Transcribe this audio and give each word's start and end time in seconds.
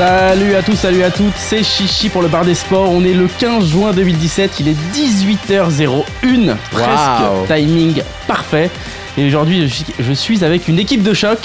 Salut 0.00 0.54
à 0.54 0.62
tous, 0.62 0.76
salut 0.76 1.02
à 1.02 1.10
toutes, 1.10 1.34
c'est 1.36 1.62
Chichi 1.62 2.08
pour 2.08 2.22
le 2.22 2.28
bar 2.28 2.46
des 2.46 2.54
sports. 2.54 2.90
On 2.90 3.04
est 3.04 3.12
le 3.12 3.28
15 3.38 3.66
juin 3.66 3.92
2017, 3.92 4.52
il 4.60 4.68
est 4.68 4.76
18h01, 4.94 6.56
presque 6.70 7.46
timing 7.54 8.00
parfait. 8.26 8.70
Et 9.18 9.26
aujourd'hui, 9.26 9.68
je, 9.98 10.12
suis- 10.14 10.42
avec 10.42 10.68
une 10.68 10.78
équipe 10.78 11.02
de 11.02 11.12
choc. 11.12 11.36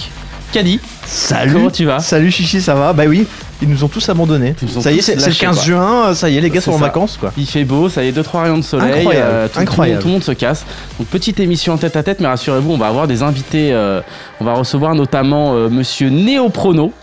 Caddy, 0.54 0.80
Salut. 1.06 1.52
Comment 1.52 1.70
tu 1.70 1.84
vas? 1.84 2.00
Salut 2.00 2.32
Chichi, 2.32 2.62
ça 2.62 2.76
va? 2.76 2.94
Bah 2.94 3.04
oui, 3.10 3.28
ils 3.62 3.68
nous 3.68 3.84
ont 3.84 3.90
tous 3.90 4.08
abandonnés. 4.08 4.56
Ont 4.78 4.80
Ça 4.82 4.90
y 4.90 5.00
est, 5.00 5.02
c'est 5.02 5.16
le 5.16 5.22
lâchés, 5.22 5.38
15 5.48 5.56
quoi. 5.58 5.66
juin, 5.66 6.14
ça 6.14 6.30
y 6.30 6.38
est, 6.38 6.42
les 6.42 6.50
gars 6.50 6.62
C'est 6.62 6.72
sont 6.72 6.76
en 6.76 6.78
vacances 6.78 7.18
quoi. 7.20 7.34
il 7.38 7.46
fait 7.46 7.66
beau, 7.66 7.90
ça 7.90 8.06
y 8.06 8.08
est, 8.08 8.18
2-3 8.18 8.44
rayons 8.44 8.58
de 8.60 8.64
soleil. 8.64 8.90
euh, 8.90 8.98
Incroyable, 9.00 9.32
tout, 9.32 9.36
tout 9.36 9.60
le 9.60 9.60
monde- 9.60 9.68
incroyable. 9.70 10.02
Tout, 10.02 10.08
le 10.08 10.14
monde 10.14 10.24
se 10.24 10.32
casse. 10.32 10.66
Donc, 10.98 11.10
petite 11.10 11.42
émission 11.42 11.74
en 11.74 11.78
tête 11.78 11.98
à 11.98 12.04
tête, 12.04 12.22
mais 12.22 12.28
rassurez-vous, 12.28 12.72
on 12.72 12.78
va 12.78 12.88
avoir 12.88 13.06
des 13.06 13.22
invités. 13.22 13.74
euh, 13.74 14.00
on 14.40 14.46
va 14.46 14.54
recevoir 14.54 14.96
notamment 14.96 15.56
euh, 15.56 15.68
monsieur 15.68 16.08
Néoprono. 16.10 16.94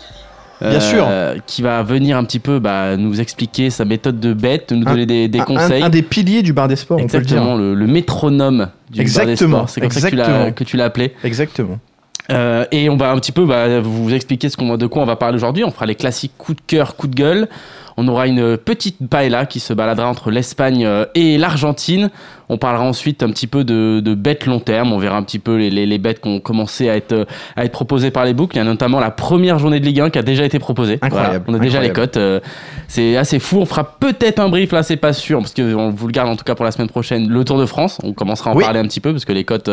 Bien 0.69 0.79
sûr. 0.79 1.07
Qui 1.45 1.61
va 1.61 1.83
venir 1.83 2.17
un 2.17 2.23
petit 2.23 2.39
peu 2.39 2.59
bah, 2.59 2.95
nous 2.97 3.19
expliquer 3.21 3.69
sa 3.69 3.85
méthode 3.85 4.19
de 4.19 4.33
bête, 4.33 4.71
nous 4.71 4.87
Un- 4.87 4.91
donner 4.91 5.05
des, 5.05 5.27
des 5.27 5.39
Un- 5.39 5.43
conseils. 5.45 5.83
Un, 5.83 5.87
un 5.87 5.89
des 5.89 6.01
piliers 6.01 6.41
du 6.43 6.53
bar 6.53 6.67
des 6.67 6.75
sports, 6.75 6.97
on 6.97 7.07
peut 7.07 7.17
le 7.17 7.23
Exactement, 7.23 7.55
dire. 7.57 7.65
le, 7.65 7.73
le 7.75 7.87
métronome 7.87 8.57
du 8.57 8.59
bar 8.59 8.69
des 8.91 9.01
Exactement, 9.01 9.57
sports. 9.57 9.69
C'est 9.69 9.81
comme 9.81 9.89
ça 9.91 10.09
que 10.09 10.15
tu 10.15 10.15
l'as- 10.17 10.47
exactement. 10.47 10.83
appelé. 10.83 11.13
Exactement. 11.23 11.79
Euh, 12.31 12.63
et 12.71 12.89
on 12.89 12.95
va 12.95 13.11
un 13.11 13.17
petit 13.17 13.33
peu 13.33 13.45
bah, 13.45 13.81
vous 13.81 14.13
expliquer 14.13 14.47
ce 14.47 14.55
qu'on, 14.55 14.77
de 14.77 14.87
quoi 14.87 15.01
on 15.01 15.05
va 15.05 15.17
parler 15.17 15.35
aujourd'hui. 15.35 15.65
On 15.65 15.71
fera 15.71 15.85
les 15.85 15.95
classiques 15.95 16.31
coups 16.37 16.55
de 16.57 16.61
cœur, 16.65 16.95
coups 16.95 17.13
de 17.13 17.15
gueule. 17.21 17.49
On 17.97 18.07
aura 18.07 18.27
une 18.27 18.57
petite 18.57 18.97
paella 19.09 19.45
qui 19.45 19.59
se 19.59 19.73
baladera 19.73 20.07
entre 20.09 20.31
l'Espagne 20.31 20.85
euh, 20.85 21.05
et 21.15 21.37
l'Argentine. 21.37 22.09
On 22.49 22.57
parlera 22.57 22.83
ensuite 22.83 23.23
un 23.23 23.29
petit 23.29 23.47
peu 23.47 23.63
de, 23.63 23.99
de 24.03 24.13
bêtes 24.15 24.45
long 24.45 24.59
terme. 24.59 24.91
On 24.93 24.97
verra 24.97 25.17
un 25.17 25.23
petit 25.23 25.39
peu 25.39 25.55
les, 25.57 25.69
les- 25.69 25.85
les 25.85 25.97
bêtes 25.97 26.19
qui 26.21 26.27
ont 26.27 26.39
commencé 26.39 26.89
à 26.89 26.95
être, 26.95 27.13
euh, 27.13 27.25
à 27.55 27.65
être 27.65 27.71
proposées 27.71 28.11
par 28.11 28.25
les 28.25 28.33
books. 28.33 28.51
Il 28.53 28.57
y 28.57 28.61
a 28.61 28.63
notamment 28.63 28.99
la 28.99 29.11
première 29.11 29.59
journée 29.59 29.79
de 29.79 29.85
Ligue 29.85 30.01
1 30.01 30.09
qui 30.09 30.19
a 30.19 30.23
déjà 30.23 30.43
été 30.43 30.59
proposée. 30.59 30.99
Incroyable, 31.01 31.43
Voilà. 31.45 31.57
On 31.59 31.61
a 31.61 31.63
déjà 31.63 31.81
les 31.81 31.91
cotes. 31.91 32.17
euh, 32.17 32.39
c'est 32.87 33.15
assez 33.17 33.39
fou. 33.39 33.57
On 33.59 33.65
fera 33.65 33.83
peut-être 33.99 34.39
un 34.39 34.49
brief, 34.49 34.71
là 34.71 34.83
c'est 34.83 34.97
pas 34.97 35.13
sûr, 35.13 35.39
parce 35.39 35.53
qu'on 35.53 35.89
vous 35.91 36.07
le 36.07 36.11
garde 36.11 36.29
en 36.29 36.35
tout 36.35 36.43
cas 36.43 36.55
pour 36.55 36.65
la 36.65 36.71
semaine 36.71 36.89
prochaine, 36.89 37.27
le 37.29 37.43
Tour 37.45 37.57
de 37.59 37.65
France. 37.65 37.99
On 38.03 38.13
commencera 38.13 38.51
à 38.51 38.53
en 38.53 38.57
Oui. 38.57 38.63
parler 38.63 38.79
un 38.79 38.85
petit 38.87 38.99
peu, 38.99 39.11
parce 39.11 39.25
que 39.25 39.33
les 39.33 39.43
cotes, 39.43 39.69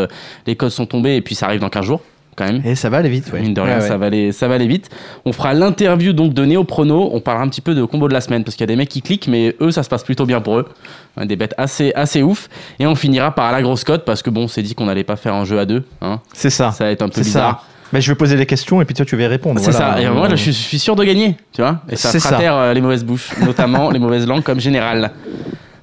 les 0.47 0.57
cotes 0.57 0.71
sont 0.73 0.87
tombées 0.87 1.17
et 1.17 1.21
puis 1.23 1.35
ça 1.35 1.47
arrive 1.47 1.61
dans 1.61 1.69
15 1.71 1.85
jours 1.85 2.01
quand 2.41 2.53
même. 2.53 2.63
Et 2.65 2.75
ça 2.75 2.89
va 2.89 2.99
aller 2.99 3.09
vite, 3.09 3.31
ouais. 3.33 3.41
Mine 3.41 3.55
de 3.55 3.61
rien, 3.61 3.77
Ouais, 3.77 3.83
ouais. 3.83 3.89
ça, 3.89 3.99
va 3.99 4.07
aller, 4.07 4.33
ça 4.33 4.49
va 4.49 4.55
aller 4.55 4.67
vite. 4.67 4.89
On 5.25 5.33
fera 5.33 5.53
l'interview 5.53 6.13
donc 6.13 6.33
de 6.33 6.45
Néoprono. 6.45 7.11
On 7.13 7.21
parlera 7.21 7.45
un 7.45 7.49
petit 7.49 7.61
peu 7.61 7.75
de 7.75 7.85
combo 7.85 8.09
de 8.09 8.15
la 8.15 8.21
semaine 8.21 8.45
parce 8.45 8.57
qu'il 8.57 8.63
y 8.63 8.65
a 8.65 8.73
des 8.73 8.77
mecs 8.77 8.89
qui 8.89 9.03
cliquent, 9.03 9.29
mais 9.29 9.55
eux, 9.61 9.71
ça 9.71 9.83
se 9.83 9.89
passe 9.89 10.03
plutôt 10.03 10.25
bien 10.27 10.41
pour 10.41 10.59
eux. 10.59 10.69
Des 11.23 11.37
bêtes 11.37 11.55
assez, 11.59 11.93
assez 11.95 12.23
ouf. 12.23 12.49
Et 12.79 12.87
on 12.87 12.95
finira 12.95 13.35
par 13.35 13.53
la 13.53 13.61
grosse 13.61 13.85
cote 13.85 14.05
parce 14.05 14.23
que 14.23 14.31
bon, 14.31 14.45
on 14.45 14.49
s'est 14.49 14.63
dit 14.63 14.75
qu'on 14.75 14.87
n'allait 14.87 15.05
pas 15.05 15.17
faire 15.17 15.35
un 15.35 15.45
jeu 15.45 15.59
à 15.59 15.67
deux. 15.67 15.85
Hein. 16.01 16.21
C'est 16.33 16.51
ça. 16.51 16.73
Ça 16.73 16.85
va 16.85 16.91
être 16.91 17.03
un 17.03 17.09
peu 17.09 17.17
ça. 17.17 17.21
bizarre. 17.23 17.67
Bah, 17.93 17.99
je 17.99 18.11
vais 18.11 18.15
poser 18.15 18.37
des 18.37 18.47
questions 18.47 18.81
et 18.81 18.85
puis 18.85 18.95
toi 18.95 19.05
tu 19.05 19.17
vas 19.17 19.25
y 19.25 19.27
répondre. 19.27 19.61
C'est 19.61 19.73
voilà. 19.73 19.95
ça. 19.97 20.01
Et 20.01 20.09
moi, 20.09 20.29
là, 20.29 20.37
je 20.37 20.51
suis, 20.51 20.79
sûr 20.79 20.95
de 20.97 21.05
gagner. 21.05 21.37
Tu 21.53 21.61
vois 21.61 21.81
Et 21.91 21.97
ça 21.97 22.11
C'est 22.11 22.21
fera 22.21 22.31
ça. 22.31 22.39
taire 22.39 22.57
euh, 22.57 22.73
les 22.73 22.81
mauvaises 22.81 23.05
bouches, 23.05 23.31
notamment 23.45 23.91
les 23.91 23.99
mauvaises 23.99 24.27
langues 24.27 24.45
comme 24.45 24.61
général. 24.61 25.11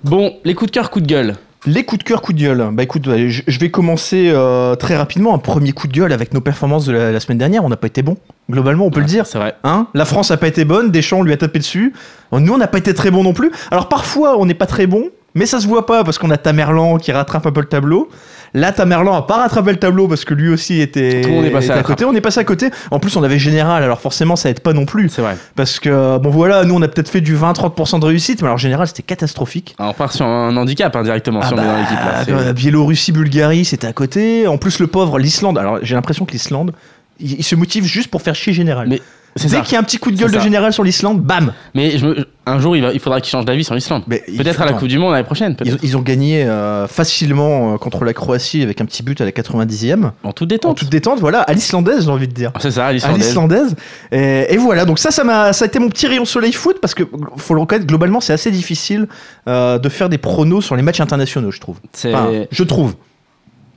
Bon, 0.03 0.33
les 0.45 0.53
coups 0.53 0.71
de 0.71 0.75
cœur, 0.75 0.89
coups 0.89 1.03
de 1.03 1.09
gueule. 1.09 1.35
Les 1.67 1.83
coups 1.83 1.99
de 1.99 2.03
cœur, 2.05 2.21
coups 2.21 2.37
de 2.37 2.43
gueule. 2.45 2.69
Bah 2.71 2.83
écoute, 2.83 3.09
je 3.09 3.59
vais 3.59 3.69
commencer 3.69 4.31
euh, 4.33 4.75
très 4.75 4.95
rapidement. 4.95 5.35
Un 5.35 5.37
premier 5.37 5.73
coup 5.73 5.89
de 5.89 5.91
gueule 5.91 6.13
avec 6.13 6.33
nos 6.33 6.39
performances 6.39 6.85
de 6.85 6.93
la, 6.93 7.11
la 7.11 7.19
semaine 7.19 7.37
dernière. 7.37 7.65
On 7.65 7.67
n'a 7.67 7.75
pas 7.75 7.87
été 7.87 8.03
bon. 8.03 8.15
Globalement, 8.49 8.85
on 8.85 8.89
peut 8.89 9.01
le 9.01 9.05
dire. 9.05 9.25
C'est 9.25 9.37
vrai. 9.37 9.53
Hein? 9.65 9.87
La 9.93 10.05
France 10.05 10.31
n'a 10.31 10.37
pas 10.37 10.47
été 10.47 10.63
bonne, 10.63 10.91
Deschamps 10.91 11.23
lui 11.23 11.33
a 11.33 11.37
tapé 11.37 11.59
dessus. 11.59 11.93
Nous, 12.31 12.53
on 12.53 12.57
n'a 12.57 12.67
pas 12.67 12.77
été 12.77 12.93
très 12.93 13.11
bon 13.11 13.21
non 13.21 13.33
plus. 13.33 13.51
Alors 13.69 13.89
parfois, 13.89 14.39
on 14.39 14.45
n'est 14.45 14.53
pas 14.53 14.65
très 14.65 14.87
bon, 14.87 15.09
mais 15.35 15.45
ça 15.45 15.59
se 15.59 15.67
voit 15.67 15.85
pas 15.85 16.05
parce 16.05 16.17
qu'on 16.17 16.29
a 16.29 16.37
Tamerlan 16.37 16.99
qui 16.99 17.11
rattrape 17.11 17.45
un 17.45 17.51
peu 17.51 17.59
le 17.59 17.67
tableau. 17.67 18.07
Là, 18.53 18.71
Tamerlan 18.71 19.15
a 19.15 19.21
pas 19.23 19.37
rattrapé 19.37 19.71
le 19.71 19.77
tableau 19.77 20.07
parce 20.07 20.25
que 20.25 20.33
lui 20.33 20.49
aussi 20.49 20.81
était, 20.81 21.21
Tout 21.21 21.29
le 21.29 21.35
monde 21.35 21.45
est 21.45 21.51
passé 21.51 21.67
était 21.67 21.75
à 21.75 21.79
à 21.79 21.83
côté. 21.83 22.05
On 22.05 22.13
est 22.13 22.21
passé 22.21 22.39
à 22.39 22.43
côté. 22.43 22.69
En 22.91 22.99
plus, 22.99 23.15
on 23.15 23.23
avait 23.23 23.39
Général, 23.39 23.83
alors 23.83 23.99
forcément, 23.99 24.35
ça 24.35 24.49
aide 24.49 24.59
pas 24.61 24.73
non 24.73 24.85
plus. 24.85 25.09
C'est 25.09 25.21
vrai. 25.21 25.37
Parce 25.55 25.79
que, 25.79 26.17
bon 26.17 26.29
voilà, 26.29 26.63
nous, 26.65 26.75
on 26.75 26.81
a 26.81 26.87
peut-être 26.87 27.09
fait 27.09 27.21
du 27.21 27.35
20-30% 27.35 27.99
de 27.99 28.05
réussite, 28.05 28.41
mais 28.41 28.47
alors 28.47 28.57
Général, 28.57 28.87
c'était 28.87 29.03
catastrophique. 29.03 29.75
Alors, 29.79 29.91
on 29.91 29.93
part 29.93 30.11
sur 30.11 30.25
un 30.25 30.55
handicap 30.57 30.95
hein, 30.95 31.03
directement 31.03 31.41
si 31.41 31.49
Ah 31.51 31.55
on 31.55 31.61
est 31.61 31.65
dans 31.65 31.73
bah, 31.73 31.79
l'équipe. 31.79 32.35
euh, 32.35 32.53
Biélorussie, 32.53 33.11
Bulgarie, 33.11 33.65
c'était 33.65 33.87
à 33.87 33.93
côté. 33.93 34.47
En 34.47 34.57
plus, 34.57 34.79
le 34.79 34.87
pauvre, 34.87 35.19
l'Islande. 35.19 35.57
Alors, 35.57 35.79
j'ai 35.81 35.95
l'impression 35.95 36.25
que 36.25 36.31
l'Islande, 36.31 36.73
il, 37.19 37.43
se 37.43 37.55
motive 37.55 37.85
juste 37.85 38.09
pour 38.09 38.21
faire 38.21 38.35
chier 38.35 38.53
Général. 38.53 38.87
Mais 38.87 39.01
Dès 39.37 39.61
qu'il 39.61 39.73
y 39.73 39.75
a 39.75 39.79
un 39.79 39.83
petit 39.83 39.97
coup 39.97 40.11
de 40.11 40.17
gueule 40.17 40.31
de. 40.31 40.39
Général 40.39 40.71
sur 40.73 40.83
l'Islande, 40.83 41.21
bam 41.21 41.53
Mais 41.75 41.97
je 41.97 42.05
me- 42.05 42.27
un 42.45 42.59
jour, 42.59 42.77
il, 42.77 42.81
va- 42.81 42.93
il 42.93 42.99
faudra 43.01 43.19
qu'il 43.19 43.29
change 43.29 43.43
d'avis 43.43 43.63
sur 43.65 43.75
l'Islande. 43.75 44.03
Peut-être 44.07 44.61
à 44.61 44.65
la. 44.65 44.73
Coupe 44.73 44.87
du 44.87 44.97
Monde 44.99 45.11
l'année 45.11 45.23
prochaine. 45.25 45.55
Ils, 45.65 45.77
ils 45.83 45.97
ont 45.97 46.01
gagné 46.01 46.43
euh, 46.45 46.87
facilement 46.87 47.73
euh, 47.73 47.77
contre 47.77 48.05
la 48.05 48.13
Croatie 48.13 48.61
avec 48.63 48.79
un 48.79 48.85
petit 48.85 49.03
but 49.03 49.19
à 49.19 49.25
la 49.25 49.31
90e. 49.31 50.11
En 50.23 50.31
toute 50.31 50.45
En 50.47 50.47
détente. 50.47 50.77
toute 50.77 50.89
détente, 50.89 51.19
voilà, 51.19 51.41
à 51.41 51.53
l'islandaise, 51.53 52.05
j'ai 52.05 52.11
envie 52.11 52.27
de 52.27 52.33
dire. 52.33 52.51
C'est 52.59 52.71
ça, 52.71 52.85
À 52.87 52.93
l'Islandaise. 52.93 53.75
Et, 54.11 54.53
et 54.53 54.57
voilà, 54.57 54.85
donc 54.85 54.97
ça, 54.99 55.11
ça, 55.11 55.23
m'a, 55.23 55.51
ça 55.53 55.65
a 55.65 55.67
été 55.67 55.79
mon 55.79 55.89
petit 55.89 56.07
rayon 56.07 56.23
soleil 56.25 56.53
foot 56.53 56.77
parce 56.81 56.93
que, 56.93 57.03
faut 57.35 57.53
le 57.53 57.59
reconnaître, 57.61 57.85
globalement, 57.87 58.21
c'est 58.21 58.33
assez 58.33 58.51
difficile 58.51 59.07
euh, 59.47 59.77
de 59.77 59.89
faire 59.89 60.07
des 60.09 60.17
pronos 60.17 60.61
sur 60.63 60.75
les 60.75 60.81
matchs 60.83 61.01
internationaux, 61.01 61.51
je 61.51 61.59
trouve. 61.59 61.77
Enfin, 62.13 62.29
je 62.51 62.63
trouve. 62.63 62.95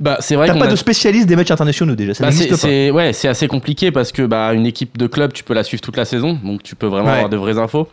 Bah, 0.01 0.17
c'est 0.21 0.35
vrai 0.35 0.47
T'as 0.49 0.59
pas 0.59 0.65
a- 0.65 0.69
de 0.71 0.77
spécialiste 0.77 1.27
des 1.29 1.37
matchs 1.37 1.51
internationaux 1.51 1.95
déjà, 1.95 2.15
ça 2.15 2.25
Bah, 2.27 2.33
c'est, 2.33 2.55
c'est- 2.57 2.91
ouais, 2.91 3.13
c'est 3.13 3.29
assez 3.29 3.47
compliqué 3.47 3.91
parce 3.93 4.11
que 4.13 4.23
bah, 4.23 4.53
une 4.55 4.67
équipe 4.67 4.97
de 4.99 5.07
club, 5.07 5.33
tu 5.33 5.45
peux 5.45 5.55
la 5.55 5.63
suivre 5.63 5.81
toute 5.83 5.97
la 5.97 6.05
saison, 6.05 6.39
donc 6.43 6.63
tu 6.63 6.75
peux 6.75 6.87
vraiment 6.87 7.09
Ouais. 7.09 7.15
avoir 7.15 7.29
de 7.29 7.37
vraies 7.37 7.59
infos. 7.59 7.87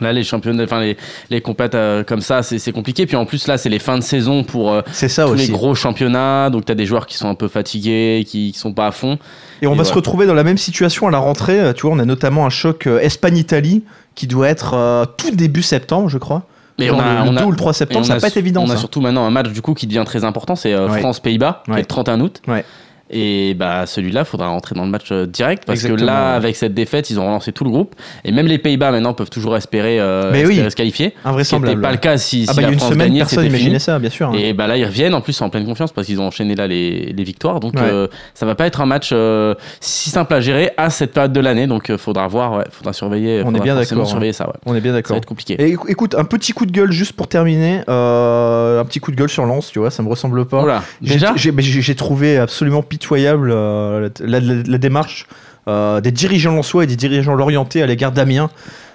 Là, 0.00 0.10
les 0.14 0.24
championnats, 0.24 0.64
enfin 0.64 0.80
les, 0.80 0.96
les 1.28 1.42
compètes 1.42 1.74
euh, 1.74 2.02
comme 2.02 2.22
ça, 2.22 2.42
c'est, 2.42 2.72
compliqué. 2.72 3.04
Puis 3.04 3.14
en 3.14 3.26
plus, 3.26 3.46
là, 3.46 3.58
c'est 3.58 3.68
les 3.68 3.78
fins 3.78 3.98
de 3.98 4.02
saison 4.02 4.42
pour 4.42 4.72
euh, 4.72 4.80
ça 4.90 5.06
tous 5.26 5.32
aussi. 5.32 5.46
les 5.48 5.52
gros 5.52 5.74
championnats. 5.74 6.48
Donc, 6.48 6.64
tu 6.64 6.72
as 6.72 6.74
des 6.74 6.86
joueurs 6.86 7.06
qui 7.06 7.18
sont 7.18 7.28
un 7.28 7.34
peu 7.34 7.46
fatigués, 7.46 8.24
qui, 8.26 8.52
qui 8.52 8.58
sont 8.58 8.72
pas 8.72 8.86
à 8.86 8.90
fond. 8.90 9.18
Et 9.60 9.66
on 9.66 9.74
va 9.74 9.84
se 9.84 9.92
retrouver 9.92 10.24
dans 10.24 10.32
la 10.32 10.44
même 10.44 10.56
situation 10.56 11.08
à 11.08 11.10
la 11.10 11.18
rentrée. 11.18 11.60
Euh, 11.60 11.72
Tu 11.74 11.82
vois, 11.82 11.94
on 11.94 11.98
a 11.98 12.06
notamment 12.06 12.46
un 12.46 12.50
choc 12.50 12.86
Espagne-Italie 12.86 13.84
qui 14.14 14.26
doit 14.26 14.48
être 14.48 14.72
euh, 14.74 15.04
tout 15.18 15.30
début 15.32 15.62
septembre, 15.62 16.08
je 16.08 16.16
crois. 16.16 16.44
On 16.90 16.98
a, 16.98 17.14
le, 17.24 17.28
on 17.28 17.32
le 17.32 17.38
a- 17.38 17.40
2 17.42 17.46
ou 17.46 17.50
le 17.50 17.56
3 17.56 17.72
et 17.72 17.74
septembre, 17.74 18.06
ça 18.06 18.14
va 18.14 18.20
pas 18.20 18.26
être 18.28 18.36
évident. 18.36 18.64
On 18.66 18.70
a 18.70 18.76
surtout 18.76 19.00
maintenant 19.00 19.24
un 19.24 19.30
match 19.30 19.48
du 19.50 19.62
coup 19.62 19.74
qui 19.74 19.86
devient 19.86 20.02
très 20.06 20.24
important, 20.24 20.56
c'est 20.56 20.72
euh, 20.72 20.88
Ouais. 20.88 21.00
France-Pays-Bas, 21.00 21.62
qui 21.64 21.70
est 21.70 21.74
Ouais. 21.74 21.80
le 21.80 21.86
31 21.86 22.20
août. 22.20 22.40
Ouais. 22.48 22.64
Et 23.12 23.54
bah 23.54 23.84
celui-là, 23.86 24.24
faudra 24.24 24.48
rentrer 24.48 24.74
dans 24.74 24.84
le 24.84 24.90
match 24.90 25.12
euh, 25.12 25.26
direct 25.26 25.64
parce 25.66 25.80
Exactement, 25.80 25.98
que 26.00 26.04
là, 26.06 26.34
avec 26.34 26.56
cette 26.56 26.74
défaite, 26.74 27.10
ils 27.10 27.20
ont 27.20 27.26
relancé 27.26 27.52
tout 27.52 27.64
le 27.64 27.70
groupe. 27.70 27.94
Et 28.24 28.32
même 28.32 28.46
les 28.46 28.58
Pays-Bas 28.58 28.90
maintenant 28.90 29.12
peuvent 29.12 29.28
toujours 29.30 29.56
espérer, 29.56 30.00
euh, 30.00 30.30
Mais 30.32 30.46
oui. 30.46 30.56
se 30.56 30.74
qualifier. 30.74 31.14
Invraisemblable. 31.24 31.76
n'était 31.76 31.82
pas 31.88 31.92
le 31.92 31.98
cas 31.98 32.16
si, 32.16 32.46
ah 32.48 32.52
si 32.52 32.56
bah 32.56 32.62
il 32.62 32.62
y 32.62 32.62
la 32.62 32.68
a 32.68 32.72
une 32.72 32.78
France 32.78 32.92
semaine, 32.92 33.06
gagnait, 33.08 33.18
personne 33.20 33.38
c'était 33.44 33.52
n'imaginait 33.52 33.78
ça, 33.78 33.98
bien 33.98 34.10
sûr. 34.10 34.28
hein. 34.30 34.32
Et 34.38 34.52
bah 34.54 34.66
là, 34.66 34.76
ils 34.78 34.84
reviennent 34.86 35.14
en 35.14 35.20
plus 35.20 35.38
en 35.42 35.50
pleine 35.50 35.66
confiance 35.66 35.92
parce 35.92 36.06
qu'ils 36.06 36.20
ont 36.20 36.26
enchaîné 36.26 36.54
là 36.54 36.66
les, 36.66 37.12
les 37.12 37.24
victoires. 37.24 37.60
Donc 37.60 37.74
Ouais. 37.74 37.80
euh, 37.82 38.06
ça 38.34 38.46
va 38.46 38.54
pas 38.54 38.66
être 38.66 38.80
un 38.80 38.86
match 38.86 39.10
euh, 39.12 39.54
si 39.80 40.08
simple 40.10 40.32
à 40.32 40.40
gérer 40.40 40.70
à 40.78 40.88
cette 40.88 41.12
période 41.12 41.32
de 41.32 41.40
l'année. 41.40 41.66
Donc 41.66 41.90
euh, 41.90 41.98
faudra 41.98 42.26
voir, 42.28 42.52
ouais, 42.56 42.64
faudra 42.70 42.92
surveiller. 42.94 43.40
On 43.42 43.46
faudra 43.46 43.58
est 43.60 43.62
bien 43.62 43.74
d'accord, 43.74 44.00
hein. 44.16 44.32
Ça, 44.32 44.46
ouais. 44.46 44.54
On 44.64 44.74
est 44.74 44.80
bien 44.80 44.92
Ça 44.92 44.96
va 44.96 44.98
d'accord. 45.02 45.16
être 45.18 45.26
compliqué. 45.26 45.54
Et 45.60 45.74
écou- 45.74 45.88
écoute, 45.90 46.14
un 46.14 46.24
petit 46.24 46.52
coup 46.52 46.64
de 46.64 46.72
gueule 46.72 46.92
juste 46.92 47.12
pour 47.12 47.28
terminer. 47.28 47.82
un 47.88 48.84
petit 48.86 49.00
coup 49.00 49.10
de 49.10 49.16
gueule 49.16 49.28
sur 49.28 49.44
Lens, 49.44 49.70
tu 49.70 49.78
vois, 49.80 49.90
ça 49.90 50.02
me 50.02 50.08
ressemble 50.08 50.46
pas. 50.46 50.60
Voilà. 50.60 50.82
J'ai- 51.02 51.14
Déjà, 51.14 51.34
j'ai, 51.36 51.94
trouvé 51.94 52.38
absolument 52.38 52.82
pitoyable 52.82 53.01
euh, 53.10 54.08
la, 54.20 54.40
la- 54.40 54.62
la 54.66 54.78
démarche 54.78 55.26
euh, 55.68 56.00
des 56.00 56.10
dirigeants 56.12 56.52
lensois 56.54 56.84
et 56.84 56.86
des 56.86 56.96
dirigeants 56.96 57.34
lorientais 57.34 57.82
à 57.82 57.86
l'égard 57.86 58.12
d'Amiens. 58.12 58.50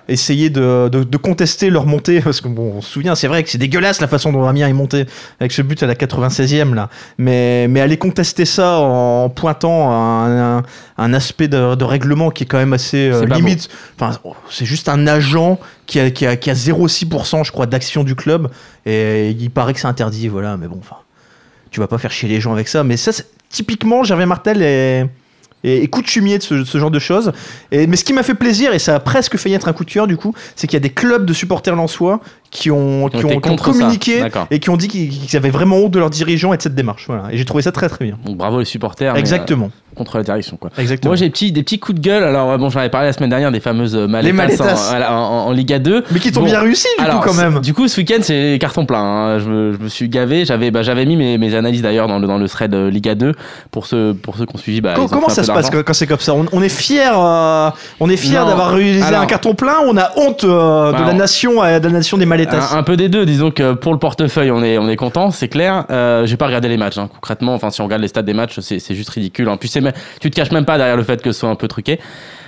Essayer 0.10 0.50
de, 0.50 0.88
de- 0.90 1.04
de 1.04 1.18
contester 1.18 1.70
leur 1.70 1.86
montée, 1.86 2.22
parce 2.22 2.40
que 2.40 2.48
bon, 2.48 2.76
on 2.78 2.82
se 2.82 2.90
souvient, 2.90 3.14
c'est 3.14 3.28
vrai 3.28 3.44
que 3.44 3.50
c'est 3.50 3.58
dégueulasse 3.58 4.00
la 4.00 4.08
façon 4.08 4.32
dont 4.32 4.46
Amiens 4.46 4.70
est 4.70 4.72
monté 4.74 5.06
avec 5.42 5.52
ce 5.52 5.62
but 5.62 5.84
à 5.84 5.86
la 5.86 5.96
96e 5.96 6.74
là. 6.74 6.88
Mais, 7.18 7.68
mais 7.68 7.82
aller 7.82 7.98
contester 7.98 8.46
ça 8.46 8.80
en 8.80 9.28
pointant 9.30 9.92
un, 9.92 10.60
un- 10.60 10.64
un 10.98 11.14
aspect 11.14 11.50
de, 11.50 11.76
de 11.76 11.84
règlement 11.84 12.32
qui 12.32 12.44
est 12.44 12.48
quand 12.48 12.58
même 12.58 12.72
assez 12.72 13.10
euh, 13.10 13.20
limite. 13.36 13.68
Enfin, 14.00 14.18
c'est 14.50 14.64
juste 14.64 14.88
un 14.88 15.08
agent 15.08 15.60
qui 15.88 16.00
a, 16.00 16.10
qui 16.10 16.26
a, 16.26 16.38
qui 16.38 16.50
a 16.50 16.54
0,6% 16.54 17.44
je 17.44 17.52
crois 17.52 17.66
d'action 17.66 18.06
du 18.06 18.16
club 18.16 18.50
et 18.86 19.32
il 19.32 19.50
paraît 19.52 19.74
que 19.74 19.80
c'est 19.82 19.88
interdit, 19.88 20.30
voilà. 20.30 20.56
Mais 20.56 20.68
bon, 20.70 20.78
enfin 20.80 20.96
tu 21.70 21.82
vas 21.82 21.88
pas 21.88 21.98
faire 21.98 22.12
chier 22.12 22.30
les 22.30 22.40
gens 22.40 22.54
avec 22.54 22.70
ça. 22.70 22.86
Mais 22.86 22.96
ça, 22.96 23.12
c'est- 23.12 23.28
typiquement, 23.50 24.04
Gervais 24.04 24.26
Martel 24.26 24.62
est, 24.62 25.10
coutumier 25.90 26.38
de 26.38 26.44
ce, 26.44 26.78
genre 26.78 26.92
de 26.92 27.00
choses. 27.00 27.32
Mais 27.72 27.96
ce 27.96 28.04
qui 28.04 28.14
m'a 28.14 28.24
fait 28.24 28.36
plaisir, 28.36 28.74
et 28.74 28.80
ça 28.80 28.96
a 28.96 29.00
presque 29.00 29.38
failli 29.38 29.56
être 29.56 29.68
un 29.68 29.74
coup 29.74 29.84
de 29.84 29.92
cœur 29.92 30.08
du 30.08 30.16
coup, 30.16 30.34
c'est 30.56 30.68
qu'il 30.68 30.76
y 30.76 30.78
a 30.78 30.82
des 30.82 30.92
clubs 30.94 31.26
de 31.26 31.34
supporters 31.34 31.76
lensois 31.76 32.22
qui 32.50 32.72
ont, 32.72 33.10
Qui 33.10 33.18
qui 33.20 33.26
ont 33.26 33.30
ont, 33.30 33.40
qui 33.40 33.50
ont 33.50 33.56
communiqué 33.56 34.24
et 34.52 34.60
qui 34.60 34.70
ont 34.70 34.78
dit 34.78 34.88
qu'ils 34.88 35.36
avaient 35.36 35.50
vraiment 35.50 35.78
honte 35.78 35.92
de 35.92 36.00
leurs 36.00 36.10
dirigeants 36.10 36.54
et 36.54 36.58
de 36.58 36.62
cette 36.62 36.76
démarche. 36.76 37.06
Voilà. 37.08 37.24
Et 37.32 37.38
j'ai 37.38 37.46
trouvé 37.46 37.62
ça 37.62 37.72
très 37.72 37.90
très 37.90 38.06
bien. 38.06 38.18
Donc 38.26 38.38
bravo 38.38 38.60
les 38.60 38.66
supporters. 38.66 39.14
mais, 39.14 39.20
Exactement. 39.20 39.66
euh, 39.66 39.96
contre 39.96 40.18
la 40.18 40.24
direction 40.24 40.58
quoi. 40.58 40.70
Exactement. 40.78 41.10
Moi 41.10 41.16
j'ai 41.18 41.26
des 41.26 41.32
petits, 41.32 41.52
des 41.52 41.64
petits 41.64 41.80
coups 41.80 42.00
de 42.00 42.04
gueule. 42.06 42.24
Alors 42.24 42.50
ouais, 42.50 42.58
bon, 42.58 42.70
j'en 42.70 42.80
avais 42.80 42.90
parlé 42.90 43.08
la 43.08 43.14
semaine 43.14 43.30
dernière 43.30 43.52
des 43.52 43.60
fameuses 43.60 43.96
euh, 43.96 44.08
maletas. 44.08 44.94
En, 45.10 45.14
en- 45.14 45.48
en 45.48 45.52
Liga 45.52 45.80
2. 45.80 46.04
mais 46.12 46.20
qui 46.20 46.32
t'ont 46.32 46.40
Bon, 46.42 46.46
bien 46.46 46.60
réussi 46.62 46.88
du 46.98 47.04
Alors, 47.04 47.20
coup 47.22 47.30
quand 47.30 47.34
même. 47.36 47.60
Du 47.60 47.74
coup, 47.74 47.88
ce 47.88 48.00
week-end, 48.00 48.20
c'est 48.22 48.58
carton 48.62 48.86
plein. 48.86 49.00
hein. 49.02 49.40
Je, 49.40 49.50
me, 49.50 49.74
je 49.74 49.78
me 49.80 49.90
suis 49.90 50.08
gavé. 50.08 50.46
J'avais 50.46 50.72
bah, 50.72 50.82
mis 51.06 51.16
mes, 51.18 51.38
mes 51.38 51.54
analyses 51.56 51.82
d'ailleurs 51.82 52.08
dans 52.08 52.20
le, 52.20 52.28
dans 52.28 52.38
le 52.38 52.48
thread 52.48 52.74
euh, 52.74 52.90
Liga 52.90 53.16
2 53.16 53.34
pour 53.72 53.86
ceux, 53.88 54.14
pour 54.14 54.38
ceux 54.38 54.46
qu'on 54.46 54.58
suivi. 54.58 54.82
Bah, 54.82 54.96
ont 55.00 55.08
Comment 55.08 55.30
ça 55.30 55.44
se 55.44 55.52
passe 55.52 55.70
quand, 55.70 55.94
c'est 55.94 56.08
comme 56.08 56.20
ça? 56.20 56.34
On, 56.34 56.46
on 56.54 56.62
est 56.62 56.70
fier, 56.70 57.12
on 58.00 58.10
est 58.10 58.18
fier 58.18 58.42
Non. 58.44 58.50
d'avoir 58.50 58.72
réalisé 58.72 59.04
Alors- 59.04 59.22
un 59.22 59.26
carton 59.26 59.54
plein. 59.56 59.76
On 59.86 59.98
a 59.98 60.12
honte 60.18 60.44
euh, 60.44 60.92
de 60.94 61.02
la 61.04 61.14
nation, 61.14 61.64
euh, 61.64 61.80
de 61.80 61.88
la 61.88 61.94
nation 61.94 62.18
des 62.18 62.26
maletas. 62.26 62.37
Un, 62.74 62.78
un 62.78 62.84
peu 62.84 62.96
des 62.98 63.10
deux, 63.10 63.26
disons 63.26 63.52
que 63.52 63.74
pour 63.74 63.94
le 63.94 64.00
portefeuille, 64.00 64.52
on 64.52 64.64
est, 64.64 64.78
on 64.78 64.88
est 64.90 64.96
content, 64.96 65.32
c'est 65.32 65.48
clair. 65.48 65.86
Euh, 65.90 66.26
j'ai 66.26 66.38
pas 66.38 66.46
regardé 66.48 66.68
les 66.68 66.78
matchs, 66.78 66.98
hein. 66.98 67.10
concrètement. 67.14 67.54
Enfin, 67.54 67.70
si 67.72 67.82
on 67.82 67.86
regarde 67.86 68.02
les 68.02 68.08
stats 68.08 68.22
des 68.22 68.34
matchs, 68.34 68.60
c'est 68.60 68.80
c'est 68.80 68.96
juste 68.96 69.10
ridicule. 69.10 69.50
En 69.50 69.58
plus, 69.58 69.68
c'est 69.68 69.82
tu 70.20 70.30
te 70.30 70.36
caches 70.36 70.52
même 70.52 70.66
pas 70.66 70.78
derrière 70.78 70.98
le 70.98 71.04
fait 71.04 71.22
que 71.22 71.32
ce 71.32 71.40
soit 71.40 71.50
un 71.50 71.56
peu 71.56 71.68
truqué. 71.68 72.00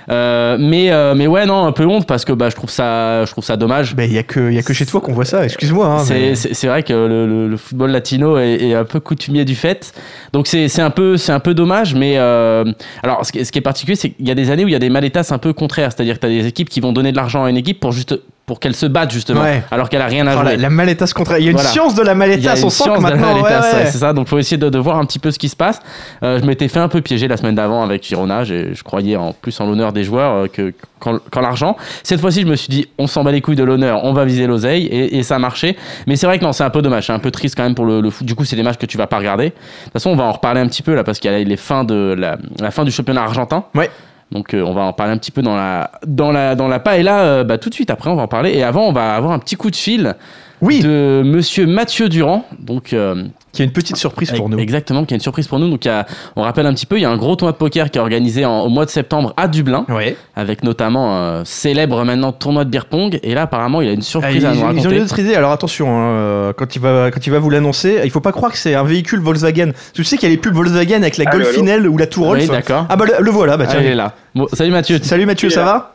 Euh, 0.08 0.56
mais, 0.58 0.90
euh, 0.90 1.14
mais 1.14 1.28
ouais, 1.28 1.46
non, 1.46 1.66
un 1.66 1.72
peu 1.72 1.86
honte 1.86 2.04
parce 2.06 2.24
que 2.24 2.32
bah, 2.32 2.48
je 2.50 2.56
trouve 2.56 2.70
ça, 2.70 3.24
je 3.26 3.30
trouve 3.30 3.44
ça 3.44 3.56
dommage. 3.56 3.94
Il 3.96 4.12
y 4.12 4.18
a 4.18 4.24
que, 4.24 4.50
y 4.50 4.58
a 4.58 4.62
que 4.62 4.72
chez 4.72 4.84
toi 4.86 5.00
qu'on 5.00 5.12
voit 5.12 5.24
ça. 5.26 5.44
Excuse-moi. 5.44 5.86
hein, 5.86 5.98
C'est- 6.00 6.14
mais- 6.14 6.34
C'est 6.34 6.54
c'est 6.54 6.66
vrai 6.66 6.82
que 6.82 6.92
le, 6.92 7.26
le- 7.26 7.48
le 7.48 7.56
football 7.56 7.90
latino 7.90 8.36
est, 8.38 8.54
est 8.60 8.74
un 8.74 8.84
peu 8.84 8.98
coutumier 8.98 9.44
du 9.44 9.54
fait. 9.54 9.92
Donc 10.32 10.46
c'est 10.48 10.66
c'est 10.68 10.82
un, 10.82 10.90
peu- 10.90 11.16
c'est 11.16 11.32
un 11.32 11.38
peu 11.38 11.54
dommage. 11.54 11.94
Mais 11.94 12.14
euh, 12.16 12.64
alors, 13.04 13.24
ce 13.24 13.30
qui, 13.30 13.38
est- 13.40 13.44
ce 13.44 13.52
qui 13.52 13.58
est 13.58 13.62
particulier, 13.62 13.94
c'est 13.94 14.10
qu'il 14.10 14.26
y 14.26 14.30
a 14.32 14.34
des 14.34 14.50
années 14.50 14.64
où 14.64 14.68
il 14.68 14.72
y 14.72 14.76
a 14.76 14.80
des 14.80 14.90
maletas 14.90 15.28
un 15.32 15.38
peu 15.38 15.52
contraires. 15.52 15.92
C'est-à-dire 15.92 16.16
que 16.16 16.20
tu 16.20 16.26
as 16.26 16.30
des 16.30 16.46
équipes 16.46 16.70
qui 16.70 16.80
vont 16.80 16.92
donner 16.92 17.12
de 17.12 17.16
l'argent 17.16 17.44
à 17.44 17.50
une 17.50 17.56
équipe 17.58 17.78
pour, 17.78 17.92
juste, 17.92 18.18
pour 18.50 18.58
qu'elle 18.58 18.74
se 18.74 18.86
batte, 18.86 19.12
justement. 19.12 19.42
Ouais. 19.42 19.62
Alors 19.70 19.88
qu'elle 19.88 20.02
a 20.02 20.06
rien 20.06 20.26
à 20.26 20.34
Oh, 20.34 20.40
jouer. 20.40 20.56
la, 20.56 20.62
la 20.62 20.70
maletas 20.70 21.12
contre. 21.14 21.38
Il 21.38 21.44
y 21.44 21.46
a 21.46 21.50
une 21.52 21.56
Voilà. 21.56 21.70
science 21.70 21.94
de 21.94 22.02
la 22.02 22.16
maletas. 22.16 22.60
On 22.64 22.68
sent 22.68 22.82
que 22.96 23.00
maintenant. 23.00 23.36
ouais, 23.40 23.48
ouais. 23.48 23.86
c'est 23.86 23.98
ça. 23.98 24.12
Donc 24.12 24.26
faut 24.26 24.38
essayer 24.38 24.56
de, 24.56 24.68
de 24.68 24.78
voir 24.80 24.98
un 24.98 25.04
petit 25.04 25.20
peu 25.20 25.30
ce 25.30 25.38
qui 25.38 25.48
se 25.48 25.54
passe. 25.54 25.78
Euh, 26.24 26.40
je 26.40 26.44
m'étais 26.44 26.66
fait 26.66 26.80
un 26.80 26.88
peu 26.88 27.00
piéger 27.00 27.28
la 27.28 27.36
semaine 27.36 27.54
d'avant 27.54 27.84
avec 27.84 28.02
Girona. 28.04 28.42
Je 28.42 28.82
croyais 28.82 29.14
en 29.14 29.32
plus 29.34 29.60
en 29.60 29.66
l'honneur 29.66 29.92
des 29.92 30.02
joueurs 30.02 30.34
euh, 30.34 30.46
que 30.48 30.72
qu'en 30.98 31.18
qu'en 31.30 31.40
l'argent. 31.42 31.76
Cette 32.02 32.20
fois-ci, 32.20 32.40
je 32.42 32.46
me 32.46 32.56
suis 32.56 32.68
dit, 32.68 32.86
on 32.98 33.06
s'en 33.06 33.22
bat 33.22 33.30
les 33.30 33.40
couilles 33.40 33.54
de 33.54 33.62
l'honneur, 33.62 34.00
on 34.02 34.12
va 34.12 34.24
viser 34.24 34.48
l'oseille 34.48 34.86
et, 34.86 35.16
et 35.18 35.22
ça 35.22 35.36
a 35.36 35.38
marché. 35.38 35.76
Mais 36.08 36.16
c'est 36.16 36.26
vrai 36.26 36.40
que 36.40 36.44
non, 36.44 36.50
c'est 36.52 36.64
un 36.64 36.70
peu 36.70 36.82
dommage, 36.82 37.06
c'est 37.06 37.12
un 37.12 37.20
peu 37.20 37.30
triste 37.30 37.54
quand 37.56 37.62
même 37.62 37.76
pour 37.76 37.84
le, 37.86 38.00
le 38.00 38.10
foot. 38.10 38.26
Du 38.26 38.34
coup, 38.34 38.44
c'est 38.44 38.56
des 38.56 38.64
matchs 38.64 38.78
que 38.78 38.86
tu 38.86 38.98
vas 38.98 39.06
pas 39.06 39.18
regarder. 39.18 39.44
De 39.50 39.50
toute 39.84 39.92
façon, 39.92 40.10
on 40.10 40.16
va 40.16 40.24
en 40.24 40.32
reparler 40.32 40.60
un 40.60 40.66
petit 40.66 40.82
peu 40.82 40.94
là 40.94 41.04
parce 41.04 41.20
qu'il 41.20 41.30
y 41.30 41.34
a 41.34 41.38
les 41.38 41.56
fins 41.56 41.84
de 41.84 42.16
la, 42.18 42.36
la 42.58 42.72
fin 42.72 42.84
du 42.84 42.90
championnat 42.90 43.22
argentin. 43.22 43.64
Ouais. 43.76 43.88
Donc 44.30 44.54
euh, 44.54 44.62
on 44.62 44.72
va 44.72 44.82
en 44.82 44.92
parler 44.92 45.12
un 45.12 45.18
petit 45.18 45.32
peu 45.32 45.42
dans 45.42 45.56
la 45.56 45.90
dans 46.06 46.30
la 46.30 46.54
dans 46.54 46.68
la 46.68 46.78
paella 46.78 47.20
euh, 47.20 47.44
bah, 47.44 47.58
tout 47.58 47.68
de 47.68 47.74
suite. 47.74 47.90
Après 47.90 48.10
on 48.10 48.16
va 48.16 48.22
en 48.22 48.28
parler. 48.28 48.50
Et 48.50 48.62
avant 48.62 48.86
on 48.86 48.92
va 48.92 49.14
avoir 49.14 49.32
un 49.32 49.38
petit 49.38 49.56
coup 49.56 49.70
de 49.70 49.76
fil 49.76 50.14
Oui, 50.62 50.80
de 50.80 51.22
monsieur 51.24 51.66
Mathieu 51.66 52.08
Durand 52.08 52.44
donc 52.58 52.92
euh, 52.92 53.24
qui 53.52 53.62
a 53.62 53.64
une 53.64 53.72
petite 53.72 53.96
surprise 53.96 54.30
pour 54.30 54.48
nous. 54.48 54.58
Exactement, 54.58 55.04
qui 55.04 55.14
est 55.14 55.16
une 55.16 55.22
surprise 55.22 55.48
pour 55.48 55.58
nous. 55.58 55.68
Donc, 55.68 55.84
a- 55.86 56.06
on 56.36 56.42
rappelle 56.42 56.66
un 56.66 56.74
petit 56.74 56.86
peu, 56.86 56.98
il 56.98 57.02
y 57.02 57.04
a 57.04 57.10
un 57.10 57.16
gros 57.16 57.34
tournoi 57.34 57.52
de 57.52 57.56
poker 57.56 57.90
qui 57.90 57.98
est 57.98 58.00
organisé 58.00 58.44
en- 58.44 58.60
au 58.60 58.68
mois 58.68 58.84
de 58.84 58.90
septembre 58.90 59.32
à 59.36 59.48
Dublin, 59.48 59.86
Ouais. 59.88 60.16
avec 60.36 60.62
notamment 60.62 61.16
un 61.18 61.44
célèbre 61.44 62.04
maintenant 62.04 62.30
tournoi 62.32 62.64
de 62.64 62.70
beer 62.70 62.84
pong. 62.84 63.18
Et 63.22 63.34
là, 63.34 63.42
apparemment, 63.42 63.80
il 63.80 63.88
a 63.88 63.92
une 63.92 64.00
Ah, 64.00 64.02
surprise 64.02 64.36
ils, 64.42 64.46
à 64.46 64.50
nous 64.50 64.56
ils 64.56 64.62
ont 64.62 64.66
raconter. 64.66 64.96
une 64.96 65.02
autre 65.02 65.18
idée. 65.18 65.34
Alors 65.34 65.50
attention, 65.50 65.88
hein, 65.90 66.10
euh, 66.10 66.52
quand 66.56 66.76
il 66.76 66.80
va 66.80 67.10
quand 67.10 67.26
il 67.26 67.30
va 67.30 67.38
vous 67.40 67.50
l'annoncer, 67.50 68.00
il 68.04 68.10
faut 68.10 68.20
pas 68.20 68.32
croire 68.32 68.52
que 68.52 68.58
c'est 68.58 68.74
un 68.74 68.84
véhicule 68.84 69.20
Volkswagen. 69.20 69.72
Tu 69.94 70.04
sais 70.04 70.16
qu'il 70.16 70.28
y 70.28 70.32
a 70.32 70.34
les 70.34 70.40
pubs 70.40 70.54
Volkswagen 70.54 70.96
avec 71.02 71.16
la 71.16 71.28
Allô, 71.28 71.42
Golfinelle 71.42 71.88
ou 71.88 71.96
la 71.98 72.06
Tourolf. 72.06 72.42
Oui, 72.42 72.48
d'accord. 72.48 72.86
ah 72.88 72.96
bah 72.96 73.04
le, 73.06 73.24
le 73.24 73.30
voilà. 73.30 73.56
Bah 73.56 73.64
Ah, 73.66 73.70
tiens. 73.72 73.80
il 73.80 73.86
est 73.88 73.94
là. 73.94 74.14
Bon, 74.34 74.46
salut 74.52 74.70
Mathieu. 74.70 74.98
Salut 75.02 75.26
Mathieu, 75.26 75.50
ça 75.50 75.64
va? 75.64 75.94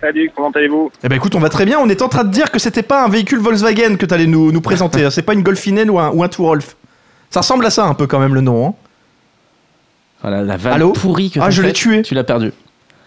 Salut, 0.00 0.30
comment 0.34 0.50
allez-vous? 0.50 0.90
Eh 1.04 1.08
ben 1.08 1.16
écoute, 1.16 1.34
on 1.34 1.40
va 1.40 1.48
très 1.50 1.64
bien. 1.66 1.78
On 1.78 1.88
est 1.88 2.00
en 2.02 2.08
train 2.08 2.24
de 2.24 2.30
dire 2.30 2.50
que 2.50 2.58
c'était 2.58 2.82
pas 2.82 3.04
un 3.04 3.08
véhicule 3.08 3.38
Volkswagen 3.38 3.96
que 3.96 4.06
t'allais 4.06 4.26
nous, 4.26 4.50
nous 4.50 4.60
présenter. 4.60 5.10
c'est 5.10 5.22
pas 5.22 5.34
une 5.34 5.42
Golfinelle 5.42 5.90
ou 5.90 5.98
un, 5.98 6.10
ou 6.10 6.22
un 6.22 6.28
Tourolf. 6.28 6.76
Ça 7.28 7.40
ressemble 7.40 7.66
à 7.66 7.70
ça 7.70 7.84
un 7.84 7.94
peu 7.94 8.06
quand 8.06 8.18
même 8.18 8.34
le 8.34 8.40
nom. 8.40 8.68
hein. 8.68 8.74
Voilà, 10.22 10.42
la 10.42 10.56
vanne 10.56 10.72
Allô? 10.74 10.92
pourrie 10.92 11.30
que 11.30 11.38
Ah, 11.40 11.44
t'as 11.44 11.50
je 11.50 11.62
l'ai 11.62 11.72
tué. 11.72 12.02
Tu 12.02 12.14
l'as 12.14 12.24
perdu. 12.24 12.52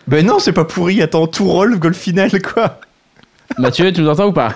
Ben 0.08 0.26
non, 0.26 0.40
c'est 0.40 0.54
pas 0.54 0.66
pourri. 0.66 1.02
Attends, 1.02 1.28
Tourolf, 1.28 1.80
Golfinelle, 1.80 2.42
quoi. 2.42 2.80
Mathieu, 3.58 3.92
tu 3.92 4.02
nous 4.02 4.10
entends 4.10 4.28
ou 4.28 4.34
pas? 4.34 4.54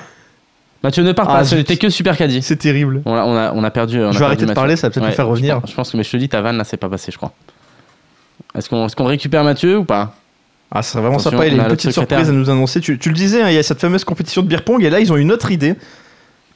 Mathieu 0.83 1.04
ne 1.04 1.12
part 1.13 1.28
Ah, 1.30 1.38
pas, 1.38 1.44
ce 1.44 1.50
zut. 1.51 1.57
n'était 1.60 1.78
que 1.78 1.90
super 1.90 2.16
caddie. 2.18 2.42
C'est 2.42 2.56
terrible. 2.56 3.01
On 3.06 3.13
a, 3.16 3.24
on, 3.25 3.36
a, 3.36 3.51
on 3.54 3.63
a 3.63 3.72
perdu. 3.72 4.00
on 4.00 4.10
a 4.10 4.12
Je 4.12 4.13
vais 4.13 4.19
perdu 4.19 4.24
arrêter 4.25 4.42
de 4.42 4.45
Mathieu. 4.48 4.56
parler, 4.56 4.75
ça 4.75 4.88
va 4.88 4.92
peut-être 4.94 5.04
Ouais, 5.04 5.10
me 5.10 5.16
faire 5.16 5.25
je 5.25 5.31
revenir. 5.31 5.62
pense- 5.62 5.69
Je 5.72 5.75
pense 5.75 5.92
que, 5.92 5.98
mais 5.98 6.04
je 6.04 6.12
te 6.12 6.18
dis, 6.18 6.30
ta 6.30 6.42
vanne 6.42 6.57
là, 6.57 6.63
c'est 6.63 6.78
pas 6.78 6.90
passé, 6.90 7.12
je 7.12 7.18
crois. 7.18 7.31
Est-ce 8.56 8.69
qu'on 8.69 8.88
est 8.88 8.95
qu'on 8.95 9.06
récupère 9.06 9.44
Mathieu 9.44 9.78
ou 9.80 9.83
pas? 9.86 10.13
Ah, 10.72 10.81
c'est 10.81 10.98
vraiment 10.98 11.16
Attention, 11.16 11.31
sympa. 11.31 11.48
Il 11.48 11.60
a 11.60 11.64
une 11.64 11.69
petite 11.69 11.92
surprise 11.92 12.30
à 12.30 12.34
nous 12.34 12.50
annoncer. 12.50 12.81
Tu, 12.81 13.00
tu 13.00 13.10
le 13.10 13.16
disais, 13.16 13.42
hein, 13.42 13.50
il 13.50 13.56
y 13.56 13.58
a 13.58 13.64
cette 13.64 13.80
fameuse 13.80 14.04
compétition 14.04 14.42
de 14.42 14.48
beer 14.48 14.62
pong 14.64 14.84
et 14.84 14.90
là, 14.90 15.00
ils 15.00 15.12
ont 15.14 15.18
une 15.18 15.31
autre 15.31 15.52
idée. 15.52 15.75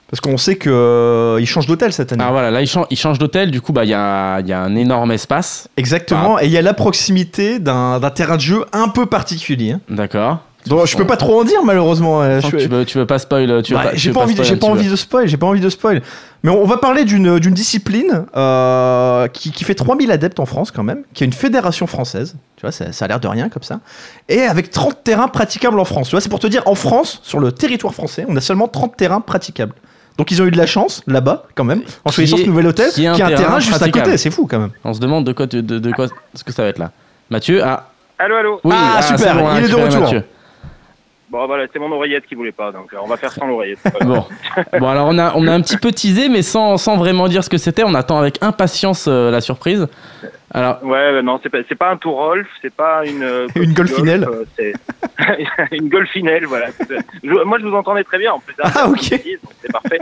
Parce 0.10 0.20
qu'on 0.20 0.36
sait 0.36 0.58
qu'ils 0.58 1.48
changent 1.48 1.68
d'hôtel 1.68 1.94
cette 1.94 2.12
année. 2.12 2.22
Ah 2.28 2.32
voilà, 2.32 2.52
là 2.52 2.62
il 2.62 2.68
change, 2.68 2.86
il 2.90 2.98
change 2.98 3.18
d'hôtel, 3.18 3.50
du 3.50 3.62
coup 3.62 3.72
bah 3.72 3.86
il 3.86 3.92
y 3.92 3.94
a, 3.94 4.42
y 4.42 4.52
a 4.52 4.60
un 4.60 4.76
énorme 4.76 5.14
espace, 5.14 5.70
Exactement. 5.78 6.38
Et 6.38 6.48
il 6.48 6.52
y 6.52 6.58
a 6.58 6.62
la 6.62 6.74
proximité 6.74 7.60
d'un 7.60 7.98
d'un 8.02 8.10
terrain 8.10 8.36
de 8.36 8.42
jeu 8.42 8.66
un 8.74 8.90
peu 8.90 9.06
particulier. 9.06 9.72
hein. 9.72 9.80
d'accord. 9.90 10.40
Donc, 10.68 10.86
je 10.86 10.96
peux 10.96 11.08
pas 11.08 11.18
trop 11.18 11.42
en 11.42 11.44
dire, 11.44 11.64
malheureusement. 11.64 12.22
euh, 12.22 12.40
Je 12.40 12.50
je- 12.50 12.58
tu 12.58 12.68
veux, 12.68 12.86
tu 12.86 12.98
veux 12.98 13.06
pas 13.08 13.18
spoil, 13.20 13.62
tu 13.64 13.74
veux 13.74 13.80
Ouais, 13.80 13.86
pas, 13.86 13.92
tu 13.92 13.98
j'ai 13.98 14.12
pas, 14.12 14.22
envie, 14.22 14.34
de- 14.36 14.44
spoil 14.44 14.48
j'ai 14.48 14.54
un 14.54 14.58
pas 14.58 14.68
envie 14.68 14.90
de 14.90 14.96
spoil, 14.96 15.28
j'ai 15.28 15.38
pas 15.38 15.46
envie 15.48 15.60
de 15.60 15.70
spoil. 15.70 16.02
Mais 16.44 16.50
on 16.52 16.66
va 16.66 16.78
parler 16.78 17.04
d'une 17.06 17.40
d'une 17.40 17.54
discipline 17.54 18.26
euh, 18.38 19.28
qui, 19.28 19.52
qui 19.52 19.64
fait 19.64 19.76
3000 19.76 20.12
adeptes 20.12 20.40
en 20.40 20.46
France 20.46 20.72
quand 20.72 20.84
même, 20.84 21.04
qui 21.14 21.24
a 21.24 21.26
une 21.26 21.34
fédération 21.34 21.88
française, 21.88 22.36
tu 22.58 22.62
vois, 22.62 22.72
ça, 22.72 22.92
ça 22.92 23.06
a 23.06 23.08
l'air 23.08 23.20
de 23.20 23.28
rien 23.28 23.50
comme 23.50 23.64
ça, 23.64 23.80
et 24.30 24.42
avec 24.42 24.70
30 24.72 25.04
terrains 25.04 25.28
praticables 25.28 25.80
en 25.80 25.86
France. 25.86 26.10
Tu 26.10 26.12
vois, 26.16 26.22
c'est 26.22 26.30
pour 26.30 26.40
te 26.40 26.48
dire, 26.48 26.64
en 26.68 26.76
France, 26.76 27.20
sur 27.24 27.40
le 27.40 27.52
territoire 27.52 27.94
français, 27.94 28.26
on 28.28 28.36
a 28.36 28.42
seulement 28.42 28.68
30 28.68 28.96
terrains 28.98 29.22
praticables. 29.22 29.74
Donc 30.18 30.30
ils 30.30 30.42
ont 30.42 30.46
eu 30.46 30.52
de 30.52 30.58
la 30.58 30.66
chance 30.68 31.02
là-bas 31.08 31.46
quand 31.56 31.64
même, 31.64 31.82
en 32.06 32.12
choisissant 32.12 32.38
ce 32.38 32.44
nouvel 32.44 32.68
hôtel, 32.68 32.92
qui 32.92 33.06
est 33.06 33.08
un 33.08 33.16
qui 33.16 33.22
a 33.22 33.26
un 33.26 33.30
terrain 33.30 33.42
terrain 33.44 33.60
juste 33.60 33.82
à 33.82 33.90
côté, 33.90 34.18
c'est 34.18 34.30
fou 34.32 34.46
quand 34.50 34.60
même. 34.60 34.72
On 34.84 34.94
se 34.94 35.00
demande 35.00 35.26
de 35.26 35.32
quoi, 35.32 35.48
de, 35.48 35.62
de 35.62 35.92
quoi 35.92 36.08
ce 36.36 36.44
que 36.44 36.52
ça 36.52 36.64
va 36.64 36.70
être 36.70 36.80
là. 36.80 36.92
Mathieu, 37.30 37.62
ah 37.64 37.88
Allô, 38.20 38.36
allô 38.36 38.60
oui, 38.64 38.76
Ah, 38.78 39.00
c'est 39.02 39.18
super, 39.18 39.36
bon, 39.36 39.48
il 39.54 39.58
est 39.58 39.62
de 39.62 39.66
récupéré 39.76 39.86
retour. 39.88 40.02
Mathieu. 40.02 40.24
Bon, 41.32 41.48
voilà, 41.48 41.66
c'est 41.72 41.80
mon 41.80 41.90
oreillette 41.94 42.26
qui 42.26 42.36
voulait 42.36 42.52
pas, 42.52 42.74
donc 42.74 42.94
euh, 42.94 42.98
on 43.02 43.08
va 43.08 43.16
faire 43.16 43.32
sans 43.32 43.48
l'oreillette. 43.48 43.80
Bon, 44.02 44.26
bon 44.80 44.88
alors 44.90 45.08
on 45.08 45.18
a, 45.18 45.34
on 45.36 45.48
a 45.48 45.54
un 45.54 45.62
petit 45.62 45.78
peu 45.78 45.92
teasé, 45.94 46.28
mais 46.28 46.42
sans, 46.42 46.76
sans 46.78 46.98
vraiment 46.98 47.30
dire 47.30 47.42
ce 47.44 47.50
que 47.50 47.58
c'était. 47.58 47.86
On 47.86 47.94
attend 47.96 48.18
avec 48.20 48.38
impatience 48.44 49.06
euh, 49.08 49.32
la 49.32 49.40
surprise. 49.40 49.88
Alors, 50.54 50.84
Ouais, 50.84 51.22
non, 51.22 51.40
c'est 51.42 51.48
pas, 51.50 51.60
c'est 51.70 51.76
pas 51.78 51.90
un 51.92 51.96
Tourolf, 51.96 52.46
c'est 52.62 52.74
pas 52.74 53.06
une. 53.06 53.24
euh, 53.24 53.48
Une 53.56 53.72
golf, 53.74 53.90
Golfinelle. 53.92 54.26
euh, 54.26 54.44
c'est 54.58 54.74
une 55.72 55.88
golfinelle, 55.88 56.46
voilà. 56.48 56.68
Je- 57.24 57.44
moi, 57.46 57.58
je 57.60 57.66
vous 57.66 57.76
entendais 57.76 58.04
très 58.04 58.18
bien 58.18 58.34
en 58.34 58.40
plus. 58.40 58.54
Ah, 58.62 58.90
ok. 58.90 59.00
C'est 59.02 59.72
parfait. 59.72 60.00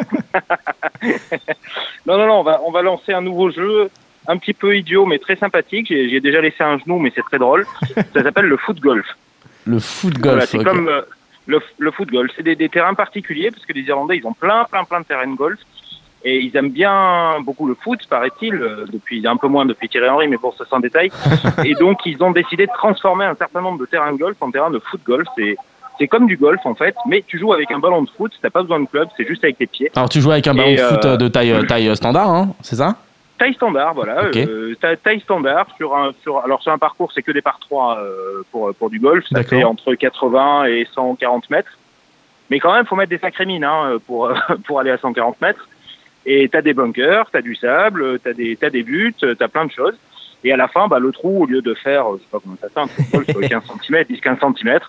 non, 2.08 2.18
non, 2.18 2.26
non, 2.26 2.40
on 2.40 2.44
va, 2.44 2.62
on 2.66 2.72
va 2.72 2.82
lancer 2.82 3.14
un 3.14 3.22
nouveau 3.22 3.52
jeu, 3.52 3.90
un 4.28 4.38
petit 4.38 4.54
peu 4.54 4.76
idiot, 4.76 5.06
mais 5.06 5.20
très 5.20 5.36
sympathique. 5.36 5.86
J'ai 5.90 6.10
j'ai 6.10 6.20
déjà 6.22 6.42
laissé 6.42 6.64
un 6.64 6.80
genou, 6.80 6.98
mais 6.98 7.12
c'est 7.16 7.22
très 7.22 7.38
drôle. 7.38 7.68
Ça 8.16 8.24
s'appelle 8.24 8.46
le 8.46 8.58
foot 8.58 8.80
golf. 8.80 9.06
le 9.66 9.78
foot 9.80 10.16
Voilà, 10.18 10.40
golf. 10.40 10.50
c'est 10.50 10.64
comme 10.64 10.90
le, 11.50 11.60
le 11.78 11.92
foot 11.92 12.10
golf. 12.10 12.32
C'est 12.36 12.44
des, 12.44 12.56
des 12.56 12.70
terrains 12.70 12.94
particuliers 12.94 13.52
parce 13.52 13.66
que 13.66 13.74
les 13.74 13.82
Irlandais, 13.82 14.18
ils 14.18 14.26
ont 14.26 14.34
plein, 14.34 14.66
plein, 14.66 14.84
plein 14.84 15.02
de 15.02 15.06
terrains 15.06 15.28
de 15.28 15.36
golf. 15.36 15.60
Et 16.24 16.40
ils 16.42 16.56
aiment 16.58 16.72
bien 16.72 17.40
beaucoup 17.42 17.66
le 17.66 17.76
foot, 17.76 18.00
paraît-il, 18.10 18.54
euh, 18.56 18.86
depuis 18.92 19.26
un 19.26 19.38
peu 19.38 19.48
moins 19.48 19.66
depuis 19.66 19.88
Thierry 19.88 20.10
Henry, 20.10 20.28
mais 20.28 20.38
pour 20.38 20.54
ce 20.54 20.66
sans 20.66 20.80
détail. 20.82 21.10
Et 21.66 21.76
donc, 21.76 22.00
ils 22.06 22.22
ont 22.22 22.32
décidé 22.32 22.66
de 22.66 22.72
transformer 22.74 23.24
un 23.24 23.36
certain 23.36 23.62
nombre 23.62 23.80
de 23.80 23.86
terrains 23.86 24.12
de 24.12 24.18
golf 24.18 24.36
en 24.42 24.52
terrains 24.52 24.70
de 24.70 24.80
foot 24.80 25.02
golf. 25.06 25.28
C'est 25.38 25.56
c'est 25.98 26.08
comme 26.08 26.28
du 26.28 26.38
golf 26.38 26.62
en 26.66 26.76
fait, 26.76 26.96
mais 27.08 27.26
tu 27.28 27.38
joues 27.38 27.52
avec 27.52 27.70
un 27.72 27.80
ballon 27.80 28.02
de 28.04 28.10
foot. 28.10 28.32
T'as 28.42 28.50
pas 28.50 28.62
besoin 28.62 28.80
de 28.80 28.86
club, 28.86 29.10
c'est 29.18 29.28
juste 29.28 29.44
avec 29.44 29.58
tes 29.58 29.68
pieds. 29.68 29.92
Alors 29.96 30.08
tu 30.08 30.22
joues 30.22 30.32
avec 30.32 30.48
un 30.48 30.54
ballon 30.54 30.70
Et, 30.70 30.78
de 30.78 30.82
foot 30.82 31.06
euh, 31.06 31.14
euh, 31.14 31.18
de 31.18 31.28
taille, 31.28 31.68
taille 31.68 31.94
standard, 31.96 32.30
hein, 32.30 32.56
c'est 32.62 32.78
ça? 32.78 32.96
Taille 33.40 33.54
standard, 33.56 33.94
voilà. 33.96 34.26
Euh, 34.36 34.76
ta- 34.80 34.96
taille 34.98 35.22
standard 35.22 35.66
sur 35.78 35.96
un 35.96 36.12
sur 36.22 36.40
alors 36.44 36.62
sur 36.62 36.72
un 36.72 36.78
parcours, 36.78 37.12
c'est 37.14 37.22
que 37.24 37.32
des 37.32 37.42
par 37.42 37.58
3 37.60 37.98
euh, 38.00 38.44
pour 38.52 38.74
pour 38.76 38.90
du 38.90 39.00
golf. 39.00 39.26
Ça 39.32 39.44
fait 39.44 39.64
entre 39.64 39.96
80 39.96 40.66
et 40.66 40.88
140 40.94 41.50
mètres. 41.50 41.78
Mais 42.52 42.60
quand 42.60 42.74
même, 42.74 42.86
faut 42.86 42.96
mettre 42.96 43.10
des 43.12 43.18
sacrées 43.18 43.46
mines 43.46 43.64
hein, 43.64 43.98
pour 44.06 44.32
pour 44.68 44.80
aller 44.80 44.92
à 44.92 44.98
140 44.98 45.40
mètres. 45.42 45.68
Et 46.26 46.50
t'as 46.50 46.62
des 46.62 46.74
bunkers, 46.74 47.30
t'as 47.32 47.42
du 47.42 47.56
sable, 47.56 48.20
t'as 48.20 48.34
des 48.34 48.56
t'as 48.58 48.70
des 48.70 48.84
buts, 48.84 49.16
t'as 49.20 49.48
plein 49.48 49.66
de 49.66 49.72
choses. 49.72 49.96
Et 50.44 50.54
à 50.54 50.58
la 50.58 50.68
fin, 50.68 50.88
bah, 50.88 51.00
le 51.00 51.12
trou, 51.12 51.44
au 51.44 51.46
lieu 51.46 51.62
de 51.62 51.74
faire, 51.74 52.08
euh, 52.12 52.18
je 52.18 52.24
sais 52.24 52.30
pas 52.32 52.40
comment 52.42 52.56
ça 52.62 52.70
fait, 52.70 52.80
un 52.80 52.88
trou 52.88 53.02
de 53.04 53.12
golf 53.12 53.30
sur 53.30 53.42
15 53.50 53.64
cm, 53.86 54.04
10-15 54.04 54.58
cm, 54.58 54.80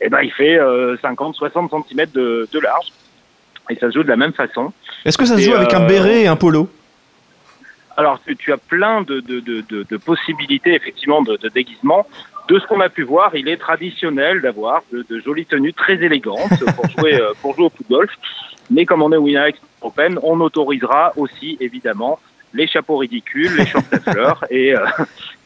et 0.00 0.08
ben 0.08 0.20
il 0.22 0.32
fait 0.32 0.58
euh, 0.58 0.96
50-60 1.02 1.84
cm 1.88 2.06
de, 2.14 2.48
de 2.50 2.58
large. 2.60 2.86
Et 3.70 3.76
ça 3.76 3.88
se 3.90 3.94
joue 3.94 4.02
de 4.02 4.08
la 4.08 4.16
même 4.16 4.32
façon. 4.32 4.72
Est-ce 5.04 5.16
que 5.18 5.24
ça 5.26 5.36
se 5.36 5.40
Et, 5.40 5.44
joue 5.44 5.54
avec 5.54 5.72
un 5.74 5.82
euh, 5.82 5.86
béret 5.86 6.22
et 6.22 6.26
un 6.26 6.36
polo? 6.36 6.68
Alors, 7.96 8.20
tu, 8.26 8.36
tu 8.36 8.52
as 8.52 8.56
plein 8.56 9.02
de, 9.02 9.20
de, 9.20 9.40
de, 9.40 9.64
de, 9.68 9.86
de 9.88 9.96
possibilités, 9.96 10.74
effectivement, 10.74 11.22
de, 11.22 11.36
de 11.36 11.48
déguisement. 11.48 12.06
De 12.48 12.58
ce 12.58 12.66
qu'on 12.66 12.80
a 12.80 12.88
pu 12.88 13.02
voir, 13.04 13.34
il 13.34 13.48
est 13.48 13.56
traditionnel 13.56 14.40
d'avoir 14.42 14.82
de, 14.92 15.04
de 15.08 15.18
jolies 15.20 15.46
tenues 15.46 15.72
très 15.72 15.94
élégantes 15.94 16.62
pour 16.76 16.88
jouer, 16.90 17.14
euh, 17.14 17.32
pour 17.40 17.54
jouer 17.54 17.64
au 17.66 17.70
foot 17.70 17.86
golf. 17.88 18.10
Mais 18.70 18.84
comme 18.84 19.02
on 19.02 19.12
est 19.12 19.16
Winamax 19.16 19.58
Open, 19.80 20.18
on 20.22 20.40
autorisera 20.40 21.12
aussi, 21.16 21.56
évidemment, 21.60 22.18
les 22.52 22.66
chapeaux 22.68 22.98
ridicules, 22.98 23.50
les 23.56 23.66
shorts 23.66 23.82
à 23.92 23.98
fleurs 24.12 24.44
et, 24.50 24.74
euh, 24.74 24.78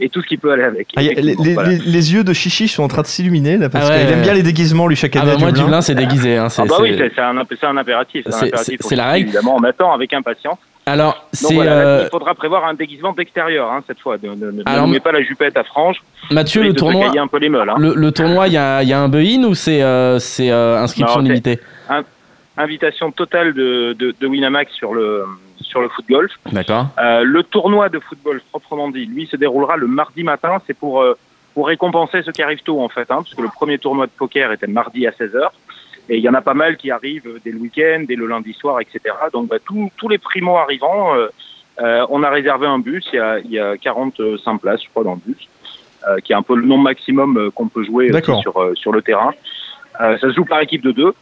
et 0.00 0.08
tout 0.08 0.20
ce 0.22 0.26
qui 0.26 0.36
peut 0.36 0.50
aller 0.52 0.64
avec. 0.64 0.88
Ah, 0.96 1.00
les, 1.02 1.10
Effectivement, 1.12 1.44
les- 1.44 1.54
voilà. 1.54 1.68
les- 1.70 1.78
les 1.78 2.12
yeux 2.14 2.24
de 2.24 2.32
Chichi 2.32 2.66
sont 2.68 2.82
en 2.82 2.88
train 2.88 3.02
de 3.02 3.06
s'illuminer 3.06 3.56
là 3.56 3.68
parce 3.70 3.86
Ah 3.88 3.92
ouais, 3.94 4.00
qu'il 4.04 4.12
aime 4.12 4.22
bien 4.22 4.34
les 4.34 4.42
déguisements 4.42 4.86
lui 4.88 4.96
chaque 4.96 5.14
Ah 5.16 5.20
année. 5.20 5.30
bah 5.30 5.36
à 5.36 5.38
moi, 5.38 5.48
Dublin. 5.50 5.64
Dublin, 5.64 5.80
c'est 5.82 5.94
déguisé. 5.94 6.36
Hein, 6.36 6.48
c'est- 6.48 6.62
Ah 6.62 6.66
bah 6.68 6.76
oui, 6.82 6.96
c'est- 6.98 7.20
un, 7.20 7.76
impératif. 7.76 8.26
c'est 8.30 8.96
la 8.96 9.10
règle. 9.10 9.28
Évidemment, 9.28 9.56
on 9.58 9.64
attend 9.64 9.92
avec 9.92 10.12
impatience. 10.12 10.58
Alors, 10.92 11.14
Donc 11.14 11.23
c'est. 11.33 11.54
voilà, 11.54 11.73
euh, 11.73 12.02
il 12.07 12.11
faudra 12.11 12.35
prévoir 12.35 12.64
un 12.66 12.75
déguisement 12.75 13.12
d'extérieur 13.12 13.71
hein, 13.71 13.83
cette 13.87 14.00
fois. 14.00 14.16
Ne, 14.23 14.35
ne, 14.35 14.50
ne 14.50 14.62
Alors, 14.66 14.87
nous 14.87 14.92
mets 14.95 15.00
pas 15.00 15.12
la 15.12 15.23
jupette 15.23 15.57
à 15.57 15.64
franges. 15.64 16.00
Mathieu, 16.30 16.62
le 16.62 16.73
tournoi. 16.75 17.11
un 17.18 17.26
peu 17.26 17.38
les 17.38 17.49
meules. 17.49 17.68
hein. 17.68 17.76
Le, 17.78 17.95
le 17.95 18.12
tournoi, 18.12 18.47
il 18.49 18.54
y 18.54 18.57
a, 18.59 18.83
il 18.83 18.88
y 18.88 18.92
a 18.92 19.00
un 19.00 19.09
buy-in 19.09 19.45
ou 19.45 19.54
c'est 19.54 19.83
euh, 19.83 20.18
euh, 20.40 20.76
inscription 20.83 21.21
Non, 21.23 21.28
limitée 21.28 21.59
Invitation 22.57 23.12
totale 23.12 23.54
de, 23.54 23.92
de, 23.92 24.12
de 24.21 24.26
Winamax 24.26 24.73
sur 24.73 24.92
le, 24.92 25.25
sur 25.61 25.80
le 25.80 25.88
foot 25.88 26.04
golf. 26.11 26.33
D'accord. 26.50 26.88
Euh, 26.99 27.23
le 27.23 27.45
tournoi 27.45 27.88
de 27.88 28.00
football, 28.00 28.40
proprement 28.50 28.88
dit, 28.90 29.07
lui, 29.07 29.26
se 29.26 29.37
déroulera 29.37 29.76
le 29.76 29.87
mardi 29.87 30.25
matin. 30.25 30.61
C'est 30.66 30.75
pour, 30.76 31.04
pour 31.54 31.68
récompenser 31.68 32.23
ceux 32.25 32.33
qui 32.33 32.42
arrivent 32.42 32.62
tôt, 32.64 32.83
en 32.83 32.88
fait, 32.88 33.02
hein, 33.12 33.23
parce 33.23 33.35
que 33.35 33.42
le 33.42 33.49
premier 33.49 33.78
tournoi 33.78 34.07
de 34.07 34.11
poker 34.11 34.50
était 34.50 34.66
mardi 34.66 35.07
à 35.07 35.11
16h. 35.12 35.38
Et 36.08 36.16
il 36.16 36.22
y 36.22 36.28
en 36.28 36.34
a 36.34 36.40
pas 36.40 36.54
mal 36.54 36.76
qui 36.76 36.90
arrivent 36.90 37.38
dès 37.44 37.50
le 37.50 37.58
week-end, 37.58 38.04
dès 38.08 38.14
le 38.16 38.26
lundi 38.26 38.52
soir, 38.54 38.80
etc. 38.80 39.00
Donc, 39.32 39.48
bah, 39.48 39.56
tous- 39.64 39.90
tous 39.96 40.08
les 40.08 40.18
primos 40.18 40.56
arrivants, 40.56 41.14
euh, 41.14 41.28
euh, 41.80 42.06
on 42.08 42.22
a 42.22 42.30
réservé 42.30 42.66
un 42.66 42.78
bus. 42.78 43.06
Il 43.12 43.16
y 43.16 43.20
a, 43.20 43.38
il 43.40 43.50
y 43.50 43.58
a 43.58 43.76
45 43.76 44.58
places, 44.58 44.82
je 44.82 44.88
crois, 44.88 45.04
dans 45.04 45.14
le 45.14 45.20
bus, 45.32 45.48
euh, 46.08 46.18
qui 46.20 46.32
est 46.32 46.36
un 46.36 46.42
peu 46.42 46.56
le 46.56 46.64
nombre 46.66 46.84
maximum 46.84 47.36
euh, 47.36 47.50
qu'on 47.50 47.68
peut 47.68 47.84
jouer 47.84 48.10
sur, 48.40 48.70
sur 48.76 48.92
le 48.92 49.02
terrain. 49.02 49.32
Ça 49.98 50.18
se 50.18 50.32
joue 50.32 50.44
par 50.44 50.60
équipe 50.60 50.82
de 50.82 50.92
deux. 50.92 51.12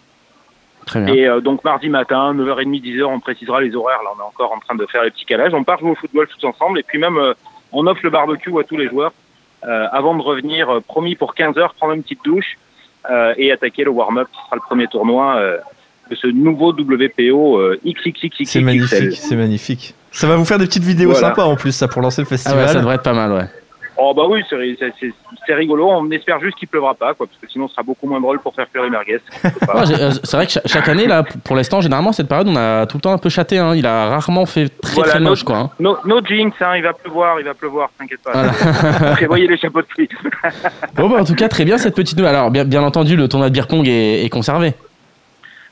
Très 0.87 1.01
bien. 1.03 1.15
Et 1.15 1.27
euh, 1.27 1.41
donc 1.41 1.65
mardi 1.65 1.89
matin, 1.89 2.33
9h30, 2.35 2.81
10h, 2.81 3.05
on 3.05 3.19
précisera 3.21 3.61
les 3.61 3.75
horaires. 3.75 4.03
Là, 4.05 4.11
on 4.17 4.21
est 4.21 4.27
encore 4.27 4.53
en 4.53 4.59
train 4.61 4.75
de 4.77 4.87
faire 4.87 5.03
les 5.03 5.11
petits 5.11 5.25
calages. 5.25 5.53
On 5.55 5.65
part 5.65 5.79
jouer 5.81 5.91
au 5.91 5.95
football 5.97 6.29
tous 6.29 6.47
ensemble. 6.47 6.79
Et 6.79 6.83
puis 6.85 6.99
même, 6.99 7.17
euh, 7.17 7.33
on 7.73 7.87
offre 7.87 8.01
le 8.05 8.11
barbecue 8.11 8.57
à 8.61 8.63
tous 8.65 8.77
les 8.77 8.89
joueurs 8.89 9.13
euh, 9.67 9.87
avant 9.91 10.15
de 10.15 10.23
revenir, 10.23 10.81
promis 10.87 11.17
pour 11.17 11.35
15h, 11.35 11.75
prendre 11.75 11.95
une 11.95 12.03
petite 12.03 12.25
douche 12.25 12.57
et 13.37 13.53
attaquer 13.53 13.85
le 13.85 13.91
warm-up 13.91 14.29
qui 14.33 14.39
sera 14.45 14.57
le 14.57 14.63
premier 14.67 14.87
tournoi 14.87 15.37
euh, 15.37 15.59
de 16.11 16.15
ce 16.17 16.27
nouveau 16.29 16.73
WPO 16.73 17.59
euh, 17.59 17.81
XXXXXL. 17.87 18.47
C'est 18.47 18.61
magnifique, 18.61 19.13
c'est 19.17 19.37
magnifique. 19.37 19.95
Ça 20.13 20.27
va 20.27 20.37
vous 20.37 20.45
faire 20.45 20.59
des 20.59 20.67
petites 20.67 20.85
vidéos 20.85 21.11
Voilà. 21.11 21.29
sympas 21.29 21.45
en 21.45 21.57
plus 21.57 21.73
ça 21.73 21.89
pour 21.89 22.01
lancer 22.03 22.23
le 22.23 22.27
Ah 22.27 22.31
festival. 22.31 22.59
ouais, 22.59 22.69
ça 22.69 22.79
devrait 22.81 22.95
être 22.97 23.03
pas 23.03 23.13
mal, 23.13 23.33
ouais. 23.33 23.47
Oh 23.99 24.13
bah 24.15 24.25
oui, 24.29 24.43
c'est- 24.51 25.55
rigolo. 25.55 25.89
On 25.91 26.11
espère 26.11 26.39
juste 26.41 26.57
qu'il 26.59 26.69
pleuvra 26.69 26.95
pas, 26.95 27.15
quoi, 27.15 27.27
parce 27.27 27.39
que 27.41 27.49
sinon, 27.49 27.67
ce 27.69 27.75
sera 27.75 27.83
beaucoup 27.83 28.07
moins 28.07 28.21
drôle 28.21 28.41
pour 28.41 28.55
faire 28.55 28.71
cuire 28.71 28.83
les 28.85 28.91
merguez. 28.91 29.19
C'est 29.43 29.47
euh, 30.01 30.11
c'est 30.23 30.37
vrai 30.37 30.47
que 30.47 30.53
cha- 30.53 30.61
chaque 30.67 30.89
année, 30.89 31.07
là, 31.07 31.23
pour 31.45 31.57
l'instant, 31.57 31.81
généralement, 31.81 32.13
cette 32.13 32.29
période, 32.29 32.49
on 32.49 32.57
a 32.57 32.87
tout 32.87 32.99
le 32.99 33.01
temps 33.01 33.13
un 33.13 33.19
peu 33.19 33.29
chaté. 33.31 33.59
Hein. 33.59 33.75
Il 33.75 33.87
a 33.87 34.09
rarement 34.09 34.45
fait 34.47 34.69
très 34.81 34.95
Voilà, 34.97 35.11
très 35.13 35.21
moche, 35.21 35.45
quoi. 35.45 35.57
hein. 35.57 35.71
No, 35.81 35.97
no 36.05 36.21
jinx, 36.25 36.55
hein, 36.61 36.77
il 36.77 36.83
va 36.83 36.93
pleuvoir, 36.93 37.41
il 37.41 37.45
va 37.47 37.55
pleuvoir, 37.55 37.89
t'inquiète 37.99 38.21
pas. 38.23 38.33
Voilà. 38.33 39.13
Prévoyez 39.17 39.47
les 39.47 39.57
chapeaux 39.57 39.81
de 39.81 39.87
pluie. 39.87 40.09
Bon, 40.95 41.09
bah, 41.09 41.17
en 41.21 41.25
tout 41.25 41.35
cas, 41.35 41.49
très 41.49 41.65
bien 41.65 41.79
cette 41.79 41.95
petite 41.95 42.19
nouvelle. 42.19 42.35
Alors, 42.35 42.51
bien, 42.51 42.65
bien 42.65 42.83
entendu, 42.83 43.17
le 43.17 43.29
tournoi 43.29 43.49
de 43.51 43.55
beer 43.55 43.67
pong 43.67 43.87
est, 43.89 44.25
est 44.25 44.29
conservé. 44.29 44.75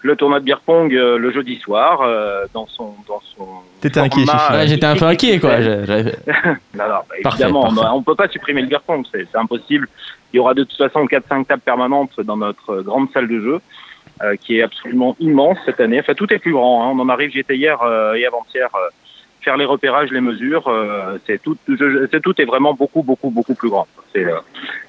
Le 0.05 0.17
tournoi 0.17 0.39
de 0.39 0.45
beer 0.45 0.61
pong 0.65 0.95
euh, 0.95 1.17
le 1.19 1.33
jeudi 1.33 1.57
soir 1.57 2.03
euh, 2.03 2.45
dans 2.53 2.67
son 2.67 2.95
dans 3.09 3.21
son 3.37 3.47
T'étais 3.81 4.01
inquiet, 4.01 4.25
Ouais, 4.51 4.67
J'étais 4.67 4.87
un 4.87 4.97
peu 4.97 5.07
inquiet, 5.07 5.39
quoi. 5.41 5.59
Non, 5.61 5.73
non, 5.73 6.55
bah, 6.75 7.05
Parfait, 7.23 7.43
évidemment, 7.45 7.63
parfait. 7.75 7.91
on 7.95 7.99
ne 8.01 8.05
peut 8.05 8.15
pas 8.15 8.29
supprimer 8.29 8.61
le 8.63 8.69
beer 8.69 8.81
pong, 8.87 9.05
c'est 9.11 9.27
c'est 9.31 9.39
impossible. 9.39 9.89
Il 10.33 10.37
y 10.37 10.41
aura 10.41 10.53
de 10.55 10.65
toute 10.65 10.77
façon 10.77 11.05
4-5 11.07 11.47
tables 11.47 11.63
permanentes 11.63 12.21
dans 12.21 12.37
notre 12.37 12.71
euh, 12.71 12.83
grande 12.83 13.11
salle 13.13 13.29
de 13.29 13.41
jeu, 13.41 13.61
euh, 14.23 14.37
qui 14.37 14.59
est 14.59 14.63
absolument 14.63 15.17
immense 15.21 15.59
cette 15.65 15.81
année. 15.81 16.01
Enfin, 16.01 16.15
tout 16.15 16.33
est 16.33 16.39
plus 16.39 16.53
grand. 16.53 16.85
hein. 16.85 16.93
On 16.95 17.01
en 17.01 17.09
arrive, 17.09 17.31
j'y 17.31 17.39
étais 17.41 17.57
hier 17.57 17.81
euh, 17.83 18.15
et 18.15 18.27
avant-hier, 18.27 18.69
euh, 18.75 18.89
faire 19.45 19.57
les 19.57 19.65
repérages, 19.65 20.11
les 20.11 20.21
mesures. 20.21 20.67
euh, 20.69 21.19
c'est 21.27 21.41
tout, 21.43 21.57
c'est 22.11 22.21
tout 22.23 22.35
est 22.41 22.45
vraiment 22.45 22.75
beaucoup, 22.75 23.03
beaucoup, 23.03 23.31
beaucoup 23.31 23.55
plus 23.55 23.69
grand. 23.69 23.87
C'est, 24.15 24.25
euh, 24.25 24.37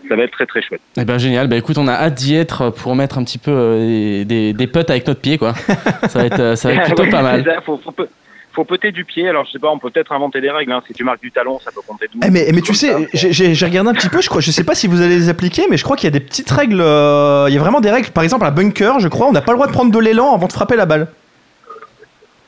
ça 0.10 0.16
va 0.16 0.24
être 0.24 0.32
très, 0.32 0.46
très 0.46 0.62
chouette. 0.62 0.82
Eh 0.98 1.04
ben 1.06 1.18
génial. 1.18 1.48
Bah 1.48 1.58
écoute, 1.58 1.78
on 1.78 1.88
a 1.88 1.94
hâte 1.94 2.16
d'y 2.16 2.36
être 2.36 2.70
pour 2.72 2.96
mettre 2.96 3.18
un 3.18 3.24
petit 3.24 3.38
peu 3.38 3.52
euh, 3.52 4.24
des, 4.24 4.54
des, 4.54 4.68
putts 4.68 4.90
avec 4.90 5.06
notre 5.08 5.22
pied, 5.22 5.38
quoi. 5.38 5.54
Ça 6.08 6.20
va 6.20 6.26
être, 6.26 6.40
euh, 6.40 6.56
ça 6.56 6.70
va 6.70 6.76
être 6.76 6.86
plutôt 6.86 7.04
Oui, 7.04 7.10
pas 7.10 7.22
mal. 7.22 7.44
ça, 7.46 7.62
faut, 7.62 7.78
faut, 7.84 7.92
pe- 7.92 8.08
faut 8.54 8.64
peter 8.64 8.92
du 8.92 9.04
pied. 9.04 9.28
Alors, 9.28 9.46
je 9.46 9.52
sais 9.52 9.60
pas, 9.60 9.70
on 9.70 9.80
peut 9.80 9.90
peut-être 9.90 10.12
inventer 10.14 10.40
des 10.42 10.50
règles. 10.52 10.72
hein. 10.72 10.82
Si 10.88 10.94
tu 10.94 11.04
marques 11.04 11.22
du 11.22 11.32
talon, 11.32 11.60
ça 11.60 11.72
peut 11.72 11.82
compter 11.86 12.08
12. 12.14 12.22
Eh 12.26 12.32
mais, 12.32 12.48
mais 12.54 12.62
tu 12.62 12.74
sais, 12.74 12.92
ça. 12.92 13.00
j'ai- 13.14 13.34
j'ai 13.34 13.54
j'ai 13.56 13.66
regardé 13.66 13.90
un 13.90 13.94
petit 13.94 14.10
peu, 14.10 14.22
je 14.22 14.30
crois, 14.30 14.42
je 14.42 14.52
sais 14.52 14.64
pas 14.64 14.76
si 14.76 14.88
vous 14.88 15.02
allez 15.02 15.16
les 15.18 15.30
appliquer, 15.30 15.64
mais 15.70 15.78
je 15.78 15.84
crois 15.84 15.96
qu'il 15.98 16.06
y 16.06 16.14
a 16.16 16.18
des 16.18 16.24
petites 16.26 16.50
règles. 16.52 16.80
euh, 16.82 17.46
Il 17.50 17.54
y 17.54 17.58
a 17.58 17.60
vraiment 17.62 17.82
des 17.82 17.92
règles. 17.92 18.10
Par 18.12 18.24
exemple, 18.24 18.46
à 18.46 18.52
bunker, 18.52 19.00
je 19.00 19.08
crois, 19.08 19.28
on 19.28 19.32
n'a 19.34 19.42
pas 19.42 19.52
le 19.52 19.58
droit 19.58 19.68
de 19.68 19.74
prendre 19.74 19.92
de 19.92 20.00
l'élan 20.00 20.34
avant 20.36 20.48
de 20.48 20.54
frapper 20.54 20.76
la 20.76 20.86
balle. 20.86 21.08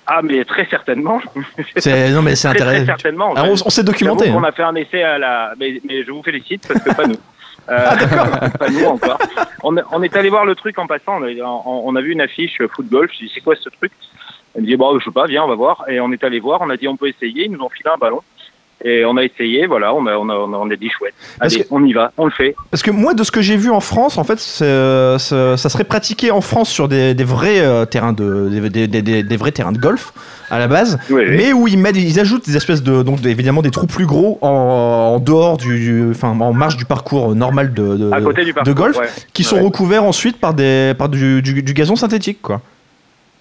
Ah, 0.08 0.22
mais 0.24 0.44
très 0.46 0.66
certainement. 0.68 1.22
C'est 1.78 2.12
non 2.12 2.22
mais 2.22 2.36
c'est 2.36 2.48
Très, 2.50 2.58
très 2.60 2.66
intéressant. 2.68 2.86
certainement. 2.86 3.34
Alors, 3.34 3.50
on, 3.52 3.54
on 3.66 3.70
s'est 3.70 3.84
documenté. 3.84 4.30
Hein. 4.30 4.42
a 4.44 4.52
fait 4.54 4.64
un 4.64 4.76
essai 4.76 5.04
à 5.04 5.18
la. 5.18 5.54
Mais, 5.60 5.82
mais 5.84 6.04
je 6.06 6.12
vous 6.12 6.24
félicite 6.24 6.66
parce 6.68 6.82
que 6.82 6.94
pas 6.96 7.06
nous. 7.08 7.16
Euh, 7.70 7.76
Ah, 7.86 8.50
pas 8.60 8.70
nous 8.70 8.86
encore. 8.86 9.20
On, 9.62 9.76
on 9.92 10.02
est 10.02 10.16
allé 10.16 10.30
voir 10.30 10.46
le 10.46 10.56
truc 10.56 10.80
en 10.80 10.88
passant. 10.88 11.20
On 11.22 11.24
a, 11.24 11.32
on- 11.44 11.82
on 11.90 11.96
a 11.98 12.02
vu 12.02 12.14
une 12.14 12.22
affiche 12.22 12.62
euh, 12.62 12.70
foot 12.70 12.88
golf. 12.90 13.12
Je 13.14 13.26
dis 13.26 13.32
c'est 13.34 13.42
quoi 13.42 13.56
ce 13.58 13.68
truc? 13.68 13.92
Elle 14.56 14.62
me 14.62 14.68
dit 14.68 14.78
bon 14.78 14.98
je 14.98 15.04
sais 15.04 15.12
pas, 15.12 15.26
viens 15.26 15.44
on 15.44 15.50
va 15.50 15.56
voir. 15.56 15.84
Et 15.90 16.00
on 16.00 16.10
est 16.14 16.24
allé 16.24 16.40
voir. 16.40 16.62
On 16.62 16.70
a 16.70 16.78
dit 16.78 16.88
on 16.88 16.96
peut 16.96 17.10
essayer. 17.10 17.44
Ils 17.44 17.52
nous 17.52 17.60
ont 17.60 17.68
filé 17.68 17.90
un 17.94 17.98
ballon. 17.98 18.22
Et 18.86 19.04
on 19.06 19.18
a 19.18 19.24
essayé. 19.24 19.66
Voilà, 19.66 19.94
on 19.94 20.06
a 20.06 20.14
on 20.18 20.30
a 20.30 20.34
on 20.36 20.54
a, 20.54 20.58
on 20.58 20.70
a 20.70 20.76
dit 20.76 20.90
chouette. 20.90 21.14
Allez, 21.40 21.62
que- 21.62 21.68
on 21.72 21.84
y 21.84 21.94
va, 21.94 22.12
on 22.18 22.26
le 22.26 22.32
fait. 22.32 22.56
Parce 22.70 22.84
que 22.84 22.92
moi, 22.92 23.14
de 23.16 23.24
ce 23.24 23.32
que 23.32 23.42
j'ai 23.42 23.58
vu 23.58 23.72
en 23.72 23.80
France, 23.80 24.18
en 24.20 24.24
fait, 24.24 24.40
euh, 24.62 25.18
ça, 25.18 25.58
serait 25.70 25.84
pratiqué 25.84 26.30
en 26.30 26.42
France 26.42 26.70
sur 26.70 26.88
des, 26.88 27.16
des 27.16 27.24
vrais 27.24 27.60
euh, 27.60 27.86
terrains 27.86 28.14
de 28.14 28.50
des, 28.70 29.38
vrais 29.38 29.52
terrains 29.52 29.72
de 29.72 29.80
golf 29.80 30.14
à 30.52 30.60
la 30.60 30.68
base, 30.68 30.98
Oui, 31.10 31.24
oui. 31.28 31.36
mais 31.38 31.54
où 31.54 31.68
ils 31.68 31.78
mettent, 31.78 31.98
ils 31.98 32.20
ajoutent 32.22 32.46
des 32.46 32.56
espèces 32.56 32.82
de 32.84 33.02
donc 33.04 33.26
évidemment 33.26 33.62
des 33.62 33.72
trous 33.72 33.88
plus 33.88 34.06
gros 34.06 34.38
en, 34.42 34.48
en 35.16 35.20
dehors 35.20 35.58
du, 35.58 36.08
enfin 36.12 36.30
en 36.30 36.54
marge 36.54 36.78
du 36.78 36.86
parcours 36.86 37.36
normal 37.36 37.74
de, 37.74 37.98
de, 37.98 38.12
à 38.14 38.22
côté 38.22 38.46
du 38.46 38.54
parcours. 38.54 38.74
de 38.74 38.80
golf, 38.80 38.98
ouais. 38.98 39.08
qui 39.34 39.44
sont 39.44 39.58
Ouais. 39.58 39.64
recouverts 39.64 40.04
ensuite 40.06 40.40
par 40.40 40.54
des 40.54 40.94
par 40.98 41.10
du, 41.10 41.42
du- 41.42 41.64
du 41.64 41.74
gazon 41.74 41.96
synthétique, 41.96 42.42
quoi. 42.42 42.62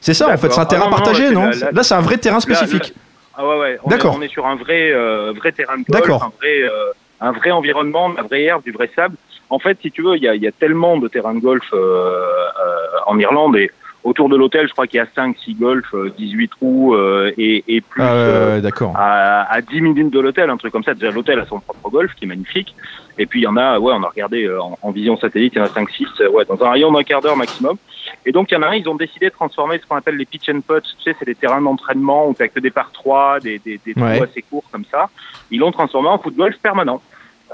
C'est 0.01 0.15
ça, 0.15 0.29
en 0.33 0.37
fait, 0.39 0.51
c'est 0.53 0.61
un 0.61 0.65
terrain 0.67 0.85
Ah 0.87 0.91
non, 0.91 0.97
partagé, 0.97 1.31
non 1.31 1.51
Là, 1.73 1.83
c'est 1.83 1.95
un 1.95 2.01
vrai 2.01 2.17
terrain 2.19 2.41
spécifique. 2.41 2.95
Ah 3.37 3.47
ouais, 3.47 3.59
ouais. 3.59 3.79
On, 3.85 3.89
est, 3.89 3.91
D'accord. 3.91 4.15
on 4.17 4.23
est 4.23 4.29
sur 4.29 4.47
un 4.47 4.57
vrai, 4.57 4.93
euh, 4.93 5.33
vrai 5.37 5.53
terrain 5.53 5.77
de 5.77 5.85
golf, 5.85 6.03
D'accord. 6.03 6.23
un 6.25 6.33
vrai, 6.39 6.63
euh, 6.63 6.93
un 7.21 7.33
vrai 7.33 7.51
environnement, 7.51 8.09
la 8.09 8.23
vraie 8.23 8.43
herbe, 8.45 8.63
du 8.65 8.73
vrai 8.73 8.91
sable. 8.97 9.17
En 9.51 9.59
fait, 9.59 9.79
si 9.81 9.91
tu 9.91 10.03
veux, 10.03 10.17
il 10.17 10.23
y 10.23 10.29
a, 10.29 10.35
y 10.35 10.47
a 10.47 10.53
tellement 10.53 10.97
de 10.97 11.07
terrains 11.09 11.35
de 11.35 11.41
golf 11.41 11.69
euh, 11.73 11.77
euh, 11.77 12.77
en 13.07 13.19
Irlande 13.19 13.57
et 13.57 13.71
autour 14.07 14.29
de 14.29 14.37
l'hôtel, 14.37 14.67
je 14.69 14.73
crois 14.73 14.87
qu'il 14.87 14.99
y 14.99 15.01
a 15.01 15.07
5, 15.15 15.37
6 15.45 15.55
golfs, 15.55 15.93
euh, 15.95 16.13
18 16.17 16.49
trous 16.49 16.95
euh, 16.95 17.33
et, 17.37 17.65
et 17.69 17.81
plus 17.81 18.03
Ah, 18.03 18.13
euh, 18.13 18.61
d'accord. 18.61 18.93
à, 18.97 19.43
à 19.53 19.61
10 19.61 19.81
minutes 19.81 20.11
de 20.13 20.21
l'hôtel, 20.21 20.49
un 20.49 20.57
truc 20.57 20.73
comme 20.73 20.85
ça. 20.85 20.95
Déjà, 20.95 21.11
l'hôtel 21.11 21.41
a 21.41 21.47
son 21.47 21.59
propre 21.61 21.91
golf 21.91 22.15
qui 22.15 22.25
est 22.25 22.29
magnifique. 22.29 22.75
Et 23.19 23.27
puis, 23.27 23.41
il 23.41 23.45
y 23.45 23.47
en 23.47 23.57
a, 23.57 23.79
ouais, 23.79 23.93
on 23.95 24.03
a 24.03 24.09
regardé 24.09 24.45
euh, 24.45 24.63
en, 24.63 24.79
en 24.81 24.91
vision 24.93 25.17
satellite, 25.17 25.55
il 25.55 25.59
y 25.59 25.61
en 25.61 25.65
a 25.65 25.69
5, 25.69 25.91
6, 25.91 26.07
euh, 26.21 26.29
ouais, 26.31 26.45
dans 26.45 26.63
un 26.65 26.71
rayon 26.71 26.93
d'un 26.93 27.03
quart 27.03 27.21
d'heure 27.21 27.37
maximum. 27.37 27.77
Et 28.25 28.31
donc, 28.33 28.51
il 28.51 28.55
y 28.55 28.57
en 28.57 28.63
a 28.63 28.69
un, 28.69 28.75
ils 28.75 28.89
ont 28.89 28.95
décidé 28.95 29.27
de 29.27 29.33
transformer 29.33 29.79
ce 29.79 29.87
qu'on 29.87 29.97
appelle 29.97 30.17
les 30.17 30.25
pitch 30.27 30.49
and 30.51 30.61
putts. 30.61 30.85
Tu 30.99 31.03
sais, 31.03 31.17
c'est 31.19 31.25
des 31.25 31.35
terrains 31.35 31.61
d'entraînement 31.61 32.29
où 32.29 32.35
tu 32.35 32.49
que 32.49 32.61
des 32.61 32.71
par 32.71 32.93
3, 32.93 33.41
des, 33.41 33.59
des, 33.59 33.81
des 33.85 33.95
trous 33.95 34.23
assez 34.23 34.43
courts 34.43 34.65
comme 34.71 34.85
ça. 34.91 35.09
Ils 35.51 35.59
l'ont 35.59 35.73
transformé 35.73 36.09
en 36.09 36.19
foot 36.19 36.37
golf 36.37 36.57
permanent. 36.63 37.03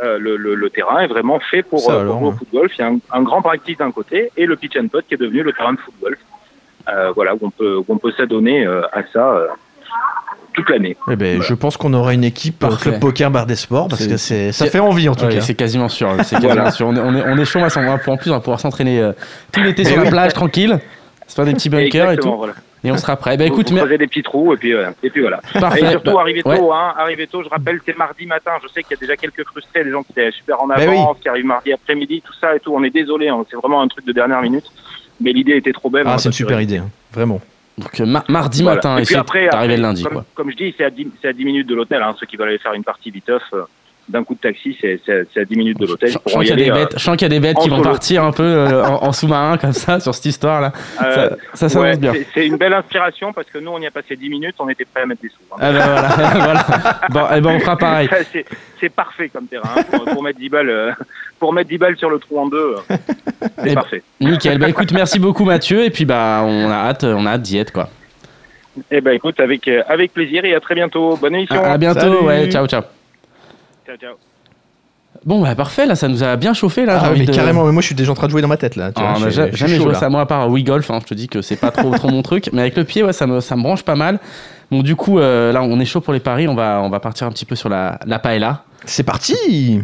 Euh, 0.02 0.18
le, 0.18 0.36
le, 0.36 0.54
le 0.54 0.70
terrain 0.70 1.00
est 1.00 1.06
vraiment 1.06 1.38
fait 1.38 1.62
pour, 1.62 1.80
Ça 1.80 1.92
euh, 1.92 2.00
alors, 2.00 2.14
pour 2.14 2.20
jouer 2.20 2.28
au 2.28 2.32
ouais. 2.32 2.38
foot 2.38 2.48
golf. 2.52 2.72
Il 2.78 2.80
y 2.80 2.84
a 2.84 2.88
un, 2.88 2.98
un 3.12 3.22
grand 3.22 3.42
practice 3.42 3.76
d'un 3.76 3.90
côté 3.92 4.30
et 4.36 4.46
le 4.46 4.56
pitch 4.56 4.76
and 4.76 4.88
putt 4.88 5.06
qui 5.06 5.14
est 5.14 5.18
devenu 5.18 5.42
le 5.42 5.52
terrain 5.52 5.74
de 5.74 5.78
foot 5.78 5.94
golf. 6.02 6.18
Euh, 6.88 7.12
voilà, 7.14 7.34
où 7.34 7.38
on 7.42 7.50
peut, 7.50 7.76
où 7.76 7.84
on 7.88 7.98
peut 7.98 8.12
s'adonner 8.12 8.64
euh, 8.66 8.82
à 8.92 9.02
ça 9.12 9.30
euh, 9.34 9.46
toute 10.54 10.68
l'année. 10.68 10.96
Eh 11.10 11.16
ben, 11.16 11.40
je 11.40 11.54
pense 11.54 11.76
qu'on 11.76 11.94
aura 11.94 12.12
une 12.12 12.24
équipe 12.24 12.58
Parfait. 12.58 12.90
Club 12.90 13.00
Poker 13.00 13.30
Bar 13.30 13.46
des 13.46 13.56
Sports 13.56 13.88
parce 13.88 14.06
que 14.06 14.16
c'est 14.16 14.52
ça 14.52 14.66
fait 14.66 14.80
envie 14.80 15.08
en 15.08 15.14
tout 15.14 15.24
Ouais, 15.24 15.34
cas. 15.36 15.40
c'est 15.40 15.54
quasiment 15.54 15.88
sûr. 15.88 16.08
C'est 16.24 16.34
quasiment 16.40 16.52
Voilà. 16.54 16.70
sûr. 16.70 16.86
On 16.88 16.96
est, 16.96 17.00
on 17.00 17.14
est, 17.14 17.22
on 17.26 17.38
est 17.38 17.44
chaud, 17.44 17.60
on 17.60 17.66
va 17.68 17.98
en 18.06 18.16
plus, 18.16 18.30
on 18.30 18.34
va 18.34 18.40
pouvoir 18.40 18.60
s'entraîner 18.60 19.00
euh, 19.00 19.12
tout 19.52 19.60
l'été 19.62 19.84
sur 19.84 19.94
Eh 19.94 19.96
la 19.98 20.02
oui. 20.04 20.10
plage, 20.10 20.32
tranquille, 20.34 20.78
se 21.26 21.34
faire 21.34 21.44
des 21.44 21.54
petits 21.54 21.68
bunkers 21.70 22.12
et 22.12 22.16
tout. 22.18 22.34
voilà. 22.36 22.54
Et 22.84 22.90
on 22.90 22.96
sera 22.96 23.14
prêt. 23.16 23.36
Bah 23.36 23.44
Vous- 23.46 23.52
écoute, 23.52 23.70
vous 23.70 23.86
des 23.96 24.06
petits 24.08 24.24
trous 24.24 24.52
et 24.54 24.56
puis, 24.56 24.74
euh, 24.74 24.90
et 25.04 25.08
puis 25.10 25.20
voilà. 25.20 25.40
parfait. 25.60 25.84
Et 25.84 25.90
surtout, 25.90 26.18
arrivez 26.18 26.42
ouais. 26.44 26.58
tôt, 26.58 26.72
hein, 26.72 26.92
arrivez 26.98 27.28
tôt. 27.28 27.40
Je 27.44 27.48
rappelle, 27.48 27.78
c'est 27.86 27.96
mardi 27.96 28.26
matin. 28.26 28.50
Je 28.60 28.66
sais 28.66 28.82
qu'il 28.82 28.90
y 28.96 28.98
a 28.98 29.00
déjà 29.00 29.16
quelques 29.16 29.46
frustrés, 29.46 29.84
des 29.84 29.92
gens 29.92 30.02
qui 30.02 30.10
étaient 30.10 30.32
super 30.32 30.60
en 30.60 30.66
Bah 30.66 30.74
avance, 30.78 31.16
qui 31.22 31.28
arrivent 31.28 31.46
mardi 31.46 31.72
après-midi, 31.72 32.22
tout 32.26 32.32
ça 32.40 32.56
et 32.56 32.58
tout. 32.60 32.74
On 32.74 32.82
est 32.82 32.90
désolé, 32.90 33.28
hein, 33.28 33.44
c'est 33.48 33.56
vraiment 33.56 33.80
un 33.82 33.86
truc 33.88 34.04
de 34.04 34.10
dernière 34.12 34.42
minute. 34.42 34.64
Mais 35.22 35.32
l'idée 35.32 35.56
était 35.56 35.72
trop 35.72 35.88
belle. 35.90 36.04
Ah, 36.06 36.18
c'est 36.18 36.28
une 36.28 36.32
super 36.32 36.60
idée, 36.60 36.78
hein. 36.78 36.90
vraiment. 37.12 37.40
Donc 37.78 38.00
euh, 38.00 38.04
ma- 38.06 38.24
mardi 38.28 38.62
Voilà. 38.62 38.76
matin, 38.76 38.92
et 38.92 38.96
puis 38.96 39.02
essayez 39.04 39.18
après, 39.20 39.48
après, 39.48 39.68
le 39.68 39.76
lundi. 39.76 40.02
comme, 40.02 40.12
Quoi. 40.12 40.24
comme 40.34 40.50
je 40.50 40.56
dis, 40.56 40.74
c'est 40.76 40.84
à 40.84 40.90
10, 40.90 41.06
c'est 41.22 41.28
à 41.28 41.32
10 41.32 41.44
minutes 41.44 41.66
de 41.68 41.74
l'hôtel. 41.74 42.02
Hein, 42.02 42.14
ceux 42.20 42.26
qui 42.26 42.36
veulent 42.36 42.48
aller 42.48 42.58
faire 42.58 42.74
une 42.74 42.84
partie 42.84 43.10
viteuf, 43.10 43.42
euh, 43.54 43.62
d'un 44.12 44.24
coup 44.24 44.34
de 44.34 44.40
taxi, 44.40 44.76
c'est 44.80 45.00
à 45.40 45.44
10 45.44 45.56
minutes 45.56 45.78
de 45.80 45.86
l'hôtel. 45.86 46.10
Je 46.10 46.12
sens 46.14 46.22
qu'il 46.42 46.48
y 46.48 46.52
a 46.52 46.56
des 46.56 46.62
aller, 46.62 46.70
euh, 46.70 46.74
bêtes, 46.84 46.92
je 46.98 47.02
sens 47.02 47.16
qu'il 47.16 47.22
y 47.22 47.26
a 47.26 47.28
des 47.30 47.40
bêtes 47.40 47.56
qui 47.58 47.68
vont 47.70 47.80
partir 47.80 48.22
un 48.24 48.30
peu 48.32 48.42
euh, 48.42 48.84
en, 48.84 49.04
en 49.04 49.12
sous-marin 49.12 49.56
comme 49.56 49.72
ça 49.72 49.98
sur 50.00 50.14
cette 50.14 50.26
histoire-là. 50.26 50.72
euh, 51.02 51.30
Ça, 51.54 51.68
ça 51.68 51.80
ouais, 51.80 51.96
bien. 51.96 52.12
c'est- 52.34 52.46
une 52.46 52.56
belle 52.56 52.74
inspiration 52.74 53.32
parce 53.32 53.48
que 53.48 53.58
nous, 53.58 53.70
on 53.70 53.78
y 53.80 53.86
a 53.86 53.90
passé 53.90 54.14
10 54.16 54.28
minutes, 54.28 54.54
on 54.58 54.68
était 54.68 54.84
prêts 54.84 55.02
à 55.02 55.06
mettre 55.06 55.22
des 55.22 55.28
sous. 55.28 55.36
hein. 55.52 55.56
Ah 55.60 55.72
ben 55.72 55.84
voilà, 55.84 56.08
voilà. 56.34 57.00
Bon, 57.10 57.20
eh 57.36 57.40
ben 57.40 57.50
on 57.56 57.60
fera 57.60 57.76
pareil. 57.76 58.08
C'est- 58.80 58.88
parfait 58.94 59.28
comme 59.28 59.46
terrain 59.46 59.62
hein, 59.76 59.82
pour, 59.90 60.04
pour 60.04 60.22
mettre 60.24 60.38
10 60.40 60.48
balles, 60.48 60.68
euh, 60.68 60.90
pour 61.38 61.52
mettre 61.52 61.68
10 61.70 61.78
balles 61.78 61.96
sur 61.96 62.10
le 62.10 62.18
trou 62.18 62.38
en 62.40 62.48
deux. 62.48 62.74
Eh 62.90 62.94
C'est 63.58 63.64
ben, 63.66 63.74
parfait. 63.74 64.02
Nickel. 64.20 64.58
Bah 64.58 64.68
écoute, 64.68 64.92
merci 64.92 65.18
beaucoup 65.20 65.44
Mathieu. 65.44 65.84
Et 65.84 65.90
puis 65.90 66.04
bah 66.04 66.42
on 66.44 66.68
a 66.68 66.74
hâte, 66.74 67.04
on 67.04 67.24
a 67.24 67.30
hâte 67.30 67.42
d'y 67.42 67.58
être 67.58 67.72
quoi. 67.72 67.88
Eh 68.90 69.00
ben 69.00 69.12
écoute, 69.12 69.38
avec, 69.38 69.68
avec 69.68 70.12
plaisir 70.12 70.44
et 70.44 70.54
à 70.54 70.60
très 70.60 70.74
bientôt. 70.74 71.16
Bonne 71.16 71.34
émission. 71.36 71.62
À, 71.62 71.72
à 71.72 71.78
bientôt. 71.78 72.00
Salut. 72.00 72.26
Ouais, 72.26 72.50
ciao 72.50 72.66
ciao. 72.66 72.82
Ciao, 73.86 73.96
ciao. 73.96 74.14
Bon, 75.26 75.42
bah 75.42 75.54
parfait, 75.54 75.86
là, 75.86 75.94
ça 75.94 76.08
nous 76.08 76.22
a 76.24 76.36
bien 76.36 76.54
chauffé. 76.54 76.86
Là, 76.86 76.98
Ah, 77.02 77.10
mais 77.16 77.26
de- 77.26 77.32
carrément, 77.32 77.64
mais 77.64 77.72
moi 77.72 77.82
je 77.82 77.86
suis 77.86 77.94
déjà 77.94 78.10
en 78.10 78.14
train 78.14 78.26
de 78.26 78.32
jouer 78.32 78.42
dans 78.42 78.48
ma 78.48 78.56
tête 78.56 78.76
là. 78.76 78.92
tu 78.92 79.00
Ah, 79.02 79.12
vois, 79.12 79.20
on 79.20 79.26
a 79.26 79.30
je- 79.30 79.34
ja- 79.36 79.44
je 79.46 79.50
suis 79.50 79.56
jamais 79.58 79.76
chaud, 79.76 79.82
joué 79.84 79.92
là. 79.92 79.98
ça 79.98 80.08
moi 80.08 80.22
à 80.22 80.26
part 80.26 80.40
à 80.40 80.48
Wii 80.48 80.64
Golf, 80.64 80.90
hein, 80.90 80.98
je 81.02 81.06
te 81.06 81.14
dis 81.14 81.28
que 81.28 81.42
c'est 81.42 81.56
pas 81.56 81.70
trop, 81.70 81.90
trop 81.94 82.08
mon 82.08 82.22
truc, 82.22 82.48
mais 82.52 82.62
avec 82.62 82.76
le 82.76 82.84
pied 82.84 83.02
ouais, 83.04 83.12
ça, 83.12 83.26
me, 83.26 83.40
ça 83.40 83.54
me 83.56 83.62
branche 83.62 83.82
pas 83.84 83.94
mal. 83.94 84.18
Bon 84.70 84.82
du 84.82 84.96
coup 84.96 85.18
euh, 85.18 85.52
là 85.52 85.62
on 85.62 85.78
est 85.78 85.84
chaud 85.84 86.00
pour 86.00 86.14
les 86.14 86.20
paris, 86.20 86.48
on 86.48 86.54
va, 86.54 86.80
on 86.82 86.88
va 86.88 86.98
partir 86.98 87.26
un 87.26 87.30
petit 87.30 87.44
peu 87.44 87.54
sur 87.56 87.68
la, 87.68 87.98
la 88.06 88.18
paella. 88.18 88.64
C'est 88.86 89.02
parti 89.04 89.82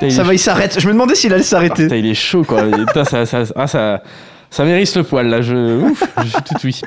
Putain, 0.00 0.10
Ça 0.14 0.22
va, 0.22 0.32
il 0.34 0.38
s'arrête. 0.38 0.80
Je 0.80 0.86
me 0.86 0.92
demandais 0.92 1.14
s'il 1.14 1.32
allait 1.32 1.42
Ah, 1.42 1.46
s'arrêter. 1.46 1.84
putain, 1.84 1.96
il 1.96 2.06
est 2.06 2.14
chaud 2.14 2.42
quoi. 2.44 2.62
Putain, 2.64 3.04
ça, 3.04 3.26
ça, 3.26 3.42
ah, 3.54 3.66
ça, 3.66 4.02
ça 4.50 4.64
mérite 4.64 4.94
le 4.96 5.02
poil 5.04 5.28
là. 5.28 5.42
Je, 5.42 5.80
ouf, 5.82 6.02
je 6.18 6.28
suis 6.28 6.42
tout 6.42 6.54
oui. 6.64 6.80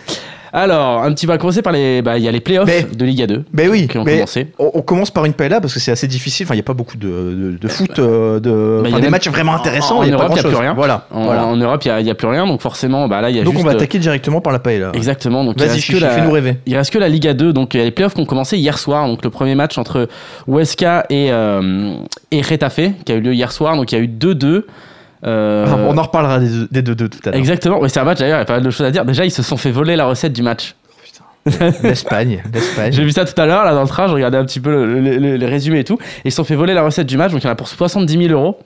Alors, 0.56 1.02
un 1.04 1.12
petit, 1.14 1.26
on 1.26 1.30
va 1.30 1.40
commencer 1.40 1.64
par 1.64 1.74
les, 1.74 2.04
bah, 2.04 2.20
il 2.20 2.24
y 2.24 2.28
a 2.28 2.32
les 2.32 2.40
playoffs 2.40 2.68
Mais- 2.68 2.84
de 2.84 3.06
Liga 3.06 3.26
2 3.26 3.44
Mais 3.54 3.68
oui, 3.68 3.88
qui 3.88 3.98
ont 3.98 4.04
mais 4.04 4.14
commencé. 4.18 4.48
on, 4.60 4.70
on 4.76 4.82
commence 4.84 5.10
par 5.10 5.26
une 5.26 5.34
paella 5.34 5.60
parce 5.60 5.74
que 5.74 5.80
c'est 5.80 5.92
assez 5.92 6.08
difficile. 6.08 6.46
Enfin, 6.46 6.54
il 6.54 6.58
n'y 6.58 6.62
a 6.62 6.64
pas 6.64 6.76
beaucoup 6.76 6.96
de, 6.96 7.08
de, 7.08 7.58
de 7.60 7.68
foot, 7.68 7.98
euh, 7.98 8.40
de, 8.40 8.82
Bah, 8.84 8.90
il 8.90 8.92
y 8.92 8.94
a 8.94 8.98
des 8.98 9.02
même- 9.04 9.12
matchs 9.12 9.30
vraiment 9.30 9.56
intéressants. 9.56 9.98
en 9.98 10.04
y 10.04 10.12
a 10.12 10.14
Europe, 10.14 10.28
il 10.32 10.38
y 10.38 10.40
a 10.40 10.44
plus 10.44 10.56
rien. 10.56 10.74
Voilà. 10.76 11.08
En, 11.10 11.24
voilà. 11.24 11.46
en 11.48 11.56
Europe, 11.58 11.82
il 11.86 11.88
y 11.88 11.92
a, 12.10 12.12
a 12.12 12.16
plus 12.16 12.28
rien, 12.28 12.46
donc 12.46 12.62
forcément, 12.62 13.08
bah 13.08 13.20
là, 13.22 13.32
il 13.32 13.36
y 13.36 13.40
a 13.40 13.44
Donc 13.44 13.54
juste. 13.56 13.66
on 13.66 13.68
va 13.68 13.74
attaquer 13.76 13.98
directement 13.98 14.42
par 14.42 14.54
la 14.54 14.60
paella. 14.60 14.92
Exactement. 14.94 15.44
Donc 15.44 15.58
Vas-y, 15.60 15.82
fais-nous 15.82 16.32
rêver. 16.32 16.58
Il 16.68 16.78
reste 16.78 16.94
que 16.94 17.00
la 17.00 17.10
Liga 17.10 17.34
2, 17.34 17.52
donc 17.52 17.74
il 17.74 17.78
y 17.80 17.82
a 17.82 17.86
les 17.86 17.92
playoffs 17.92 18.14
qui 18.14 18.22
ont 18.22 18.26
commencé 18.26 18.56
hier 18.60 18.78
soir. 18.78 19.08
Donc 19.08 19.24
le 19.24 19.32
premier 19.32 19.56
match 19.56 19.80
entre 19.80 20.08
Huesca 20.48 21.06
et, 21.10 21.32
euh, 21.32 21.96
et 22.30 22.42
Retafe 22.42 22.80
qui 23.06 23.12
a 23.12 23.16
eu 23.16 23.22
lieu 23.22 23.34
hier 23.34 23.52
soir. 23.52 23.76
Donc 23.76 23.92
il 23.92 23.96
y 23.96 23.98
a 23.98 24.04
eu 24.04 24.08
2-2. 24.08 24.66
Euh, 25.25 25.65
Ah, 25.68 25.75
on 25.88 25.98
en 25.98 26.01
reparlera 26.01 26.39
des 26.39 26.48
deux, 26.50 26.68
des 26.72 26.82
deux, 26.82 26.96
deux 26.96 27.10
tout 27.10 27.20
à 27.25 27.30
l'heure. 27.32 27.39
Exactement, 27.39 27.80
ouais, 27.80 27.89
c'est 27.89 28.00
un 28.00 28.03
match 28.03 28.20
d'ailleurs, 28.20 28.38
il 28.38 28.42
y 28.42 28.44
a 28.44 28.46
pas 28.46 28.53
mal 28.56 28.63
de 28.63 28.70
choses 28.70 28.86
à 28.86 28.92
dire. 28.92 29.06
Déjà, 29.06 29.25
ils 29.25 29.32
se 29.32 29.42
sont 29.44 29.58
fait 29.58 29.72
voler 29.72 29.96
la 29.96 30.06
recette 30.06 30.34
du 30.34 30.42
match. 30.44 30.75
L'Espagne, 31.84 32.42
l'Espagne. 32.53 32.94
J'ai 32.94 33.03
vu 33.03 33.12
ça 33.12 33.25
tout 33.25 33.39
à 33.42 33.46
l'heure, 33.46 33.65
là 33.65 33.74
dans 33.74 33.82
le 33.82 33.88
train, 33.88 34.08
je 34.08 34.13
regardais 34.13 34.38
un 34.38 34.46
petit 34.46 34.62
peu 34.62 34.72
le, 34.72 35.00
le- 35.01 35.18
le- 35.18 35.36
les 35.36 35.46
résumés 35.46 35.80
et 35.80 35.84
tout. 35.84 35.98
Et 36.24 36.30
ils 36.30 36.32
se 36.32 36.38
sont 36.38 36.46
fait 36.46 36.56
voler 36.56 36.74
la 36.74 36.84
recette 36.84 37.06
du 37.06 37.18
match, 37.18 37.32
donc 37.34 37.42
il 37.42 37.46
y 37.46 37.50
en 37.50 37.51
a 37.51 37.56
pour 37.56 37.68
70 37.68 38.27
000 38.27 38.32
euros. 38.39 38.60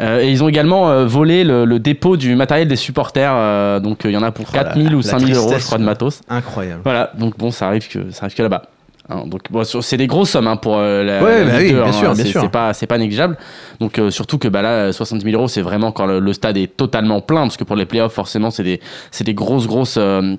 Euh, 0.00 0.20
et 0.22 0.30
ils 0.30 0.42
ont 0.42 0.48
également 0.48 0.88
euh, 0.88 1.04
volé 1.04 1.44
le, 1.44 1.66
le 1.66 1.78
dépôt 1.78 2.16
du 2.16 2.34
matériel 2.34 2.68
des 2.68 2.76
supporters, 2.76 3.80
donc 3.82 4.00
il 4.04 4.12
y 4.12 4.16
en 4.16 4.22
a 4.22 4.32
pour 4.32 4.46
Oh 4.50 4.56
là 4.56 4.64
4 4.64 4.76
000 4.76 4.88
là, 4.88 4.94
ou 4.94 4.96
la 4.98 5.02
5 5.02 5.18
000 5.20 5.38
euros, 5.38 5.52
je 5.58 5.64
crois, 5.66 5.76
de 5.78 5.84
matos. 5.84 6.22
Incroyable. 6.30 6.80
Voilà, 6.84 7.12
donc 7.18 7.36
bon, 7.36 7.50
ça 7.50 7.66
arrive 7.66 7.86
que, 7.88 8.10
ça 8.12 8.24
arrive 8.24 8.34
que 8.36 8.42
là-bas. 8.42 8.62
Hein, 9.08 9.24
donc 9.26 9.50
bon, 9.50 9.64
c'est 9.64 9.96
des 9.96 10.06
grosses 10.06 10.30
sommes 10.30 10.46
hein, 10.46 10.56
pour 10.56 10.76
euh, 10.78 11.02
la, 11.02 11.22
Ouais, 11.22 11.44
la 11.44 11.50
bah 11.52 11.58
oui, 11.58 11.72
2, 11.72 11.74
bien 11.74 11.84
hein, 11.86 11.92
sûr, 11.92 12.14
bien 12.14 12.24
c'est, 12.24 12.30
sûr. 12.30 12.40
c'est 12.40 12.48
pas 12.50 12.72
c'est 12.72 12.86
pas 12.86 12.98
négligeable. 12.98 13.36
Donc 13.80 13.98
euh, 13.98 14.10
surtout 14.10 14.38
que 14.38 14.46
bah 14.48 14.62
là 14.62 14.92
70 14.92 15.24
000 15.24 15.36
euros 15.36 15.48
c'est 15.48 15.60
vraiment 15.62 15.90
quand 15.90 16.06
le, 16.06 16.20
le 16.20 16.32
stade 16.32 16.56
est 16.56 16.76
totalement 16.76 17.20
plein 17.20 17.42
parce 17.42 17.56
que 17.56 17.64
pour 17.64 17.74
les 17.76 17.84
playoffs 17.86 18.12
forcément 18.12 18.50
c'est 18.50 18.62
des 18.62 18.80
c'est 19.10 19.24
des 19.24 19.34
grosses 19.34 19.66
grosses 19.66 19.96
euh, 19.98 20.36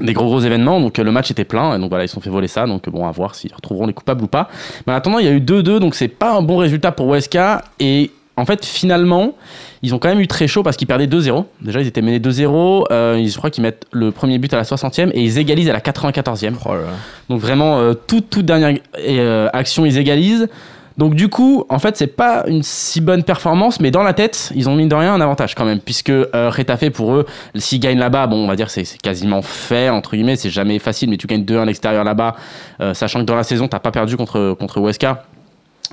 des 0.00 0.12
gros 0.12 0.26
gros 0.26 0.40
événements 0.40 0.78
donc 0.80 0.98
euh, 0.98 1.04
le 1.04 1.10
match 1.10 1.30
était 1.30 1.44
plein 1.44 1.74
et 1.74 1.78
donc 1.78 1.88
voilà 1.88 2.04
ils 2.04 2.08
se 2.08 2.14
sont 2.14 2.20
fait 2.20 2.30
voler 2.30 2.48
ça 2.48 2.66
donc 2.66 2.88
bon 2.90 3.06
à 3.06 3.10
voir 3.12 3.34
s'ils 3.34 3.54
retrouveront 3.54 3.86
les 3.86 3.94
coupables 3.94 4.22
ou 4.22 4.26
pas. 4.28 4.48
Mais 4.86 4.92
en 4.92 4.96
attendant 4.96 5.18
il 5.18 5.24
y 5.24 5.28
a 5.28 5.32
eu 5.32 5.40
2-2 5.40 5.78
donc 5.78 5.94
c'est 5.94 6.08
pas 6.08 6.34
un 6.34 6.42
bon 6.42 6.58
résultat 6.58 6.92
pour 6.92 7.06
Weska 7.08 7.64
et 7.80 8.10
en 8.36 8.44
fait 8.46 8.64
finalement 8.64 9.34
ils 9.82 9.94
ont 9.94 9.98
quand 9.98 10.08
même 10.08 10.20
eu 10.20 10.26
très 10.28 10.46
chaud 10.46 10.62
parce 10.62 10.76
qu'ils 10.76 10.86
perdaient 10.86 11.06
2-0. 11.06 11.44
Déjà 11.60 11.80
ils 11.80 11.86
étaient 11.86 12.02
menés 12.02 12.20
2-0, 12.20 12.86
euh, 12.90 13.16
ils- 13.18 13.30
je 13.30 13.36
crois 13.36 13.50
qu'ils 13.50 13.62
mettent 13.62 13.84
le 13.90 14.10
premier 14.12 14.38
but 14.38 14.52
à 14.54 14.56
la 14.56 14.64
60e 14.64 15.10
et 15.14 15.22
ils 15.22 15.38
égalisent 15.38 15.68
à 15.70 15.72
la 15.72 15.80
94e. 15.80 16.56
Oh 16.64 16.74
là 16.74 16.80
là. 16.82 16.86
Donc 17.28 17.40
vraiment, 17.40 17.78
euh, 17.78 17.94
toute, 17.94 18.30
toute 18.30 18.46
dernière 18.46 18.76
euh, 18.98 19.48
action, 19.52 19.84
ils 19.84 19.98
égalisent. 19.98 20.48
Donc 20.98 21.14
du 21.14 21.28
coup, 21.28 21.64
en 21.70 21.78
fait, 21.78 21.96
c'est 21.96 22.06
pas 22.06 22.44
une 22.46 22.62
si 22.62 23.00
bonne 23.00 23.22
performance, 23.24 23.80
mais 23.80 23.90
dans 23.90 24.02
la 24.02 24.12
tête, 24.12 24.52
ils 24.54 24.68
ont 24.68 24.74
mine 24.76 24.90
de 24.90 24.94
rien 24.94 25.14
un 25.14 25.20
avantage 25.22 25.54
quand 25.54 25.64
même, 25.64 25.80
puisque 25.80 26.10
euh, 26.10 26.26
Retafe 26.34 26.90
pour 26.90 27.14
eux, 27.14 27.26
s'ils 27.54 27.80
gagnent 27.80 27.98
là-bas, 27.98 28.26
bon, 28.26 28.36
on 28.44 28.46
va 28.46 28.56
dire 28.56 28.68
c'est 28.70 28.84
c'est 28.84 29.00
quasiment 29.00 29.40
fait 29.40 29.88
entre 29.88 30.10
guillemets, 30.14 30.36
c'est 30.36 30.50
jamais 30.50 30.78
facile, 30.78 31.08
mais 31.08 31.16
tu 31.16 31.26
gagnes 31.26 31.44
2 31.46 31.58
à 31.58 31.64
l'extérieur 31.64 32.04
là-bas, 32.04 32.36
euh, 32.82 32.92
sachant 32.92 33.20
que 33.20 33.24
dans 33.24 33.34
la 33.36 33.42
saison, 33.42 33.68
t'as 33.68 33.78
pas 33.78 33.90
perdu 33.90 34.18
contre 34.18 34.54
contre 34.58 34.80
Huesca. 34.82 35.24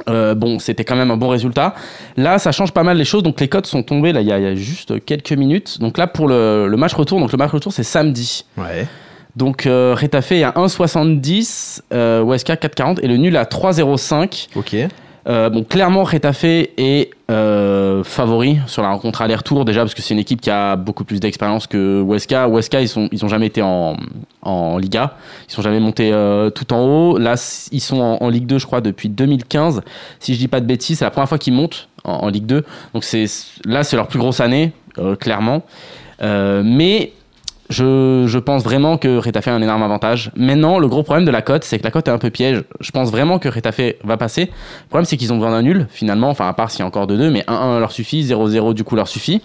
Euh, 0.08 0.36
bon, 0.36 0.60
c'était 0.60 0.86
quand 0.86 0.96
même 0.96 1.12
un 1.12 1.18
bon 1.18 1.28
résultat. 1.30 1.74
Là, 2.18 2.40
ça 2.40 2.52
change 2.52 2.72
pas 2.72 2.84
mal 2.84 2.98
les 2.98 3.06
choses. 3.06 3.24
Donc, 3.24 3.40
les 3.42 3.48
cotes 3.48 3.66
sont 3.66 3.84
tombées 3.84 4.14
là, 4.14 4.22
il 4.22 4.28
y, 4.28 4.32
a- 4.32 4.38
il 4.40 4.44
y 4.44 4.48
a 4.48 4.56
juste 4.56 5.04
quelques 5.06 5.32
minutes. 5.34 5.80
Donc, 5.80 5.98
là, 5.98 6.08
pour 6.08 6.28
le, 6.28 6.68
le 6.68 6.78
match 6.78 6.94
retour, 6.94 7.20
donc 7.20 7.32
le 7.32 7.38
match 7.38 7.52
retour, 7.52 7.74
c'est 7.74 7.84
samedi. 7.84 8.46
Ouais. 8.58 8.88
Donc 9.36 9.68
euh, 9.68 9.96
Retafe 10.00 10.32
est 10.34 10.44
à 10.44 10.52
1,70, 10.52 11.82
euh, 11.94 12.24
Huesca 12.24 12.56
4,40 12.56 13.00
et 13.04 13.08
le 13.08 13.18
nul 13.18 13.38
à 13.38 13.44
3,05. 13.46 14.48
Ok. 14.56 14.76
Euh, 15.30 15.50
bon, 15.50 15.64
clairement, 15.64 16.04
Retafe 16.04 16.44
est 16.44 17.12
euh, 17.30 18.04
favori 18.04 18.58
sur 18.66 18.82
la 18.82 18.90
rencontre 18.90 19.22
aller-retour 19.22 19.64
déjà 19.64 19.82
parce 19.82 19.94
que 19.94 20.02
c'est 20.02 20.16
une 20.16 20.20
équipe 20.20 20.42
qui 20.42 20.50
a 20.50 20.76
beaucoup 20.76 21.04
plus 21.04 21.20
d'expérience 21.20 21.68
que 21.68 22.02
Huesca. 22.02 22.48
Huesca, 22.48 22.82
ils 22.82 22.88
sont 22.88 23.08
ils 23.12 23.24
ont 23.24 23.28
jamais 23.28 23.46
été 23.46 23.62
en, 23.62 23.98
Liga, 24.80 25.16
ils 25.48 25.52
sont 25.52 25.62
jamais 25.62 25.80
montés 25.80 26.12
euh, 26.12 26.50
tout 26.50 26.74
en 26.74 26.82
haut. 26.82 27.18
Là, 27.20 27.36
ils 27.72 27.82
sont 27.82 28.00
en, 28.00 28.30
Ligue 28.30 28.48
2, 28.48 28.58
je 28.58 28.66
crois, 28.66 28.82
depuis 28.82 29.10
2015. 29.10 29.82
Si 30.20 30.34
je 30.34 30.40
dis 30.40 30.48
pas 30.48 30.62
de 30.62 30.66
bêtises, 30.66 31.00
c'est 31.00 31.06
la 31.06 31.12
première 31.12 31.30
fois 31.30 31.38
qu'ils 31.38 31.54
montent 31.54 31.90
en, 32.04 32.30
Ligue 32.30 32.48
2. 32.48 32.66
Donc 32.96 33.06
là, 33.66 33.84
c'est 33.84 33.96
leur 33.96 34.08
plus 34.08 34.20
grosse 34.20 34.40
année, 34.40 34.72
clairement. 35.20 35.62
Mais 36.22 37.12
je, 37.70 38.26
je 38.28 38.40
pense 38.40 38.64
vraiment 38.64 38.98
que 38.98 39.18
Retafe 39.18 39.48
a 39.48 39.54
un 39.54 39.62
énorme 39.62 39.84
avantage. 39.84 40.32
Maintenant, 40.36 40.80
le 40.80 40.88
gros 40.88 41.04
problème 41.04 41.26
de 41.26 41.32
la 41.32 41.44
cote, 41.44 41.64
c'est 41.64 41.78
que 41.78 41.84
la 41.84 41.92
cote 41.92 42.08
est 42.08 42.12
un 42.12 42.18
peu 42.18 42.32
piège. 42.32 42.64
Je 42.80 42.92
pense 42.92 43.12
vraiment 43.12 43.38
que 43.38 43.48
Retafe 43.48 43.96
va 44.04 44.18
passer. 44.18 44.46
Le 44.46 44.88
problème, 44.90 45.06
c'est 45.06 45.18
qu'ils 45.18 45.32
ont 45.32 45.38
besoin 45.38 45.52
d'un 45.52 45.62
nul, 45.62 45.88
finalement. 45.92 46.30
Enfin, 46.30 46.48
à 46.48 46.54
part 46.54 46.72
s'il 46.72 46.80
y 46.80 46.84
a 46.84 46.88
encore 46.88 47.06
2-2, 47.06 47.30
mais 47.30 47.42
1-1 47.42 47.80
leur 47.80 47.92
suffit, 47.92 48.24
0-0 48.24 48.74
du 48.74 48.84
coup 48.84 48.96
leur 48.96 49.08
suffit. 49.08 49.42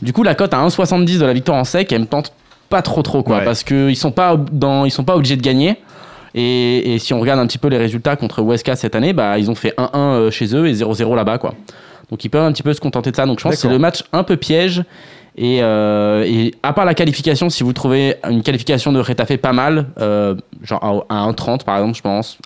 Du 0.00 0.14
coup, 0.14 0.22
la 0.22 0.34
cote 0.34 0.54
à 0.54 0.66
1,70 0.66 1.18
de 1.18 1.26
la 1.26 1.32
victoire 1.34 1.58
en 1.58 1.64
sec, 1.64 1.92
elle 1.92 2.02
me 2.02 2.06
tente 2.06 2.32
pas 2.70 2.80
trop 2.80 3.02
trop, 3.02 3.22
quoi. 3.22 3.38
Ouais. 3.38 3.44
Parce 3.44 3.62
qu'ils 3.64 3.96
sont 3.96 4.12
pas 4.12 4.36
dans, 4.52 4.86
ils 4.86 4.90
sont 4.90 5.04
pas 5.04 5.16
obligés 5.16 5.36
de 5.36 5.42
gagner. 5.42 5.76
Et, 6.34 6.94
et 6.94 6.98
si 6.98 7.12
on 7.12 7.20
regarde 7.20 7.40
un 7.40 7.46
petit 7.46 7.58
peu 7.58 7.68
les 7.68 7.78
résultats 7.78 8.16
contre 8.16 8.42
Huesca 8.42 8.76
cette 8.76 8.94
année, 8.94 9.12
bah, 9.12 9.38
ils 9.38 9.50
ont 9.50 9.54
fait 9.54 9.74
1-1 9.76 9.90
euh, 9.94 10.30
chez 10.30 10.54
eux 10.54 10.68
et 10.68 10.72
0-0 10.72 11.14
là-bas, 11.14 11.36
quoi. 11.38 11.54
Donc 12.10 12.24
ils 12.24 12.28
peuvent 12.30 12.44
un 12.44 12.52
petit 12.52 12.62
peu 12.62 12.72
se 12.72 12.80
contenter 12.80 13.10
de 13.10 13.16
ça. 13.16 13.26
Donc 13.26 13.38
je 13.38 13.44
pense 13.44 13.54
que 13.54 13.60
c'est 13.60 13.68
le 13.68 13.78
match 13.78 14.04
un 14.12 14.22
peu 14.22 14.36
piège. 14.36 14.82
Et, 15.40 15.60
euh, 15.62 16.24
et 16.26 16.52
à 16.64 16.72
part 16.72 16.84
la 16.84 16.94
qualification, 16.94 17.48
si 17.48 17.62
vous 17.62 17.72
trouvez 17.72 18.16
une 18.28 18.42
qualification 18.42 18.92
de 18.92 18.98
Retafe 18.98 19.36
pas 19.36 19.52
mal, 19.52 19.86
euh, 20.00 20.34
genre 20.64 21.04
à, 21.08 21.24
à 21.26 21.30
1,30 21.30 21.62
par 21.64 21.76
exemple, 21.76 21.96
je 21.96 22.02
pense, 22.02 22.38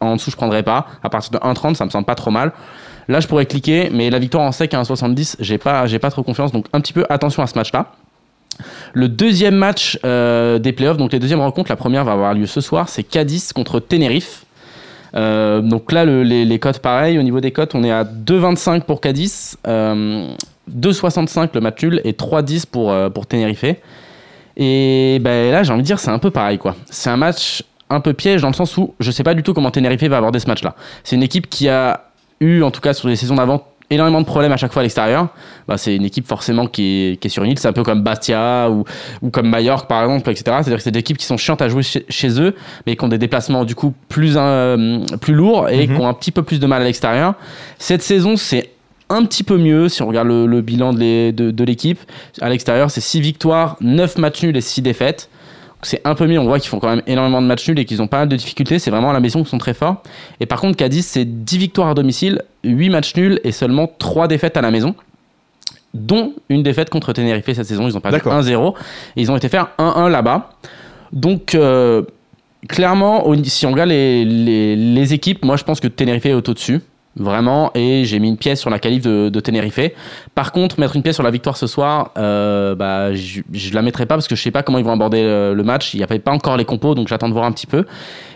en 0.00 0.16
dessous 0.16 0.32
je 0.32 0.36
prendrais 0.36 0.64
pas. 0.64 0.86
À 1.04 1.08
partir 1.08 1.30
de 1.30 1.38
1,30, 1.38 1.76
ça 1.76 1.84
me 1.84 1.90
semble 1.90 2.04
pas 2.04 2.16
trop 2.16 2.32
mal. 2.32 2.50
Là, 3.06 3.20
je 3.20 3.28
pourrais 3.28 3.46
cliquer, 3.46 3.90
mais 3.92 4.10
la 4.10 4.18
victoire 4.18 4.42
en 4.42 4.50
sec 4.50 4.74
à 4.74 4.82
1,70, 4.82 5.36
j'ai 5.38 5.56
pas, 5.58 5.86
j'ai 5.86 6.00
pas 6.00 6.10
trop 6.10 6.24
confiance. 6.24 6.50
Donc 6.50 6.66
un 6.72 6.80
petit 6.80 6.92
peu 6.92 7.06
attention 7.08 7.44
à 7.44 7.46
ce 7.46 7.56
match-là. 7.56 7.92
Le 8.92 9.08
deuxième 9.08 9.54
match 9.54 9.98
euh, 10.04 10.58
des 10.58 10.72
playoffs, 10.72 10.96
donc 10.96 11.12
les 11.12 11.20
deuxièmes 11.20 11.40
rencontres, 11.40 11.70
la 11.70 11.76
première 11.76 12.04
va 12.04 12.12
avoir 12.12 12.34
lieu 12.34 12.46
ce 12.46 12.60
soir, 12.60 12.88
c'est 12.88 13.04
Cadiz 13.04 13.52
contre 13.52 13.78
Tenerife. 13.78 14.44
Donc 15.14 15.92
là, 15.92 16.04
le- 16.04 16.22
les, 16.22 16.58
cotes, 16.58 16.78
pareil, 16.80 17.18
au 17.18 17.22
niveau 17.22 17.40
des 17.40 17.50
cotes, 17.52 17.74
on 17.74 17.84
est 17.84 17.90
à 17.92 18.02
2,25 18.04 18.82
pour 18.82 19.00
Cadiz, 19.00 19.56
2,65 20.70 21.50
le 21.54 21.60
match 21.60 21.82
nul 21.82 22.00
et 22.04 22.12
3,10 22.12 22.66
pour, 22.66 22.90
euh, 22.92 23.08
pour 23.10 23.26
Tenerife. 23.26 23.64
Et 24.56 25.18
ben 25.20 25.50
là, 25.50 25.62
j'ai 25.62 25.72
envie 25.72 25.82
de 25.82 25.86
dire, 25.86 25.98
c'est 25.98 26.10
un 26.10 26.18
peu 26.18 26.30
pareil, 26.30 26.58
quoi. 26.58 26.76
C'est 26.90 27.10
un 27.10 27.16
match 27.16 27.62
un 27.88 28.00
peu 28.00 28.12
piège 28.12 28.42
dans 28.42 28.48
le 28.48 28.54
sens 28.54 28.76
où 28.76 28.94
je 29.00 29.10
sais 29.10 29.22
pas 29.22 29.34
du 29.34 29.42
tout 29.42 29.54
comment 29.54 29.70
Tenerife 29.70 30.02
va 30.04 30.18
aborder 30.18 30.38
ce 30.38 30.46
match-là. 30.46 30.74
C'est 31.04 31.16
une 31.16 31.22
équipe 31.22 31.48
qui 31.48 31.68
a 31.68 32.04
eu, 32.40 32.62
en 32.62 32.70
tout 32.70 32.80
cas 32.80 32.92
sur 32.94 33.08
les 33.08 33.16
saisons 33.16 33.34
d'avant, 33.34 33.66
énormément 33.90 34.20
de 34.22 34.26
problèmes 34.26 34.52
à 34.52 34.56
chaque 34.56 34.72
fois 34.72 34.80
à 34.80 34.82
l'extérieur. 34.84 35.28
Bah, 35.68 35.76
c'est 35.76 35.94
une 35.94 36.04
équipe 36.04 36.26
forcément 36.26 36.66
qui 36.66 36.82
est, 37.12 37.16
qui 37.20 37.26
est 37.28 37.30
sur 37.30 37.44
une 37.44 37.50
île, 37.50 37.58
c'est 37.58 37.68
un 37.68 37.74
peu 37.74 37.82
comme 37.82 38.02
Bastia 38.02 38.70
ou, 38.70 38.84
ou 39.20 39.30
comme 39.30 39.48
Mallorca 39.48 39.86
par 39.86 40.02
exemple, 40.04 40.30
etc. 40.30 40.44
C'est-à-dire 40.46 40.76
que 40.78 40.82
c'est 40.82 40.90
des 40.90 41.00
équipes 41.00 41.18
qui 41.18 41.26
sont 41.26 41.36
chiantes 41.36 41.60
à 41.60 41.68
jouer 41.68 41.82
chez, 41.82 42.04
chez 42.08 42.40
eux, 42.40 42.54
mais 42.86 42.96
qui 42.96 43.04
ont 43.04 43.08
des 43.08 43.18
déplacements 43.18 43.64
du 43.66 43.74
coup 43.74 43.92
plus, 44.08 44.34
euh, 44.36 45.00
plus 45.20 45.34
lourds 45.34 45.68
et 45.68 45.86
Mhm. 45.86 45.94
qui 45.96 46.00
ont 46.02 46.08
un 46.08 46.14
petit 46.14 46.30
peu 46.32 46.42
plus 46.42 46.60
de 46.60 46.66
mal 46.66 46.80
à 46.80 46.84
l'extérieur. 46.86 47.34
Cette 47.78 48.02
saison, 48.02 48.36
c'est 48.36 48.70
un 49.12 49.24
petit 49.24 49.42
peu 49.44 49.56
mieux 49.58 49.88
si 49.88 50.02
on 50.02 50.08
regarde 50.08 50.26
le, 50.28 50.46
le 50.46 50.60
bilan 50.62 50.92
de 50.92 50.98
l'é- 50.98 51.32
de 51.32 51.50
de 51.50 51.64
l'équipe. 51.64 51.98
à 52.40 52.48
l'extérieur, 52.48 52.90
c'est 52.90 53.00
6 53.00 53.20
victoires, 53.20 53.76
9 53.80 54.18
matchs 54.18 54.42
nuls 54.42 54.56
et 54.56 54.60
6 54.60 54.82
défaites. 54.82 55.28
C'est 55.84 56.00
un 56.04 56.14
peu 56.14 56.26
mieux, 56.28 56.38
on 56.38 56.44
voit 56.44 56.60
qu'ils 56.60 56.68
font 56.70 56.78
quand 56.78 56.88
même 56.88 57.02
énormément 57.08 57.42
de 57.42 57.46
matchs 57.46 57.68
nuls 57.68 57.78
et 57.78 57.84
qu'ils 57.84 58.00
ont 58.02 58.06
pas 58.06 58.18
mal 58.20 58.28
de 58.28 58.36
difficultés. 58.36 58.78
C'est 58.78 58.90
vraiment 58.92 59.10
à 59.10 59.12
la 59.12 59.20
maison 59.20 59.40
qu'ils 59.40 59.48
sont 59.48 59.58
très 59.58 59.74
forts. 59.74 60.02
Et 60.40 60.46
par 60.46 60.60
contre, 60.60 60.76
Cadiz, 60.76 61.04
c'est 61.04 61.24
10 61.24 61.58
victoires 61.58 61.88
à 61.88 61.94
domicile, 61.94 62.42
8 62.64 62.88
matchs 62.90 63.16
nuls 63.16 63.40
et 63.44 63.50
seulement 63.52 63.90
3 63.98 64.28
défaites 64.28 64.56
à 64.56 64.60
la 64.60 64.70
maison, 64.70 64.94
dont 65.92 66.34
une 66.48 66.62
défaite 66.62 66.88
contre 66.88 67.12
Tenerife 67.12 67.46
cette 67.46 67.64
saison. 67.66 67.86
Ils 67.88 67.96
ont 67.96 68.00
perdu 68.00 68.18
D'accord. 68.18 68.32
1-0 68.40 68.74
et 69.16 69.20
ils 69.22 69.30
ont 69.32 69.36
été 69.36 69.48
faire 69.48 69.70
1-1 69.78 70.08
là-bas. 70.08 70.50
Donc, 71.12 71.54
euh, 71.56 72.02
clairement, 72.68 73.24
si 73.44 73.66
on 73.66 73.72
regarde 73.72 73.90
les, 73.90 74.24
les- 74.24 74.76
les 74.76 75.14
équipes, 75.14 75.44
moi 75.44 75.56
je 75.56 75.64
pense 75.64 75.80
que 75.80 75.88
Tenerife 75.88 76.26
est 76.26 76.32
au-dessus. 76.32 76.80
Vraiment, 77.14 77.70
et 77.74 78.06
j'ai 78.06 78.18
mis 78.18 78.28
une 78.28 78.38
pièce 78.38 78.58
sur 78.58 78.70
la 78.70 78.78
qualif 78.78 79.02
de, 79.02 79.28
de 79.28 79.40
Tenerife. 79.40 79.80
Par 80.34 80.50
contre, 80.50 80.80
mettre 80.80 80.96
une 80.96 81.02
pièce 81.02 81.16
sur 81.16 81.22
la 81.22 81.30
victoire 81.30 81.58
ce 81.58 81.66
soir, 81.66 82.10
euh, 82.16 82.74
bah, 82.74 83.12
je, 83.14 83.42
je 83.52 83.74
la 83.74 83.82
mettrai 83.82 84.06
pas 84.06 84.14
parce 84.14 84.28
que 84.28 84.34
je 84.34 84.42
sais 84.42 84.50
pas 84.50 84.62
comment 84.62 84.78
ils 84.78 84.84
vont 84.84 84.92
aborder 84.92 85.22
le, 85.22 85.52
le 85.54 85.62
match. 85.62 85.92
Il 85.92 85.98
n'y 85.98 86.04
avait 86.04 86.18
pas 86.18 86.30
encore 86.30 86.56
les 86.56 86.64
compos, 86.64 86.94
donc 86.94 87.08
j'attends 87.08 87.28
de 87.28 87.34
voir 87.34 87.44
un 87.44 87.52
petit 87.52 87.66
peu. 87.66 87.84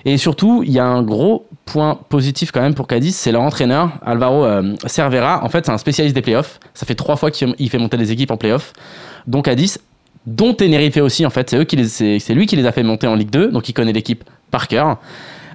Et 0.05 0.19
surtout, 0.19 0.63
il 0.63 0.73
y 0.73 0.79
a 0.79 0.85
un 0.85 1.03
gros 1.03 1.49
point 1.65 1.99
positif 2.11 2.53
quand 2.53 2.61
même 2.61 2.75
pour 2.75 2.87
Cadiz, 2.87 3.17
c'est 3.17 3.33
leur 3.33 3.43
entraîneur, 3.43 3.93
Alvaro 4.05 4.45
euh, 4.45 4.75
Cervera. 4.87 5.43
En 5.43 5.49
fait, 5.49 5.65
c'est 5.65 5.73
un 5.73 5.79
spécialiste 5.79 6.15
des 6.15 6.23
playoffs. 6.23 6.61
Ça 6.75 6.85
fait 6.85 6.95
trois 6.95 7.17
fois 7.17 7.31
qu'il 7.31 7.55
il 7.59 7.71
fait 7.71 7.79
monter 7.79 7.97
les 7.97 8.13
équipes 8.13 8.31
en 8.31 8.37
playoffs. 8.37 8.75
Donc 9.27 9.47
Cadiz, 9.47 9.79
dont 10.27 10.53
Tenerife 10.53 10.99
aussi, 10.99 11.25
en 11.25 11.31
fait, 11.31 11.57
c'est 11.89 12.35
lui 12.35 12.47
qui 12.47 12.57
les 12.57 12.67
a 12.67 12.73
fait 12.73 12.83
monter 12.83 13.07
en 13.07 13.15
Ligue 13.15 13.31
2, 13.31 13.49
donc 13.53 13.69
il 13.69 13.73
connaît 13.73 13.93
l'équipe 13.93 14.23
par 14.51 14.69
cœur. 14.69 14.99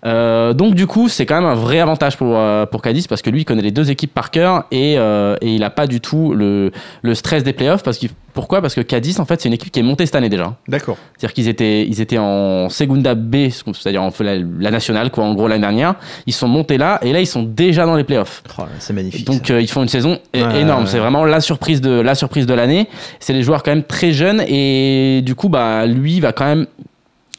Euh, 0.06 0.54
donc 0.54 0.74
du 0.74 0.88
coup, 0.88 1.10
c'est 1.10 1.26
quand 1.28 1.36
même 1.36 1.46
un 1.50 1.54
vrai 1.56 1.80
avantage 1.80 2.18
pour, 2.18 2.34
euh, 2.36 2.66
pour 2.66 2.82
Cadiz 2.82 3.06
parce 3.08 3.22
que 3.22 3.30
lui 3.30 3.42
il 3.42 3.46
connaît 3.46 3.62
les 3.62 3.70
deux 3.72 3.92
équipes 3.92 4.14
par 4.14 4.32
cœur 4.32 4.64
et, 4.72 4.96
euh, 4.98 5.36
et 5.42 5.54
il 5.54 5.60
n'a 5.60 5.70
pas 5.70 5.86
du 5.86 6.02
tout 6.02 6.34
le, 6.34 6.72
le 7.04 7.16
stress 7.16 7.44
des 7.44 7.54
playoffs. 7.54 7.84
Parce 7.84 7.98
qu'il- 7.98 8.10
pourquoi? 8.34 8.62
Parce 8.62 8.74
que 8.76 8.82
Cadiz, 8.82 9.20
en 9.20 9.26
fait, 9.26 9.42
c'est 9.42 9.50
une 9.50 9.54
équipe 9.54 9.72
qui 9.72 9.80
est 9.82 9.84
montée 9.84 10.06
cette 10.06 10.16
année 10.16 10.30
déjà. 10.30 10.56
D'accord. 10.68 10.98
C'est-à-dire 11.18 11.34
qu'ils 11.34 11.50
étaient, 11.50 11.86
ils 11.86 12.00
étaient 12.00 12.18
en 12.18 12.70
Segunda 12.70 13.14
B, 13.14 13.50
c'est-à-dire 13.50 14.02
en 14.02 14.10
la, 14.22 14.36
la 14.38 14.72
nationale, 14.72 15.12
quoi, 15.12 15.26
en 15.26 15.34
gros, 15.34 15.50
l'année 15.50 15.62
dernière. 15.62 15.96
Ils 16.26 16.34
sont 16.34 16.48
montés 16.48 16.78
là 16.78 16.98
et 17.04 17.12
là, 17.12 17.20
ils 17.20 17.28
sont 17.28 17.44
déjà 17.44 17.86
dans 17.86 17.96
les 17.98 18.06
playoffs. 18.06 18.42
Oh 18.58 18.62
là, 18.62 18.68
c'est 18.80 18.94
magnifique. 18.94 19.28
Donc 19.28 19.52
euh, 19.52 19.60
ils 19.62 19.70
font 19.70 19.82
une 19.84 19.90
saison 19.90 20.18
Ouais, 20.34 20.62
énorme. 20.62 20.84
ouais, 20.84 20.88
C'est 20.90 20.94
ouais. 20.96 21.00
vraiment 21.02 21.26
la 21.26 21.42
surprise 21.42 21.82
de 21.82 21.92
la 21.92 22.16
surprise 22.16 22.46
de 22.46 22.54
l'année. 22.54 22.88
C'est 23.20 23.34
les 23.34 23.44
joueurs 23.44 23.64
quand 23.64 23.72
même 23.72 23.84
très 23.84 24.14
jeunes 24.14 24.42
et 24.48 25.22
du 25.26 25.36
coup 25.36 25.50
bah 25.50 25.86
lui 25.86 26.22
va 26.22 26.32
quand 26.32 26.46
même 26.46 26.68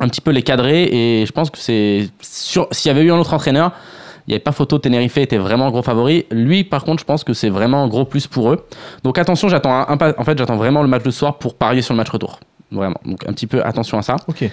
un 0.00 0.08
petit 0.08 0.20
peu 0.20 0.30
les 0.30 0.42
cadrer 0.42 0.84
et 0.84 1.26
je 1.26 1.32
pense 1.32 1.50
que 1.50 1.58
c'est 1.58 2.08
s'il 2.20 2.62
y 2.86 2.90
avait 2.90 3.02
eu 3.02 3.12
un 3.12 3.18
autre 3.18 3.34
entraîneur, 3.34 3.72
il 4.26 4.30
n'y 4.30 4.34
avait 4.34 4.42
pas 4.42 4.52
photo. 4.52 4.78
Tenerife 4.78 5.18
était 5.18 5.38
vraiment 5.38 5.70
gros 5.70 5.82
favori. 5.82 6.26
Lui 6.30 6.64
par 6.64 6.84
contre 6.84 7.00
je 7.00 7.04
pense 7.04 7.24
que 7.24 7.34
c'est 7.34 7.50
vraiment 7.50 7.82
un 7.82 7.88
gros 7.88 8.04
plus 8.04 8.26
pour 8.26 8.52
eux. 8.52 8.66
Donc 9.02 9.18
attention 9.18 9.48
j'attends 9.48 9.86
en 9.88 10.24
fait 10.24 10.38
j'attends 10.38 10.56
vraiment 10.56 10.82
le 10.82 10.88
match 10.88 11.02
de 11.02 11.10
soir 11.10 11.38
pour 11.38 11.54
parier 11.54 11.82
sur 11.82 11.94
le 11.94 11.98
match 11.98 12.10
retour. 12.10 12.40
Vraiment. 12.70 13.00
Donc 13.04 13.26
un 13.28 13.32
petit 13.32 13.46
peu 13.46 13.64
attention 13.64 13.98
à 13.98 14.02
ça. 14.02 14.16
Ok. 14.28 14.50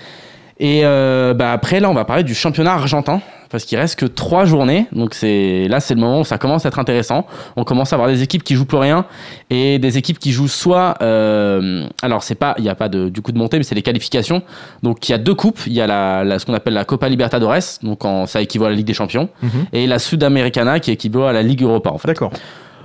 Et 0.61 0.81
euh, 0.83 1.33
bah 1.33 1.51
après, 1.53 1.79
là, 1.79 1.89
on 1.89 1.93
va 1.93 2.03
parler 2.03 2.23
du 2.23 2.35
championnat 2.35 2.73
argentin, 2.73 3.21
parce 3.49 3.63
qu'il 3.63 3.77
reste 3.79 3.97
que 3.97 4.05
trois 4.05 4.43
journées. 4.43 4.87
Donc 4.91 5.13
c'est 5.13 5.67
là, 5.69 5.79
c'est 5.79 5.95
le 5.95 6.01
moment 6.01 6.19
où 6.19 6.23
ça 6.25 6.37
commence 6.37 6.65
à 6.65 6.67
être 6.67 6.79
intéressant. 6.79 7.25
On 7.55 7.63
commence 7.63 7.93
à 7.93 7.95
avoir 7.95 8.09
des 8.09 8.21
équipes 8.23 8.43
qui 8.43 8.55
jouent 8.55 8.65
plus 8.65 8.77
rien 8.77 9.05
et 9.49 9.79
des 9.79 9.97
équipes 9.97 10.19
qui 10.19 10.33
jouent 10.33 10.49
soit. 10.49 10.95
euh, 11.01 11.87
alors 12.01 12.23
c'est 12.23 12.35
pas, 12.35 12.55
il 12.57 12.63
n'y 12.63 12.69
a 12.69 12.75
pas 12.75 12.89
de, 12.89 13.07
du 13.07 13.21
coup 13.21 13.31
de 13.31 13.37
montée, 13.37 13.57
mais 13.57 13.63
c'est 13.63 13.73
les 13.73 13.81
qualifications. 13.81 14.41
Donc 14.83 15.07
il 15.07 15.13
y 15.13 15.15
a 15.15 15.17
deux 15.17 15.33
coupes. 15.33 15.61
Il 15.65 15.73
y 15.73 15.79
a 15.81 15.87
la, 15.87 16.25
la- 16.25 16.39
ce 16.39 16.45
qu'on 16.45 16.53
appelle 16.53 16.73
la 16.73 16.83
Copa 16.83 17.07
Libertadores, 17.07 17.79
donc 17.81 18.03
en, 18.03 18.25
ça 18.25 18.41
équivaut 18.41 18.65
à 18.65 18.69
la 18.69 18.75
Ligue 18.75 18.87
des 18.87 18.93
Champions, 18.93 19.29
Mhm. 19.41 19.49
et 19.71 19.87
la 19.87 19.97
Sudamericana 19.97 20.79
qui 20.81 20.91
équivaut 20.91 21.23
à 21.23 21.31
la 21.31 21.41
Ligue 21.41 21.63
Europa 21.63 21.89
en 21.89 21.97
fait. 21.97 22.07
D'accord. 22.09 22.31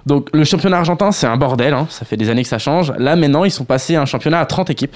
Donc 0.06 0.28
le 0.32 0.44
championnat 0.44 0.76
argentin, 0.78 1.10
c'est 1.12 1.26
un 1.26 1.37
bordel, 1.37 1.74
hein. 1.74 1.87
ça 1.90 2.04
fait 2.04 2.16
des 2.18 2.30
années 2.30 2.42
que 2.42 2.48
ça 2.48 2.58
change. 2.58 2.92
Là 2.98 3.16
maintenant, 3.16 3.44
ils 3.44 3.50
sont 3.50 3.64
passés 3.64 3.96
à 3.96 4.02
un 4.02 4.06
championnat 4.06 4.38
à 4.38 4.46
30 4.46 4.70
équipes. 4.70 4.94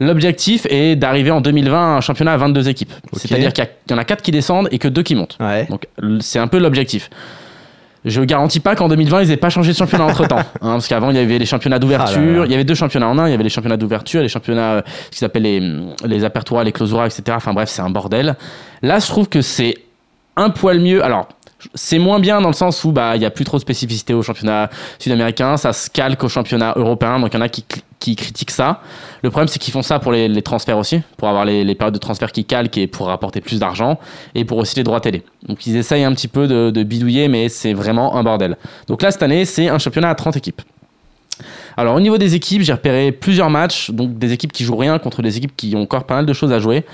L'objectif 0.00 0.66
est 0.68 0.96
d'arriver 0.96 1.30
en 1.30 1.40
2020 1.40 1.76
à 1.78 1.96
un 1.96 2.00
championnat 2.00 2.32
à 2.32 2.36
22 2.36 2.68
équipes. 2.68 2.92
C'est-à-dire 3.14 3.52
qu'il 3.52 3.66
y 3.90 3.94
en 3.94 3.98
a 3.98 4.04
4 4.04 4.22
qui 4.22 4.30
descendent 4.30 4.68
et 4.70 4.78
que 4.78 4.88
2 4.88 5.02
qui 5.02 5.14
montent. 5.14 5.38
Ouais. 5.40 5.66
Donc 5.66 5.86
c'est 6.20 6.38
un 6.38 6.48
peu 6.48 6.58
l'objectif. 6.58 7.10
Je 8.04 8.20
garantis 8.22 8.60
pas 8.60 8.76
qu'en 8.76 8.88
2020 8.88 9.22
ils 9.22 9.30
aient 9.32 9.36
pas 9.36 9.50
changé 9.50 9.72
de 9.72 9.76
championnat 9.76 10.04
entre 10.04 10.28
temps, 10.28 10.42
parce 10.60 10.86
qu'avant 10.86 11.10
il 11.10 11.16
y 11.16 11.18
avait 11.18 11.38
les 11.38 11.46
championnats 11.46 11.76
Ah 11.76 11.80
d'ouverture, 11.80 12.40
là. 12.40 12.44
il 12.46 12.50
y 12.52 12.54
avait 12.54 12.62
deux 12.62 12.76
championnats 12.76 13.08
en 13.08 13.18
un, 13.18 13.26
il 13.26 13.32
y 13.32 13.34
avait 13.34 13.42
les 13.42 13.48
championnats 13.50 13.76
d'ouverture, 13.76 14.22
les 14.22 14.28
championnats 14.28 14.74
euh, 14.74 14.82
ce 15.06 15.10
qui 15.10 15.18
s'appelle 15.18 15.42
les 15.42 15.60
les 16.04 16.24
apertura, 16.24 16.62
les 16.62 16.70
clausura, 16.70 17.06
etc. 17.06 17.22
Enfin 17.30 17.52
bref 17.52 17.68
c'est 17.68 17.82
un 17.82 17.90
bordel. 17.90 18.36
Là 18.82 19.00
je 19.00 19.06
trouve 19.06 19.28
que 19.28 19.42
c'est 19.42 19.78
un 20.36 20.50
poil 20.50 20.78
mieux. 20.78 21.02
Alors 21.02 21.26
c'est 21.74 21.98
moins 21.98 22.20
bien 22.20 22.40
dans 22.40 22.48
le 22.48 22.54
sens 22.54 22.84
où 22.84 22.92
bah 22.92 23.16
il 23.16 23.22
y 23.22 23.24
a 23.24 23.30
plus 23.30 23.44
trop 23.44 23.56
de 23.56 23.62
spécificité 23.62 24.14
au 24.14 24.22
championnat 24.22 24.70
sud-américain, 24.98 25.56
ça 25.56 25.72
se 25.72 25.90
calque 25.90 26.22
au 26.24 26.28
championnat 26.28 26.74
européen, 26.76 27.20
donc 27.20 27.32
il 27.32 27.36
y 27.36 27.38
en 27.38 27.42
a 27.42 27.48
qui, 27.48 27.64
critiquent 28.14 28.52
ça. 28.52 28.82
Le 29.22 29.30
problème 29.30 29.48
c'est 29.48 29.58
qu'ils 29.58 29.72
font 29.72 29.82
ça 29.82 29.98
pour 29.98 30.12
les, 30.12 30.42
transferts 30.42 30.78
aussi, 30.78 31.00
pour 31.16 31.28
avoir 31.28 31.44
les, 31.44 31.74
périodes 31.74 31.94
de 31.94 31.98
transfert 31.98 32.30
qui 32.30 32.44
calquent 32.44 32.78
et 32.78 32.86
pour 32.86 33.08
rapporter 33.08 33.40
plus 33.40 33.58
d'argent 33.58 33.98
et 34.34 34.44
pour 34.44 34.58
aussi 34.58 34.76
les 34.76 34.84
droits 34.84 35.00
télé. 35.00 35.24
Donc 35.48 35.66
ils 35.66 35.76
essayent 35.76 36.04
un 36.04 36.12
petit 36.12 36.28
peu 36.28 36.46
de, 36.46 36.70
de 36.70 36.82
bidouiller, 36.84 37.26
mais 37.28 37.48
c'est 37.48 37.72
vraiment 37.72 38.16
un 38.16 38.22
bordel. 38.22 38.56
Donc 38.86 39.02
là 39.02 39.10
cette 39.10 39.22
année 39.22 39.44
c'est 39.44 39.68
un 39.68 39.78
championnat 39.78 40.10
à 40.10 40.14
30 40.14 40.36
équipes. 40.36 40.62
Alors 41.76 41.94
au 41.94 42.00
niveau 42.00 42.18
des 42.18 42.34
équipes, 42.34 42.62
j'ai 42.62 42.72
repéré 42.72 43.12
plusieurs 43.12 43.50
matchs, 43.50 43.90
donc 43.90 44.18
des 44.18 44.32
équipes 44.32 44.52
qui 44.52 44.64
jouent 44.64 44.76
rien 44.76 44.98
contre 44.98 45.22
des 45.22 45.36
équipes 45.36 45.54
qui 45.56 45.74
ont 45.76 45.82
encore 45.82 46.04
pas 46.04 46.14
mal 46.16 46.26
de 46.26 46.32
choses 46.32 46.52
à 46.52 46.58
jouer. 46.58 46.84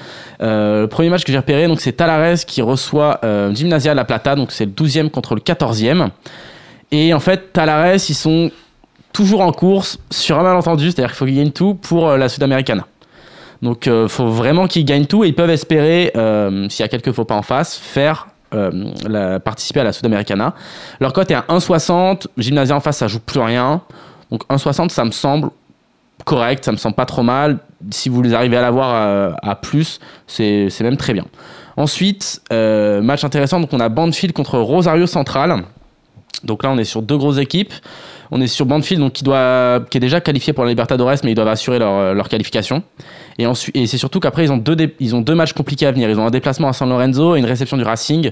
Euh, 0.42 0.82
le 0.82 0.88
premier 0.88 1.08
match 1.08 1.24
que 1.24 1.32
j'ai 1.32 1.38
repéré, 1.38 1.72
c'est 1.78 1.92
Talares 1.92 2.38
qui 2.46 2.62
reçoit 2.62 3.20
euh, 3.24 3.54
Gimnasia 3.54 3.94
La 3.94 4.04
Plata, 4.04 4.34
donc 4.34 4.52
c'est 4.52 4.64
le 4.64 4.72
12e 4.72 5.10
contre 5.10 5.34
le 5.34 5.40
14e. 5.40 6.08
Et 6.90 7.14
en 7.14 7.20
fait, 7.20 7.52
Talares, 7.52 8.08
ils 8.08 8.14
sont 8.14 8.50
toujours 9.12 9.42
en 9.42 9.52
course 9.52 9.98
sur 10.10 10.38
un 10.38 10.42
malentendu, 10.42 10.86
c'est-à-dire 10.86 11.10
qu'il 11.10 11.16
faut 11.16 11.26
qu'ils 11.26 11.36
gagnent 11.36 11.52
tout 11.52 11.74
pour 11.74 12.08
euh, 12.08 12.16
la 12.16 12.28
Sudamericana. 12.28 12.86
Donc 13.62 13.86
il 13.86 14.08
faut 14.08 14.26
vraiment 14.26 14.66
qu'ils 14.66 14.84
gagnent 14.84 15.06
tout 15.06 15.22
et 15.22 15.28
ils 15.28 15.36
peuvent 15.36 15.48
espérer, 15.48 16.10
s'il 16.68 16.80
y 16.80 16.82
a 16.82 16.88
quelques 16.88 17.12
faux 17.12 17.24
pas 17.24 17.36
en 17.36 17.42
face, 17.42 17.76
faire 17.76 18.26
participer 19.44 19.78
à 19.78 19.84
la 19.84 19.92
Sudamericana. 19.92 20.54
Leur 20.98 21.12
cote 21.12 21.30
est 21.30 21.34
à 21.34 21.44
1,60, 21.48 22.26
Gymnasia 22.36 22.74
en 22.74 22.80
face 22.80 22.96
ça 22.96 23.06
joue 23.06 23.20
plus 23.20 23.38
rien. 23.38 23.80
Donc 24.32 24.44
1,60 24.48 24.88
ça 24.88 25.04
me 25.04 25.12
semble 25.12 25.50
correct, 26.24 26.64
ça 26.64 26.72
me 26.72 26.78
semble 26.78 26.96
pas 26.96 27.06
trop 27.06 27.22
mal. 27.22 27.58
Si 27.90 28.08
vous 28.08 28.34
arrivez 28.34 28.56
à 28.56 28.62
l'avoir 28.62 29.34
à, 29.42 29.50
à 29.50 29.54
plus, 29.54 30.00
c'est 30.26 30.80
même 30.80 30.96
très 30.96 31.12
bien. 31.12 31.26
Ensuite, 31.76 32.40
euh, 32.52 33.00
match 33.02 33.24
intéressant, 33.24 33.60
donc 33.60 33.72
on 33.72 33.80
a 33.80 33.88
Banfield 33.88 34.34
contre 34.34 34.58
Rosario 34.58 35.06
Central. 35.06 35.62
Donc 36.44 36.62
là, 36.62 36.70
on 36.70 36.78
est 36.78 36.84
sur 36.84 37.02
deux 37.02 37.16
grosses 37.16 37.38
équipes. 37.38 37.72
On 38.30 38.40
est 38.40 38.46
sur 38.46 38.64
Banfield, 38.66 39.00
donc 39.00 39.12
qui, 39.12 39.24
est 39.24 40.00
déjà 40.00 40.20
qualifié 40.20 40.54
pour 40.54 40.64
la 40.64 40.70
Libertadores, 40.70 41.16
mais 41.22 41.32
ils 41.32 41.34
doivent 41.34 41.48
assurer 41.48 41.78
leur, 41.78 42.14
leur 42.14 42.28
qualification. 42.28 42.82
Et, 43.38 43.46
c'est 43.86 43.98
surtout 43.98 44.20
qu'après, 44.20 44.46
ils, 44.46 44.52
ont 45.14 45.20
deux 45.20 45.34
matchs 45.34 45.52
compliqués 45.52 45.86
à 45.86 45.92
venir. 45.92 46.08
Ils 46.08 46.18
ont 46.18 46.26
un 46.26 46.30
déplacement 46.30 46.68
à 46.68 46.72
San 46.72 46.88
Lorenzo 46.88 47.36
et 47.36 47.38
une 47.38 47.44
réception 47.44 47.76
du 47.76 47.84
Racing. 47.84 48.30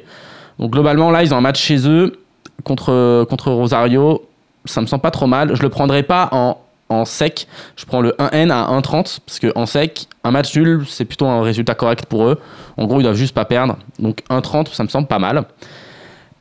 Donc 0.59 0.71
globalement, 0.71 1.11
là, 1.11 1.23
ils 1.23 1.35
ont 1.35 1.37
un 1.37 1.43
match 1.43 1.61
chez 1.61 1.87
eux 1.87 2.19
contre 2.65 3.51
Rosario. 3.51 4.23
Ça 4.65 4.81
me 4.81 4.87
semble 4.87 5.03
pas 5.03 5.11
trop 5.11 5.27
mal. 5.27 5.55
Je 5.55 5.63
le 5.63 5.69
prendrai 5.69 6.03
pas 6.03 6.29
en, 6.33 6.59
en 6.89 7.05
sec. 7.05 7.47
Je 7.77 7.85
prends 7.87 8.01
le 8.01 8.11
1N 8.19 8.51
à 8.51 8.67
1,30 8.81 9.19
parce 9.27 9.39
que 9.39 9.53
en 9.57 9.67
sec, 9.67 10.07
un 10.25 10.31
match 10.31 10.55
nul, 10.57 10.85
c'est 10.89 11.05
plutôt 11.05 11.27
un 11.27 11.43
résultat 11.43 11.75
correct 11.75 12.07
pour 12.07 12.25
eux. 12.25 12.39
En 12.77 12.87
gros, 12.87 13.01
ils 13.01 13.05
doivent 13.05 13.15
juste 13.17 13.35
pas 13.35 13.45
perdre. 13.45 13.77
Donc 13.99 14.23
1,30, 14.31 14.73
ça 14.75 14.83
me 14.83 14.89
semble 14.89 15.07
pas 15.07 15.19
mal. 15.19 15.45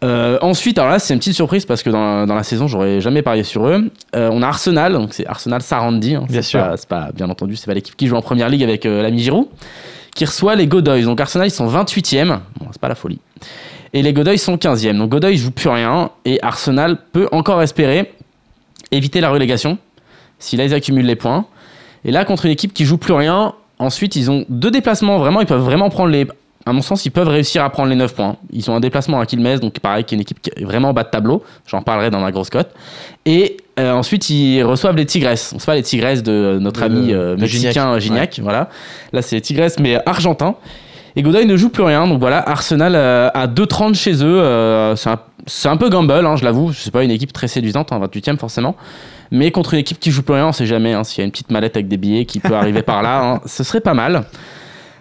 Euh, 0.02 0.38
ensuite, 0.42 0.78
alors 0.78 0.92
là, 0.92 1.00
c'est 1.00 1.14
une 1.14 1.20
petite 1.20 1.34
surprise 1.36 1.66
parce 1.66 1.84
que 1.84 1.90
dans 1.90 2.20
la, 2.20 2.26
dans 2.26 2.36
la 2.36 2.44
saison, 2.44 2.68
j'aurais 2.68 3.02
jamais 3.02 3.22
parié 3.22 3.44
sur 3.44 3.68
eux. 3.68 3.92
Euh, 4.16 4.30
on 4.32 4.42
a 4.42 4.48
Arsenal, 4.48 4.94
donc 4.94 5.10
c'est 5.14 5.28
Arsenal 5.28 5.62
Sarandi. 5.62 6.16
hein, 6.16 6.26
Bien 6.30 6.42
sûr. 6.42 6.66
pas, 6.88 7.10
bien 7.14 7.30
entendu, 7.30 7.58
c'est 7.58 7.66
pas 7.66 7.74
l'équipe 7.74 7.98
qui 7.98 8.08
joue 8.08 8.16
en 8.16 8.22
première 8.22 8.48
ligue 8.48 8.64
avec 8.64 8.86
euh, 8.86 9.02
l'ami 9.04 9.20
Giroud, 9.20 9.48
qui 10.20 10.26
reçoit 10.26 10.56
les 10.56 10.68
Godoys. 10.68 11.04
Donc 11.04 11.22
Arsenal, 11.22 11.48
ils 11.48 11.52
sont 11.52 11.66
28e. 11.66 12.40
Bon, 12.60 12.68
c'est 12.74 12.82
pas 12.82 12.90
la 12.90 12.96
folie. 12.96 13.20
Et 13.94 14.02
les 14.02 14.12
Godoys 14.12 14.38
sont 14.38 14.58
15e. 14.58 14.98
Donc 14.98 15.12
Godoys 15.12 15.38
joue 15.38 15.52
plus 15.52 15.70
rien 15.70 16.10
et 16.26 16.40
Arsenal 16.42 16.98
peut 17.14 17.30
encore 17.32 17.62
espérer 17.62 18.14
éviter 18.92 19.22
la 19.22 19.30
relégation 19.30 19.78
si 20.38 20.58
là 20.58 20.66
ils 20.66 20.74
accumulent 20.74 21.06
les 21.06 21.16
points. 21.16 21.46
Et 22.04 22.12
là, 22.12 22.26
contre 22.26 22.48
une 22.48 22.52
équipe 22.52 22.74
qui 22.74 22.84
joue 22.84 22.98
plus 22.98 23.14
rien, 23.14 23.54
ensuite 23.78 24.18
ils 24.18 24.30
ont 24.30 24.44
deux 24.50 24.72
déplacements. 24.72 25.20
Vraiment, 25.20 25.40
ils 25.40 25.48
peuvent 25.48 25.64
vraiment 25.64 25.90
prendre 25.90 26.10
les. 26.10 26.28
À 26.66 26.74
mon 26.74 26.82
sens, 26.82 27.06
ils 27.06 27.12
peuvent 27.12 27.30
réussir 27.30 27.64
à 27.64 27.70
prendre 27.70 27.88
les 27.88 27.96
9 27.96 28.14
points. 28.14 28.36
Ils 28.52 28.70
ont 28.70 28.76
un 28.76 28.82
déplacement 28.82 29.22
à 29.22 29.26
Quilmes, 29.26 29.60
donc 29.60 29.80
pareil, 29.80 30.04
qui 30.04 30.16
est 30.16 30.18
une 30.18 30.22
équipe 30.22 30.42
qui 30.42 30.50
est 30.54 30.66
vraiment 30.66 30.90
en 30.90 30.94
bas 30.94 31.06
de 31.06 31.10
tableau. 31.10 31.44
J'en 31.66 31.82
parlerai 31.82 32.10
dans 32.10 32.20
ma 32.20 32.34
grosse 32.34 32.50
cote. 32.50 32.72
Et 33.26 33.56
euh, 33.80 33.94
ensuite, 33.94 34.30
ils 34.30 34.64
reçoivent 34.64 34.96
les 34.96 35.06
Tigresses. 35.06 35.52
On 35.56 35.60
sait 35.60 35.66
pas 35.66 35.76
les 35.76 35.84
Tigresses 35.84 36.24
de 36.24 36.58
notre 36.62 36.82
De- 36.82 36.86
ami 36.86 37.14
euh, 37.14 37.36
mexicain 37.38 37.98
Gignac. 38.00 38.34
Gignac. 38.34 38.40
Voilà. 38.44 38.70
Là, 39.14 39.22
c'est 39.22 39.36
les 39.36 39.42
Tigresses, 39.42 39.80
mais 39.80 39.98
argentin. 40.06 40.56
Et 41.16 41.22
Godoy 41.24 41.46
ne 41.46 41.58
joue 41.58 41.70
plus 41.70 41.84
rien. 41.84 42.08
Donc 42.08 42.20
voilà, 42.20 42.48
Arsenal 42.48 42.94
euh, 42.96 43.30
à 43.34 43.48
2,30 43.48 43.96
chez 43.96 44.24
eux. 44.24 44.42
euh, 44.42 44.96
c'est 44.96 45.10
un, 45.10 45.20
c'est 45.48 45.68
un 45.68 45.78
peu 45.78 45.90
gamble, 45.90 46.12
hein, 46.14 46.36
je 46.36 46.46
l'avoue. 46.46 46.72
C'est 46.74 46.92
pas 46.92 47.04
une 47.04 47.12
équipe 47.12 47.34
très 47.34 47.48
séduisante, 47.48 47.92
en 47.92 48.00
28e 48.00 48.38
forcément. 48.38 48.76
Mais 49.32 49.52
contre 49.52 49.74
une 49.74 49.80
équipe 49.82 50.00
qui 50.00 50.12
joue 50.12 50.22
plus 50.24 50.34
rien, 50.36 50.48
on 50.48 50.52
sait 50.52 50.66
jamais. 50.66 50.94
hein, 50.94 51.04
S'il 51.04 51.20
y 51.20 51.22
a 51.22 51.26
une 51.26 51.32
petite 51.32 51.52
mallette 51.52 51.76
avec 51.76 51.88
des 51.88 51.98
billets 51.98 52.26
qui 52.26 52.40
peut 52.40 52.54
arriver 52.56 52.82
par 52.84 53.02
là, 53.02 53.22
hein, 53.24 53.42
ce 53.46 53.64
serait 53.64 53.82
pas 53.82 53.94
mal. 53.94 54.24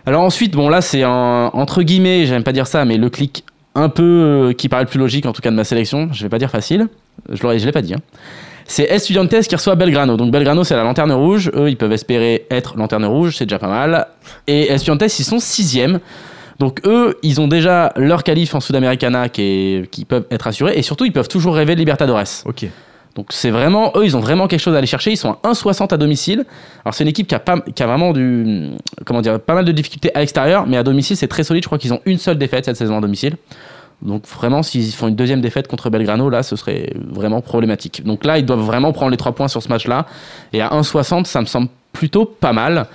Alors 0.06 0.22
ensuite, 0.22 0.54
bon 0.54 0.70
là 0.70 0.80
c'est 0.80 1.04
entre 1.04 1.82
guillemets, 1.82 2.24
j'aime 2.24 2.42
pas 2.42 2.52
dire 2.52 2.66
ça, 2.66 2.84
mais 2.86 2.96
le 2.96 3.10
clic 3.10 3.44
un 3.74 3.90
peu 3.90 4.02
euh, 4.02 4.52
qui 4.54 4.68
paraît 4.70 4.84
le 4.84 4.88
plus 4.88 4.98
logique 4.98 5.26
en 5.26 5.32
tout 5.32 5.42
cas 5.42 5.50
de 5.50 5.54
ma 5.56 5.64
sélection. 5.64 6.08
Je 6.12 6.22
vais 6.22 6.28
pas 6.30 6.38
dire 6.38 6.50
facile. 6.50 6.88
Je 7.30 7.46
l'ai 7.46 7.72
pas 7.72 7.82
dit. 7.82 7.92
hein. 7.94 8.00
C'est 8.70 8.84
Estudiantes 8.84 9.30
qui 9.48 9.54
reçoit 9.56 9.74
Belgrano. 9.74 10.16
Donc 10.16 10.30
Belgrano 10.30 10.62
c'est 10.62 10.76
la 10.76 10.84
lanterne 10.84 11.10
rouge. 11.12 11.50
Eux 11.54 11.70
ils 11.70 11.76
peuvent 11.76 11.90
espérer 11.92 12.46
être 12.50 12.76
lanterne 12.76 13.04
rouge, 13.06 13.34
c'est 13.36 13.46
déjà 13.46 13.58
pas 13.58 13.66
mal. 13.68 14.06
Et 14.46 14.70
Estudiantes 14.70 15.02
ils 15.18 15.24
sont 15.24 15.40
sixième. 15.40 15.98
Donc 16.60 16.80
eux, 16.86 17.16
ils 17.22 17.40
ont 17.40 17.46
déjà 17.46 17.92
leur 17.96 18.24
qualif 18.24 18.52
en 18.54 18.60
Sudamericana 18.60 19.28
qui, 19.28 19.42
est- 19.42 19.90
qui 19.90 20.04
peuvent 20.04 20.24
être 20.30 20.46
assurés 20.48 20.74
et 20.76 20.82
surtout 20.82 21.04
ils 21.04 21.12
peuvent 21.12 21.28
toujours 21.28 21.54
rêver 21.54 21.74
de 21.74 21.78
Libertadores. 21.80 22.24
Ok. 22.46 22.66
Donc 23.14 23.28
c'est 23.30 23.50
vraiment, 23.50 23.92
eux, 23.96 24.04
ils 24.04 24.16
ont 24.16 24.20
vraiment 24.20 24.46
quelque 24.48 24.60
chose 24.60 24.74
à 24.74 24.78
aller 24.78 24.86
chercher. 24.86 25.12
Ils 25.12 25.16
sont 25.16 25.36
à 25.42 25.48
1,60 25.50 25.92
à 25.94 25.96
domicile. 25.96 26.44
Alors 26.84 26.94
c'est 26.94 27.04
une 27.04 27.10
équipe 27.10 27.26
qui 27.28 27.34
a, 27.34 27.38
pas, 27.40 27.60
qui 27.60 27.82
a 27.82 27.86
vraiment 27.86 28.12
du, 28.12 28.70
comment 29.06 29.22
dire, 29.22 29.40
pas 29.40 29.54
mal 29.54 29.64
de 29.64 29.72
difficultés 29.72 30.10
à 30.14 30.20
l'extérieur, 30.20 30.66
mais 30.66 30.76
à 30.76 30.82
domicile 30.82 31.16
c'est 31.16 31.26
très 31.28 31.42
solide. 31.44 31.62
Je 31.62 31.68
crois 31.68 31.78
qu'ils 31.78 31.92
ont 31.94 32.00
une 32.04 32.18
seule 32.18 32.38
défaite 32.38 32.64
cette 32.66 32.76
saison 32.76 32.98
à 32.98 33.00
domicile. 33.00 33.36
Donc 34.02 34.26
vraiment, 34.26 34.62
s'ils 34.62 34.92
font 34.92 35.08
une 35.08 35.16
deuxième 35.16 35.40
défaite 35.40 35.66
contre 35.66 35.90
Belgrano, 35.90 36.30
là, 36.30 36.42
ce 36.42 36.56
serait 36.56 36.92
vraiment 36.94 37.40
problématique. 37.40 38.04
Donc 38.04 38.24
là, 38.24 38.38
ils 38.38 38.46
doivent 38.46 38.60
vraiment 38.60 38.92
prendre 38.92 39.10
les 39.10 39.16
trois 39.16 39.32
points 39.32 39.48
sur 39.48 39.62
ce 39.62 39.68
match-là. 39.68 40.06
Et 40.52 40.60
à 40.60 40.68
1,60, 40.68 41.24
ça 41.24 41.40
me 41.40 41.46
semble 41.46 41.68
plutôt 41.92 42.24
pas 42.24 42.52
mal. 42.52 42.86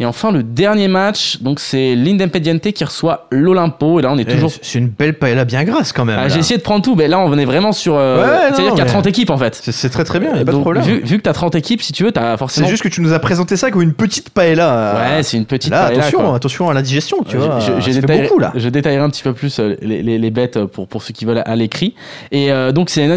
Et 0.00 0.06
enfin, 0.06 0.30
le 0.30 0.42
dernier 0.42 0.86
match, 0.88 1.38
donc 1.42 1.58
c'est 1.60 1.94
l'Independiente 1.94 2.72
qui 2.72 2.84
reçoit 2.84 3.26
l'Olympo. 3.30 3.98
Et 3.98 4.02
là, 4.02 4.10
on 4.12 4.18
est 4.18 4.26
Eh, 4.28 4.32
toujours. 4.32 4.52
C'est 4.62 4.78
une 4.78 4.88
belle 4.88 5.14
paella 5.18 5.44
bien 5.44 5.64
grasse 5.64 5.92
quand 5.92 6.04
même. 6.04 6.18
Ah. 6.20 6.28
J'ai 6.28 6.38
essayé 6.38 6.56
de 6.56 6.62
prendre 6.62 6.84
tout, 6.84 6.94
mais 6.94 7.08
là, 7.08 7.18
on 7.18 7.36
est 7.36 7.44
vraiment 7.44 7.72
sur. 7.72 7.94
euh, 7.96 8.22
Ouais, 8.22 8.38
C'est-à-dire 8.54 8.70
qu'il 8.70 8.78
y 8.78 8.80
a 8.80 8.84
mais- 8.84 8.90
30 8.90 9.06
équipes 9.06 9.30
en 9.30 9.38
fait. 9.38 9.58
C'est- 9.60 9.72
C'est 9.72 9.88
très 9.90 10.04
très 10.04 10.20
bien, 10.20 10.36
y 10.36 10.40
a 10.40 10.44
pas 10.44 10.52
de 10.52 10.58
problème. 10.58 10.84
Vu, 10.84 11.00
vu 11.04 11.18
que 11.18 11.22
tu 11.22 11.28
as 11.28 11.32
30 11.32 11.54
équipes, 11.54 11.82
si 11.82 11.92
tu 11.92 12.04
veux, 12.04 12.12
tu 12.12 12.18
as 12.20 12.32
C'est 12.32 12.36
forcément. 12.38 12.68
juste 12.68 12.82
que 12.82 12.88
tu 12.88 13.00
nous 13.00 13.12
as 13.12 13.18
présenté 13.18 13.56
ça 13.56 13.70
comme 13.70 13.82
une 13.82 13.92
petite 13.94 14.30
paella. 14.30 14.94
Ouais, 15.16 15.22
c'est 15.22 15.36
une 15.36 15.46
petite 15.46 15.70
Là, 15.70 15.86
paella, 15.88 16.00
attention, 16.02 16.18
quoi. 16.20 16.34
attention 16.36 16.70
à 16.70 16.74
la 16.74 16.82
digestion, 16.82 17.18
tu 17.28 17.36
Euh, 17.36 17.40
vois. 17.40 17.58
je- 17.60 17.80
je- 17.80 17.98
détaillerai- 18.00 18.28
beaucoup 18.28 18.38
là. 18.38 18.52
Je 18.54 18.68
détaillerai 18.68 19.02
un 19.02 19.10
petit 19.10 19.22
peu 19.22 19.32
plus 19.32 19.58
euh, 19.58 19.76
les, 19.82 20.02
les- 20.02 20.18
les 20.18 20.30
bêtes 20.30 20.64
pour, 20.64 20.86
pour 20.86 21.02
ceux 21.02 21.12
qui 21.12 21.24
veulent 21.24 21.42
à 21.44 21.56
l'écrit. 21.56 21.94
Et 22.30 22.52
euh, 22.52 22.70
donc, 22.72 22.90
c'est 22.90 23.08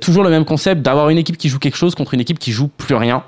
toujours 0.00 0.24
le 0.24 0.30
même 0.30 0.44
concept 0.44 0.82
d'avoir 0.82 1.08
une 1.10 1.18
équipe 1.18 1.36
qui 1.38 1.48
joue 1.48 1.58
quelque 1.58 1.76
chose 1.76 1.94
contre 1.94 2.14
une 2.14 2.20
équipe 2.20 2.38
qui 2.38 2.50
joue 2.52 2.68
plus 2.68 2.94
rien. 2.96 3.22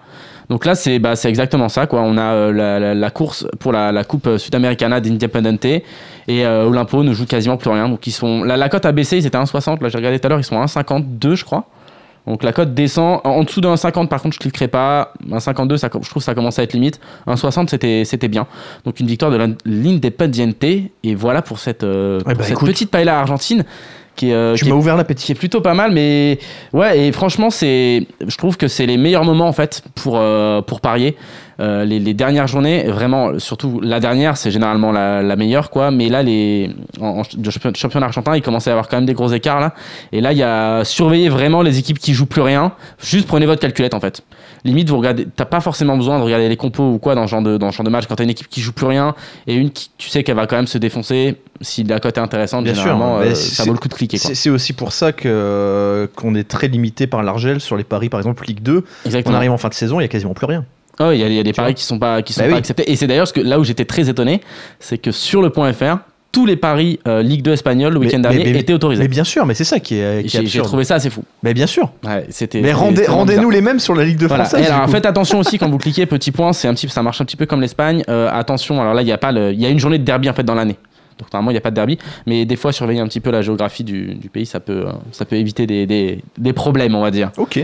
Donc 0.50 0.64
là, 0.64 0.74
c'est 0.74 0.98
bah, 0.98 1.12
exactement 1.24 1.68
ça. 1.68 1.87
Quoi. 1.87 2.00
On 2.00 2.16
a 2.16 2.22
euh, 2.32 2.52
la, 2.52 2.78
la- 2.78 2.94
la 2.94 3.11
course 3.11 3.46
pour 3.58 3.70
la, 3.72 3.92
la 3.92 4.04
Coupe 4.04 4.38
Sudamericana 4.38 5.00
d'Independiente 5.00 5.64
et 5.66 5.82
euh, 6.30 6.64
Olympo 6.66 7.02
ne 7.02 7.12
joue 7.12 7.26
quasiment 7.26 7.56
plus 7.58 7.70
rien. 7.70 7.88
Donc 7.88 8.06
ils 8.06 8.12
sont, 8.12 8.44
la, 8.44 8.56
la 8.56 8.68
cote 8.68 8.87
a 8.87 8.92
baissé, 8.92 9.18
ils 9.18 9.26
étaient 9.26 9.37
à 9.37 9.42
1,60. 9.44 9.82
Là, 9.82 9.88
j'ai 9.90 9.98
regardé 9.98 10.18
tout 10.18 10.26
à 10.26 10.30
l'heure, 10.30 10.40
ils 10.40 10.44
sont 10.44 10.58
à 10.61 10.64
1,52, 10.64 11.34
je 11.34 11.44
crois. 11.44 11.64
Donc 12.26 12.42
la 12.42 12.52
cote 12.52 12.74
descend. 12.74 13.20
En 13.24 13.30
en 13.30 13.42
dessous 13.44 13.61
de 13.61 13.68
1,50, 13.68 14.08
par 14.08 14.20
contre, 14.22 14.34
je 14.34 14.40
cliquerai 14.40 14.68
pas. 14.68 15.12
1,52, 15.30 15.76
ça, 15.78 15.88
je 15.92 16.08
trouve 16.11 16.20
que 16.22 16.24
ça 16.24 16.34
commence 16.34 16.58
à 16.58 16.62
être 16.62 16.72
limite. 16.74 16.98
1,60, 17.26 18.04
c'était 18.04 18.28
bien. 18.28 18.46
Donc 18.84 19.00
une 19.00 19.06
victoire 19.06 19.30
de 19.30 19.37
l'In- 19.37 19.54
l'Independiente. 19.66 20.62
Et 20.64 20.90
voilà 21.14 21.42
pour 21.42 21.58
cette, 21.58 21.84
euh, 21.84 22.20
pour 22.20 22.34
bah, 22.34 22.44
cette 22.44 22.58
petite 22.61 22.90
paella 22.90 23.18
argentine 23.18 23.64
qui 24.18 24.33
euh, 24.33 24.54
Tu 24.54 24.64
qui 24.64 24.68
est 24.68 24.72
m'as 24.72 24.78
ouvert 24.78 24.94
qui 24.94 24.98
l'appétit. 24.98 25.33
est 25.33 25.35
plutôt 25.35 25.61
pas 25.62 25.74
mal 25.74 25.92
mais 25.92 26.38
ouais 26.72 26.98
et 27.00 27.12
franchement 27.12 27.48
c'est 27.50 28.07
je 28.26 28.37
trouve 28.37 28.57
que 28.57 28.68
c'est 28.68 28.85
les 28.87 28.96
meilleurs 28.98 29.24
moments 29.24 29.48
en 29.48 29.52
fait 29.52 29.83
pour 29.94 30.16
euh, 30.18 30.61
pour 30.61 30.81
parier 30.81 31.16
Euh, 31.60 31.84
les, 31.84 31.98
les 31.98 32.14
dernières 32.14 32.46
journées 32.46 32.84
vraiment 32.84 33.36
surtout 33.40 33.80
la 33.82 33.98
dernière 33.98 34.36
c'est 34.36 34.52
généralement 34.52 34.92
la, 34.92 35.22
la 35.24 35.34
meilleure 35.34 35.70
quoi 35.70 35.90
mais 35.90 36.08
là 36.08 36.22
les 36.22 36.70
en, 37.00 37.06
en 37.06 37.22
de 37.36 37.50
champion- 37.50 37.74
championnat 37.74 38.06
argentin 38.06 38.36
il 38.36 38.42
commençait 38.42 38.70
à 38.70 38.74
y 38.74 38.74
avoir 38.74 38.86
quand 38.86 38.96
même 38.96 39.06
des 39.06 39.12
gros 39.12 39.26
écarts 39.32 39.58
là 39.58 39.74
et 40.12 40.20
là 40.20 40.30
il 40.30 40.38
y 40.38 40.44
a 40.44 40.84
surveiller 40.84 41.28
vraiment 41.28 41.62
les 41.62 41.80
équipes 41.80 41.98
qui 41.98 42.14
jouent 42.14 42.26
plus 42.26 42.42
rien 42.42 42.70
juste 43.02 43.26
prenez 43.26 43.44
votre 43.44 43.60
calculette 43.60 43.94
en 43.94 43.98
fait 43.98 44.22
limite 44.64 44.88
vous 44.88 44.98
regardez 44.98 45.26
t'as 45.34 45.46
pas 45.46 45.58
forcément 45.60 45.96
besoin 45.96 46.20
de 46.20 46.22
regarder 46.22 46.48
les 46.48 46.56
compos 46.56 46.92
ou 46.92 46.98
quoi 46.98 47.16
dans 47.16 47.26
ce 47.26 47.32
genre 47.32 47.42
de 47.42 47.56
dans 47.56 47.72
ce 47.72 47.78
genre 47.78 47.84
de 47.86 47.90
match 47.90 48.06
quand 48.06 48.14
t'as 48.14 48.22
une 48.22 48.30
équipe 48.30 48.48
qui 48.48 48.60
joue 48.60 48.72
plus 48.72 48.86
rien 48.86 49.16
et 49.48 49.54
une 49.56 49.70
qui 49.72 49.90
tu 49.98 50.08
sais 50.10 50.22
qu'elle 50.22 50.36
va 50.36 50.46
quand 50.46 50.54
même 50.54 50.68
se 50.68 50.78
défoncer 50.78 51.38
si 51.60 51.82
la 51.82 51.98
cote 51.98 52.18
est 52.18 52.20
intéressante 52.20 52.62
Bien 52.62 52.74
sûr, 52.74 52.84
généralement 52.84 53.18
euh, 53.18 53.34
ça 53.34 53.64
vaut 53.64 53.72
le 53.72 53.78
coup 53.78 53.88
de 53.88 53.94
cliquer. 53.94 54.16
C'est 54.18 54.48
aussi 54.50 54.74
pour 54.74 54.92
ça 54.92 55.10
que 55.10 56.08
qu'on 56.14 56.36
est 56.36 56.46
très 56.46 56.68
limité 56.68 57.08
par 57.08 57.24
l'argel 57.24 57.60
sur 57.60 57.76
les 57.76 57.82
paris, 57.82 58.08
par 58.08 58.20
exemple 58.20 58.44
Ligue 58.46 58.62
2. 58.62 58.76
On 58.76 59.06
exactement 59.08 59.36
arrive 59.36 59.50
en 59.50 59.58
fin 59.58 59.68
de 59.68 59.74
saison, 59.74 59.98
il 59.98 60.04
y 60.04 60.06
a 60.06 60.08
quasiment 60.08 60.34
plus 60.34 60.46
rien. 60.46 60.64
Oh, 61.00 61.11
il 61.12 61.18
y 61.18 61.22
a, 61.22 61.28
il 61.28 61.34
y 61.34 61.38
a 61.38 61.42
des 61.42 61.52
paris 61.52 61.74
qui 61.74 61.84
sont 61.84 61.98
pas 61.98 62.22
qui 62.22 62.32
sont 62.32 62.40
Bah 62.40 62.46
pas 62.48 62.52
oui. 62.54 62.58
acceptés 62.58 62.90
et 62.90 62.96
c'est 62.96 63.06
d'ailleurs 63.06 63.28
ce 63.28 63.32
que 63.32 63.40
là 63.40 63.58
où 63.61 63.64
j'étais 63.64 63.84
très 63.84 64.08
étonné, 64.11 64.40
c'est 64.80 64.98
que 64.98 65.12
sur 65.12 65.42
le 65.42 65.50
point 65.50 65.72
.fr, 65.72 65.98
tous 66.32 66.44
les 66.44 66.56
paris 66.56 66.98
euh, 67.08 67.22
Ligue 67.22 67.42
2 67.42 67.52
espagnol 67.52 67.92
le 67.94 68.00
week-end 68.00 68.18
dernier 68.18 68.44
mais- 68.52 68.58
étaient 68.61 68.72
autorisés. 68.74 69.02
Mais 69.02 69.08
bien 69.08 69.24
sûr, 69.24 69.46
mais 69.46 69.54
c'est 69.54 69.64
ça 69.64 69.80
qui 69.80 69.94
est, 69.94 70.26
qui 70.28 70.37
est 70.37 70.46
J'ai 70.46 70.61
trouvé 70.61 70.84
ça 70.84 70.96
assez 70.96 71.08
fou. 71.08 71.22
Mais 71.42 71.54
bien 71.54 71.66
sûr. 71.66 71.90
Ouais, 72.04 72.26
c'était. 72.30 72.61
Mais 72.61 72.72
rendez, 72.72 73.06
rendez-nous 73.06 73.48
les 73.50 73.61
mêmes 73.62 73.78
sur 73.78 73.94
la 73.94 74.04
Ligue 74.04 74.18
2 74.18 74.26
Voilà. 74.26 74.44
française. 74.44 74.66
Et 74.66 74.70
alors, 74.70 74.90
faites 74.90 75.06
attention 75.06 75.38
aussi 75.38 75.56
quand 75.58 75.70
vous 75.70 75.78
cliquez, 75.78 76.04
petit 76.06 76.30
point, 76.32 76.52
c'est 76.52 76.68
un 76.68 76.74
petit, 76.74 76.88
ça 76.88 77.02
marche 77.02 77.20
un 77.20 77.24
petit 77.24 77.37
peu 77.37 77.46
comme 77.46 77.61
l'Espagne. 77.62 78.02
Euh, 78.11 78.28
attention, 78.32 78.80
alors 78.80 78.92
là, 78.92 79.00
il 79.02 79.08
y 79.08 79.12
a 79.12 79.18
pas 79.18 79.32
le, 79.32 79.52
il 79.52 79.61
y 79.61 79.64
a 79.66 79.70
une 79.70 79.78
journée 79.78 79.98
de 79.98 80.04
derby 80.04 80.28
en 80.28 80.34
fait 80.34 80.42
dans 80.44 80.54
l'année. 80.54 80.76
Donc 81.18 81.32
normalement, 81.32 81.50
il 81.50 81.54
n'y 81.54 81.58
a 81.58 81.62
pas 81.62 81.70
de 81.70 81.74
derby, 81.76 81.98
mais 82.26 82.44
des 82.44 82.54
fois, 82.56 82.72
surveiller 82.72 83.00
un 83.00 83.08
petit 83.08 83.20
peu 83.20 83.30
la 83.30 83.40
géographie 83.42 83.82
du, 83.82 84.14
du 84.14 84.28
pays, 84.28 84.46
ça 84.46 84.61
peut, 84.61 84.84
euh, 84.87 84.92
ça 85.12 85.24
peut 85.24 85.37
éviter 85.37 85.66
des, 85.66 85.87
des, 85.87 86.22
des 86.37 86.52
problèmes, 86.52 86.94
on 86.94 87.00
va 87.02 87.11
dire. 87.11 87.30
Ok, 87.38 87.58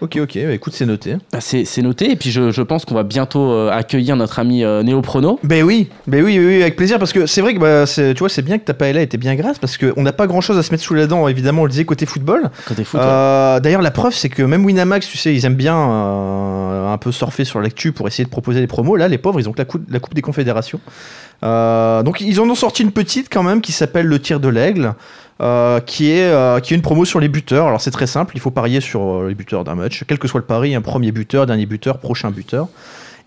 ok, 0.00 0.18
ok. 0.22 0.38
Bah, 0.46 0.52
écoute, 0.52 0.72
c'est 0.74 0.86
noté. 0.86 1.16
Bah, 1.32 1.38
c'est 1.40 1.64
c'est 1.64 1.82
noté, 1.82 2.10
et 2.12 2.16
puis 2.16 2.30
je, 2.30 2.50
je 2.50 2.62
pense 2.62 2.84
qu'on 2.84 2.94
va 2.94 3.02
bientôt 3.02 3.50
euh, 3.52 3.70
accueillir 3.70 4.16
notre 4.16 4.38
ami 4.38 4.64
euh, 4.64 4.82
Néo 4.82 5.02
Prono. 5.02 5.38
Ben 5.42 5.62
oui, 5.62 5.88
ben 6.06 6.24
oui, 6.24 6.38
oui, 6.38 6.46
oui, 6.46 6.62
avec 6.62 6.76
plaisir, 6.76 6.98
parce 6.98 7.12
que 7.12 7.26
c'est 7.26 7.40
vrai 7.40 7.54
que 7.54 7.58
bah, 7.60 7.86
c'est- 7.86 8.14
tu 8.14 8.20
vois, 8.20 8.28
c'est 8.28 8.42
bien 8.42 8.58
que 8.58 8.64
ta 8.64 8.74
paella 8.74 9.00
était 9.02 9.18
bien 9.18 9.34
grasse, 9.34 9.58
parce 9.58 9.76
qu'on 9.78 10.02
n'a 10.02 10.12
pas 10.12 10.26
grand 10.26 10.40
chose 10.40 10.58
à 10.58 10.62
se 10.62 10.70
mettre 10.72 10.82
sous 10.84 10.94
la 10.94 11.06
dent, 11.06 11.26
évidemment, 11.28 11.62
on 11.62 11.64
le 11.64 11.70
disait 11.70 11.84
côté 11.84 12.06
football. 12.06 12.50
Côté 12.66 12.84
foot, 12.84 13.00
ouais. 13.00 13.06
Euh, 13.08 13.60
D'ailleurs, 13.60 13.82
la 13.82 13.90
preuve, 13.90 14.14
c'est 14.14 14.28
que 14.28 14.42
même 14.42 14.64
Winamax, 14.64 15.06
tu 15.08 15.18
sais, 15.18 15.34
ils 15.34 15.44
aiment 15.44 15.54
bien 15.54 15.76
euh, 15.76 16.92
un 16.92 16.98
peu 16.98 17.12
surfer 17.12 17.44
sur 17.44 17.60
l'actu 17.60 17.92
pour 17.92 18.06
essayer 18.08 18.24
de 18.24 18.30
proposer 18.30 18.60
des 18.60 18.66
promos. 18.66 18.96
Là, 18.96 19.08
les 19.08 19.18
pauvres, 19.18 19.40
ils 19.40 19.48
ont 19.48 19.52
que 19.52 19.58
la, 19.58 19.64
coupe, 19.64 19.82
la 19.90 19.98
Coupe 20.00 20.14
des 20.14 20.22
Confédérations. 20.22 20.80
Euh, 21.44 22.02
donc, 22.02 22.20
ils 22.20 22.40
en 22.40 22.48
ont 22.48 22.54
sorti 22.54 22.82
une 22.82 22.92
petite 22.92 23.28
quand 23.32 23.42
même 23.42 23.60
qui 23.60 23.72
s'appelle 23.72 24.06
le 24.06 24.18
tir 24.18 24.40
de 24.40 24.48
l'aigle. 24.48 24.94
Euh, 25.40 25.80
qui, 25.80 26.10
est, 26.10 26.24
euh, 26.24 26.60
qui 26.60 26.74
est 26.74 26.76
une 26.76 26.82
promo 26.82 27.04
sur 27.04 27.20
les 27.20 27.28
buteurs. 27.28 27.66
Alors 27.68 27.80
c'est 27.80 27.90
très 27.90 28.06
simple, 28.06 28.32
il 28.36 28.40
faut 28.40 28.50
parier 28.50 28.80
sur 28.80 29.02
euh, 29.02 29.28
les 29.28 29.34
buteurs 29.34 29.64
d'un 29.64 29.74
match, 29.76 30.04
quel 30.08 30.18
que 30.18 30.26
soit 30.28 30.40
le 30.40 30.46
pari, 30.46 30.74
un 30.74 30.80
premier 30.80 31.12
buteur, 31.12 31.46
dernier 31.46 31.66
buteur, 31.66 31.98
prochain 31.98 32.30
buteur. 32.30 32.68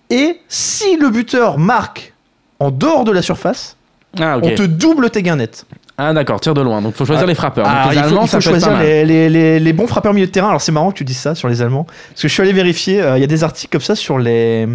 Et 0.10 0.40
si 0.50 0.98
le 0.98 1.10
buteur 1.10 1.58
marque 1.58 2.14
en 2.60 2.70
dehors 2.72 3.04
de 3.06 3.12
la 3.12 3.22
surface, 3.22 3.78
ah, 4.20 4.38
on 4.44 4.50
te 4.56 4.64
double 4.64 5.10
tes 5.10 5.24
gains 5.24 5.38
nets. 5.38 5.66
Ah 5.98 6.14
d'accord, 6.14 6.42
tire 6.42 6.54
de 6.54 6.62
loin. 6.62 6.82
Donc 6.82 6.96
faut 6.96 7.06
choisir 7.06 7.24
Ah, 7.24 7.28
les 7.28 7.36
frappeurs. 7.36 7.66
Donc, 7.66 7.74
Alors, 7.74 7.92
les 7.92 7.96
il 7.98 8.00
faut, 8.02 8.08
Allemands, 8.08 8.24
il 8.24 8.28
faut 8.30 8.38
être 8.38 8.44
pas 8.44 8.50
choisir 8.50 8.80
les, 8.80 9.06
les- 9.06 9.30
les- 9.30 9.60
les 9.60 9.74
bons 9.74 9.88
frappeurs 9.88 10.14
milieu 10.14 10.26
de 10.26 10.32
terrain. 10.32 10.50
Alors 10.50 10.60
c'est 10.62 10.72
marrant 10.74 10.92
que 10.92 10.98
tu 10.98 11.06
dises 11.06 11.18
ça 11.20 11.34
sur 11.36 11.48
les 11.48 11.62
Allemands, 11.62 11.86
parce 11.86 12.22
que 12.24 12.28
je 12.28 12.34
suis 12.34 12.42
allé 12.42 12.52
vérifier. 12.54 13.02
euh, 13.02 13.18
Il 13.18 13.22
y 13.22 13.24
a 13.24 13.28
des 13.28 13.44
articles 13.46 13.72
comme 13.72 13.82
ça 13.82 13.96
sur 13.96 14.18
les 14.20 14.68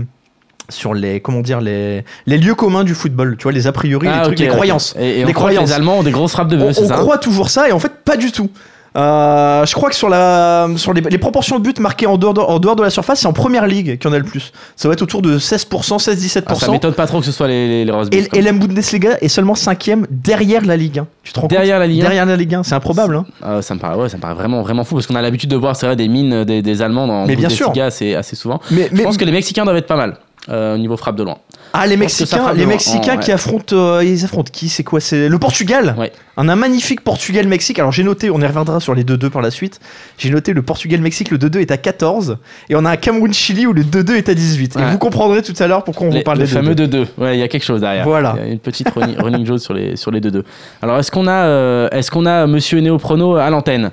sur 0.68 0.94
les 0.94 1.20
comment 1.20 1.40
dire 1.40 1.60
les, 1.60 2.04
les 2.26 2.38
lieux 2.38 2.54
communs 2.54 2.84
du 2.84 2.94
football. 2.94 3.36
Tu 3.38 3.44
vois 3.44 3.52
les 3.52 3.66
a 3.66 3.72
priori, 3.72 4.06
les 4.06 4.12
Ah, 4.14 4.22
trucs, 4.22 4.48
croyances. 4.48 4.94
Et, 4.98 5.08
et 5.10 5.16
Les 5.18 5.24
on 5.24 5.28
que 5.28 5.32
croyances. 5.32 5.68
les 5.68 5.74
Allemands 5.74 5.98
ont 5.98 6.02
des 6.02 6.10
grosses 6.10 6.32
frappes 6.32 6.48
de 6.48 6.56
On, 6.56 6.66
bœuf, 6.66 6.78
on 6.80 6.88
ça 6.88 6.94
croit 6.94 7.18
toujours 7.18 7.50
ça 7.50 7.68
et 7.68 7.72
en 7.72 7.78
fait 7.78 7.92
pas 8.04 8.16
du 8.16 8.32
tout. 8.32 8.50
Euh, 8.96 9.66
je 9.66 9.74
crois 9.74 9.90
que 9.90 9.94
sur 9.94 10.08
la 10.08 10.68
sur 10.76 10.94
les, 10.94 11.02
les 11.02 11.18
proportions 11.18 11.58
de 11.58 11.64
buts 11.64 11.74
marquées 11.80 12.06
en 12.06 12.16
dehors 12.16 12.32
de, 12.32 12.40
en 12.40 12.58
dehors 12.58 12.76
de 12.76 12.82
la 12.82 12.88
surface, 12.88 13.20
c'est 13.20 13.26
en 13.26 13.34
première 13.34 13.66
ligue 13.66 13.98
qu'il 13.98 14.08
y 14.10 14.10
en 14.10 14.16
a 14.16 14.18
le 14.18 14.24
plus. 14.24 14.52
Ça 14.74 14.88
va 14.88 14.94
être 14.94 15.02
autour 15.02 15.20
de 15.20 15.38
16%, 15.38 15.68
16-17%. 16.02 16.42
Ah, 16.46 16.54
ça 16.54 16.70
m'étonne 16.70 16.94
pas 16.94 17.06
trop 17.06 17.20
que 17.20 17.26
ce 17.26 17.32
soit 17.32 17.46
les, 17.46 17.68
les, 17.68 17.84
les 17.84 17.92
Rose 17.92 18.08
et, 18.10 18.26
et 18.32 18.40
la 18.40 18.52
Bundesliga 18.52 19.18
est 19.20 19.28
seulement 19.28 19.54
cinquième 19.54 20.06
derrière 20.10 20.64
la 20.64 20.78
Ligue 20.78 21.00
1. 21.00 21.06
Tu 21.24 21.32
te 21.34 21.40
rends 21.40 21.46
Derrière 21.46 21.74
compte 21.76 21.80
la 21.80 21.86
Ligue 21.88 22.00
1 22.00 22.04
Derrière 22.04 22.24
la 22.26 22.36
Ligue 22.36 22.54
1, 22.54 22.62
c'est 22.62 22.74
improbable. 22.74 23.16
Hein. 23.16 23.26
Euh, 23.44 23.60
ça 23.60 23.74
me 23.74 23.80
paraît, 23.80 23.96
ouais, 23.96 24.08
ça 24.08 24.16
me 24.16 24.22
paraît 24.22 24.34
vraiment, 24.34 24.62
vraiment 24.62 24.84
fou 24.84 24.94
parce 24.94 25.06
qu'on 25.06 25.14
a 25.16 25.20
l'habitude 25.20 25.50
de 25.50 25.56
voir 25.56 25.76
c'est 25.76 25.84
vrai, 25.84 25.96
des 25.96 26.08
mines 26.08 26.44
des, 26.44 26.62
des 26.62 26.80
Allemands 26.80 27.06
dans 27.06 27.26
Mais 27.26 27.36
bien 27.36 27.50
sûr. 27.50 27.66
Bundesliga 27.66 27.86
assez, 27.86 28.14
assez 28.14 28.34
souvent. 28.34 28.60
Mais, 28.70 28.88
Je 28.90 29.02
pense 29.02 29.18
que 29.18 29.26
les 29.26 29.32
Mexicains 29.32 29.64
doivent 29.64 29.76
être 29.76 29.86
pas 29.86 29.96
mal 29.96 30.16
au 30.48 30.76
niveau 30.78 30.96
frappe 30.96 31.16
de 31.16 31.22
loin. 31.24 31.38
ah, 31.72 31.86
les 31.86 31.96
Mexicains, 31.96 32.52
les. 32.52 32.66
Mexicains 32.66 33.14
Oh, 33.16 33.20
qui 33.20 33.28
ouais. 33.28 33.34
affrontent, 33.34 33.74
euh, 33.76 34.04
ils 34.04 34.24
affrontent 34.24 34.50
qui? 34.52 34.68
C'est 34.68 34.84
quoi? 34.84 35.00
C'est 35.00 35.28
le 35.28 35.38
Portugal? 35.38 35.94
Ouais. 35.98 36.12
Un, 36.36 36.48
un 36.48 36.54
magnifique 36.56 37.00
Portugal-Mexique. 37.02 37.78
Alors 37.78 37.90
j'ai 37.92 38.04
noté, 38.04 38.30
on 38.30 38.40
y 38.40 38.46
reviendra 38.46 38.78
sur 38.80 38.94
les 38.94 39.02
2-2 39.04 39.30
par 39.30 39.42
la 39.42 39.50
suite. 39.50 39.80
J'ai 40.18 40.30
noté 40.30 40.52
le 40.52 40.62
Portugal-Mexique, 40.62 41.30
le 41.30 41.38
2-2 41.38 41.60
est 41.60 41.70
à 41.70 41.76
14. 41.78 42.38
Et 42.70 42.76
on 42.76 42.84
a 42.84 42.90
un 42.90 42.96
Cameroun-Chili 42.96 43.66
où 43.66 43.72
le 43.72 43.82
2-2 43.82 44.14
est 44.16 44.28
à 44.28 44.34
18. 44.34 44.76
Et 44.76 44.78
Ouais. 44.78 44.90
vous 44.92 44.98
comprendrez 44.98 45.42
tout 45.42 45.54
à 45.58 45.66
l'heure 45.66 45.82
pourquoi 45.82 46.06
on 46.06 46.10
Les- 46.10 46.18
vous 46.18 46.24
parle 46.24 46.38
le 46.38 46.44
des 46.44 46.50
fameux 46.50 46.74
2-2. 46.74 47.04
2-2. 47.04 47.06
Ouais, 47.18 47.36
il 47.36 47.40
y 47.40 47.42
a 47.42 47.48
quelque 47.48 47.64
chose 47.64 47.80
derrière. 47.80 48.04
Voilà. 48.04 48.34
Il 48.38 48.46
y 48.46 48.50
a 48.50 48.52
une 48.52 48.58
petite 48.60 48.88
running, 48.90 49.16
running 49.20 49.44
joke 49.46 49.58
sur 49.60 49.74
les, 49.74 49.96
sur 49.96 50.10
les 50.10 50.20
2-2. 50.20 50.42
Alors 50.82 50.98
est-ce 50.98 51.10
qu'on 51.10 51.26
a, 51.26 51.46
euh, 51.46 51.88
est-ce 51.90 52.10
qu'on 52.10 52.26
a 52.26 52.46
Monsieur 52.46 52.78
Néoprono 52.80 53.34
à 53.36 53.50
l'antenne? 53.50 53.90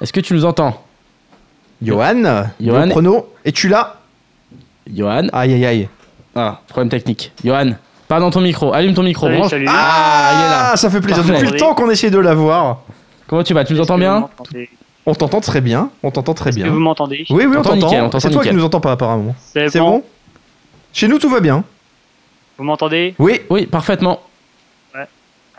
Est-ce 0.00 0.12
que 0.12 0.20
tu 0.20 0.34
nous 0.34 0.44
entends? 0.44 0.82
Johan, 1.82 2.44
Johan. 2.60 2.84
le 2.86 2.90
chrono, 2.90 3.28
es-tu 3.44 3.68
là? 3.68 4.00
Johan 4.92 5.26
Aïe 5.32 5.52
aïe 5.54 5.66
aïe. 5.66 5.88
Ah, 6.34 6.60
problème 6.68 6.88
technique. 6.90 7.32
Johan, 7.44 7.72
pas 8.08 8.18
dans 8.20 8.30
ton 8.30 8.40
micro. 8.40 8.72
Allume 8.72 8.94
ton 8.94 9.02
micro. 9.02 9.26
Salut, 9.26 9.38
branche- 9.38 9.50
salut. 9.50 9.66
Ah, 9.68 10.30
il 10.32 10.46
est 10.46 10.50
là. 10.50 10.76
ça 10.76 10.90
fait 10.90 11.00
plaisir. 11.00 11.22
Parfait. 11.22 11.38
Depuis 11.40 11.52
le 11.52 11.58
temps 11.58 11.74
qu'on 11.74 11.90
essaie 11.90 12.10
de 12.10 12.18
l'avoir. 12.18 12.80
Comment 13.26 13.42
tu 13.42 13.54
vas 13.54 13.64
Tu 13.64 13.72
nous 13.74 13.80
entends 13.80 13.98
bien 13.98 14.28
On 15.06 15.14
t'entend 15.14 15.40
très 15.40 15.60
bien. 15.60 15.90
On 16.02 16.10
t'entend 16.10 16.34
très 16.34 16.50
que 16.50 16.56
bien. 16.56 16.68
vous 16.68 16.78
m'entendez 16.78 17.24
Oui, 17.30 17.44
oui, 17.46 17.56
on 17.58 17.62
t'entend 17.62 18.18
C'est 18.20 18.30
toi 18.30 18.42
qui 18.42 18.52
nous 18.52 18.64
entends 18.64 18.80
pas 18.80 18.92
apparemment. 18.92 19.34
C'est 19.52 19.78
bon, 19.78 19.90
bon 19.90 20.02
Chez 20.92 21.08
nous 21.08 21.18
tout 21.18 21.28
va 21.30 21.40
bien. 21.40 21.64
Vous 22.58 22.64
m'entendez 22.64 23.14
Oui. 23.18 23.40
Oui, 23.50 23.66
parfaitement. 23.66 24.20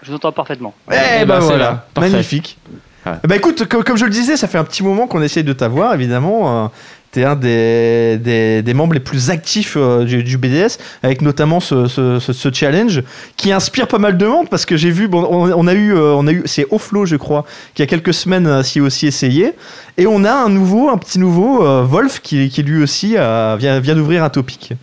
Je 0.02 0.10
vous 0.12 0.16
entends 0.18 0.32
parfaitement. 0.34 0.74
Eh 0.92 0.96
Eh 1.22 1.26
ben 1.26 1.40
voilà, 1.40 1.86
magnifique. 1.98 2.58
Ouais. 3.06 3.14
Eh 3.24 3.28
ben 3.28 3.36
écoute, 3.36 3.66
co- 3.68 3.82
comme 3.82 3.98
je 3.98 4.04
le 4.06 4.12
disais, 4.12 4.36
ça 4.38 4.48
fait 4.48 4.58
un 4.58 4.64
petit 4.64 4.84
moment 4.84 5.08
qu'on 5.08 5.22
essaye 5.22 5.44
de 5.44 5.54
t'avoir, 5.54 5.94
évidemment. 5.96 6.70
T'es 7.16 7.24
un 7.24 7.38
des, 7.38 8.18
des, 8.22 8.62
des 8.62 8.74
membres 8.74 8.94
les 8.94 9.00
plus 9.00 9.30
actifs 9.30 9.76
euh, 9.78 10.04
du, 10.04 10.22
du 10.22 10.38
BDS, 10.38 10.78
avec 11.02 11.22
notamment 11.22 11.62
ce, 11.62 11.88
ce, 11.88 12.20
ce- 12.20 12.34
ce 12.34 12.50
challenge 12.52 13.04
qui 13.38 13.54
inspire 13.54 13.88
pas 13.88 14.00
mal 14.00 14.18
de 14.18 14.26
monde 14.28 14.50
parce 14.50 14.66
que 14.66 14.76
j'ai 14.76 14.92
vu, 14.92 15.08
bon, 15.08 15.26
on, 15.30 15.50
on 15.54 15.66
a 15.66 15.74
eu, 15.74 15.94
euh, 15.96 16.14
on 16.14 16.28
a 16.28 16.34
eu, 16.34 16.42
c'est 16.44 16.68
Offlo, 16.72 17.06
je 17.06 17.16
crois, 17.16 17.46
qui 17.74 17.82
a 17.82 17.86
quelques 17.86 18.14
semaines 18.14 18.48
euh, 18.48 18.64
s'y 18.64 18.80
est 18.80 18.82
aussi 18.82 19.08
essayé, 19.08 19.54
et 19.98 20.08
on 20.08 20.26
a 20.26 20.34
un 20.34 20.50
nouveau, 20.50 20.90
un 20.90 20.98
petit 20.98 21.18
nouveau 21.18 21.66
euh, 21.66 21.84
Wolf 21.84 22.20
qui, 22.22 22.50
qui 22.50 22.64
lui 22.64 22.84
aussi 22.84 23.14
euh, 23.18 23.56
vient, 23.58 23.80
vient 23.80 23.96
d'ouvrir 23.96 24.22
un 24.22 24.30
topic. 24.30 24.74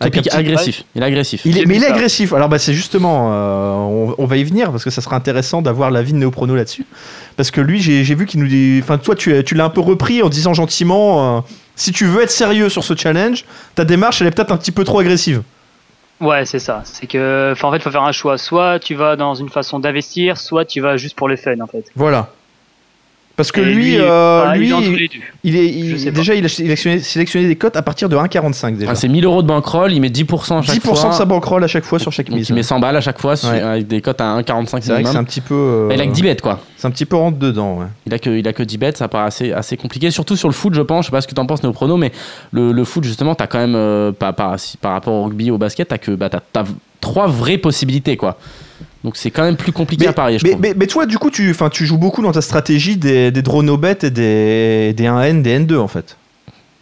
Topic 0.00 0.28
agressif. 0.34 0.82
Il 0.96 1.02
est 1.02 1.04
agressif. 1.06 1.42
il 1.44 1.56
est, 1.56 1.66
mais 1.66 1.76
il 1.76 1.84
est 1.84 1.86
agressif. 1.86 2.32
Alors 2.32 2.48
bah 2.48 2.58
c'est 2.58 2.74
justement, 2.74 3.30
euh, 3.32 3.72
on, 3.74 4.14
on 4.18 4.26
va 4.26 4.36
y 4.38 4.44
venir 4.44 4.72
parce 4.72 4.82
que 4.84 4.90
ça 4.90 5.00
sera 5.00 5.14
intéressant 5.16 5.62
d'avoir 5.62 5.92
l'avis 5.92 6.12
de 6.12 6.18
Néoprono 6.18 6.54
là-dessus. 6.56 6.84
Parce 7.36 7.50
que 7.52 7.60
lui, 7.62 7.80
j'ai 7.80 8.02
j'ai 8.04 8.14
vu 8.16 8.26
qu'il 8.26 8.40
nous 8.40 8.48
dit, 8.48 8.80
enfin 8.82 8.98
toi 8.98 9.14
tu, 9.14 9.42
tu 9.44 9.54
l'as 9.54 9.64
un 9.64 9.70
peu 9.70 9.80
repris 9.80 10.20
en 10.22 10.28
disant 10.28 10.52
gentiment, 10.52 11.38
euh, 11.38 11.40
si 11.76 11.92
tu 11.92 12.06
veux 12.06 12.22
être 12.22 12.30
sérieux 12.30 12.68
sur 12.68 12.82
ce 12.82 12.96
challenge, 12.96 13.44
ta 13.76 13.84
démarche 13.84 14.20
elle 14.20 14.26
est 14.26 14.32
peut-être 14.32 14.50
un 14.52 14.56
petit 14.56 14.72
peu 14.72 14.82
trop 14.82 14.98
agressive. 14.98 15.42
Ouais, 16.20 16.46
c'est 16.46 16.58
ça. 16.58 16.80
C'est 16.84 17.06
que, 17.06 17.54
en 17.62 17.70
fait, 17.70 17.76
il 17.76 17.82
faut 17.82 17.90
faire 17.90 18.02
un 18.02 18.12
choix. 18.12 18.38
Soit 18.38 18.78
tu 18.78 18.94
vas 18.94 19.16
dans 19.16 19.34
une 19.34 19.50
façon 19.50 19.78
d'investir, 19.78 20.38
soit 20.38 20.64
tu 20.64 20.80
vas 20.80 20.96
juste 20.96 21.14
pour 21.14 21.28
le 21.28 21.36
fun, 21.36 21.60
en 21.60 21.66
fait. 21.66 21.84
Voilà. 21.94 22.30
Parce 23.36 23.52
que 23.52 23.60
Et 23.60 23.64
lui, 23.66 23.96
euh, 24.00 24.44
bah, 24.46 24.56
il 24.56 24.60
lui, 24.62 24.72
est, 24.72 26.04
pas. 26.06 26.10
déjà, 26.10 26.34
il 26.34 26.44
a 26.44 26.48
sélectionné, 26.48 27.00
sélectionné 27.00 27.46
des 27.46 27.56
cotes 27.56 27.76
à 27.76 27.82
partir 27.82 28.08
de 28.08 28.16
1,45 28.16 28.78
déjà. 28.78 28.90
Ah, 28.90 28.94
c'est 28.94 29.08
1000 29.08 29.26
euros 29.26 29.42
de 29.42 29.46
bankroll, 29.46 29.92
il 29.92 30.00
met 30.00 30.08
10% 30.08 30.58
à 30.58 30.62
chaque 30.62 30.76
10% 30.76 30.94
fois. 30.96 31.10
de 31.10 31.14
sa 31.14 31.24
bankroll 31.26 31.62
à 31.62 31.66
chaque 31.66 31.84
fois 31.84 31.98
sur 31.98 32.10
chaque 32.10 32.30
Donc 32.30 32.38
mise. 32.38 32.48
il 32.48 32.54
met 32.54 32.62
100 32.62 32.80
balles 32.80 32.96
à 32.96 33.02
chaque 33.02 33.20
fois 33.20 33.36
sur- 33.36 33.50
Ouais. 33.50 33.60
avec 33.60 33.86
des 33.88 34.00
cotes 34.00 34.22
à 34.22 34.24
1,45 34.38 34.82
C'est 34.82 34.92
vrai 34.92 35.02
que 35.02 35.10
c'est 35.10 35.16
un 35.18 35.24
petit 35.24 35.42
peu. 35.42 35.54
euh, 35.54 35.90
Il 35.92 36.00
a 36.00 36.06
que 36.06 36.12
10 36.12 36.22
bêtes 36.22 36.40
quoi. 36.40 36.60
C'est 36.78 36.86
un 36.86 36.90
petit 36.90 37.04
peu 37.04 37.16
rentre 37.16 37.38
dedans. 37.38 37.78
Ouais. 37.80 37.86
Il 38.06 38.14
a 38.14 38.18
que, 38.18 38.30
il 38.30 38.48
a 38.48 38.54
que 38.54 38.62
10 38.62 38.78
bêtes, 38.78 38.96
ça 38.96 39.08
paraît 39.08 39.26
assez, 39.26 39.52
assez 39.52 39.76
compliqué. 39.76 40.10
Surtout 40.10 40.36
sur 40.36 40.48
le 40.48 40.54
foot, 40.54 40.72
je 40.72 40.80
pense. 40.80 41.04
Je 41.04 41.10
sais 41.10 41.12
pas 41.12 41.20
ce 41.20 41.28
que 41.28 41.34
t'en 41.34 41.44
penses, 41.44 41.60
Prono, 41.60 41.98
mais 41.98 42.12
le, 42.52 42.72
le 42.72 42.84
foot, 42.84 43.04
justement, 43.04 43.34
t'as 43.34 43.46
quand 43.48 43.58
même, 43.58 43.74
euh, 43.76 44.12
par, 44.12 44.34
par, 44.34 44.58
si- 44.58 44.78
par 44.78 44.92
rapport 44.92 45.12
au 45.12 45.24
rugby, 45.24 45.50
au 45.50 45.58
basket, 45.58 45.88
t'as 45.88 45.98
que 45.98 46.12
bah, 46.12 46.30
t'as, 46.30 46.40
t'as 46.52 46.64
trois 47.02 47.26
vraies 47.26 47.58
possibilités 47.58 48.16
quoi. 48.16 48.38
Donc 49.06 49.16
c'est 49.16 49.30
quand 49.30 49.44
même 49.44 49.56
plus 49.56 49.70
compliqué 49.70 50.02
Mais, 50.06 50.10
à 50.10 50.12
parier, 50.12 50.40
je 50.40 50.44
mais, 50.44 50.50
trouve. 50.50 50.62
mais- 50.62 50.74
mais 50.74 50.88
toi, 50.88 51.06
du 51.06 51.16
coup, 51.16 51.30
tu, 51.30 51.54
joues 51.86 51.96
beaucoup 51.96 52.22
dans 52.22 52.32
ta 52.32 52.40
stratégie 52.40 52.96
des, 52.96 53.30
des 53.30 53.40
bet 53.40 53.98
et 54.02 54.10
des, 54.10 54.92
des 54.94 55.04
1N, 55.04 55.42
des 55.42 55.60
N2 55.60 55.78
en 55.78 55.86
fait. 55.86 56.16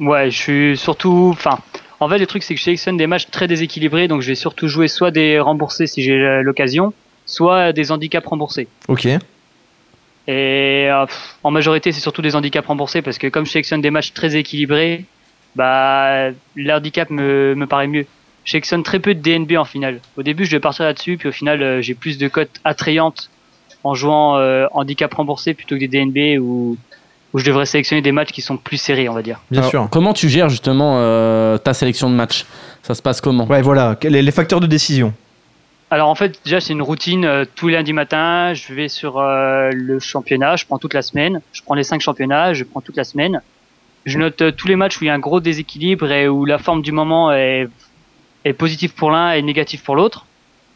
Ouais, 0.00 0.30
je 0.30 0.36
suis 0.38 0.76
surtout. 0.78 1.28
Enfin, 1.34 1.58
en 2.00 2.08
fait, 2.08 2.16
le 2.16 2.24
truc, 2.26 2.42
c'est 2.42 2.54
que 2.54 2.58
je 2.60 2.64
sélectionne 2.64 2.96
des 2.96 3.06
matchs 3.06 3.26
très 3.30 3.46
déséquilibrés, 3.46 4.08
donc 4.08 4.22
je 4.22 4.28
vais 4.28 4.36
surtout 4.36 4.68
jouer 4.68 4.88
soit 4.88 5.10
des 5.10 5.38
remboursés 5.38 5.86
si 5.86 6.02
j'ai 6.02 6.12
euh, 6.14 6.40
l'occasion, 6.40 6.94
soit 7.26 7.74
des 7.74 7.92
handicaps 7.92 8.26
remboursés. 8.26 8.68
Ok. 8.88 9.04
Et 9.04 9.18
euh, 10.26 11.04
en 11.42 11.50
majorité, 11.50 11.92
c'est 11.92 12.00
surtout 12.00 12.22
des 12.22 12.36
handicaps 12.36 12.66
remboursés 12.66 13.02
parce 13.02 13.18
que 13.18 13.26
comme 13.26 13.44
je 13.44 13.50
sélectionne 13.50 13.82
des 13.82 13.90
matchs 13.90 14.14
très 14.14 14.34
équilibrés, 14.34 15.04
bah, 15.56 16.30
l'handicap 16.56 17.10
me, 17.10 17.54
me 17.54 17.66
paraît 17.66 17.86
mieux. 17.86 18.06
Je 18.44 18.50
sélectionne 18.52 18.82
très 18.82 18.98
peu 19.00 19.14
de 19.14 19.20
DNB 19.20 19.56
en 19.56 19.64
finale. 19.64 20.00
Au 20.16 20.22
début, 20.22 20.44
je 20.44 20.50
vais 20.50 20.60
partir 20.60 20.84
là-dessus, 20.84 21.16
puis 21.16 21.28
au 21.28 21.32
final, 21.32 21.62
euh, 21.62 21.80
j'ai 21.82 21.94
plus 21.94 22.18
de 22.18 22.28
cotes 22.28 22.60
attrayantes 22.64 23.30
en 23.84 23.94
jouant 23.94 24.36
euh, 24.36 24.66
handicap 24.72 25.12
remboursé 25.14 25.54
plutôt 25.54 25.76
que 25.76 25.80
des 25.80 25.88
DNB 25.88 26.38
où, 26.42 26.76
où 27.32 27.38
je 27.38 27.44
devrais 27.44 27.66
sélectionner 27.66 28.02
des 28.02 28.12
matchs 28.12 28.32
qui 28.32 28.42
sont 28.42 28.56
plus 28.56 28.76
serrés, 28.76 29.08
on 29.08 29.14
va 29.14 29.22
dire. 29.22 29.40
Bien 29.50 29.60
Alors, 29.60 29.70
sûr. 29.70 29.88
Comment 29.90 30.12
tu 30.12 30.28
gères 30.28 30.48
justement 30.48 30.96
euh, 30.98 31.58
ta 31.58 31.74
sélection 31.74 32.08
de 32.10 32.14
match 32.14 32.44
Ça 32.82 32.94
se 32.94 33.02
passe 33.02 33.20
comment? 33.20 33.46
Ouais, 33.46 33.62
voilà. 33.62 33.96
Les, 34.02 34.22
les 34.22 34.30
facteurs 34.32 34.60
de 34.60 34.66
décision? 34.66 35.12
Alors 35.90 36.08
en 36.08 36.14
fait, 36.14 36.40
déjà 36.44 36.60
c'est 36.60 36.72
une 36.72 36.82
routine. 36.82 37.24
euh, 37.24 37.44
tous 37.54 37.68
les 37.68 37.74
lundis 37.74 37.92
matin, 37.92 38.52
je 38.54 38.74
vais 38.74 38.88
sur 38.88 39.18
euh, 39.18 39.70
le 39.72 40.00
championnat, 40.00 40.56
je 40.56 40.64
prends 40.64 40.78
toute 40.78 40.94
la 40.94 41.02
semaine, 41.02 41.40
je 41.52 41.62
prends 41.62 41.74
les 41.74 41.84
cinq 41.84 42.00
championnats, 42.00 42.52
je 42.52 42.64
prends 42.64 42.80
toute 42.80 42.96
la 42.96 43.04
semaine. 43.04 43.40
Je 44.04 44.18
note 44.18 44.42
euh, 44.42 44.50
tous 44.50 44.66
les 44.66 44.76
matchs 44.76 45.00
où 45.00 45.04
il 45.04 45.06
y 45.06 45.10
a 45.10 45.14
un 45.14 45.18
gros 45.20 45.40
déséquilibre 45.40 46.10
et 46.10 46.26
où 46.26 46.46
la 46.46 46.58
forme 46.58 46.82
du 46.82 46.90
moment 46.90 47.30
est, 47.32 47.68
est 48.44 48.52
positive 48.52 48.94
pour 48.94 49.10
l'un 49.10 49.32
et 49.32 49.42
négative 49.42 49.82
pour 49.82 49.96
l'autre. 49.96 50.26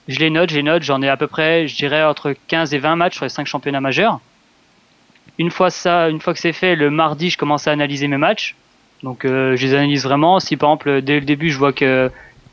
Je 0.09 0.19
les 0.21 0.31
note, 0.31 0.51
je 0.51 0.57
les 0.57 0.63
note, 0.63 0.83
j'en 0.83 1.03
ai 1.03 1.09
à 1.09 1.17
peu 1.17 1.27
près, 1.27 1.69
je 1.69 1.77
dirais 1.77 2.03
entre 2.03 2.35
15 2.49 2.73
et 2.73 2.79
20 2.79 2.97
matchs 2.97 3.17
sur 3.17 3.25
les 3.25 3.29
cinq 3.29 3.47
championnats 3.47 3.81
majeurs. 3.81 4.21
Une 5.39 5.51
fois 5.51 5.71
ça, 5.71 6.09
une 6.09 6.21
fois 6.21 6.33
que 6.33 6.41
c'est 6.41 6.55
fait, 6.55 6.75
le 6.75 6.91
mardi, 6.91 7.31
je 7.31 7.37
commence 7.39 7.69
à 7.69 7.73
analyser 7.73 8.09
mes 8.09 8.17
matchs. 8.17 8.57
Donc 9.03 9.25
euh, 9.25 9.55
je 9.57 9.67
les 9.67 9.75
analyse 9.75 10.05
vraiment. 10.05 10.41
Si 10.41 10.57
par 10.57 10.71
exemple 10.71 11.03
dès 11.03 11.21
le 11.21 11.27
début 11.27 11.51
je 11.51 11.59
vois 11.59 11.73
que 11.73 12.11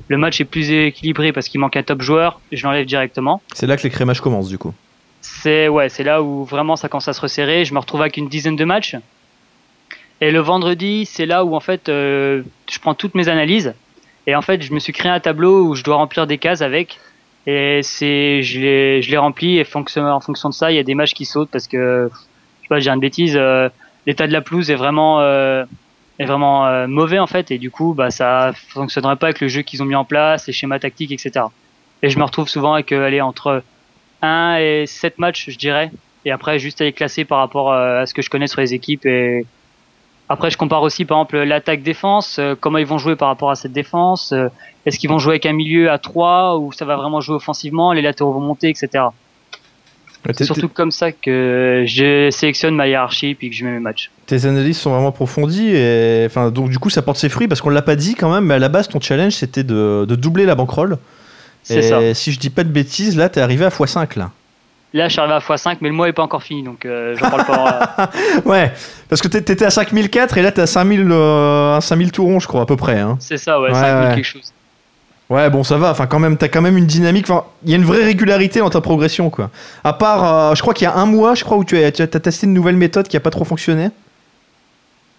le 0.08 0.17
match 0.17 0.39
est 0.41 0.45
plus 0.45 0.69
équilibré 0.69 1.32
parce 1.32 1.47
qu'il 1.47 1.60
manque 1.60 1.78
un 1.78 1.84
top 1.84 2.01
joueur, 2.01 2.41
je 2.51 2.63
l'enlève 2.63 2.86
directement. 2.86 3.41
C'est 3.54 3.67
là 3.67 3.78
que 3.78 3.84
les 3.84 3.89
crémages 3.89 4.21
commencent 4.21 4.49
du 4.49 4.58
coup. 4.58 4.73
C'est 5.21 5.67
ouais, 5.67 5.89
c'est 5.89 6.04
là 6.04 6.21
où 6.21 6.43
vraiment 6.43 6.75
ça 6.75 6.89
commence 6.89 7.08
à 7.08 7.13
se 7.13 7.21
resserrer. 7.21 7.65
Je 7.65 7.73
me 7.73 7.80
retrouve 7.80 8.01
avec 8.01 8.17
une 8.17 8.28
dizaine 8.28 8.56
de 8.56 8.65
matchs. 8.65 8.95
Et 10.21 10.32
le 10.32 10.39
vendredi, 10.39 11.06
c'est 11.06 11.25
là 11.25 11.43
où 11.43 11.56
en 11.56 11.60
fait 11.60 11.89
euh, 11.89 12.43
je 12.69 12.80
prends 12.80 12.93
toutes 12.93 13.15
mes 13.15 13.28
analyses 13.28 13.73
et 14.27 14.35
en 14.35 14.41
fait 14.41 14.61
je 14.61 14.73
me 14.73 14.79
suis 14.79 14.93
créé 14.93 15.11
un 15.11 15.19
tableau 15.19 15.67
où 15.67 15.75
je 15.75 15.83
dois 15.83 15.95
remplir 15.95 16.27
des 16.27 16.38
cases 16.38 16.61
avec. 16.61 16.99
Et 17.47 17.81
c'est 17.83 18.41
je 18.41 18.59
les 18.59 19.17
remplis 19.17 19.57
et 19.57 19.61
en 19.61 20.19
fonction 20.19 20.49
de 20.49 20.53
ça, 20.53 20.71
il 20.71 20.75
y 20.75 20.79
a 20.79 20.83
des 20.83 20.95
matchs 20.95 21.13
qui 21.13 21.25
sautent 21.25 21.49
parce 21.51 21.67
que 21.67 22.09
je 22.11 22.61
sais 22.63 22.67
pas, 22.69 22.79
j'ai 22.79 22.89
une 22.89 22.99
bêtise. 22.99 23.35
euh, 23.38 23.69
L'état 24.07 24.27
de 24.27 24.33
la 24.33 24.41
pelouse 24.41 24.69
est 24.69 24.75
vraiment 24.75 25.19
euh, 25.21 25.63
est 26.19 26.25
vraiment 26.25 26.65
euh, 26.65 26.88
mauvais 26.88 27.19
en 27.19 27.27
fait 27.27 27.51
et 27.51 27.57
du 27.57 27.71
coup 27.71 27.93
bah 27.93 28.09
ça 28.11 28.51
fonctionnerait 28.69 29.15
pas 29.15 29.27
avec 29.27 29.41
le 29.41 29.47
jeu 29.47 29.61
qu'ils 29.61 29.81
ont 29.83 29.85
mis 29.85 29.95
en 29.95 30.05
place, 30.05 30.47
les 30.47 30.53
schémas 30.53 30.79
tactiques, 30.79 31.11
etc. 31.11 31.45
Et 32.01 32.09
je 32.09 32.17
me 32.19 32.23
retrouve 32.23 32.47
souvent 32.47 32.73
avec 32.73 32.91
aller 32.91 33.21
entre 33.21 33.63
1 34.21 34.57
et 34.59 34.85
7 34.88 35.19
matchs, 35.19 35.49
je 35.49 35.57
dirais. 35.57 35.91
Et 36.25 36.31
après, 36.31 36.59
juste 36.59 36.81
à 36.81 36.83
les 36.85 36.93
classer 36.93 37.25
par 37.25 37.39
rapport 37.39 37.71
à 37.71 38.05
ce 38.05 38.13
que 38.13 38.21
je 38.21 38.29
connais 38.29 38.47
sur 38.47 38.61
les 38.61 38.73
équipes. 38.73 39.05
Et 39.05 39.45
après, 40.27 40.49
je 40.49 40.57
compare 40.57 40.81
aussi, 40.81 41.05
par 41.05 41.17
exemple, 41.19 41.38
l'attaque-défense, 41.38 42.39
euh, 42.39 42.55
comment 42.59 42.79
ils 42.79 42.85
vont 42.85 42.97
jouer 42.97 43.15
par 43.15 43.27
rapport 43.27 43.51
à 43.51 43.55
cette 43.55 43.73
défense. 43.73 44.31
euh, 44.31 44.47
Est-ce 44.85 44.97
qu'ils 44.97 45.09
vont 45.09 45.19
jouer 45.19 45.33
avec 45.33 45.45
un 45.45 45.53
milieu 45.53 45.91
à 45.91 45.97
3 45.99 46.57
ou 46.57 46.71
ça 46.71 46.85
va 46.85 46.95
vraiment 46.95 47.21
jouer 47.21 47.35
offensivement, 47.35 47.93
les 47.93 48.01
latéraux 48.01 48.33
vont 48.33 48.39
monter, 48.39 48.69
etc. 48.69 49.05
C'est 50.33 50.45
surtout 50.45 50.69
comme 50.69 50.89
ça 50.89 51.11
que 51.11 51.83
je 51.85 52.29
sélectionne 52.31 52.75
ma 52.75 52.88
hiérarchie 52.88 53.35
puis 53.35 53.51
que 53.51 53.55
je 53.55 53.63
mets 53.63 53.73
mes 53.73 53.79
matchs. 53.79 54.09
Tes 54.25 54.47
analyses 54.47 54.79
sont 54.79 54.89
vraiment 54.89 55.09
approfondies 55.09 55.69
et 55.75 56.23
enfin 56.25 56.49
donc 56.49 56.71
du 56.71 56.79
coup 56.79 56.89
ça 56.89 57.03
porte 57.03 57.17
ses 57.19 57.29
fruits 57.29 57.47
parce 57.47 57.61
qu'on 57.61 57.69
l'a 57.69 57.83
pas 57.83 57.95
dit 57.95 58.15
quand 58.15 58.33
même 58.33 58.45
mais 58.45 58.55
à 58.55 58.59
la 58.59 58.69
base 58.69 58.88
ton 58.88 58.99
challenge 58.99 59.33
c'était 59.33 59.63
de, 59.63 60.03
de 60.09 60.15
doubler 60.15 60.45
la 60.47 60.55
bankroll. 60.55 60.97
C'est 61.61 61.83
ça. 61.83 62.13
si 62.15 62.31
je 62.31 62.39
dis 62.39 62.49
pas 62.49 62.63
de 62.63 62.69
bêtises 62.69 63.15
là 63.15 63.29
t'es 63.29 63.39
arrivé 63.39 63.65
à 63.65 63.69
x5 63.69 64.17
là. 64.17 64.31
Là, 64.95 65.08
je 65.08 65.12
suis 65.13 65.19
arrivé 65.19 65.34
à 65.36 65.39
x5, 65.39 65.77
mais 65.81 65.89
le 65.89 65.93
mois 65.95 66.08
est 66.08 66.13
pas 66.13 66.23
encore 66.23 66.41
fini, 66.41 66.63
donc 66.63 66.86
euh, 66.86 67.15
j'en 67.17 67.29
parle 67.29 67.45
pas. 67.45 68.10
Ouais 68.45 68.71
parce 69.10 69.21
que 69.21 69.27
t'é- 69.27 69.41
t'étais 69.43 69.65
à 69.65 69.69
5004 69.69 70.38
et 70.38 70.41
là 70.41 70.51
t'es 70.51 70.62
à 70.62 70.67
5000 70.67 71.08
euh, 71.12 71.75
à 71.77 71.81
5000 71.81 72.12
tout 72.12 72.23
rond 72.25 72.39
je 72.39 72.47
crois 72.47 72.62
à 72.62 72.65
peu 72.65 72.75
près. 72.77 72.99
Hein. 72.99 73.17
C'est 73.19 73.38
ça, 73.38 73.60
ouais, 73.60 73.69
Ouais, 73.69 73.75
5000 73.75 74.10
ouais. 74.10 74.15
quelque 74.15 74.25
chose. 74.25 74.51
Ouais 75.29 75.49
bon 75.49 75.63
ça 75.63 75.77
va 75.77 75.91
enfin 75.91 76.05
quand 76.08 76.19
même 76.19 76.38
t'as 76.38 76.47
quand 76.47 76.62
même 76.62 76.77
une 76.77 76.86
dynamique 76.86 77.29
enfin 77.29 77.43
il 77.63 77.71
y 77.71 77.73
a 77.73 77.77
une 77.77 77.84
vraie 77.84 78.03
régularité 78.03 78.60
dans 78.60 78.69
ta 78.69 78.79
progression 78.81 79.29
quoi. 79.29 79.49
À 79.84 79.91
part 79.93 80.51
euh, 80.51 80.55
je 80.55 80.62
crois 80.62 80.73
qu'il 80.73 80.86
y 80.86 80.88
a 80.88 80.95
un 80.95 81.05
mois 81.05 81.36
je 81.36 81.43
crois 81.43 81.58
où 81.58 81.63
tu 81.65 81.77
as, 81.77 81.91
tu 81.91 82.01
as 82.01 82.08
t'as 82.08 82.19
testé 82.19 82.45
une 82.47 82.53
nouvelle 82.53 82.75
méthode 82.77 83.08
qui 83.08 83.17
a 83.17 83.19
pas 83.19 83.31
trop 83.31 83.43
fonctionné. 83.43 83.89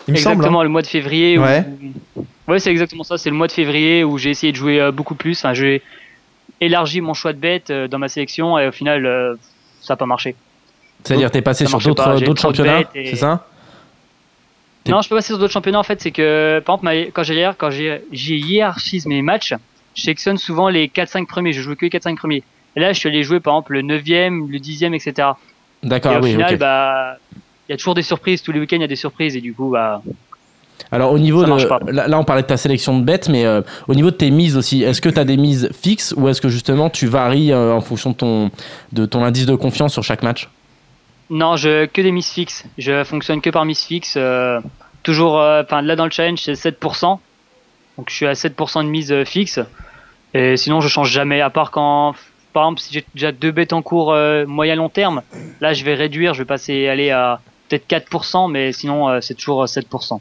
Il 0.08 0.14
me 0.14 0.18
semble. 0.18 0.34
exactement 0.36 0.60
hein. 0.60 0.64
le 0.64 0.68
mois 0.70 0.82
de 0.82 0.86
février. 0.86 1.38
où- 1.38 1.42
Ouais. 1.42 1.64
Ouais, 2.48 2.60
c'est 2.60 2.70
exactement 2.70 3.02
ça. 3.02 3.18
C'est 3.18 3.28
le 3.30 3.34
mois 3.36 3.48
de 3.48 3.52
février 3.52 4.04
où 4.04 4.16
j'ai 4.18 4.30
essayé 4.30 4.52
de 4.52 4.56
jouer 4.56 4.80
euh, 4.80 4.92
beaucoup 4.92 5.16
plus. 5.16 5.36
Enfin, 5.38 5.52
j'ai 5.52 5.82
élargi 6.60 7.00
mon 7.00 7.12
choix 7.12 7.32
de 7.32 7.38
bêtes 7.38 7.70
euh, 7.70 7.88
dans 7.88 7.98
ma 7.98 8.06
sélection 8.08 8.56
et 8.58 8.68
au 8.68 8.72
final, 8.72 9.04
ça 9.86 9.94
n'a 9.94 9.98
pas 9.98 10.06
marché. 10.06 10.34
C'est-à-dire 11.04 11.30
t'es 11.30 11.42
passé 11.42 11.66
sur 11.66 11.78
d'autres 11.78 12.20
de 12.20 12.38
championnats, 12.38 12.80
et- 12.94 13.06
c'est 13.10 13.16
ça 13.16 13.46
Non, 14.88 15.00
je 15.02 15.08
peux 15.08 15.16
passer 15.16 15.28
sur 15.28 15.38
d'autres 15.38 15.52
championnats. 15.52 15.78
En 15.80 15.84
fait, 15.84 16.00
c'est 16.00 16.10
que, 16.10 16.60
par 16.64 16.76
exemple, 16.76 17.10
quand 17.12 17.22
j'ai 17.22 17.50
quand 17.58 17.70
j'ai 17.70 18.36
hiérarchise 18.36 19.06
mes 19.06 19.22
matchs, 19.22 19.54
je 19.94 20.02
sélectionne 20.02 20.38
souvent 20.38 20.68
les 20.68 20.88
4-5 20.88 21.26
premiers. 21.26 21.52
Je 21.52 21.60
joue 21.62 21.74
que 21.74 21.84
les 21.84 21.90
4-5 21.90 22.16
premiers. 22.16 22.42
Et 22.76 22.80
là, 22.80 22.92
je 22.92 22.98
suis 22.98 23.08
allé 23.08 23.22
jouer, 23.22 23.40
par 23.40 23.54
exemple, 23.54 23.72
le 23.72 23.82
9e, 23.82 24.48
le 24.50 24.58
10e, 24.58 24.94
etc. 24.94 25.28
D'accord, 25.82 26.12
et 26.12 26.16
au 26.18 26.22
oui, 26.22 26.32
final, 26.32 26.56
bah, 26.58 27.16
il 27.68 27.72
y 27.72 27.74
a 27.74 27.76
toujours 27.76 27.94
des 27.94 28.02
surprises. 28.02 28.42
Tous 28.42 28.52
les 28.52 28.60
week-ends, 28.60 28.76
il 28.76 28.82
y 28.82 28.84
a 28.84 28.88
des 28.88 28.96
surprises. 28.96 29.34
Et 29.36 29.40
du 29.40 29.54
coup, 29.54 29.70
bah, 29.70 30.02
Alors 30.92 31.12
au 31.12 31.18
niveau 31.18 31.44
de 31.44 31.68
pas. 31.68 31.78
là, 31.90 32.06
là, 32.06 32.18
on 32.18 32.24
parlait 32.24 32.42
de 32.42 32.46
ta 32.46 32.56
sélection 32.56 32.98
de 32.98 33.04
bêtes 33.04 33.28
mais 33.28 33.44
euh, 33.44 33.62
au 33.88 33.94
niveau 33.94 34.10
de 34.10 34.16
tes 34.16 34.30
mises 34.30 34.56
aussi 34.56 34.82
est-ce 34.82 35.00
que 35.00 35.08
tu 35.08 35.18
as 35.18 35.24
des 35.24 35.36
mises 35.36 35.70
fixes 35.72 36.14
ou 36.16 36.28
est-ce 36.28 36.40
que 36.40 36.48
justement 36.48 36.90
tu 36.90 37.06
varies 37.06 37.52
euh, 37.52 37.72
en 37.72 37.80
fonction 37.80 38.10
de 38.10 38.16
ton 38.16 38.50
de 38.92 39.06
ton 39.06 39.24
indice 39.24 39.46
de 39.46 39.54
confiance 39.54 39.92
sur 39.92 40.02
chaque 40.04 40.22
match? 40.22 40.48
Non, 41.28 41.56
je 41.56 41.86
que 41.86 42.00
des 42.02 42.12
miss 42.12 42.30
fixes. 42.32 42.64
Je 42.78 43.02
fonctionne 43.04 43.40
que 43.40 43.50
par 43.50 43.64
miss 43.64 43.84
fixe. 43.84 44.14
euh, 44.16 44.60
toujours, 45.02 45.34
enfin 45.34 45.82
là 45.82 45.96
dans 45.96 46.04
le 46.04 46.10
challenge 46.10 46.40
c'est 46.40 46.52
7%. 46.52 47.18
Donc 47.98 48.10
je 48.10 48.14
suis 48.14 48.26
à 48.26 48.34
7% 48.34 48.84
de 48.84 48.88
mise 48.88 49.24
fixe. 49.24 49.60
Et 50.34 50.56
sinon 50.56 50.80
je 50.80 50.88
change 50.88 51.10
jamais, 51.10 51.40
à 51.40 51.50
part 51.50 51.70
quand, 51.70 52.14
par 52.52 52.64
exemple, 52.64 52.80
si 52.80 52.92
j'ai 52.92 53.04
déjà 53.14 53.32
deux 53.32 53.52
bêtes 53.52 53.72
en 53.72 53.80
cours 53.80 54.14
moyen 54.46 54.74
long 54.74 54.88
terme, 54.88 55.22
là 55.60 55.72
je 55.72 55.84
vais 55.84 55.94
réduire, 55.94 56.34
je 56.34 56.40
vais 56.40 56.44
passer 56.44 56.88
aller 56.88 57.10
à 57.10 57.40
peut-être 57.68 57.88
4%, 57.88 58.50
mais 58.50 58.72
sinon 58.72 59.20
c'est 59.20 59.34
toujours 59.34 59.62
euh, 59.62 59.66
7%. 59.66 60.20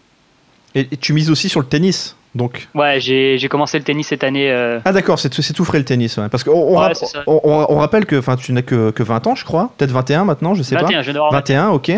Et, 0.76 0.82
et 0.92 0.98
tu 0.98 1.14
mises 1.14 1.32
aussi 1.32 1.50
sur 1.50 1.60
le 1.62 1.66
tennis 1.66 2.16
donc. 2.36 2.68
Ouais, 2.76 3.00
j'ai 3.00 3.38
j'ai 3.38 3.48
commencé 3.48 3.78
le 3.78 3.86
tennis 3.86 4.08
cette 4.08 4.26
année. 4.26 4.52
euh, 4.52 4.80
Ah 4.84 4.92
d'accord, 4.92 5.20
c'est 5.20 5.30
tout, 5.30 5.42
c'est 5.42 5.54
tout 5.54 5.64
frais 5.64 5.78
le 5.80 5.86
tennis. 5.86 6.18
ouais. 6.18 6.28
Parce 6.28 6.44
qu'on 6.44 6.52
on, 6.52 6.78
Ouais, 6.82 6.92
on- 7.28 7.40
on- 7.46 7.66
on 7.70 7.76
rappelle 7.78 8.06
que 8.06 8.18
enfin 8.18 8.36
tu 8.36 8.52
n'as 8.52 8.62
que, 8.62 8.92
que 8.92 9.04
20 9.04 9.26
ans 9.28 9.36
je 9.36 9.46
crois, 9.46 9.72
peut-être 9.78 9.92
21 9.92 10.26
maintenant, 10.26 10.54
je 10.54 10.62
sais 10.62 10.76
21, 10.76 11.00
je 11.00 11.06
viens 11.06 11.14
d'avoir 11.14 11.32
pas. 11.32 11.38
21, 11.38 11.70
ok. 11.70 11.92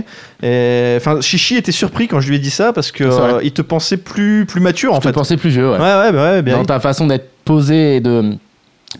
Et, 0.44 0.94
Enfin 0.98 1.20
Chichi 1.22 1.56
était 1.58 1.72
surpris 1.72 2.08
quand 2.08 2.20
je 2.20 2.30
lui 2.30 2.36
ai 2.36 2.40
dit 2.40 2.52
ça 2.52 2.72
parce 2.72 2.92
que 2.92 3.04
euh, 3.04 3.40
il 3.44 3.52
te 3.52 3.64
pensait 3.64 3.98
plus 3.98 4.46
plus 4.46 4.62
mature 4.62 4.92
en 4.94 4.98
Je 4.98 5.02
te 5.02 5.08
fait. 5.08 5.14
pensais 5.14 5.38
plus 5.38 5.50
vieux 5.50 5.72
ouais. 5.72 5.78
Ouais 5.80 5.96
ouais 5.96 6.12
bah 6.12 6.32
ouais, 6.34 6.42
bien 6.44 6.58
dans 6.58 6.66
ta 6.66 6.80
façon 6.80 7.08
d'être 7.08 7.30
posé 7.44 7.96
et 7.96 8.00
de 8.00 8.36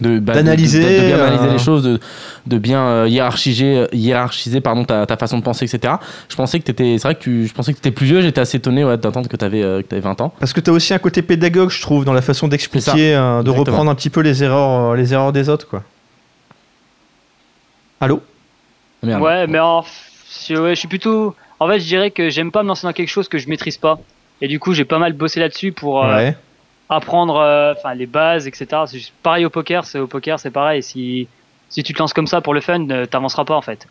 de- 0.02 0.20
bah, 0.20 0.34
de- 0.34 0.38
D'analyser, 0.40 0.82
de, 0.82 1.02
de 1.02 1.06
bien 1.08 1.18
analyser 1.24 1.48
euh, 1.48 1.54
les 1.54 1.60
choses 1.60 1.84
de, 1.84 2.00
de 2.46 2.58
bien 2.58 2.82
euh, 2.82 3.08
hiérarchiser 3.08 3.88
hiérarchiser 3.94 4.60
pardon 4.62 4.84
ta, 4.84 5.06
ta 5.06 5.16
façon 5.18 5.38
de 5.38 5.44
penser 5.44 5.64
etc 5.66 5.94
je 6.30 6.36
pensais 6.36 6.60
que 6.60 6.66
t'étais 6.66 6.98
c'est 6.98 7.08
vrai 7.08 7.16
que 7.16 7.22
tu, 7.22 7.48
je 7.48 7.54
pensais 7.54 7.72
que 7.72 7.78
t'étais 7.78 7.92
plus 7.96 8.06
vieux 8.06 8.22
j'étais 8.22 8.42
assez 8.42 8.58
étonné 8.58 8.84
ouais, 8.84 8.98
d'entendre 8.98 9.30
que 9.30 9.38
t'avais 9.38 9.64
euh, 9.64 9.82
que 9.82 9.88
t'avais 9.88 10.02
20 10.02 10.20
ans 10.22 10.34
Parce 10.40 10.52
que 10.54 10.60
tu 10.60 10.70
as 10.70 10.74
aussi 10.74 10.94
un 10.94 11.00
côté 11.00 11.22
pédagogue, 11.22 11.70
je 11.70 11.82
trouve, 11.82 12.04
dans 12.06 12.14
la 12.14 12.22
façon 12.22 12.48
d'expliquer, 12.50 13.16
euh, 13.16 13.38
de 13.44 13.50
Exactement. 13.50 13.56
reprendre 13.64 13.92
un 13.92 13.96
petit 13.96 14.10
peu 14.10 14.20
les 14.20 14.44
erreurs, 14.44 14.92
euh, 14.92 14.96
les 14.96 15.14
erreurs 15.14 15.32
des 15.32 15.48
autres, 15.50 15.68
quoi. 15.68 15.84
Allô? 18.00 18.22
Merde. 19.04 19.22
Ouais, 19.22 19.48
mais 19.48 19.60
en, 19.60 19.84
je, 20.48 20.56
ouais, 20.56 20.72
je 20.76 20.80
suis 20.80 20.88
plutôt. 20.88 21.36
En 21.60 21.68
fait, 21.68 21.80
je 21.80 21.86
dirais 21.86 22.12
que 22.12 22.30
j'aime 22.30 22.52
pas 22.52 22.62
me 22.64 22.68
lancer 22.68 22.86
dans 22.86 22.94
quelque 22.94 23.10
chose 23.10 23.28
que 23.28 23.38
je 23.38 23.48
maîtrise 23.50 23.78
pas. 23.78 24.00
Et 24.42 24.48
du 24.48 24.60
coup, 24.60 24.74
j'ai 24.74 24.86
pas 24.86 25.00
mal 25.00 25.14
bossé 25.14 25.40
là-dessus 25.40 25.72
pour, 25.72 26.04
euh, 26.04 26.16
Ouais. 26.16 26.38
Apprendre 26.90 27.38
euh, 27.38 27.74
enfin 27.78 27.94
les 27.94 28.06
bases, 28.06 28.48
etc. 28.48 28.68
C'est 28.86 28.98
juste 28.98 29.14
pareil 29.24 29.46
au 29.46 29.50
poker, 29.50 29.86
c'est 29.86 30.00
au 30.00 30.08
poker, 30.08 30.40
c'est 30.40 30.52
pareil. 30.52 30.82
Si, 30.84 31.28
si 31.70 31.84
tu 31.84 31.94
te 31.94 32.00
lances 32.00 32.14
comme 32.14 32.28
ça 32.28 32.42
pour 32.42 32.54
le 32.54 32.62
fun, 32.62 32.90
euh, 32.90 33.06
t'avanceras 33.06 33.46
pas 33.46 33.56
en 33.56 33.62
fait. 33.62 33.88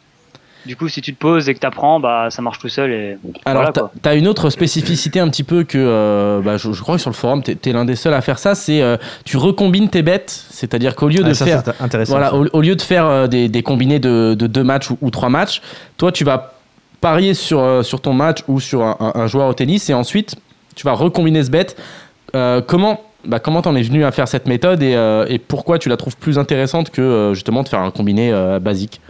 Du 0.65 0.75
coup, 0.75 0.89
si 0.89 1.01
tu 1.01 1.15
te 1.15 1.19
poses 1.21 1.49
et 1.49 1.55
que 1.55 1.61
t'apprends, 1.61 2.01
bah 2.01 2.27
ça 2.31 2.43
marche 2.43 2.59
tout 2.59 2.69
seul. 2.69 2.91
Et 2.91 3.19
Alors, 3.45 3.63
voilà, 3.63 3.73
t'as- 3.73 3.91
t'as 4.03 4.17
une 4.17 4.27
autre 4.27 4.51
spécificité 4.51 5.21
un 5.21 5.29
petit 5.29 5.45
peu 5.45 5.63
que 5.63 5.79
euh, 5.79 6.41
bah, 6.41 6.57
je, 6.57 6.73
je 6.73 6.83
crois 6.83 6.97
que 6.97 7.01
sur 7.01 7.11
le 7.11 7.15
forum, 7.15 7.41
t'es 7.45 7.57
es, 7.67 7.73
l'un 7.73 7.85
des 7.85 7.95
seuls 7.95 8.15
à 8.15 8.21
faire 8.21 8.41
ça. 8.41 8.57
C'est 8.57 8.83
euh, 8.83 8.97
tu 9.25 9.37
recombines 9.37 9.89
tes 9.91 10.03
bêtes, 10.03 10.31
c'est-à-dire 10.51 10.97
qu'au 10.97 11.07
lieu 11.09 11.23
de 11.23 11.31
Ah, 11.31 11.35
ça, 11.35 11.45
faire 11.45 11.63
c'est 11.65 11.81
intéressant. 11.81 12.13
Voilà, 12.15 12.35
au, 12.35 12.47
au 12.53 12.61
lieu 12.63 12.75
de 12.75 12.83
faire 12.83 13.29
des, 13.29 13.49
des 13.49 13.63
combinés 13.63 14.01
de, 14.01 14.35
de 14.37 14.47
deux 14.49 14.65
matchs 14.65 14.91
ou, 14.91 14.99
ou 15.03 15.11
trois 15.11 15.29
matchs, 15.29 15.63
toi 15.99 16.11
tu 16.11 16.25
vas 16.25 16.55
parier 17.01 17.35
sur, 17.35 17.61
euh, 17.61 17.83
sur 17.85 18.01
ton 18.01 18.13
match 18.15 18.39
ou 18.49 18.59
sur 18.59 18.83
un, 18.83 18.97
un- 18.99 19.13
un 19.21 19.27
joueur 19.29 19.47
au 19.49 19.55
tennis 19.55 19.89
et 19.89 19.95
ensuite 19.95 20.35
tu 20.75 20.85
vas 20.85 20.95
recombiner 20.95 21.45
ce 21.45 21.51
bet. 21.51 21.67
Euh, 22.37 22.61
comment 22.61 23.03
bah, 23.24 23.41
comment 23.41 23.62
t'en 23.62 23.74
es 23.74 23.82
venu 23.82 24.05
à 24.05 24.12
faire 24.12 24.28
cette 24.28 24.47
méthode 24.47 24.82
et, 24.82 24.95
euh, 24.95 25.37
pourquoi 25.49 25.78
tu 25.78 25.89
la 25.89 25.97
trouves 25.97 26.16
plus 26.16 26.39
intéressante 26.39 26.91
que 26.91 27.01
euh, 27.01 27.34
justement 27.34 27.64
de 27.64 27.68
faire 27.68 27.80
un 27.80 27.91
combiné 27.91 28.32
basique? 28.61 29.01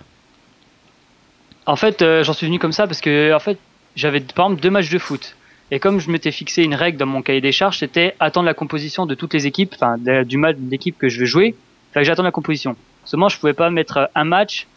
En 1.66 1.76
fait, 1.76 2.04
j'en 2.22 2.32
suis 2.32 2.46
venu 2.46 2.58
comme 2.58 2.72
ça 2.72 2.86
parce 2.86 3.00
que 3.00 3.34
en 3.34 3.40
fait, 3.40 3.58
j'avais 3.96 4.20
par 4.20 4.46
exemple 4.46 4.62
deux 4.62 4.70
matchs 4.70 4.90
de 4.90 4.98
foot. 4.98 5.36
Et 5.72 5.80
comme 5.80 5.98
je 5.98 6.10
m'étais 6.10 6.30
fixé 6.30 6.62
une 6.62 6.76
règle 6.76 6.96
dans 6.96 7.06
mon 7.06 7.22
cahier 7.22 7.40
des 7.40 7.50
charges, 7.50 7.78
c'était 7.78 8.14
attendre 8.20 8.46
la 8.46 8.54
composition 8.54 9.04
de 9.04 9.16
toutes 9.16 9.34
les 9.34 9.48
équipes, 9.48 9.74
enfin 9.74 9.96
du 10.22 10.36
match 10.36 10.56
d'équipe 10.58 10.96
que 10.96 11.08
je 11.08 11.18
vais 11.18 11.26
jouer, 11.26 11.56
fallait 11.92 12.04
que 12.04 12.06
j'attende 12.06 12.26
la 12.26 12.30
composition. 12.30 12.76
Seulement, 13.04 13.28
je 13.28 13.38
pouvais 13.38 13.52
pas 13.52 13.68
mettre 13.70 14.08
un 14.14 14.24
match 14.24 14.68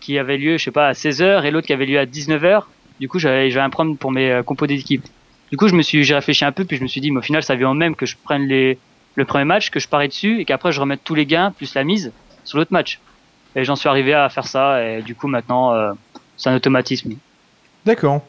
qui 0.00 0.18
avait 0.18 0.36
lieu, 0.36 0.58
je 0.58 0.64
sais 0.64 0.72
pas, 0.72 0.88
à 0.88 0.92
16h 0.92 1.44
et 1.44 1.52
l'autre 1.52 1.68
qui 1.68 1.72
avait 1.72 1.86
lieu 1.86 1.98
à 2.00 2.06
19h. 2.06 2.64
Du 2.98 3.08
coup, 3.08 3.20
j'avais 3.20 3.56
un 3.56 3.70
problème 3.70 3.96
pour 3.96 4.10
mes 4.10 4.40
compos 4.44 4.66
d'équipe. 4.66 5.06
Du 5.52 5.58
coup, 5.58 5.68
je 5.68 5.74
me 5.74 5.82
suis, 5.82 6.02
j'ai 6.02 6.14
réfléchi 6.14 6.44
un 6.44 6.50
peu, 6.50 6.64
puis 6.64 6.78
je 6.78 6.82
me 6.82 6.88
suis 6.88 7.00
dit, 7.00 7.10
mais 7.10 7.18
au 7.18 7.22
final, 7.22 7.42
ça 7.42 7.54
vient 7.54 7.74
même 7.74 7.94
que 7.94 8.06
je 8.06 8.16
prenne 8.24 8.48
les, 8.48 8.78
le 9.16 9.24
premier 9.26 9.44
match, 9.44 9.70
que 9.70 9.78
je 9.78 9.86
parie 9.86 10.08
dessus, 10.08 10.40
et 10.40 10.44
qu'après 10.46 10.72
je 10.72 10.80
remette 10.80 11.02
tous 11.04 11.14
les 11.14 11.26
gains 11.26 11.52
plus 11.54 11.74
la 11.74 11.84
mise 11.84 12.10
sur 12.42 12.56
l'autre 12.56 12.72
match. 12.72 12.98
Et 13.54 13.62
j'en 13.62 13.76
suis 13.76 13.88
arrivé 13.88 14.14
à 14.14 14.30
faire 14.30 14.46
ça, 14.46 14.82
et 14.82 15.02
du 15.02 15.14
coup, 15.14 15.28
maintenant, 15.28 15.74
euh, 15.74 15.92
c'est 16.38 16.48
un 16.48 16.56
automatisme. 16.56 17.12
D'accord. 17.84 18.22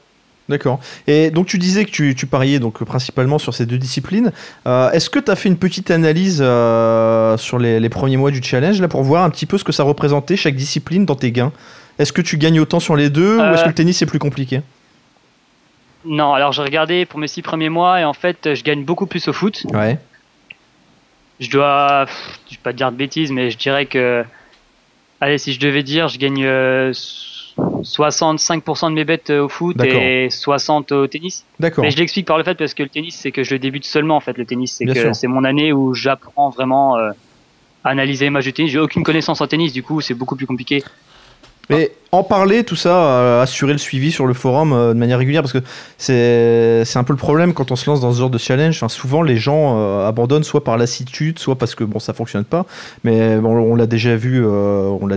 D'accord. 0.50 0.82
Et 1.08 1.32
donc 1.32 1.46
tu 1.48 1.58
disais 1.58 1.86
que 1.86 1.92
tu, 1.92 2.16
tu 2.16 2.26
pariais 2.26 2.60
donc 2.60 2.84
principalement 2.84 3.40
sur 3.40 3.54
ces 3.54 3.66
deux 3.66 3.78
disciplines. 3.78 4.34
Euh, 4.68 4.92
Est-ce 4.92 5.10
que 5.10 5.20
tu 5.20 5.32
as 5.32 5.38
fait 5.38 5.48
une 5.48 5.58
petite 5.58 5.90
analyse 5.90 6.42
euh, 6.42 7.38
sur 7.38 7.58
les, 7.58 7.80
les 7.80 7.90
premiers 7.90 8.18
mois 8.18 8.30
du 8.30 8.44
challenge 8.44 8.82
là 8.82 8.90
pour 8.90 9.04
voir 9.04 9.24
un 9.24 9.30
petit 9.30 9.46
peu 9.46 9.58
ce 9.58 9.64
que 9.64 9.72
ça 9.72 9.84
représentait 9.84 10.36
chaque 10.36 10.56
discipline 10.56 11.06
dans 11.06 11.16
tes 11.16 11.32
gains? 11.32 11.54
Est-ce 11.98 12.12
que 12.12 12.22
tu 12.22 12.38
gagnes 12.38 12.60
autant 12.60 12.82
sur 12.82 12.98
les 12.98 13.10
deux 13.10 13.38
ou 13.38 13.54
est-ce 13.54 13.64
que 13.64 13.70
le 13.70 13.74
tennis 13.74 13.98
c'est 14.00 14.06
plus 14.06 14.20
compliqué? 14.20 14.60
Non, 16.06 16.34
alors 16.34 16.52
j'ai 16.52 16.62
regardé 16.62 17.06
pour 17.06 17.20
mes 17.20 17.28
six 17.28 17.42
premiers 17.42 17.70
mois, 17.70 18.02
et 18.02 18.04
en 18.04 18.14
fait, 18.14 18.54
je 18.54 18.64
gagne 18.64 18.84
beaucoup 18.84 19.06
plus 19.06 19.28
au 19.28 19.34
foot. 19.34 19.66
Ouais. 19.74 19.98
Je 21.40 21.50
dois, 21.50 22.06
je 22.50 22.56
vais 22.56 22.62
pas 22.62 22.72
te 22.72 22.78
dire 22.78 22.92
de 22.92 22.98
bêtises, 22.98 23.32
mais 23.32 23.50
je 23.50 23.58
dirais 23.58 23.86
que, 23.86 24.24
allez, 25.22 25.38
si 25.38 25.54
je 25.54 25.60
devais 25.60 25.84
dire, 25.84 26.08
je 26.08 26.18
gagne 26.18 26.44
euh, 26.46 26.94
65% 27.58 28.90
de 28.90 28.96
mes 28.96 29.06
bêtes 29.06 29.30
euh, 29.30 29.46
au 29.46 29.50
foot 29.50 29.82
et 29.84 30.30
60 30.30 30.92
au 30.92 31.08
tennis. 31.08 31.46
D'accord. 31.60 31.84
Mais 31.84 31.92
je 31.92 31.98
l'explique 31.98 32.28
par 32.28 32.38
le 32.38 32.44
fait 32.44 32.56
parce 32.56 32.74
que 32.74 32.84
le 32.84 32.90
tennis, 32.90 33.16
c'est 33.16 33.32
que 33.32 33.44
je 33.44 33.52
le 33.52 33.60
débute 33.60 33.86
seulement 33.86 34.16
en 34.16 34.20
fait. 34.20 34.38
Le 34.38 34.46
tennis, 34.46 34.74
c'est 34.74 34.86
que 34.86 35.14
c'est 35.14 35.28
mon 35.28 35.44
année 35.44 35.74
où 35.74 35.94
j'apprends 35.94 36.50
vraiment 36.50 36.98
euh, 36.98 37.12
à 37.84 37.90
analyser 37.90 38.26
les 38.26 38.30
matchs 38.30 38.46
de 38.46 38.52
tennis. 38.52 38.72
J'ai 38.72 38.80
aucune 38.80 39.04
connaissance 39.04 39.42
en 39.42 39.48
tennis, 39.48 39.74
du 39.74 39.84
coup, 39.84 40.02
c'est 40.02 40.14
beaucoup 40.14 40.36
plus 40.36 40.48
compliqué. 40.48 40.84
Mais 41.70 41.92
en 42.12 42.24
parler, 42.24 42.64
tout 42.64 42.76
ça, 42.76 42.96
euh, 42.96 43.42
assurer 43.42 43.72
le 43.72 43.80
suivi 43.80 44.12
sur 44.12 44.28
le 44.28 44.34
forum 44.34 44.74
euh, 44.74 44.94
de 44.94 45.00
manière 45.00 45.18
régulière, 45.18 45.42
parce 45.42 45.54
que 45.54 45.64
c'est 45.98 46.98
un 46.98 47.04
peu 47.04 47.14
le 47.14 47.18
problème 47.18 47.54
quand 47.54 47.72
on 47.72 47.76
se 47.76 47.90
lance 47.90 48.02
dans 48.02 48.14
ce 48.14 48.20
genre 48.20 48.30
de 48.30 48.38
challenge. 48.38 48.86
Souvent, 48.90 49.22
les 49.24 49.38
gens 49.38 49.78
euh, 49.80 50.08
abandonnent 50.08 50.44
soit 50.44 50.64
par 50.64 50.78
lassitude, 50.78 51.40
soit 51.40 51.58
parce 51.58 51.74
que 51.74 51.84
bon, 51.84 52.00
ça 52.00 52.14
fonctionne 52.14 52.44
pas. 52.44 52.66
Mais 53.04 53.38
bon, 53.38 53.56
on 53.56 53.76
l'a 53.76 53.88
déjà 53.88 54.16
vu, 54.16 54.46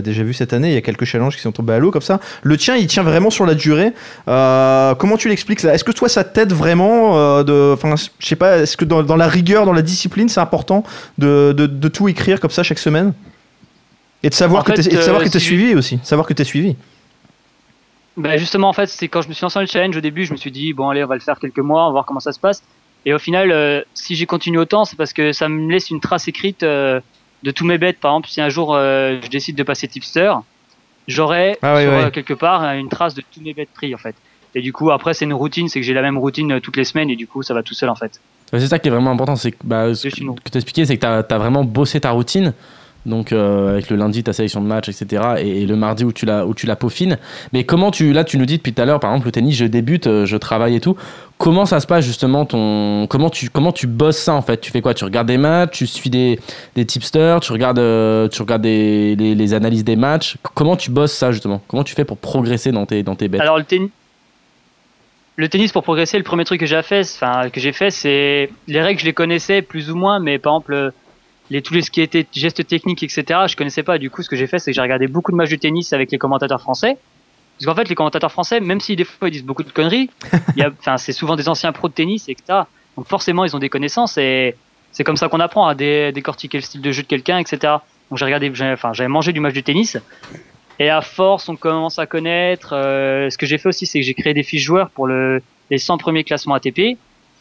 déjà 0.01 0.23
vu 0.23 0.33
cette 0.33 0.53
année. 0.53 0.69
Il 0.69 0.73
y 0.73 0.77
a 0.77 0.81
quelques 0.81 1.05
challenges 1.05 1.35
qui 1.35 1.41
sont 1.41 1.51
tombés 1.51 1.73
à 1.73 1.79
l'eau 1.79 1.91
comme 1.91 2.01
ça. 2.01 2.19
Le 2.41 2.57
tien, 2.57 2.75
il 2.75 2.87
tient 2.87 3.03
vraiment 3.03 3.29
sur 3.29 3.45
la 3.45 3.53
durée. 3.53 3.93
Comment 4.25 5.17
tu 5.17 5.29
l'expliques 5.29 5.63
Est-ce 5.65 5.83
que 5.83 5.91
toi, 5.91 6.09
ça 6.09 6.23
t'aide 6.23 6.53
vraiment 6.53 7.43
de, 7.43 7.75
je 8.19 8.27
sais 8.27 8.35
pas, 8.35 8.59
est-ce 8.59 8.77
que 8.77 8.85
dans, 8.85 9.15
la 9.15 9.27
rigueur, 9.27 9.65
dans 9.65 9.73
la 9.73 9.81
discipline, 9.81 10.29
c'est 10.29 10.39
important 10.39 10.83
de, 11.17 11.51
de 11.51 11.87
tout 11.89 12.07
écrire 12.07 12.39
comme 12.39 12.51
ça 12.51 12.63
chaque 12.63 12.79
semaine? 12.79 13.13
Et 14.27 14.29
de 14.29 14.35
savoir 14.35 14.61
En 14.61 14.65
que 14.65 14.73
de 14.73 14.81
savoir 15.01 15.21
euh, 15.21 15.25
que 15.25 15.29
t'es 15.29 15.39
si- 15.39 15.45
suivi 15.45 15.73
aussi, 15.73 15.99
savoir 16.03 16.27
que 16.27 16.33
t'es 16.33 16.43
suivi. 16.43 16.75
Ben 18.17 18.37
justement, 18.37 18.67
en 18.67 18.73
fait, 18.73 18.87
c'est 18.87 19.07
quand 19.07 19.21
je 19.21 19.29
me 19.29 19.33
suis 19.33 19.43
lancé 19.43 19.55
dans 19.55 19.61
le 19.61 19.67
challenge 19.67 19.95
au 19.95 20.01
début, 20.01 20.25
je 20.25 20.33
me 20.33 20.37
suis 20.37 20.51
dit, 20.51 20.73
bon, 20.73 20.89
allez, 20.89 21.01
on 21.01 21.07
va 21.07 21.15
le 21.15 21.21
faire 21.21 21.39
quelques 21.39 21.59
mois, 21.59 21.83
on 21.83 21.85
va 21.87 21.91
voir 21.93 22.05
comment 22.05 22.19
ça 22.19 22.33
se 22.33 22.39
passe. 22.39 22.61
Et 23.05 23.13
au 23.13 23.19
final, 23.19 23.51
euh, 23.53 23.81
si 23.93 24.15
j'ai 24.15 24.25
continué 24.25 24.57
autant, 24.57 24.83
c'est 24.83 24.97
parce 24.97 25.13
que 25.13 25.31
ça 25.31 25.47
me 25.47 25.71
laisse 25.71 25.91
une 25.91 26.01
trace 26.01 26.27
écrite 26.27 26.63
euh, 26.63 26.99
de 27.43 27.51
tous 27.51 27.65
mes 27.65 27.77
bêtes. 27.77 28.01
Par 28.01 28.11
exemple, 28.11 28.27
si 28.27 28.41
un 28.41 28.49
jour 28.49 28.75
euh, 28.75 29.17
je 29.23 29.29
décide 29.29 29.55
de 29.55 29.63
passer 29.63 29.87
tipster, 29.87 30.33
j'aurai 31.07 31.57
Ah 31.61 32.09
quelque 32.11 32.33
part 32.33 32.63
une 32.73 32.89
trace 32.89 33.13
de 33.13 33.21
tous 33.21 33.39
mes 33.39 33.53
bêtes 33.53 33.69
pris, 33.73 33.95
en 33.95 33.97
fait. 33.97 34.15
Et 34.55 34.61
du 34.61 34.73
coup, 34.73 34.91
après, 34.91 35.13
c'est 35.13 35.23
une 35.23 35.33
routine, 35.33 35.69
c'est 35.69 35.79
que 35.79 35.85
j'ai 35.85 35.93
la 35.93 36.01
même 36.01 36.17
routine 36.17 36.59
toutes 36.59 36.75
les 36.75 36.83
semaines, 36.83 37.09
et 37.09 37.15
du 37.15 37.27
coup, 37.27 37.43
ça 37.43 37.53
va 37.53 37.63
tout 37.63 37.75
seul, 37.75 37.87
en 37.87 37.95
fait. 37.95 38.19
C'est 38.51 38.67
ça 38.67 38.79
qui 38.79 38.89
est 38.89 38.91
vraiment 38.91 39.11
important, 39.11 39.37
c'est 39.37 39.51
que 39.51 39.57
bah, 39.63 39.93
ce 39.93 40.07
que, 40.07 40.15
tu 40.51 40.57
expliquais, 40.57 40.85
c'est 40.85 40.97
que 40.97 41.21
tu 41.21 41.33
as, 41.33 41.37
vraiment 41.37 41.63
bossé 41.63 42.01
ta 42.01 42.11
routine. 42.11 42.53
Donc 43.07 43.31
euh, 43.31 43.71
avec 43.71 43.89
le 43.89 43.95
lundi 43.95 44.21
ta 44.21 44.33
sélection 44.33 44.61
de 44.61 44.67
match, 44.67 44.89
etc. 44.89 45.23
Et, 45.39 45.65
le 45.65 45.75
mardi 45.75 46.03
où 46.03 46.11
tu 46.11 46.25
la 46.25 46.45
où 46.45 46.53
tu 46.53 46.65
la 46.67 46.75
peaufines. 46.75 47.17
Mais 47.53 47.63
comment 47.63 47.89
tu 47.89 48.11
là 48.11 48.23
tu 48.23 48.37
nous 48.37 48.45
dis 48.45 48.57
depuis 48.57 48.73
tout 48.73 48.81
à 48.81 48.85
l'heure 48.85 48.99
par 48.99 49.11
exemple 49.11 49.27
le 49.27 49.31
tennis 49.31 49.55
je 49.55 49.65
débute, 49.65 50.07
euh, 50.07 50.25
je 50.25 50.35
travaille 50.37 50.75
et 50.75 50.79
tout. 50.81 50.97
Comment 51.37 51.65
ça 51.65 51.79
se 51.79 51.87
passe 51.87 52.03
justement 52.03 52.45
ton 52.45 53.07
comment 53.07 53.29
tu 53.29 53.49
comment 53.49 53.71
tu 53.71 53.87
bosses 53.87 54.17
ça 54.17 54.33
en 54.33 54.41
fait? 54.41 54.59
Tu 54.59 54.71
fais 54.71 54.81
quoi? 54.81 54.93
Tu 54.93 55.05
regardes 55.05 55.27
des 55.27 55.37
matchs, 55.37 55.77
tu 55.77 55.87
suis 55.87 56.09
des, 56.09 56.39
des 56.75 56.85
tipsters, 56.85 57.39
tu 57.39 57.53
regardes 57.53 57.79
euh, 57.79 58.27
tu 58.27 58.41
regardes 58.41 58.63
des, 58.63 59.15
les, 59.15 59.53
analyses 59.53 59.85
des 59.85 59.95
matchs? 59.95 60.35
Comment 60.53 60.75
tu 60.75 60.91
bosses 60.91 61.13
ça 61.13 61.31
justement? 61.31 61.61
Comment 61.67 61.83
tu 61.83 61.95
fais 61.95 62.05
pour 62.05 62.17
progresser 62.17 62.71
dans 62.71 62.85
tes 62.85 63.03
dans 63.03 63.15
tes 63.15 63.29
Alors 63.39 63.57
le 63.57 63.63
tennis, 63.63 63.89
le 65.37 65.47
tennis 65.47 65.71
pour 65.71 65.83
progresser, 65.83 66.17
le 66.17 66.23
premier 66.23 66.43
truc 66.43 66.59
que 66.59 66.65
j'ai 66.65 66.81
fait, 66.81 67.01
enfin 67.01 67.49
que 67.49 67.61
j'ai 67.61 67.71
fait, 67.71 67.91
c'est 67.91 68.49
les 68.67 68.81
règles 68.81 68.99
je 68.99 69.05
les 69.05 69.13
connaissais 69.13 69.61
plus 69.61 69.91
ou 69.91 69.95
moins, 69.95 70.19
mais 70.19 70.39
par 70.39 70.55
exemple 70.55 70.91
les 71.49 71.61
tous 71.61 71.73
les 71.73 71.81
ce 71.81 71.91
qui 71.91 72.01
était 72.01 72.25
gestes 72.33 72.65
techniques 72.67 73.03
etc. 73.03 73.23
Je 73.47 73.55
connaissais 73.55 73.83
pas. 73.83 73.97
Du 73.97 74.09
coup, 74.09 74.21
ce 74.23 74.29
que 74.29 74.35
j'ai 74.35 74.47
fait, 74.47 74.59
c'est 74.59 74.71
que 74.71 74.75
j'ai 74.75 74.81
regardé 74.81 75.07
beaucoup 75.07 75.31
de 75.31 75.37
matchs 75.37 75.49
de 75.51 75.55
tennis 75.55 75.93
avec 75.93 76.11
les 76.11 76.17
commentateurs 76.17 76.61
français. 76.61 76.97
Parce 77.57 77.65
qu'en 77.65 77.75
fait, 77.75 77.89
les 77.89 77.95
commentateurs 77.95 78.31
français, 78.31 78.59
même 78.59 78.79
si 78.79 78.95
des 78.95 79.03
fois 79.03 79.29
ils 79.29 79.31
disent 79.31 79.43
beaucoup 79.45 79.63
de 79.63 79.71
conneries, 79.71 80.09
c'est 80.97 81.11
souvent 81.13 81.35
des 81.35 81.49
anciens 81.49 81.71
pros 81.71 81.87
de 81.87 81.93
tennis 81.93 82.29
etc. 82.29 82.59
Donc 82.95 83.07
forcément 83.07 83.45
ils 83.45 83.55
ont 83.55 83.59
des 83.59 83.69
connaissances 83.69 84.17
et 84.17 84.55
c'est 84.91 85.03
comme 85.03 85.17
ça 85.17 85.27
qu'on 85.29 85.39
apprend 85.39 85.67
à 85.67 85.75
dé- 85.75 86.11
décortiquer 86.11 86.57
le 86.59 86.63
style 86.63 86.81
de 86.81 86.91
jeu 86.91 87.01
de 87.03 87.07
quelqu'un 87.07 87.37
etc. 87.39 87.73
Donc 88.09 88.17
j'ai 88.19 88.25
regardé, 88.25 88.51
enfin 88.73 88.93
j'avais 88.93 89.07
mangé 89.07 89.33
du 89.33 89.39
match 89.39 89.53
de 89.53 89.61
tennis 89.61 89.97
et 90.79 90.89
à 90.89 91.01
force, 91.01 91.49
on 91.49 91.55
commence 91.55 91.97
à 91.97 92.05
connaître. 92.05 92.73
euh, 92.73 93.29
ce 93.31 93.37
que 93.37 93.45
j'ai 93.47 93.57
fait 93.57 93.69
aussi, 93.69 93.85
c'est 93.87 93.99
que 93.99 94.05
j'ai 94.05 94.13
créé 94.13 94.33
des 94.35 94.43
fiches 94.43 94.63
joueurs 94.63 94.91
pour 94.91 95.07
le, 95.07 95.41
les 95.71 95.79
100 95.79 95.97
premiers 95.97 96.23
classements 96.23 96.53
ATP. 96.53 96.97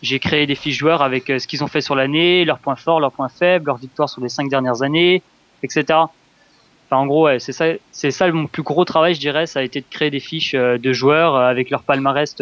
J'ai 0.07 0.19
créé 0.19 0.47
des 0.47 0.55
fiches 0.55 0.79
joueurs 0.79 1.03
avec 1.03 1.29
euh, 1.31 1.39
ce 1.39 1.47
qu'ils 1.47 1.65
ont 1.65 1.67
fait 1.67 1.81
sur 1.81 1.95
l'année, 1.95 2.45
leurs 2.45 2.59
points 2.59 2.77
forts, 2.77 3.01
leurs 3.01 3.13
points 3.13 3.29
faibles, 3.29 3.67
leurs 3.67 3.77
victoires 3.77 4.09
sur 4.09 4.23
les 4.23 4.29
cinq 4.29 4.49
dernières 4.49 4.83
années, 4.83 5.23
etc. 5.63 5.85
Enfin, 5.89 6.99
en 7.03 7.07
gros, 7.07 7.25
ouais, 7.25 7.41
c'est 7.41 7.53
ça, 7.53 7.67
c'est 7.91 8.13
ça 8.13 8.31
mon 8.31 8.47
plus 8.47 8.63
gros 8.63 8.85
travail, 8.85 9.15
je 9.15 9.21
dirais. 9.21 9.47
Ça 9.47 9.61
a 9.61 9.63
été 9.63 9.81
de 9.81 9.87
créer 9.91 10.11
des 10.11 10.21
fiches 10.21 10.55
euh, 10.55 10.79
de 10.79 10.93
joueurs 10.93 11.35
euh, 11.35 11.49
avec 11.49 11.71
leur 11.71 11.83
palmarès 11.83 12.37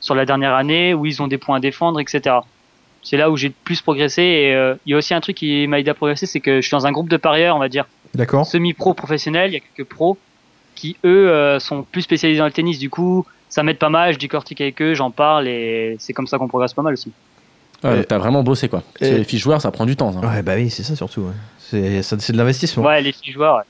sur 0.00 0.14
la 0.14 0.26
dernière 0.26 0.54
année, 0.54 0.94
où 0.94 1.06
ils 1.06 1.22
ont 1.22 1.28
des 1.28 1.38
points 1.38 1.56
à 1.56 1.60
défendre, 1.60 1.98
etc. 1.98 2.36
C'est 3.02 3.16
là 3.16 3.30
où 3.30 3.36
j'ai 3.36 3.48
le 3.48 3.54
plus 3.64 3.80
progressé. 3.80 4.22
Et 4.22 4.54
euh, 4.54 4.74
il 4.84 4.90
y 4.90 4.94
a 4.94 4.98
aussi 4.98 5.14
un 5.14 5.20
truc 5.20 5.36
qui 5.36 5.66
m'a 5.66 5.80
aidé 5.80 5.90
à 5.90 5.94
progresser, 5.94 6.26
c'est 6.26 6.40
que 6.40 6.56
je 6.56 6.66
suis 6.66 6.72
dans 6.72 6.86
un 6.86 6.92
groupe 6.92 7.08
de 7.08 7.16
parieurs, 7.16 7.56
on 7.56 7.58
va 7.58 7.68
dire 7.68 7.86
D'accord. 8.14 8.46
semi-pro 8.46 8.94
professionnels, 8.94 9.50
il 9.50 9.54
y 9.54 9.56
a 9.56 9.60
quelques 9.60 9.88
pros 9.88 10.18
qui 10.74 10.96
eux 11.04 11.28
euh, 11.30 11.58
sont 11.58 11.82
plus 11.82 12.02
spécialisés 12.02 12.38
dans 12.38 12.46
le 12.46 12.52
tennis. 12.52 12.78
Du 12.78 12.90
coup, 12.90 13.26
ça 13.48 13.62
m'aide 13.62 13.78
pas 13.78 13.88
mal, 13.88 14.12
je 14.14 14.18
décortique 14.18 14.60
avec 14.60 14.80
eux, 14.82 14.94
j'en 14.94 15.10
parle 15.10 15.48
et 15.48 15.96
c'est 15.98 16.12
comme 16.12 16.26
ça 16.26 16.38
qu'on 16.38 16.48
progresse 16.48 16.74
pas 16.74 16.82
mal 16.82 16.92
aussi. 16.94 17.12
Ouais, 17.84 18.02
T'as 18.04 18.18
vraiment 18.18 18.42
bossé 18.42 18.68
quoi. 18.68 18.82
Et- 19.00 19.10
Les 19.18 19.24
fiches 19.24 19.42
joueurs 19.42 19.60
ça 19.60 19.70
prend 19.70 19.86
du 19.86 19.94
temps. 19.96 20.12
ça. 20.12 20.18
Ouais, 20.26 20.42
bah 20.42 20.54
oui, 20.56 20.68
c'est 20.70 20.82
ça 20.82 20.96
surtout. 20.96 21.22
ouais. 21.22 21.32
C'est 22.02 22.32
de 22.32 22.36
l'investissement. 22.36 22.84
Ouais, 22.84 23.00
les 23.02 23.12
filles 23.12 23.32
joueurs. 23.32 23.56
ouais. 23.56 23.62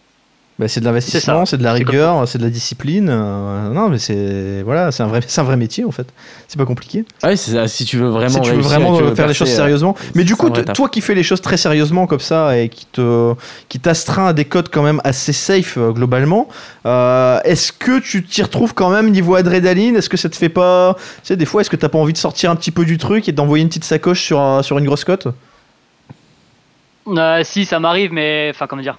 Bah, 0.59 0.67
c'est 0.67 0.81
de 0.81 0.85
l'investissement, 0.87 1.47
C'est 1.47 1.57
de 1.57 1.63
la 1.63 1.73
C'est 1.77 1.85
comme 1.85 1.89
rigueur, 1.95 2.27
c'est 2.27 2.39
de 2.39 2.43
la 2.43 2.51
discipline. 2.51 3.09
euh, 3.09 3.69
non, 3.71 3.89
mais 3.91 3.99
c'est 3.99 4.63
voilà, 4.63 4.91
c'est 4.91 5.05
un 5.05 5.07
vrai, 5.07 5.21
c'est 5.25 5.41
un 5.41 5.45
vrai 5.45 5.57
métier 5.57 5.85
en 5.85 5.93
fait. 5.93 6.09
C'est 6.49 6.59
pas 6.59 6.65
compliqué. 6.65 7.05
Ouais, 7.23 7.37
c'est 7.37 7.53
ça, 7.53 7.69
si 7.69 7.85
tu 7.85 7.97
veux 7.97 8.09
vraiment 8.09 8.29
si 8.31 8.41
tu 8.41 8.49
veux 8.49 8.55
réussir 8.57 8.69
vraiment 8.81 8.89
et 8.89 8.93
que 8.95 8.97
tu 8.99 9.05
euh, 9.05 9.09
veux 9.11 9.15
faire 9.15 9.29
les 9.29 9.35
choses 9.35 9.51
euh, 9.53 9.55
sérieusement. 9.57 9.95
Mais 10.17 10.25
du 10.25 10.35
coup, 10.35 10.51
toi 10.51 10.89
qui 10.89 11.01
fais 11.01 11.15
les 11.15 11.23
choses 11.23 11.41
très 11.43 11.57
sérieusement 11.57 12.09
comme 12.09 12.19
ça 12.19 12.59
et 12.59 12.69
qui 12.71 12.87
te 12.87 13.35
qui 13.69 13.79
t'astreint 13.79 14.27
à 14.27 14.33
des 14.33 14.47
codes 14.47 14.69
quand 14.69 14.83
même 14.83 15.01
assez 15.05 15.33
safe 15.33 15.79
euh, 15.79 15.93
globalement, 15.93 16.49
euh, 16.87 17.39
est-ce 17.45 17.71
que 17.73 18.01
tu 18.01 18.25
t'y 18.25 18.43
retrouves 18.43 18.75
quand 18.75 18.91
même 18.91 19.11
niveau 19.13 19.37
adrénaline? 19.37 19.95
Est-ce 19.95 20.09
que 20.09 20.17
ça 20.17 20.29
te 20.29 20.35
fait 20.37 20.49
pas 20.49 20.97
Tu 20.99 21.29
sais, 21.29 21.37
des 21.37 21.47
fois, 21.47 21.61
est-ce 21.61 21.71
que 21.71 21.77
t'as 21.77 21.89
pas 21.89 21.99
envie 21.99 22.13
de 22.15 22.19
sortir 22.19 22.51
un 22.51 22.57
petit 22.57 22.73
peu 22.73 22.85
du 22.85 22.99
truc 22.99 23.29
et 23.29 23.33
d'envoyer 23.33 23.63
une 23.63 23.69
petite 23.69 23.85
sacoche 23.85 24.23
sur 24.23 24.41
un- 24.41 24.65
sur 24.65 24.77
une 24.77 24.87
grosse 24.87 25.05
cote? 25.05 25.29
Euh, 27.07 27.43
si, 27.45 27.65
ça 27.65 27.79
m'arrive, 27.79 28.13
mais 28.13 28.51
enfin, 28.53 28.67
comment 28.67 28.83
dire? 28.83 28.99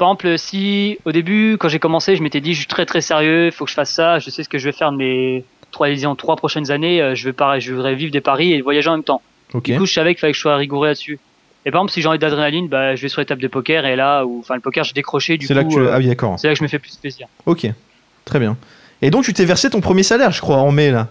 Par 0.00 0.08
exemple, 0.08 0.38
si 0.38 0.96
au 1.04 1.12
début, 1.12 1.58
quand 1.60 1.68
j'ai 1.68 1.78
commencé, 1.78 2.16
je 2.16 2.22
m'étais 2.22 2.40
dit, 2.40 2.54
je 2.54 2.60
suis 2.60 2.66
très 2.66 2.86
très 2.86 3.02
sérieux, 3.02 3.44
il 3.46 3.52
faut 3.52 3.66
que 3.66 3.70
je 3.70 3.74
fasse 3.74 3.90
ça, 3.92 4.18
je 4.18 4.30
sais 4.30 4.42
ce 4.42 4.48
que 4.48 4.56
je 4.56 4.64
vais 4.64 4.72
faire 4.72 4.92
de 4.92 4.96
mes 4.96 5.44
trois, 5.72 5.90
disons, 5.90 6.14
trois 6.14 6.36
prochaines 6.36 6.70
années, 6.70 7.02
euh, 7.02 7.14
je, 7.14 7.26
vais 7.26 7.34
pareil, 7.34 7.60
je 7.60 7.74
voudrais 7.74 7.94
vivre 7.94 8.10
des 8.10 8.22
paris 8.22 8.54
et 8.54 8.62
voyager 8.62 8.88
en 8.88 8.92
même 8.92 9.04
temps. 9.04 9.20
Ok. 9.52 9.64
Du 9.64 9.76
coup, 9.76 9.84
je 9.84 9.92
savais 9.92 10.14
qu'il 10.14 10.20
fallait 10.20 10.32
que 10.32 10.36
je 10.38 10.40
sois 10.40 10.56
rigoureux 10.56 10.86
là-dessus. 10.86 11.18
Et 11.66 11.70
par 11.70 11.80
exemple, 11.80 11.92
si 11.92 12.00
j'ai 12.00 12.08
envie 12.08 12.18
d'adrénaline, 12.18 12.66
bah, 12.68 12.94
je 12.94 13.02
vais 13.02 13.08
sur 13.10 13.20
les 13.20 13.26
tables 13.26 13.42
de 13.42 13.48
poker 13.48 13.84
et 13.84 13.94
là, 13.94 14.24
où, 14.24 14.38
enfin, 14.40 14.54
le 14.54 14.62
poker, 14.62 14.84
j'ai 14.84 14.94
décroché. 14.94 15.36
Du 15.36 15.46
coup, 15.46 15.52
là 15.52 15.64
que 15.64 15.68
tu. 15.68 15.78
euh, 15.78 15.90
Ah 15.92 15.98
oui, 15.98 16.06
d'accord. 16.06 16.38
c'est 16.38 16.46
là 16.48 16.54
que 16.54 16.58
je 16.58 16.64
me 16.64 16.68
fais 16.68 16.78
plus 16.78 16.96
plaisir. 16.96 17.26
Ok, 17.44 17.66
très 18.24 18.38
bien. 18.38 18.56
Et 19.02 19.10
donc 19.10 19.24
tu 19.24 19.34
t'es 19.34 19.44
versé 19.44 19.68
ton 19.68 19.82
premier 19.82 20.02
salaire, 20.02 20.30
je 20.30 20.40
crois, 20.40 20.56
en 20.56 20.72
mai 20.72 20.90
là. 20.90 21.08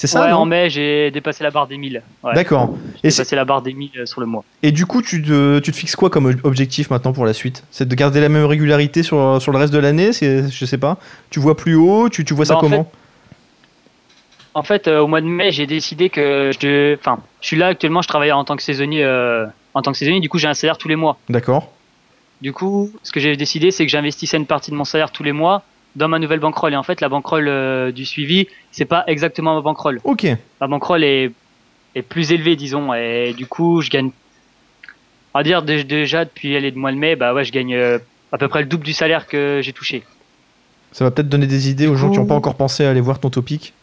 C'est 0.00 0.06
ça 0.06 0.22
ouais, 0.26 0.32
en 0.32 0.44
mai, 0.46 0.70
j'ai 0.70 1.10
dépassé 1.10 1.42
la 1.42 1.50
barre 1.50 1.66
des 1.66 1.76
1000. 1.76 2.02
Ouais. 2.22 2.32
D'accord. 2.34 2.72
J'ai 3.02 3.10
dépassé 3.10 3.34
la 3.34 3.44
barre 3.44 3.62
des 3.62 3.74
1000 3.74 3.90
euh, 3.98 4.06
sur 4.06 4.20
le 4.20 4.26
mois. 4.28 4.44
et 4.62 4.70
du 4.70 4.86
coup, 4.86 5.02
tu 5.02 5.20
te, 5.22 5.58
tu 5.58 5.72
te 5.72 5.76
fixes 5.76 5.96
quoi 5.96 6.08
comme 6.08 6.26
ob- 6.26 6.40
objectif 6.44 6.88
maintenant 6.90 7.12
pour 7.12 7.26
la 7.26 7.32
suite? 7.32 7.64
C'est 7.72 7.86
de 7.88 7.94
garder 7.96 8.20
la 8.20 8.28
même 8.28 8.44
régularité 8.44 9.02
sur, 9.02 9.42
sur 9.42 9.50
le 9.50 9.58
reste 9.58 9.72
de 9.72 9.78
l'année? 9.80 10.12
Je 10.12 10.64
sais 10.64 10.78
pas. 10.78 10.98
Tu 11.30 11.40
vois 11.40 11.56
plus 11.56 11.74
haut? 11.74 12.08
Tu, 12.08 12.24
tu 12.24 12.32
vois 12.32 12.44
ça 12.44 12.54
Bah, 12.54 12.58
en 12.58 12.60
comment? 12.60 12.90
En 14.54 14.62
fait, 14.62 14.86
euh, 14.88 15.00
au 15.00 15.08
mois 15.08 15.20
de 15.20 15.26
mai, 15.26 15.50
j'ai 15.50 15.66
décidé 15.66 16.10
que 16.10 16.52
je, 16.60 16.94
enfin, 16.94 17.18
je 17.40 17.46
suis 17.48 17.56
là 17.56 17.66
actuellement, 17.68 18.00
je 18.02 18.08
travaille 18.08 18.32
en 18.32 18.44
tant 18.44 18.56
que 18.56 18.62
saisonnier, 18.62 19.02
euh, 19.04 19.46
en 19.74 19.82
tant 19.82 19.92
que 19.92 19.98
saisonnier. 19.98 20.20
Du 20.20 20.28
coup, 20.28 20.38
j'ai 20.38 20.48
un 20.48 20.54
salaire 20.54 20.78
tous 20.78 20.88
les 20.88 20.96
mois. 20.96 21.18
D'accord. 21.28 21.72
Du 22.40 22.52
coup, 22.52 22.90
ce 23.02 23.10
que 23.10 23.18
j'ai 23.20 23.36
décidé, 23.36 23.72
c'est 23.72 23.84
que 23.84 23.90
j'investissais 23.90 24.36
une 24.36 24.46
partie 24.46 24.70
de 24.70 24.76
mon 24.76 24.84
salaire 24.84 25.10
tous 25.10 25.24
les 25.24 25.32
mois 25.32 25.62
dans 25.98 26.08
ma 26.08 26.18
nouvelle 26.18 26.40
bankroll. 26.40 26.72
Et 26.72 26.76
en 26.76 26.82
fait, 26.82 27.00
la 27.00 27.08
bankroll 27.08 27.46
euh, 27.48 27.92
du 27.92 28.04
suivi, 28.06 28.46
c'est 28.70 28.84
pas 28.86 29.04
exactement 29.06 29.54
ma 29.54 29.60
bankroll. 29.60 30.00
Ok. 30.04 30.26
Ma 30.60 30.66
bankroll 30.66 31.04
est, 31.04 31.32
est 31.94 32.02
plus 32.02 32.32
élevée, 32.32 32.56
disons. 32.56 32.94
Et 32.94 33.34
du 33.36 33.46
coup, 33.46 33.82
je 33.82 33.90
gagne, 33.90 34.10
on 35.34 35.38
va 35.38 35.42
dire 35.42 35.62
dé- 35.62 35.84
déjà 35.84 36.24
depuis 36.24 36.56
aller 36.56 36.70
de 36.70 36.78
mois 36.78 36.92
de 36.92 36.96
mai, 36.96 37.16
bah 37.16 37.34
ouais, 37.34 37.44
je 37.44 37.52
gagne 37.52 37.74
euh, 37.74 37.98
à 38.32 38.38
peu 38.38 38.48
près 38.48 38.60
le 38.60 38.66
double 38.66 38.84
du 38.84 38.92
salaire 38.92 39.26
que 39.26 39.60
j'ai 39.62 39.72
touché. 39.72 40.02
Ça 40.92 41.04
va 41.04 41.10
peut-être 41.10 41.28
donner 41.28 41.46
des 41.46 41.68
idées 41.68 41.86
aux 41.86 41.96
gens 41.96 42.10
qui 42.10 42.18
n'ont 42.18 42.26
pas 42.26 42.34
encore 42.34 42.54
pensé 42.54 42.84
à 42.84 42.90
aller 42.90 43.00
voir 43.02 43.18
ton 43.18 43.28
topic. 43.28 43.74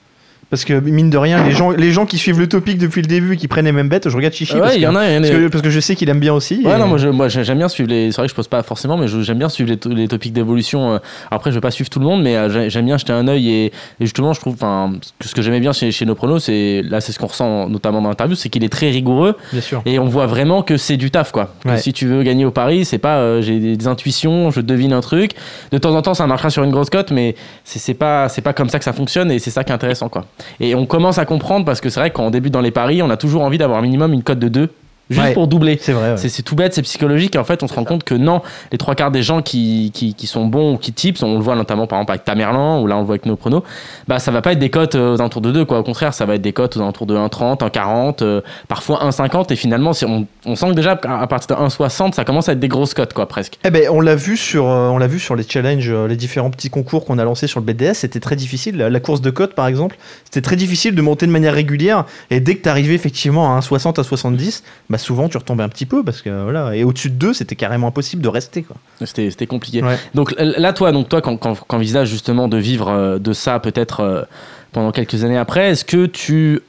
Parce 0.52 0.64
que 0.64 0.74
mine 0.80 1.10
de 1.10 1.18
rien, 1.18 1.44
les 1.44 1.52
gens, 1.56 1.72
les 1.72 1.92
gens 1.92 2.06
qui 2.06 2.18
suivent 2.18 2.40
le 2.40 2.48
topic 2.48 2.78
depuis 2.78 3.02
le 3.02 3.08
début 3.08 3.34
et 3.34 3.38
qui 3.38 3.48
prennent 3.48 3.66
les 3.66 3.72
mêmes 3.72 3.90
bêtes, 3.90 4.08
je 4.10 4.16
regarde 4.16 4.34
Chichi 4.34 4.54
Ouais, 4.54 4.60
parce, 4.62 4.74
il 4.76 4.78
que, 4.78 4.84
y 4.84 4.88
en 4.88 4.96
a, 4.96 5.10
il 5.10 5.14
y 5.14 5.18
en 5.18 5.24
a. 5.24 5.28
parce, 5.28 5.32
que, 5.40 5.48
parce 5.48 5.62
que 5.64 5.70
je 5.70 5.80
sais 5.80 5.96
qu'il 5.96 6.08
aime 6.10 6.20
bien 6.20 6.34
aussi. 6.34 6.62
Ouais, 6.64 6.76
et- 6.76 6.78
non, 6.80 6.88
moi, 6.88 6.98
je- 6.98 7.10
moi 7.10 7.28
j'ai- 7.30 7.44
j'aime 7.44 7.58
bien 7.58 7.68
suivre 7.68 7.90
les. 7.90 8.12
C'est 8.12 8.18
vrai 8.18 8.28
que 8.28 8.32
je 8.32 8.36
pose 8.36 8.48
pas 8.48 8.62
forcément, 8.64 8.96
mais 8.96 9.08
je- 9.08 9.22
j'aime 9.22 9.40
bien 9.40 9.50
suivre 9.50 9.70
les, 9.72 9.78
to- 9.78 9.90
les 9.90 10.08
topics 10.08 10.32
d'évolution. 10.34 10.94
euh. 10.94 10.98
Après, 11.32 11.50
je 11.52 11.56
vais 11.56 11.62
pas 11.62 11.72
suivre 11.72 11.90
tout 11.90 12.00
le 12.00 12.06
monde, 12.06 12.22
mais 12.22 12.36
euh, 12.38 12.50
j'ai- 12.50 12.70
j'aime 12.70 12.86
bien 12.86 12.98
jeter 12.98 13.12
un 13.12 13.28
œil 13.28 13.50
et, 13.50 13.66
et 13.66 13.72
justement, 14.02 14.34
je 14.34 14.40
trouve, 14.40 14.54
enfin, 14.54 14.94
que 15.20 15.28
ce 15.28 15.34
que 15.34 15.42
j'aimais 15.42 15.60
bien 15.60 15.74
chez, 15.74 15.92
chez 15.92 16.06
nos 16.06 16.16
pronos, 16.16 16.44
c'est 16.44 16.84
là, 16.84 17.02
c'est 17.02 17.12
ce 17.12 17.20
qu'on 17.20 17.28
ressent 17.28 17.68
notamment 17.68 18.02
dans 18.02 18.10
l'interview, 18.10 18.36
c'est 18.36 18.50
qu'il 18.50 18.64
est 18.64 18.70
très 18.70 18.90
rigoureux 18.92 19.36
Bien 19.52 19.62
sûr. 19.62 19.82
et 19.86 19.98
on 20.00 20.06
voit 20.06 20.28
vraiment 20.28 20.62
que 20.62 20.78
c'est 20.78 20.98
du 20.98 21.10
taf, 21.12 21.32
quoi. 21.32 21.56
Ouais. 21.66 21.78
Si 21.80 21.92
tu 21.92 22.06
veux 22.06 22.22
gagner 22.24 22.46
au 22.46 22.52
pari, 22.52 22.86
c'est 22.86 23.00
pas 23.00 23.18
euh, 23.18 23.42
j'ai 23.42 23.60
des, 23.60 23.76
des 23.78 23.88
intuitions, 23.88 24.52
je 24.52 24.62
devine 24.62 24.94
un 24.94 25.02
truc. 25.02 25.32
De 25.72 25.78
temps 25.80 25.96
en 25.96 26.02
temps, 26.02 26.14
ça 26.14 26.28
marchera 26.28 26.50
sur 26.52 26.64
une 26.64 26.72
grosse 26.72 26.90
cote, 26.92 27.12
mais 27.12 27.36
c'est 27.64 27.80
c'est 27.80 27.94
pas 27.96 28.30
c'est 28.30 28.42
pas 28.42 28.54
comme 28.54 28.70
ça 28.70 28.78
que 28.78 28.86
ça 28.86 28.94
fonctionne 28.94 29.32
et 29.32 29.40
c'est 29.40 29.52
ça 29.52 29.64
qui 29.64 29.72
est 29.72 29.76
intéressant, 29.76 30.08
quoi. 30.08 30.26
Et 30.60 30.76
on 30.76 30.86
commence 30.86 31.18
à 31.18 31.26
comprendre 31.26 31.66
parce 31.66 31.82
que 31.82 31.90
c'est 31.90 32.00
vrai 32.00 32.10
que 32.10 32.16
quand 32.16 32.32
dans 32.32 32.62
les 32.62 32.72
paris, 32.72 33.02
on 33.02 33.10
a 33.10 33.18
toujours 33.18 33.44
envie 33.44 33.58
d'avoir 33.58 33.82
minimum 33.82 34.14
une 34.14 34.24
cote 34.24 34.40
de 34.40 34.48
2 34.48 34.70
juste 35.10 35.22
Ouais. 35.24 35.34
pour 35.34 35.48
doubler. 35.48 35.78
C'est 35.82 35.92
vrai. 35.94 36.12
ouais. 36.12 36.18
C'est 36.18 36.30
c'est 36.30 36.44
tout 36.44 36.56
bête, 36.56 36.74
c'est 36.74 36.82
psychologique. 36.82 37.36
Et 37.36 37.40
en 37.40 37.44
fait, 37.44 37.62
on 37.64 37.68
se 37.68 37.74
rend 37.74 37.84
compte 37.84 38.04
que 38.04 38.16
non, 38.16 38.42
les 38.72 38.78
trois 38.78 38.96
quarts 38.96 39.12
des 39.12 39.24
gens 39.24 39.42
qui, 39.42 39.92
qui, 39.94 40.14
qui 40.14 40.28
sont 40.28 40.46
bons 40.46 40.74
ou 40.74 40.78
qui 40.78 40.94
tips, 40.94 41.22
on 41.24 41.36
le 41.38 41.44
voit 41.44 41.56
notamment 41.56 41.88
par 41.88 42.00
exemple 42.00 42.12
avec 42.14 42.24
Tamerlan, 42.26 42.82
ou 42.82 42.88
là 42.88 42.96
on 42.98 43.00
le 43.00 43.06
voit 43.06 43.14
avec 43.14 43.26
nos 43.26 43.36
pronos, 43.36 43.64
bah 44.08 44.20
ça 44.20 44.32
va 44.32 44.42
pas 44.42 44.54
être 44.54 44.60
des 44.60 44.70
cotes 44.70 44.96
euh, 44.96 45.14
aux 45.16 45.20
alentours 45.22 45.42
de 45.42 45.52
2, 45.52 45.66
quoi. 45.66 45.80
Au 45.80 45.84
contraire, 45.84 46.14
ça 46.14 46.26
va 46.26 46.36
être 46.36 46.42
des 46.42 46.54
cotes 46.54 46.76
aux 46.78 46.82
alentours 46.82 47.06
de 47.06 47.16
1,30, 47.16 47.60
1,40, 47.60 48.24
euh, 48.24 48.42
parfois 48.68 49.00
1,50. 49.04 49.52
Et 49.54 49.56
finalement, 49.56 49.94
si 49.94 50.06
on, 50.06 50.26
on 50.46 50.56
sent 50.56 50.68
que 50.70 50.74
déjà 50.74 51.00
à 51.04 51.28
partir 51.28 51.56
de 51.58 51.62
1,60, 51.64 52.14
ça 52.14 52.24
commence 52.26 52.50
à 52.50 52.54
être 52.54 52.60
des 52.60 52.68
grosses 52.68 52.94
cotes, 52.94 53.14
quoi, 53.14 53.28
presque. 53.28 53.60
Eh 53.64 53.70
ben, 53.70 53.88
on 53.92 54.02
l'a 54.02 54.16
vu 54.16 54.38
sur, 54.38 54.68
euh, 54.68 54.90
on 54.90 54.98
l'a 54.98 55.08
vu 55.08 55.20
sur 55.20 55.36
les 55.36 55.44
challenges, 55.48 55.90
euh, 55.90 56.08
les 56.08 56.16
différents 56.16 56.50
petits 56.50 56.70
concours 56.70 57.06
qu'on 57.06 57.18
a 57.20 57.24
lancés 57.24 57.48
sur 57.48 57.60
le 57.60 57.66
BDS. 57.66 57.94
C'était 57.94 58.20
très 58.20 58.36
difficile. 58.36 58.78
La, 58.78 58.90
la 58.90 59.00
course 59.00 59.22
de 59.22 59.30
cote, 59.30 59.54
par 59.54 59.68
exemple, 59.68 59.98
c'était 60.24 60.42
très 60.42 60.56
difficile 60.56 60.96
de 60.96 61.02
monter 61.02 61.26
de 61.28 61.32
manière 61.32 61.54
régulière. 61.54 62.06
Et 62.32 62.40
dès 62.40 62.56
que 62.56 62.64
tu 62.64 62.70
arrivais 62.70 62.96
effectivement 62.96 63.56
à 63.56 63.60
1,60 63.60 64.00
à 64.00 64.04
70, 64.04 64.64
bah 64.90 64.95
souvent 64.98 65.30
tu 65.30 65.38
retombais 65.38 65.64
un 65.64 65.70
petit 65.70 65.86
peu 65.86 66.04
parce 66.04 66.22
que 66.22 66.44
voilà. 66.44 66.76
Et 66.76 66.84
au-dessus 66.84 67.10
de 67.10 67.16
2, 67.16 67.34
c'était 67.34 67.56
carrément 67.56 67.88
impossible 67.88 68.22
de 68.22 68.28
rester. 68.30 68.64
Quoi. 68.64 68.76
C'était 69.04 69.30
c'était 69.30 69.48
compliqué. 69.48 69.82
Ouais. 69.84 69.98
Donc 70.14 70.34
là, 70.38 70.74
toi, 70.74 70.92
donc 70.92 71.10
toi, 71.10 71.22
quand, 71.22 71.38
quand, 71.38 71.56
quand 71.68 71.78
envisages 71.78 72.10
justement 72.10 72.48
de 72.48 72.58
vivre 72.58 72.90
euh, 72.90 73.20
de 73.20 73.34
ça 73.34 73.60
peut-être 73.60 74.00
euh, 74.02 74.24
pendant 74.72 74.92
quelques 74.92 75.24
années 75.24 75.38
après, 75.38 75.70
est-ce 75.72 75.86
que 75.86 76.06
tu, 76.06 76.60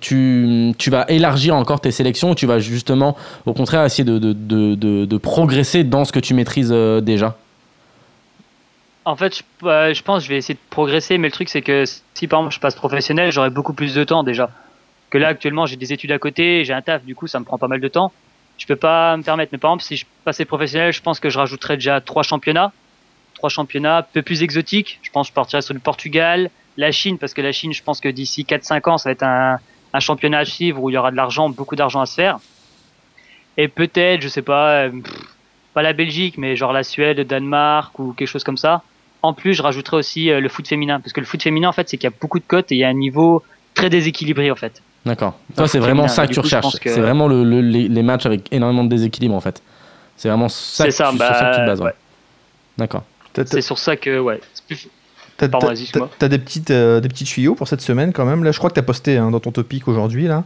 tu, 0.00 0.72
tu 0.78 0.90
vas 0.90 1.04
élargir 1.08 1.54
encore 1.54 1.80
tes 1.80 1.90
sélections 1.92 2.30
ou 2.30 2.34
tu 2.34 2.46
vas 2.46 2.58
justement, 2.58 3.16
au 3.46 3.52
contraire, 3.52 3.84
essayer 3.84 4.04
de, 4.04 4.18
de, 4.18 4.32
de, 4.32 4.74
de- 4.74 5.04
de 5.04 5.16
progresser 5.18 5.84
dans 5.84 6.04
ce 6.04 6.12
que 6.12 6.20
tu 6.20 6.34
maîtrises 6.34 6.70
euh, 6.72 7.00
déjà? 7.00 7.36
En 9.04 9.16
fait, 9.16 9.36
je, 9.38 9.66
euh, 9.66 9.94
je 9.94 10.02
pense 10.02 10.18
que 10.18 10.24
je 10.24 10.28
vais 10.30 10.36
essayer 10.38 10.54
de 10.54 10.60
progresser, 10.70 11.16
mais 11.16 11.28
le 11.28 11.32
truc 11.32 11.48
c'est 11.48 11.62
que 11.62 11.84
si 12.14 12.26
par 12.26 12.40
exemple 12.40 12.54
je 12.54 12.60
passe 12.60 12.74
professionnel, 12.74 13.32
j'aurai 13.32 13.48
beaucoup 13.50 13.72
plus 13.72 13.94
de 13.94 14.04
temps 14.04 14.22
déjà. 14.22 14.50
Que 15.10 15.18
là 15.18 15.28
actuellement 15.28 15.66
j'ai 15.66 15.76
des 15.76 15.92
études 15.92 16.12
à 16.12 16.18
côté, 16.18 16.64
j'ai 16.64 16.72
un 16.72 16.82
taf, 16.82 17.04
du 17.04 17.14
coup 17.14 17.26
ça 17.26 17.40
me 17.40 17.44
prend 17.44 17.58
pas 17.58 17.68
mal 17.68 17.80
de 17.80 17.88
temps. 17.88 18.12
Je 18.58 18.66
peux 18.66 18.76
pas 18.76 19.16
me 19.16 19.22
permettre. 19.22 19.50
Mais 19.52 19.58
par 19.58 19.70
exemple, 19.70 19.84
si 19.84 19.96
je 19.96 20.06
passais 20.24 20.44
professionnel, 20.44 20.92
je 20.92 21.00
pense 21.00 21.20
que 21.20 21.30
je 21.30 21.38
rajouterais 21.38 21.76
déjà 21.76 22.00
trois 22.00 22.24
championnats, 22.24 22.72
trois 23.34 23.48
championnats 23.48 23.98
un 23.98 24.02
peu 24.02 24.22
plus 24.22 24.42
exotiques. 24.42 24.98
Je 25.02 25.10
pense 25.10 25.28
que 25.28 25.30
je 25.30 25.34
partirais 25.34 25.62
sur 25.62 25.74
le 25.74 25.80
Portugal, 25.80 26.50
la 26.76 26.90
Chine, 26.90 27.18
parce 27.18 27.34
que 27.34 27.40
la 27.40 27.52
Chine, 27.52 27.72
je 27.72 27.82
pense 27.82 28.00
que 28.00 28.08
d'ici 28.08 28.44
4-5 28.44 28.90
ans, 28.90 28.98
ça 28.98 29.10
va 29.10 29.12
être 29.12 29.22
un, 29.22 29.58
un 29.92 30.00
championnat 30.00 30.38
à 30.38 30.44
suivre 30.44 30.82
où 30.82 30.90
il 30.90 30.94
y 30.94 30.96
aura 30.96 31.10
de 31.10 31.16
l'argent, 31.16 31.48
beaucoup 31.48 31.76
d'argent 31.76 32.00
à 32.00 32.06
se 32.06 32.14
faire. 32.14 32.38
Et 33.56 33.68
peut-être, 33.68 34.22
je 34.22 34.28
sais 34.28 34.42
pas, 34.42 34.84
euh, 34.84 34.90
pas 35.74 35.82
la 35.82 35.92
Belgique, 35.92 36.38
mais 36.38 36.56
genre 36.56 36.72
la 36.72 36.82
Suède, 36.82 37.18
le 37.18 37.24
Danemark 37.24 37.98
ou 37.98 38.12
quelque 38.12 38.28
chose 38.28 38.44
comme 38.44 38.56
ça. 38.56 38.82
En 39.22 39.32
plus, 39.32 39.54
je 39.54 39.62
rajouterais 39.62 39.96
aussi 39.96 40.30
euh, 40.30 40.40
le 40.40 40.48
foot 40.48 40.66
féminin, 40.68 41.00
parce 41.00 41.12
que 41.12 41.20
le 41.20 41.26
foot 41.26 41.42
féminin, 41.42 41.68
en 41.68 41.72
fait, 41.72 41.88
c'est 41.88 41.96
qu'il 41.96 42.08
y 42.08 42.12
a 42.12 42.16
beaucoup 42.20 42.38
de 42.38 42.44
cotes 42.46 42.70
et 42.70 42.76
il 42.76 42.78
y 42.78 42.84
a 42.84 42.88
un 42.88 42.94
niveau 42.94 43.42
très 43.74 43.90
déséquilibré, 43.90 44.50
en 44.50 44.56
fait. 44.56 44.82
D'accord. 45.06 45.38
Toi, 45.56 45.68
c'est 45.68 45.78
vraiment 45.78 46.08
ça 46.08 46.26
que 46.26 46.32
tu 46.32 46.36
coup, 46.40 46.42
recherches. 46.44 46.78
que- 46.80 46.90
C'est 46.92 47.00
vraiment 47.00 47.28
le, 47.28 47.44
le- 47.44 47.60
les, 47.62 47.88
les 47.88 48.02
matchs 48.02 48.26
avec 48.26 48.52
énormément 48.52 48.84
de 48.84 48.88
déséquilibre 48.90 49.34
en 49.34 49.40
fait. 49.40 49.62
C'est 50.16 50.28
vraiment 50.28 50.48
ça, 50.48 50.84
C'est 50.84 50.88
que 50.90 50.94
ça, 50.94 51.08
tu- 51.12 51.18
bah, 51.18 51.26
sur 51.28 51.36
ça 51.36 51.50
que 51.50 51.54
tu 51.56 51.60
te 51.62 51.66
bases. 51.66 51.80
ouais. 51.80 51.86
ouais. 51.86 51.92
D'accord. 52.76 53.04
T'as, 53.32 53.44
C'est 53.46 53.60
sur 53.62 53.78
ça 53.78 53.96
que, 53.96 54.18
ouais. 54.18 54.40
plus- 54.66 54.88
t'as- 55.36 55.48
t'as- 55.48 55.58
t'as- 55.92 56.08
t'as 56.18 56.28
des 56.28 56.38
petites, 56.38 56.70
euh, 56.70 57.00
des 57.00 57.08
petits 57.08 57.24
tuyaux 57.24 57.54
pour 57.54 57.68
cette 57.68 57.80
semaine 57.80 58.12
quand 58.12 58.24
même. 58.26 58.44
Là, 58.44 58.52
je 58.52 58.58
crois 58.58 58.68
que 58.70 58.74
tu 58.74 58.80
as 58.80 58.84
posté 58.84 59.16
hein, 59.16 59.30
dans 59.30 59.40
ton 59.40 59.52
topic 59.52 59.86
aujourd'hui 59.88 60.26
là. 60.26 60.44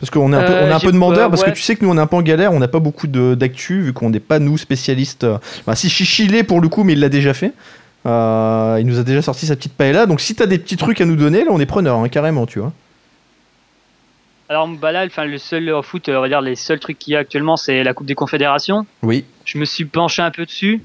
Parce 0.00 0.08
qu'on 0.10 0.32
est 0.32 0.36
un 0.36 0.42
peu, 0.42 0.52
Euh, 0.52 0.64
on 0.64 0.68
est 0.70 0.72
un 0.72 0.80
peu 0.80 0.92
demandeur, 0.92 1.28
parce 1.28 1.42
ouais. 1.42 1.50
que 1.50 1.56
tu 1.56 1.60
sais 1.62 1.76
que 1.76 1.84
nous 1.84 1.90
on 1.90 1.96
est 1.98 2.00
un 2.00 2.06
peu 2.06 2.16
en 2.16 2.22
galère, 2.22 2.52
on 2.54 2.58
n'a 2.58 2.68
pas 2.68 2.78
beaucoup 2.78 3.06
d'actu 3.06 3.82
vu 3.82 3.92
qu'on 3.92 4.08
n'est 4.08 4.18
pas 4.18 4.38
nous 4.38 4.56
spécialistes. 4.56 5.24
euh, 5.24 5.36
Enfin, 5.60 5.74
si 5.74 5.90
Chichi 5.90 6.26
l'est 6.26 6.42
pour 6.42 6.62
le 6.62 6.68
coup, 6.70 6.84
mais 6.84 6.94
il 6.94 7.00
l'a 7.00 7.10
déjà 7.10 7.34
fait. 7.34 7.52
Euh, 8.06 8.78
il 8.80 8.86
nous 8.86 8.98
a 8.98 9.02
déjà 9.02 9.20
sorti 9.20 9.44
sa 9.44 9.56
petite 9.56 9.74
paella. 9.74 10.06
Donc 10.06 10.22
si 10.22 10.34
t'as 10.34 10.46
des 10.46 10.58
petits 10.58 10.78
trucs 10.78 11.02
à 11.02 11.04
nous 11.04 11.16
donner, 11.16 11.44
là 11.44 11.50
on 11.50 11.60
est 11.60 11.66
preneur, 11.66 11.98
hein, 11.98 12.08
carrément, 12.08 12.46
tu 12.46 12.58
vois. 12.60 12.72
Alors, 14.50 14.68
là, 14.82 15.06
enfin, 15.06 15.26
le 15.26 15.38
seul 15.38 15.72
foot, 15.84 16.08
euh, 16.08 16.16
on 16.16 16.22
va 16.22 16.28
dire, 16.28 16.40
les 16.40 16.56
seuls 16.56 16.80
trucs 16.80 16.98
qu'il 16.98 17.12
y 17.12 17.16
a 17.16 17.20
actuellement, 17.20 17.56
c'est 17.56 17.84
la 17.84 17.94
Coupe 17.94 18.08
des 18.08 18.16
Confédérations. 18.16 18.84
Oui. 19.00 19.24
Je 19.44 19.58
me 19.58 19.64
suis 19.64 19.84
penché 19.84 20.22
un 20.22 20.32
peu 20.32 20.44
dessus. 20.44 20.82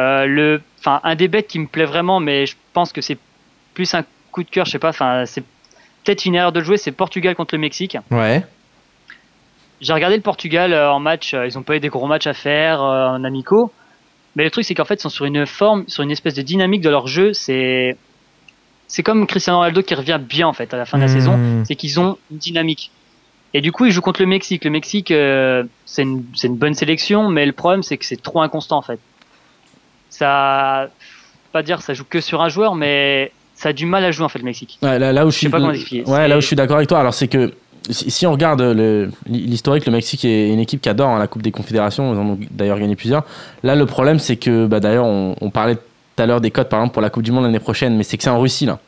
Euh, 0.00 0.26
le, 0.26 0.60
enfin, 0.80 1.00
un 1.04 1.14
des 1.14 1.28
bêtes 1.28 1.46
qui 1.46 1.60
me 1.60 1.68
plaît 1.68 1.84
vraiment, 1.84 2.18
mais 2.18 2.44
je 2.46 2.56
pense 2.72 2.92
que 2.92 3.00
c'est 3.00 3.18
plus 3.72 3.94
un 3.94 4.04
coup 4.32 4.42
de 4.42 4.50
cœur, 4.50 4.66
je 4.66 4.72
sais 4.72 4.80
pas, 4.80 4.88
enfin, 4.88 5.26
c'est 5.26 5.44
peut-être 6.02 6.24
une 6.24 6.34
erreur 6.34 6.50
de 6.50 6.60
jouer, 6.60 6.76
c'est 6.76 6.90
Portugal 6.90 7.36
contre 7.36 7.54
le 7.54 7.60
Mexique. 7.60 7.96
Ouais. 8.10 8.44
J'ai 9.80 9.92
regardé 9.92 10.16
le 10.16 10.22
Portugal 10.22 10.72
euh, 10.72 10.90
en 10.90 10.98
match, 10.98 11.34
ils 11.34 11.56
ont 11.56 11.62
pas 11.62 11.76
eu 11.76 11.80
des 11.80 11.88
gros 11.88 12.08
matchs 12.08 12.26
à 12.26 12.34
faire 12.34 12.82
en 12.82 13.22
amicaux. 13.22 13.72
Mais 14.34 14.42
le 14.42 14.50
truc, 14.50 14.64
c'est 14.64 14.74
qu'en 14.74 14.84
fait, 14.84 14.94
ils 14.94 15.02
sont 15.02 15.08
sur 15.08 15.24
une 15.24 15.46
forme, 15.46 15.84
sur 15.86 16.02
une 16.02 16.10
espèce 16.10 16.34
de 16.34 16.42
dynamique 16.42 16.80
de 16.80 16.90
leur 16.90 17.06
jeu. 17.06 17.32
C'est, 17.32 17.96
c'est 18.88 19.02
comme 19.02 19.26
Cristiano 19.26 19.58
Ronaldo 19.58 19.82
qui 19.82 19.94
revient 19.94 20.18
bien, 20.20 20.48
en 20.48 20.52
fait, 20.52 20.74
à 20.74 20.76
la 20.76 20.84
fin 20.86 20.98
de 20.98 21.02
la 21.04 21.08
Mmh. 21.08 21.12
saison. 21.12 21.38
C'est 21.64 21.76
qu'ils 21.76 22.00
ont 22.00 22.18
une 22.30 22.38
dynamique. 22.38 22.90
Et 23.54 23.60
du 23.60 23.70
coup, 23.72 23.84
ils 23.86 23.92
jouent 23.92 24.00
contre 24.02 24.20
le 24.20 24.26
Mexique. 24.26 24.64
Le 24.64 24.70
Mexique, 24.70 25.10
euh, 25.10 25.62
c'est 25.86 26.02
une, 26.02 26.24
c'est 26.34 26.48
une 26.48 26.56
bonne 26.56 26.74
sélection, 26.74 27.28
mais 27.28 27.46
le 27.46 27.52
problème, 27.52 27.82
c'est 27.82 27.96
que 27.96 28.04
c'est 28.04 28.20
trop 28.20 28.42
inconstant, 28.42 28.76
en 28.78 28.82
fait. 28.82 28.98
Ça, 30.10 30.88
pas 31.52 31.62
dire, 31.62 31.82
ça 31.82 31.94
joue 31.94 32.04
que 32.08 32.20
sur 32.20 32.42
un 32.42 32.48
joueur, 32.48 32.74
mais 32.74 33.32
ça 33.54 33.70
a 33.70 33.72
du 33.72 33.86
mal 33.86 34.04
à 34.04 34.10
jouer, 34.10 34.24
en 34.24 34.28
fait, 34.28 34.38
le 34.38 34.44
Mexique. 34.44 34.78
Ouais, 34.82 34.98
là, 34.98 35.12
là 35.12 35.26
où 35.26 35.30
je 35.30 35.34
sais 35.34 35.38
suis, 35.40 35.48
pas 35.48 35.58
comment 35.58 35.72
expliquer. 35.72 36.10
ouais, 36.10 36.28
là 36.28 36.36
où 36.36 36.40
je 36.40 36.46
suis 36.46 36.56
d'accord 36.56 36.76
avec 36.76 36.88
toi. 36.88 37.00
Alors 37.00 37.14
c'est 37.14 37.28
que 37.28 37.52
si, 37.90 38.10
si 38.10 38.26
on 38.26 38.32
regarde 38.32 38.60
le- 38.60 39.10
l'historique, 39.26 39.86
le 39.86 39.92
Mexique 39.92 40.24
est 40.24 40.48
une 40.52 40.60
équipe 40.60 40.80
qui 40.80 40.88
adore 40.88 41.08
hein, 41.10 41.18
la 41.18 41.26
Coupe 41.26 41.42
des 41.42 41.50
Confédérations. 41.52 42.12
Ils 42.14 42.18
en 42.18 42.26
ont 42.26 42.38
d'ailleurs 42.50 42.78
gagné 42.78 42.96
plusieurs. 42.96 43.24
Là, 43.62 43.74
le 43.74 43.86
problème, 43.86 44.18
c'est 44.18 44.36
que 44.36 44.66
bah, 44.66 44.80
d'ailleurs, 44.80 45.06
on, 45.06 45.36
on 45.40 45.50
parlait 45.50 45.76
tout 46.18 46.22
à 46.22 46.26
l'heure 46.26 46.40
des 46.40 46.50
codes, 46.50 46.68
par 46.68 46.80
exemple, 46.80 46.94
pour 46.94 47.02
la 47.02 47.10
Coupe 47.10 47.22
du 47.22 47.32
Monde 47.32 47.44
l'année 47.44 47.60
prochaine, 47.60 47.96
mais 47.96 48.02
c'est 48.02 48.16
que 48.16 48.24
c'est 48.24 48.30
en 48.30 48.40
Russie 48.40 48.66
là. 48.66 48.78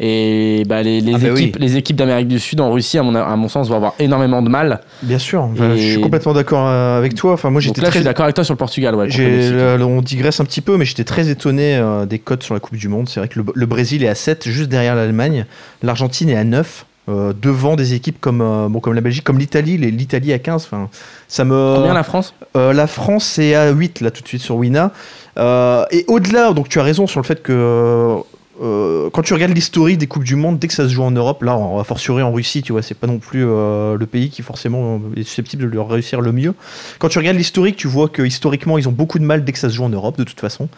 Et 0.00 0.62
bah, 0.68 0.80
les, 0.80 1.00
les 1.00 1.12
Ah 1.14 1.18
bah 1.18 1.28
équipes, 1.30 1.56
oui. 1.56 1.60
les 1.60 1.76
équipes 1.76 1.96
d'Amérique 1.96 2.28
du 2.28 2.38
Sud 2.38 2.60
en 2.60 2.70
Russie, 2.70 2.98
à 2.98 3.02
mon, 3.02 3.16
à 3.16 3.34
mon 3.34 3.48
sens, 3.48 3.68
vont 3.68 3.74
avoir 3.74 3.94
énormément 3.98 4.42
de 4.42 4.48
mal. 4.48 4.80
Bien 5.02 5.18
sûr. 5.18 5.48
Je 5.56 5.76
suis 5.76 6.00
complètement 6.00 6.34
d'accord 6.34 6.68
euh, 6.68 6.98
avec 6.98 7.16
toi. 7.16 7.32
Enfin, 7.32 7.50
moi 7.50 7.60
j'étais 7.60 7.80
je 7.80 7.86
très 7.86 7.98
suis 7.98 8.04
d'accord 8.04 8.22
avec 8.22 8.36
toi 8.36 8.44
sur 8.44 8.54
le 8.54 8.58
Portugal. 8.58 8.94
Ouais, 8.94 9.08
le 9.08 9.12
euh, 9.18 9.84
on 9.84 10.00
digresse 10.00 10.38
un 10.38 10.44
petit 10.44 10.60
peu, 10.60 10.76
mais 10.76 10.84
j'étais 10.84 11.02
très 11.02 11.28
étonné 11.30 11.76
euh, 11.76 12.06
des 12.06 12.20
cotes 12.20 12.44
sur 12.44 12.54
la 12.54 12.60
Coupe 12.60 12.76
du 12.76 12.86
Monde. 12.86 13.08
C'est 13.08 13.18
vrai 13.18 13.28
que 13.28 13.40
le, 13.40 13.46
le 13.52 13.66
Brésil 13.66 14.04
est 14.04 14.08
à 14.08 14.14
7, 14.14 14.48
juste 14.48 14.68
derrière 14.68 14.94
l'Allemagne. 14.94 15.46
L'Argentine 15.82 16.28
est 16.28 16.36
à 16.36 16.44
9, 16.44 16.86
euh, 17.08 17.32
devant 17.32 17.74
des 17.74 17.94
équipes 17.94 18.20
comme, 18.20 18.40
euh, 18.40 18.68
bon, 18.68 18.78
comme 18.78 18.94
la 18.94 19.00
Belgique, 19.00 19.24
comme 19.24 19.38
l'Italie. 19.40 19.78
L'Italie 19.78 20.32
à 20.32 20.38
15. 20.38 20.62
Enfin, 20.64 20.90
ça 21.26 21.44
me. 21.44 21.74
Combien 21.74 21.94
la 21.94 22.04
France? 22.04 22.34
La 22.54 22.86
France 22.86 23.36
est 23.40 23.56
à 23.56 23.70
8 23.70 24.00
là 24.00 24.12
tout 24.12 24.22
de 24.22 24.28
suite 24.28 24.42
sur 24.42 24.54
Wina. 24.54 24.92
Euh, 25.38 25.84
et 25.90 26.04
au-delà, 26.08 26.52
donc 26.52 26.68
tu 26.68 26.80
as 26.80 26.82
raison 26.82 27.06
sur 27.06 27.20
le 27.20 27.24
fait 27.24 27.42
que 27.42 27.52
euh, 27.52 28.16
euh, 28.60 29.08
quand 29.10 29.22
tu 29.22 29.34
regardes 29.34 29.54
l'historique 29.54 29.98
des 29.98 30.08
Coupes 30.08 30.24
du 30.24 30.34
Monde, 30.34 30.58
dès 30.58 30.66
que 30.66 30.74
ça 30.74 30.88
se 30.88 30.92
joue 30.92 31.04
en 31.04 31.12
Europe, 31.12 31.42
là, 31.42 31.56
on 31.56 31.76
va 31.76 31.84
fortiori 31.84 32.22
en 32.22 32.32
Russie, 32.32 32.62
tu 32.62 32.72
vois, 32.72 32.82
c'est 32.82 32.94
pas 32.94 33.06
non 33.06 33.18
plus 33.18 33.42
le 33.42 34.06
pays 34.10 34.30
qui 34.30 34.42
forcément 34.42 35.00
est 35.16 35.22
susceptible 35.22 35.62
de 35.62 35.68
leur 35.68 35.88
réussir 35.88 36.20
le 36.20 36.32
mieux. 36.32 36.54
Quand 36.98 37.08
tu 37.08 37.18
regardes 37.18 37.36
l'historique, 37.36 37.76
tu 37.76 37.86
vois 37.86 38.08
que 38.08 38.22
historiquement, 38.22 38.78
ils 38.78 38.88
ont 38.88 38.92
beaucoup 38.92 39.18
de 39.18 39.24
mal 39.24 39.44
dès 39.44 39.52
que 39.52 39.58
ça 39.58 39.68
se 39.68 39.74
joue 39.74 39.84
en 39.84 39.90
Europe, 39.90 40.18
de 40.18 40.24
toute 40.24 40.40
façon. 40.40 40.68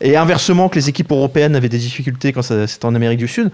Et 0.00 0.16
inversement, 0.16 0.68
que 0.68 0.76
les 0.76 0.88
équipes 0.88 1.12
européennes 1.12 1.54
avaient 1.54 1.68
des 1.68 1.78
difficultés 1.78 2.32
quand 2.32 2.42
c'était 2.42 2.84
en 2.84 2.94
Amérique 2.94 3.18
du 3.18 3.28
Sud. 3.28 3.50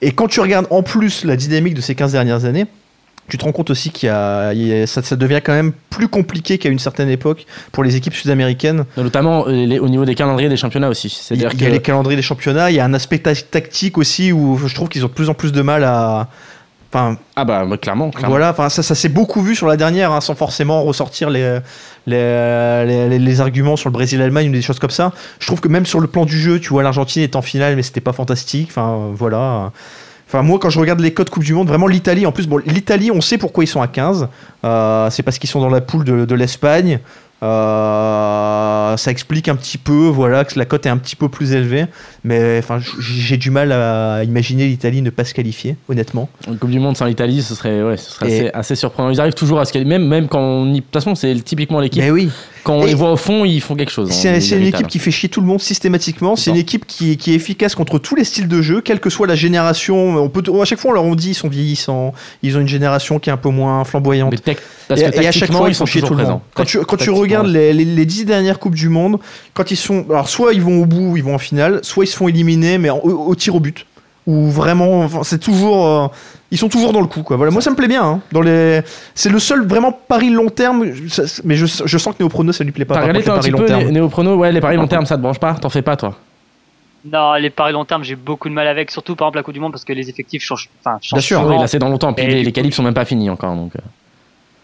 Et 0.00 0.12
quand 0.12 0.26
tu 0.26 0.40
regardes 0.40 0.66
en 0.70 0.82
plus 0.82 1.24
la 1.24 1.36
dynamique 1.36 1.74
de 1.74 1.80
ces 1.80 1.94
15 1.94 2.12
dernières 2.12 2.44
années, 2.44 2.66
tu 3.32 3.38
te 3.38 3.44
rends 3.46 3.52
compte 3.52 3.70
aussi 3.70 3.88
qu'il 3.88 4.08
y 4.08 4.10
a, 4.10 4.52
il 4.52 4.66
y 4.68 4.82
a- 4.82 4.86
ça, 4.86 5.00
ça 5.02 5.16
devient 5.16 5.40
quand 5.42 5.54
même 5.54 5.72
plus 5.88 6.06
compliqué 6.06 6.58
qu'à 6.58 6.68
une 6.68 6.78
certaine 6.78 7.08
époque 7.08 7.46
pour 7.72 7.82
les 7.82 7.96
équipes 7.96 8.12
sud-américaines. 8.12 8.84
Notamment 8.98 9.46
euh, 9.48 9.52
les- 9.64 9.78
au 9.78 9.88
niveau 9.88 10.04
des 10.04 10.14
calendriers 10.14 10.50
des 10.50 10.58
championnats 10.58 10.90
aussi. 10.90 11.06
Il 11.08 11.10
y 11.10 11.14
C'est-à-dire 11.40 11.48
a, 11.48 11.52
il 11.54 11.60
y 11.62 11.64
a 11.64 11.68
que 11.70 11.72
les 11.72 11.80
calendriers 11.80 12.16
des 12.16 12.20
championnats, 12.22 12.70
il 12.70 12.76
y 12.76 12.80
a 12.80 12.84
un 12.84 12.92
aspect 12.92 13.20
ta- 13.20 13.34
tactique 13.34 13.96
aussi 13.96 14.32
où 14.32 14.58
je 14.58 14.74
trouve 14.74 14.90
qu'ils 14.90 15.02
ont 15.06 15.08
de 15.08 15.14
plus 15.14 15.30
en 15.30 15.34
plus 15.34 15.50
de 15.52 15.62
mal 15.62 15.82
à. 15.82 16.28
Enfin, 16.94 17.16
ah 17.36 17.46
bah 17.46 17.64
bah, 17.64 17.78
clairement, 17.78 18.10
clairement. 18.10 18.28
voilà, 18.28 18.50
enfin, 18.50 18.68
ça, 18.68 18.82
ça 18.82 18.94
s'est 18.94 19.08
beaucoup 19.08 19.40
vu 19.40 19.56
sur 19.56 19.66
la 19.66 19.78
dernière, 19.78 20.12
hein, 20.12 20.20
sans 20.20 20.34
forcément 20.34 20.82
ressortir 20.82 21.30
les, 21.30 21.58
les, 22.06 23.08
les, 23.08 23.18
les 23.18 23.40
arguments 23.40 23.76
sur 23.76 23.88
le 23.88 23.94
Brésil-Allemagne 23.94 24.50
ou 24.50 24.52
des 24.52 24.60
choses 24.60 24.78
comme 24.78 24.90
ça. 24.90 25.12
Je 25.38 25.46
trouve 25.46 25.62
que 25.62 25.68
même 25.68 25.86
sur 25.86 26.00
le 26.00 26.06
plan 26.06 26.26
du 26.26 26.38
jeu, 26.38 26.60
tu 26.60 26.68
vois, 26.68 26.82
l'Argentine 26.82 27.22
est 27.22 27.34
en 27.34 27.40
finale, 27.40 27.76
mais 27.76 27.82
c'était 27.82 28.02
pas 28.02 28.12
fantastique. 28.12 28.68
Enfin, 28.70 29.10
voilà. 29.14 29.72
Enfin, 30.32 30.42
moi, 30.42 30.58
quand 30.58 30.70
je 30.70 30.80
regarde 30.80 31.00
les 31.00 31.12
codes 31.12 31.28
Coupe 31.28 31.44
du 31.44 31.52
Monde, 31.52 31.68
vraiment 31.68 31.86
l'Italie, 31.86 32.24
en 32.24 32.32
plus, 32.32 32.48
bon, 32.48 32.56
l'Italie, 32.64 33.10
on 33.10 33.20
sait 33.20 33.36
pourquoi 33.36 33.64
ils 33.64 33.66
sont 33.66 33.82
à 33.82 33.86
15. 33.86 34.28
Euh, 34.64 35.10
c'est 35.10 35.22
parce 35.22 35.38
qu'ils 35.38 35.50
sont 35.50 35.60
dans 35.60 35.68
la 35.68 35.82
poule 35.82 36.04
de, 36.04 36.24
de 36.24 36.34
l'Espagne. 36.34 37.00
Euh, 37.42 38.96
ça 38.96 39.10
explique 39.10 39.48
un 39.48 39.56
petit 39.56 39.76
peu, 39.76 40.06
voilà, 40.06 40.44
que 40.44 40.58
la 40.58 40.64
cote 40.64 40.86
est 40.86 40.88
un 40.88 40.96
petit 40.96 41.16
peu 41.16 41.28
plus 41.28 41.52
élevée. 41.52 41.84
Mais 42.24 42.58
enfin, 42.58 42.78
j'ai 42.98 43.36
du 43.36 43.50
mal 43.50 43.72
à 43.72 44.24
imaginer 44.24 44.68
l'Italie 44.68 45.02
ne 45.02 45.10
pas 45.10 45.26
se 45.26 45.34
qualifier, 45.34 45.76
honnêtement. 45.90 46.30
Une 46.48 46.56
Coupe 46.56 46.70
du 46.70 46.78
Monde 46.78 46.96
sans 46.96 47.04
l'Italie, 47.04 47.42
ce 47.42 47.54
serait, 47.54 47.82
ouais, 47.82 47.98
ce 47.98 48.12
serait 48.12 48.26
assez, 48.26 48.50
assez 48.54 48.74
surprenant. 48.74 49.10
Ils 49.10 49.20
arrivent 49.20 49.34
toujours 49.34 49.60
à 49.60 49.66
se 49.66 49.72
qualifier, 49.74 49.98
même, 49.98 50.08
même 50.08 50.28
quand 50.28 50.40
on 50.40 50.72
y... 50.72 50.76
De 50.76 50.80
toute 50.80 50.94
façon, 50.94 51.14
c'est 51.14 51.34
typiquement 51.44 51.80
l'équipe. 51.80 52.02
Mais 52.02 52.10
oui. 52.10 52.30
Quand 52.64 52.74
on 52.74 52.82
Et- 52.84 52.88
les 52.88 52.94
voit 52.94 53.10
au 53.12 53.16
fond, 53.16 53.44
ils 53.44 53.60
font 53.60 53.74
quelque 53.74 53.90
chose. 53.90 54.08
hein, 54.10 54.14
C'est 54.14 54.40
c'est 54.40 54.56
une 54.56 54.66
équipe 54.66 54.86
qui 54.86 54.98
fait 54.98 55.10
chier 55.10 55.28
tout 55.28 55.40
le 55.40 55.46
monde 55.46 55.60
systématiquement. 55.60 56.36
C'est 56.36 56.50
une 56.50 56.56
équipe 56.56 56.86
qui, 56.86 57.16
qui 57.16 57.32
est 57.32 57.34
efficace 57.34 57.74
contre 57.74 57.98
tous 57.98 58.14
les 58.14 58.24
styles 58.24 58.46
de 58.48 58.62
jeu, 58.62 58.80
quelle 58.80 59.00
que 59.00 59.10
soit 59.10 59.26
la 59.26 59.34
génération. 59.34 60.16
On 60.16 60.28
peut, 60.28 60.42
à 60.60 60.64
chaque 60.64 60.78
fois, 60.78 60.92
on 60.92 60.94
leur 60.94 61.04
on 61.04 61.14
dit 61.14 61.30
ils 61.30 61.34
sont 61.34 61.48
vieillissants. 61.48 62.14
Ils 62.42 62.56
ont 62.56 62.60
une 62.60 62.68
génération 62.68 63.18
qui 63.18 63.30
est 63.30 63.32
un 63.32 63.36
peu 63.36 63.48
moins 63.48 63.82
flamboyante. 63.84 64.30
Mais 64.32 64.38
tec- 64.38 64.58
Parce 64.88 65.00
Et, 65.00 65.10
que 65.10 65.20
et 65.22 65.26
à 65.26 65.32
chaque 65.32 65.52
fois, 65.52 65.68
ils 65.68 65.74
font 65.74 65.86
chier 65.86 66.02
tout 66.02 66.14
le 66.14 66.24
monde. 66.24 66.40
Quand 66.54 66.64
tu, 66.64 66.78
quand 66.78 66.84
tu 66.84 67.06
Tactiquement, 67.06 67.18
regardes 67.20 67.46
les, 67.48 67.72
les, 67.72 67.84
les 67.84 68.06
dix 68.06 68.24
dernières 68.24 68.58
Coupes 68.58 68.74
du 68.74 68.88
Monde, 68.88 69.18
quand 69.54 69.70
ils 69.70 69.76
sont. 69.76 70.04
Alors, 70.10 70.28
soit 70.28 70.52
ils 70.54 70.62
vont 70.62 70.82
au 70.82 70.86
bout, 70.86 71.16
ils 71.16 71.22
vont 71.24 71.34
en 71.34 71.38
finale, 71.38 71.80
soit 71.82 72.04
ils 72.04 72.08
se 72.08 72.16
font 72.16 72.28
éliminer, 72.28 72.78
mais 72.78 72.90
en- 72.90 72.98
au, 72.98 73.28
au 73.28 73.34
tir 73.34 73.54
au 73.54 73.60
but. 73.60 73.86
Ou 74.26 74.48
vraiment, 74.50 75.00
enfin, 75.00 75.22
c'est 75.24 75.38
toujours. 75.40 75.86
euh, 75.86 76.06
ils 76.52 76.58
sont 76.58 76.68
toujours 76.68 76.92
dans 76.92 77.00
le 77.00 77.06
coup, 77.08 77.22
quoi. 77.22 77.36
Voilà, 77.36 77.50
moi 77.50 77.60
ça 77.60 77.70
me 77.70 77.76
plaît 77.76 77.88
bien. 77.88 78.04
hein. 78.04 78.20
Dans 78.30 78.40
les, 78.40 78.82
c'est 79.14 79.30
le 79.30 79.38
seul 79.40 79.66
vraiment 79.66 79.90
pari 79.90 80.30
long 80.30 80.48
terme. 80.48 80.84
mais 81.44 81.54
je, 81.56 81.66
je 81.84 81.98
sens 81.98 82.14
que 82.14 82.22
Néoprono 82.22 82.52
ça 82.52 82.62
lui 82.62 82.70
plaît 82.72 82.84
pas. 82.84 82.94
T'as 82.94 83.00
regardé 83.00 83.20
contre, 83.20 83.32
toi, 83.32 83.34
un 83.34 83.42
les 83.42 83.50
petit 83.50 83.50
paris 83.52 83.66
peu 83.66 83.72
long 83.72 83.78
les 83.78 83.84
terme. 83.84 83.94
Néoprono 83.94 84.36
Ouais, 84.36 84.52
les 84.52 84.60
paris 84.60 84.76
long 84.76 84.86
terme, 84.86 85.06
ça 85.06 85.16
te 85.16 85.22
branche 85.22 85.38
pas? 85.40 85.54
T'en 85.54 85.70
fais 85.70 85.82
pas, 85.82 85.96
toi? 85.96 86.14
Non, 87.04 87.34
les 87.34 87.50
paris 87.50 87.72
long 87.72 87.84
terme, 87.84 88.04
j'ai 88.04 88.14
beaucoup 88.14 88.48
de 88.48 88.54
mal 88.54 88.68
avec, 88.68 88.92
surtout 88.92 89.16
par 89.16 89.26
exemple 89.26 89.38
la 89.38 89.42
Coupe 89.42 89.54
du 89.54 89.60
Monde 89.60 89.72
parce 89.72 89.84
que 89.84 89.92
les 89.92 90.08
effectifs 90.08 90.42
changent. 90.44 90.68
Enfin, 90.84 90.98
changent 91.02 91.18
Bien 91.18 91.20
sûr. 91.26 91.44
Oui, 91.46 91.58
là, 91.58 91.66
c'est 91.66 91.80
dans 91.80 91.88
longtemps. 91.88 92.12
Puis 92.12 92.24
Et 92.24 92.28
les, 92.28 92.42
les 92.44 92.52
qualifs 92.52 92.74
sont 92.74 92.84
même 92.84 92.94
pas 92.94 93.04
finis 93.04 93.28
encore. 93.28 93.56
Donc, 93.56 93.74
euh. 93.74 93.80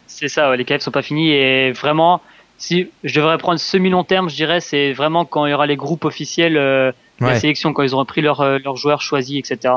C'est 0.07 0.29
ça, 0.29 0.51
ouais, 0.51 0.57
les 0.57 0.65
qualifs 0.65 0.83
sont 0.85 0.93
pas 0.93 1.03
finis 1.03 1.33
et 1.33 1.73
vraiment, 1.73 2.21
si 2.59 2.91
je 3.03 3.19
devrais 3.19 3.39
prendre 3.39 3.59
semi-long 3.59 4.05
terme, 4.05 4.29
je 4.31 4.37
dirais, 4.37 4.61
c'est 4.61 4.93
vraiment 4.93 5.25
quand 5.25 5.47
il 5.47 5.51
y 5.51 5.55
aura 5.55 5.67
les 5.67 5.77
groupes 5.77 6.05
officiels 6.05 6.57
euh, 6.57 6.93
de 7.21 7.27
la 7.27 7.33
Ouais. 7.33 7.41
sélection, 7.41 7.73
quand 7.73 7.83
ils 7.83 7.95
auront 7.95 8.05
pris 8.05 8.21
leurs 8.21 8.41
euh, 8.41 8.59
leurs 8.65 8.77
joueurs 8.77 9.01
choisis, 9.03 9.39
etc. 9.39 9.75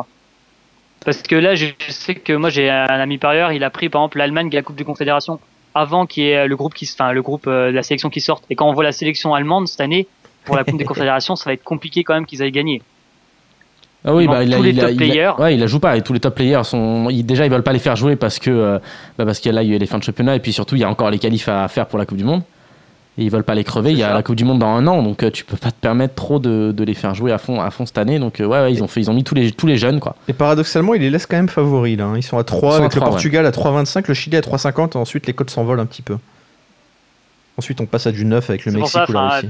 Parce 1.03 1.21
que 1.23 1.35
là, 1.35 1.55
je 1.55 1.65
sais 1.89 2.13
que 2.15 2.33
moi 2.33 2.49
j'ai 2.49 2.69
un 2.69 2.85
ami 2.85 3.17
par 3.17 3.31
ailleurs, 3.31 3.51
il 3.51 3.63
a 3.63 3.69
pris 3.71 3.89
par 3.89 4.01
exemple 4.01 4.19
l'Allemagne 4.19 4.49
qui 4.49 4.55
est 4.55 4.59
la 4.59 4.63
Coupe 4.63 4.75
des 4.75 4.83
Confédérations 4.83 5.39
avant 5.73 6.05
qu'il 6.05 6.23
y 6.23 6.29
ait 6.29 6.47
le 6.47 6.55
groupe 6.55 6.73
qui, 6.73 6.87
enfin 6.93 7.11
le 7.11 7.21
groupe 7.21 7.47
euh, 7.47 7.71
de 7.71 7.75
la 7.75 7.81
sélection 7.83 8.09
qui 8.09 8.21
sorte. 8.21 8.43
Et 8.49 8.55
quand 8.55 8.69
on 8.69 8.73
voit 8.73 8.83
la 8.83 8.91
sélection 8.91 9.33
allemande 9.33 9.67
cette 9.67 9.81
année 9.81 10.07
pour 10.45 10.55
la 10.55 10.63
Coupe 10.63 10.77
des 10.77 10.83
Confédérations, 10.91 11.35
ça 11.35 11.49
va 11.49 11.53
être 11.53 11.63
compliqué 11.63 12.03
quand 12.03 12.13
même 12.13 12.25
qu'ils 12.27 12.43
aillent 12.43 12.51
gagner. 12.51 12.81
Ah 14.03 14.13
oui, 14.15 14.23
Il 14.23 14.29
bah, 14.29 14.43
il 14.43 14.53
a, 14.53 14.57
tous 14.57 14.63
les 14.63 14.69
il 14.71 14.79
a- 14.79 14.83
top 14.83 14.91
il 14.91 14.95
a- 14.95 14.97
players. 15.07 15.31
ouais, 15.39 15.53
il 15.55 15.59
la 15.59 15.67
joue 15.67 15.79
pas. 15.79 15.95
Et 15.95 16.01
tous 16.01 16.13
les 16.13 16.19
top 16.19 16.35
players 16.35 16.63
sont. 16.63 17.07
ils- 17.09 17.23
déjà, 17.25 17.45
ils 17.45 17.51
veulent 17.51 17.63
pas 17.63 17.73
les 17.73 17.79
faire 17.79 17.95
jouer 17.95 18.15
parce 18.15 18.37
que 18.39 18.49
euh, 18.51 18.79
bah, 19.17 19.25
parce 19.25 19.39
qu'il 19.39 19.51
y 19.51 19.53
a 19.53 19.55
là, 19.55 19.63
il 19.63 19.71
y 19.71 19.75
a 19.75 19.77
les 19.79 19.85
fins 19.87 19.97
de 19.99 20.03
championnat 20.03 20.35
et 20.35 20.39
puis 20.39 20.53
surtout, 20.53 20.75
il 20.75 20.81
y 20.81 20.83
a 20.83 20.89
encore 20.89 21.09
les 21.11 21.19
qualifs 21.19 21.47
à 21.49 21.67
faire 21.67 21.87
pour 21.87 21.97
la 21.99 22.05
Coupe 22.05 22.17
du 22.17 22.23
Monde. 22.23 22.43
Et 23.17 23.23
ils 23.23 23.29
veulent 23.29 23.43
pas 23.43 23.55
les 23.55 23.65
crever. 23.65 23.91
Il 23.91 23.97
y 23.97 24.03
a 24.03 24.13
la 24.13 24.23
Coupe 24.23 24.37
du 24.37 24.45
Monde 24.45 24.59
dans 24.59 24.69
un 24.69 24.87
an, 24.87 25.03
donc 25.03 25.21
euh, 25.21 25.29
tu 25.31 25.43
peux 25.43 25.57
pas 25.57 25.69
te 25.71 25.79
permettre 25.79 26.15
trop 26.15 26.39
de, 26.39 26.71
de 26.71 26.83
les 26.85 26.93
faire 26.93 27.13
jouer 27.13 27.33
à 27.33 27.37
fond, 27.37 27.59
à 27.59 27.69
fond 27.69 27.85
cette 27.85 27.97
année. 27.97 28.19
Donc 28.19 28.39
euh, 28.39 28.45
ouais, 28.45 28.59
ouais, 28.61 28.71
ils 28.73 28.81
ont 28.83 28.87
fait, 28.87 29.01
ils 29.01 29.11
ont 29.11 29.13
mis 29.13 29.25
tous 29.25 29.35
les 29.35 29.51
tous 29.51 29.67
les 29.67 29.75
jeunes 29.77 29.99
quoi. 29.99 30.15
Et 30.29 30.33
paradoxalement, 30.33 30.93
il 30.93 31.01
les 31.01 31.09
laisse 31.09 31.25
quand 31.25 31.35
même 31.35 31.49
favoris 31.49 31.97
là. 31.97 32.05
hein. 32.05 32.13
Ils 32.15 32.23
sont 32.23 32.37
à 32.37 32.43
3 32.45 32.59
Ils 32.59 32.71
sont 32.71 32.81
à 32.81 32.85
avec 32.85 32.95
le 32.95 32.99
3, 33.01 33.09
Portugal 33.09 33.45
à 33.45 33.51
3,25, 33.51 34.05
le 34.07 34.13
Chili 34.13 34.37
à 34.37 34.41
3,50. 34.41 34.97
Ensuite, 34.97 35.27
les 35.27 35.33
cotes 35.33 35.49
s'envolent 35.49 35.81
un 35.81 35.85
petit 35.85 36.01
peu. 36.01 36.17
Ensuite, 37.57 37.81
on 37.81 37.85
passe 37.85 38.07
à 38.07 38.11
du 38.13 38.23
9 38.25 38.49
avec 38.49 38.65
le 38.65 38.71
Mexique 38.71 39.01
ou 39.09 39.11
la 39.13 39.29
Russie. 39.35 39.49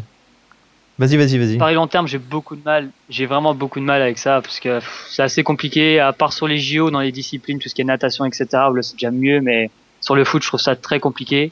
Vas-y, 0.99 1.18
vas-y, 1.18 1.38
vas-y. 1.38 1.57
Paris 1.57 1.76
long 1.76 1.88
terme, 1.88 2.07
j'ai 2.07 2.18
beaucoup 2.18 2.55
de 2.55 2.62
mal. 2.64 2.89
J'ai 3.09 3.26
vraiment 3.26 3.53
beaucoup 3.55 3.80
de 3.80 3.86
mal 3.86 4.01
avec 4.01 4.18
ça 4.18 4.41
parce 4.41 4.59
que 4.59 4.80
c'est 5.09 5.24
assez 5.24 5.43
compliqué. 5.43 5.99
À 5.99 6.14
part 6.14 6.34
sur 6.34 6.47
les 6.47 6.57
JO, 6.57 6.91
dans 6.91 6.99
les 6.99 7.12
disciplines, 7.12 7.59
tout 7.59 7.70
ce 7.70 7.76
qui 7.76 7.82
est 7.82 7.86
natation, 7.86 8.26
etc. 8.26 8.45
là, 8.51 8.72
c'est 8.82 8.93
déjà 8.95 9.12
mieux, 9.12 9.39
mais 9.39 9.70
sur 9.99 10.16
le 10.16 10.26
foot, 10.26 10.41
je 10.43 10.47
trouve 10.47 10.59
ça 10.59 10.76
très 10.76 10.99
compliqué. 10.99 11.51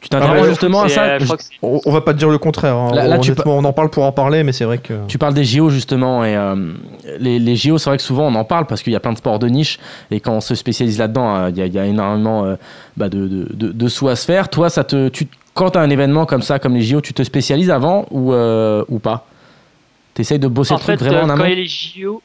Tu 0.00 0.08
Ah 0.12 0.32
ouais, 0.32 0.48
justement 0.48 0.82
à 0.82 0.88
ça. 0.88 1.04
euh, 1.04 1.18
On, 1.62 1.80
on 1.84 1.90
va 1.92 2.00
pas 2.00 2.12
te 2.14 2.18
dire 2.18 2.28
le 2.30 2.38
contraire. 2.38 2.76
hein. 2.76 2.92
Là- 2.94 3.06
là, 3.08 3.18
tu 3.18 3.34
on 3.44 3.64
en 3.64 3.72
parle 3.72 3.90
pour 3.90 4.04
en 4.04 4.12
parler, 4.12 4.42
mais 4.44 4.52
c'est 4.52 4.64
vrai 4.64 4.78
que. 4.78 4.94
Tu 5.08 5.18
parles 5.18 5.34
des 5.34 5.44
JO 5.44 5.68
justement 5.70 6.24
et 6.24 6.36
euh, 6.36 6.72
les, 7.18 7.38
les 7.38 7.56
JO 7.56 7.78
c'est 7.78 7.90
vrai 7.90 7.96
que 7.96 8.02
souvent 8.02 8.26
on 8.28 8.34
en 8.36 8.44
parle 8.44 8.66
parce 8.66 8.82
qu'il 8.82 8.92
y 8.92 8.96
a 8.96 9.00
plein 9.00 9.12
de 9.12 9.18
sports 9.18 9.38
de 9.38 9.48
niche 9.48 9.78
et 10.10 10.20
quand 10.20 10.32
on 10.32 10.40
se 10.40 10.54
spécialise 10.54 10.98
là-dedans 10.98 11.36
euh, 11.36 11.50
il 11.50 11.58
y, 11.58 11.62
a- 11.62 11.66
il 11.66 11.74
y 11.74 11.78
a 11.78 11.86
énormément 11.86 12.44
euh, 12.44 12.56
bah, 12.96 13.08
de, 13.08 13.26
de, 13.26 13.48
de, 13.52 13.72
de 13.72 13.88
sous 13.88 14.08
à 14.08 14.16
se 14.16 14.24
faire. 14.24 14.48
Toi 14.48 14.70
ça 14.70 14.84
te 14.84 15.08
tu, 15.08 15.26
quand 15.54 15.70
tu 15.70 15.78
as 15.78 15.82
un 15.82 15.90
événement 15.90 16.24
comme 16.26 16.42
ça 16.42 16.58
comme 16.58 16.74
les 16.74 16.82
JO 16.82 17.00
tu 17.00 17.12
te 17.12 17.22
spécialises 17.22 17.70
avant 17.70 18.06
ou, 18.10 18.32
euh, 18.32 18.84
ou 18.88 18.98
pas? 18.98 19.26
T'essayes 20.14 20.38
de 20.38 20.48
bosser 20.48 20.72
en 20.72 20.76
le 20.76 20.82
truc 20.82 20.98
fait, 20.98 21.04
vraiment 21.04 21.24
en 21.24 21.26
quand 21.26 21.32
amont? 21.34 21.44
il 21.44 21.50
y 21.50 21.52
a 21.52 21.56
les 21.56 21.66
JO, 21.66 22.22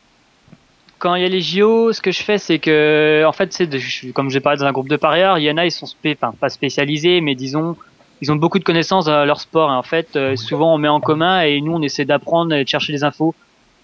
quand 1.02 1.16
il 1.16 1.24
y 1.24 1.26
a 1.26 1.30
les 1.30 1.42
JO, 1.42 1.92
ce 1.94 2.00
que 2.00 2.12
je 2.12 2.22
fais, 2.22 2.38
c'est 2.38 2.60
que, 2.60 3.24
en 3.26 3.32
fait, 3.32 3.52
c'est 3.52 3.68
comme 4.14 4.30
j'ai 4.30 4.40
parlé 4.40 4.60
dans 4.60 4.66
un 4.66 4.72
groupe 4.72 4.88
de 4.88 4.98
parieurs, 4.98 5.40
il 5.40 5.44
y 5.44 5.52
en 5.52 5.58
a, 5.58 5.66
ils 5.66 5.72
sont 5.72 5.88
spé, 5.88 6.16
enfin, 6.16 6.34
pas 6.40 6.50
spécialisés, 6.50 7.22
mais 7.22 7.34
disons, 7.34 7.76
ils 8.22 8.32
ont 8.32 8.36
beaucoup 8.36 8.60
de 8.60 8.64
connaissances 8.64 9.06
dans 9.06 9.26
leur 9.26 9.42
sport. 9.42 9.72
Et 9.72 9.76
en 9.76 9.82
fait, 9.82 10.16
euh, 10.16 10.36
souvent, 10.36 10.76
on 10.76 10.78
met 10.78 10.88
en 10.88 11.00
commun 11.02 11.42
et 11.42 11.60
nous, 11.60 11.74
on 11.74 11.82
essaie 11.82 12.06
d'apprendre 12.06 12.54
et 12.54 12.64
de 12.64 12.70
chercher 12.70 12.94
des 12.94 13.04
infos 13.04 13.34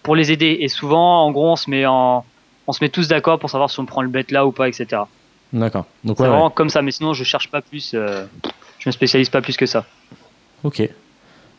pour 0.04 0.16
les 0.16 0.32
aider. 0.32 0.58
Et 0.60 0.68
souvent, 0.68 1.26
en 1.26 1.32
gros, 1.32 1.50
on 1.50 1.56
se 1.56 1.72
met 1.72 1.88
en, 1.88 2.24
on 2.68 2.72
se 2.72 2.84
met 2.84 2.90
tous 2.90 3.08
d'accord 3.08 3.40
pour 3.40 3.50
savoir 3.50 3.72
si 3.72 3.80
on 3.80 3.88
prend 3.88 4.04
le 4.04 4.10
bet 4.10 4.28
là 4.30 4.46
ou 4.46 4.52
pas, 4.52 4.68
etc. 4.68 5.02
D'accord. 5.52 5.86
Donc 6.04 6.20
ouais. 6.20 6.28
vraiment 6.28 6.52
comme 6.52 6.70
ça. 6.70 6.84
Mais 6.84 6.92
sinon, 6.92 7.14
je 7.14 7.24
cherche 7.24 7.50
pas 7.50 7.62
plus. 7.62 7.94
euh, 7.96 8.26
je 8.78 8.90
me 8.90 8.92
spécialise 8.92 9.30
pas 9.30 9.42
plus 9.42 9.58
que 9.58 9.66
ça. 9.66 9.86
Ok. 10.64 10.88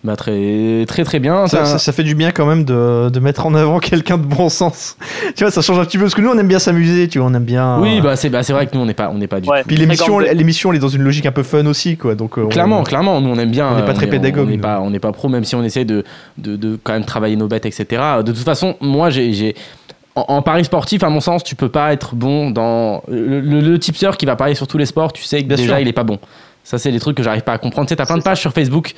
Bah 0.04 0.14
très 0.14 0.84
très 0.86 1.02
très 1.02 1.18
bien. 1.18 1.48
Ça, 1.48 1.64
Ça- 1.78 1.92
fait 1.92 2.04
du 2.04 2.14
bien 2.14 2.30
quand 2.30 2.46
même 2.46 2.62
de, 2.64 3.08
de 3.10 3.18
mettre 3.18 3.46
en 3.46 3.54
avant 3.54 3.78
quelqu'un 3.80 4.16
de 4.16 4.22
bon 4.22 4.48
sens. 4.48 4.96
tu 5.34 5.42
vois, 5.42 5.50
ça 5.50 5.60
change 5.60 5.76
un 5.80 5.84
petit 5.84 5.96
peu 5.98 6.04
parce 6.04 6.14
que 6.14 6.20
nous 6.20 6.30
on 6.30 6.38
aime 6.38 6.46
bien 6.46 6.60
s'amuser, 6.60 7.08
tu 7.08 7.18
vois, 7.18 7.26
on 7.28 7.34
aime 7.34 7.42
bien. 7.44 7.80
Oui 7.80 7.98
euh, 7.98 8.02
bah 8.02 8.14
c'est 8.14 8.30
bah, 8.30 8.44
c'est 8.44 8.52
vrai 8.52 8.68
que 8.68 8.76
nous 8.76 8.80
on 8.80 8.86
n'est 8.86 8.94
pas 8.94 9.10
on 9.12 9.18
n'est 9.18 9.26
pas 9.26 9.40
du 9.40 9.48
Ouais. 9.48 9.64
Puis 9.66 9.76
l'émission, 9.76 10.20
l'émission, 10.20 10.70
elle 10.70 10.76
est 10.76 10.80
dans 10.80 10.86
une 10.88 11.02
logique 11.02 11.26
un 11.26 11.32
peu 11.32 11.42
fun 11.42 11.66
aussi, 11.66 11.96
quoi. 11.96 12.14
Donc 12.14 12.38
euh, 12.38 12.42
on- 12.44 12.48
Clairement, 12.48 12.84
clairement, 12.84 13.20
nous 13.20 13.28
on 13.30 13.38
aime 13.40 13.50
bien. 13.50 13.66
on 13.72 13.74
n'est 13.76 13.82
pas 13.84 13.90
euh, 13.90 13.94
très 13.94 14.06
pédagogue, 14.06 14.46
On 14.46 14.50
n'est 14.50 14.58
pas, 14.58 14.80
on 14.80 14.90
n'est 14.90 15.00
pas 15.00 15.10
pro, 15.10 15.28
même 15.28 15.42
si 15.42 15.56
on 15.56 15.64
essaie 15.64 15.84
de, 15.84 16.04
de, 16.36 16.54
de 16.54 16.78
quand 16.84 16.92
même 16.92 17.04
travailler 17.04 17.34
nos 17.34 17.48
bêtes, 17.48 17.66
etc. 17.66 17.84
De 18.24 18.30
toute 18.32 18.44
façon, 18.44 18.76
moi, 18.80 19.10
j'ai, 19.10 19.32
j'ai- 19.32 19.56
en, 20.14 20.26
en 20.28 20.42
paris 20.42 20.64
sportif, 20.64 21.02
à 21.02 21.10
mon 21.10 21.20
sens, 21.20 21.42
tu 21.42 21.56
peux 21.56 21.68
pas 21.70 21.92
être 21.92 22.14
bon 22.14 22.50
dans 22.50 23.02
le, 23.08 23.40
le, 23.40 23.60
le 23.60 23.78
tipster 23.80 24.10
qui 24.16 24.26
va 24.26 24.36
parier 24.36 24.54
sur 24.54 24.68
tous 24.68 24.78
les 24.78 24.86
sports. 24.86 25.12
Tu 25.12 25.24
sais 25.24 25.42
que 25.42 25.48
Bien 25.48 25.56
déjà 25.56 25.74
sûr. 25.74 25.78
il 25.80 25.88
est 25.88 25.92
pas 25.92 26.04
bon. 26.04 26.18
Ça, 26.62 26.76
c'est 26.78 26.92
des 26.92 27.00
trucs 27.00 27.16
que 27.16 27.22
j'arrive 27.24 27.42
pas 27.42 27.52
à 27.54 27.58
comprendre. 27.58 27.88
Tu 27.88 27.92
sais, 27.92 27.96
t'as 27.96 28.06
plein 28.06 28.18
de 28.18 28.22
pages 28.22 28.40
sur 28.40 28.52
Facebook. 28.52 28.94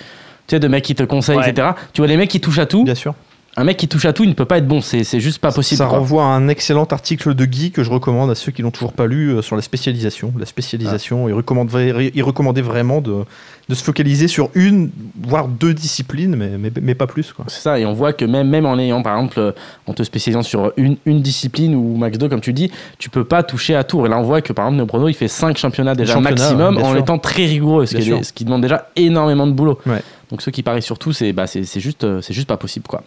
Tu 0.47 0.57
sais, 0.57 0.61
de 0.61 0.69
mecs 0.69 0.85
qui 0.85 0.95
te 0.95 1.03
conseillent, 1.03 1.37
Ouais. 1.39 1.51
etc. 1.51 1.69
Tu 1.93 2.01
vois 2.01 2.09
des 2.09 2.17
mecs 2.17 2.31
qui 2.31 2.41
touchent 2.41 2.59
à 2.59 2.67
tout. 2.67 2.85
Bien 2.85 2.95
sûr. 2.95 3.15
Un 3.57 3.65
mec 3.65 3.77
qui 3.77 3.89
touche 3.89 4.05
à 4.05 4.13
tout, 4.13 4.23
il 4.23 4.29
ne 4.29 4.35
peut 4.35 4.45
pas 4.45 4.59
être 4.59 4.69
bon. 4.69 4.81
C'est, 4.81 5.03
c'est 5.03 5.19
juste 5.19 5.41
pas 5.41 5.51
possible. 5.51 5.79
Ça 5.79 5.87
quoi. 5.87 5.99
renvoie 5.99 6.23
à 6.23 6.29
un 6.29 6.47
excellent 6.47 6.85
article 6.85 7.35
de 7.35 7.45
Guy 7.45 7.73
que 7.73 7.83
je 7.83 7.91
recommande 7.91 8.31
à 8.31 8.37
ceux 8.37 8.53
qui 8.53 8.63
l'ont 8.63 8.71
toujours 8.71 8.93
pas 8.93 9.07
lu 9.09 9.31
euh, 9.31 9.43
sur 9.43 9.57
la 9.57 9.61
spécialisation. 9.63 10.33
La 10.39 10.47
spécialisation, 10.47 11.29
il, 11.29 11.33
recommande, 11.35 11.69
vra- 11.69 12.13
il 12.15 12.23
recommandait 12.23 12.61
vraiment 12.63 13.01
de, 13.01 13.25
de 13.69 13.75
se 13.75 13.83
focaliser 13.83 14.29
sur 14.29 14.51
une, 14.55 14.91
voire 15.21 15.49
deux 15.49 15.75
disciplines, 15.75 16.37
mais, 16.37 16.51
mais, 16.59 16.71
mais 16.81 16.95
pas 16.95 17.09
plus. 17.09 17.33
Quoi. 17.33 17.47
C'est 17.49 17.61
ça, 17.61 17.81
et 17.81 17.85
on 17.85 17.93
voit 17.93 18.13
que 18.13 18.25
même, 18.25 18.49
même 18.49 18.67
en 18.67 18.79
ayant, 18.79 19.03
par 19.03 19.17
exemple, 19.17 19.41
euh, 19.41 19.53
en 19.89 19.95
te 19.95 20.05
spécialisant 20.05 20.43
sur 20.43 20.73
une, 20.77 20.97
une 21.05 21.21
discipline 21.21 21.75
ou 21.75 21.97
max 21.97 22.19
2, 22.19 22.29
comme 22.29 22.41
tu 22.41 22.53
dis, 22.53 22.71
tu 22.99 23.11
peux 23.11 23.25
pas 23.25 23.43
toucher 23.43 23.75
à 23.75 23.83
tout. 23.83 24.07
Et 24.07 24.09
là, 24.09 24.17
on 24.17 24.23
voit 24.23 24.43
que, 24.43 24.53
par 24.53 24.67
exemple, 24.67 24.79
Neoprono, 24.79 25.09
il 25.09 25.15
fait 25.15 25.29
5 25.29 25.59
championnats 25.59 25.97
déjà 25.97 26.15
Championnat, 26.15 26.41
maximum 26.41 26.79
en 26.79 26.91
sûr. 26.91 26.99
étant 26.99 27.19
très 27.19 27.47
rigoureux, 27.47 27.85
ce 27.87 27.97
qui, 27.97 28.03
est- 28.03 28.05
sûr. 28.05 28.25
ce 28.25 28.33
qui 28.33 28.45
demande 28.45 28.63
déjà 28.63 28.87
énormément 28.95 29.49
de 29.49 29.53
boulot. 29.53 29.81
Ouais. 29.87 30.03
Donc 30.31 30.43
ceux 30.43 30.51
qui 30.53 30.63
parient 30.63 30.83
sur 30.83 30.99
tout, 30.99 31.13
c'est 31.13 31.33
bah, 31.33 31.47
c'est 31.47 31.65
c'est 31.65 31.81
juste, 31.81 32.05
euh, 32.05 32.21
c'est 32.21 32.33
juste 32.35 32.47
pas 32.49 32.57
possible. 32.57 32.87
quoi. 32.87 33.03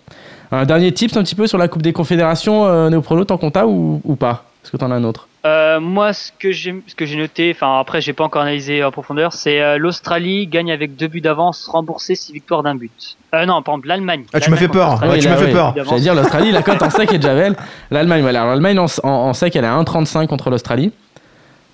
Un 0.51 0.65
dernier 0.65 0.91
tips 0.91 1.15
un 1.17 1.23
petit 1.23 1.35
peu 1.35 1.47
sur 1.47 1.57
la 1.57 1.67
Coupe 1.67 1.81
des 1.81 1.93
Confédérations, 1.93 2.65
euh, 2.65 2.89
Neoprono, 2.89 3.23
t'en 3.25 3.37
comptes 3.37 3.57
ou, 3.65 4.01
ou 4.03 4.15
pas? 4.15 4.43
Est-ce 4.63 4.71
que 4.71 4.77
t'en 4.77 4.91
as 4.91 4.95
un 4.95 5.03
autre? 5.03 5.27
Euh, 5.45 5.81
moi, 5.81 6.13
ce 6.13 6.31
que 6.39 6.51
j'ai, 6.53 6.81
ce 6.87 6.95
que 6.95 7.05
j'ai 7.05 7.17
noté, 7.17 7.51
enfin 7.53 7.79
après, 7.79 7.99
j'ai 7.99 8.13
pas 8.13 8.23
encore 8.23 8.43
analysé 8.43 8.81
en 8.83 8.91
profondeur, 8.91 9.33
c'est 9.33 9.61
euh, 9.61 9.77
l'Australie 9.77 10.47
gagne 10.47 10.71
avec 10.71 10.95
deux 10.95 11.07
buts 11.07 11.19
d'avance, 11.19 11.67
remboursé 11.67 12.15
six 12.15 12.31
victoires 12.31 12.63
d'un 12.63 12.75
but. 12.75 13.17
Euh, 13.35 13.45
non, 13.45 13.61
par 13.61 13.73
exemple, 13.73 13.89
l'Allemagne. 13.89 14.23
Ah, 14.33 14.39
tu 14.39 14.49
m'as 14.51 14.55
fait 14.57 14.69
peur. 14.69 15.01
Ouais, 15.03 15.19
tu 15.19 15.27
m'as 15.27 15.35
fait 15.35 15.45
ouais. 15.47 15.51
peur. 15.51 15.73
J'allais 15.75 15.99
dire 16.01 16.15
l'Australie, 16.15 16.51
la 16.53 16.61
cote 16.63 16.81
en 16.81 16.89
sec 16.89 17.11
est 17.11 17.17
déjà 17.19 17.35
belle. 17.35 17.55
L'Allemagne, 17.91 18.21
voilà. 18.21 18.41
Alors, 18.43 18.51
l'Allemagne 18.53 18.79
en, 18.79 18.85
en- 19.03 19.09
en 19.09 19.33
sec, 19.33 19.53
elle 19.57 19.65
est 19.65 19.67
à 19.67 19.75
1,35 19.81 20.27
contre 20.27 20.49
l'Australie. 20.49 20.93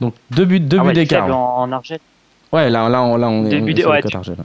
Donc 0.02 0.16
deux 0.32 0.46
buts, 0.46 0.60
deux 0.60 0.78
Ah 0.80 0.82
buts 0.82 0.88
ouais, 0.88 0.94
d'écart. 0.94 1.28
en, 1.36 1.62
en 1.62 1.72
argent. 1.72 1.96
Ouais, 2.52 2.70
là, 2.72 2.90
là, 2.90 3.04
on, 3.04 3.18
là, 3.18 3.30
on 3.30 3.46
est, 3.46 3.50
Deux 3.50 3.60
buts 3.60 3.84
ouais, 3.86 4.02
tu- 4.02 4.16
argent, 4.18 4.32
là. 4.36 4.44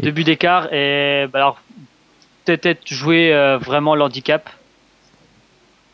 Deux 0.00 0.10
buts 0.10 0.24
d'écart 0.24 0.72
et 0.72 1.26
bah 1.32 1.38
alors 1.38 1.60
peut-être 2.44 2.86
jouer 2.86 3.32
euh, 3.32 3.58
vraiment 3.58 3.94
l'handicap. 3.94 4.50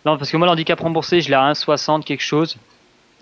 Non, 0.07 0.17
parce 0.17 0.31
que 0.31 0.37
moi 0.37 0.47
l'handicap 0.47 0.81
remboursé, 0.81 1.21
je 1.21 1.29
l'ai 1.29 1.35
à 1.35 1.53
1,60 1.53 2.03
quelque 2.05 2.23
chose, 2.23 2.57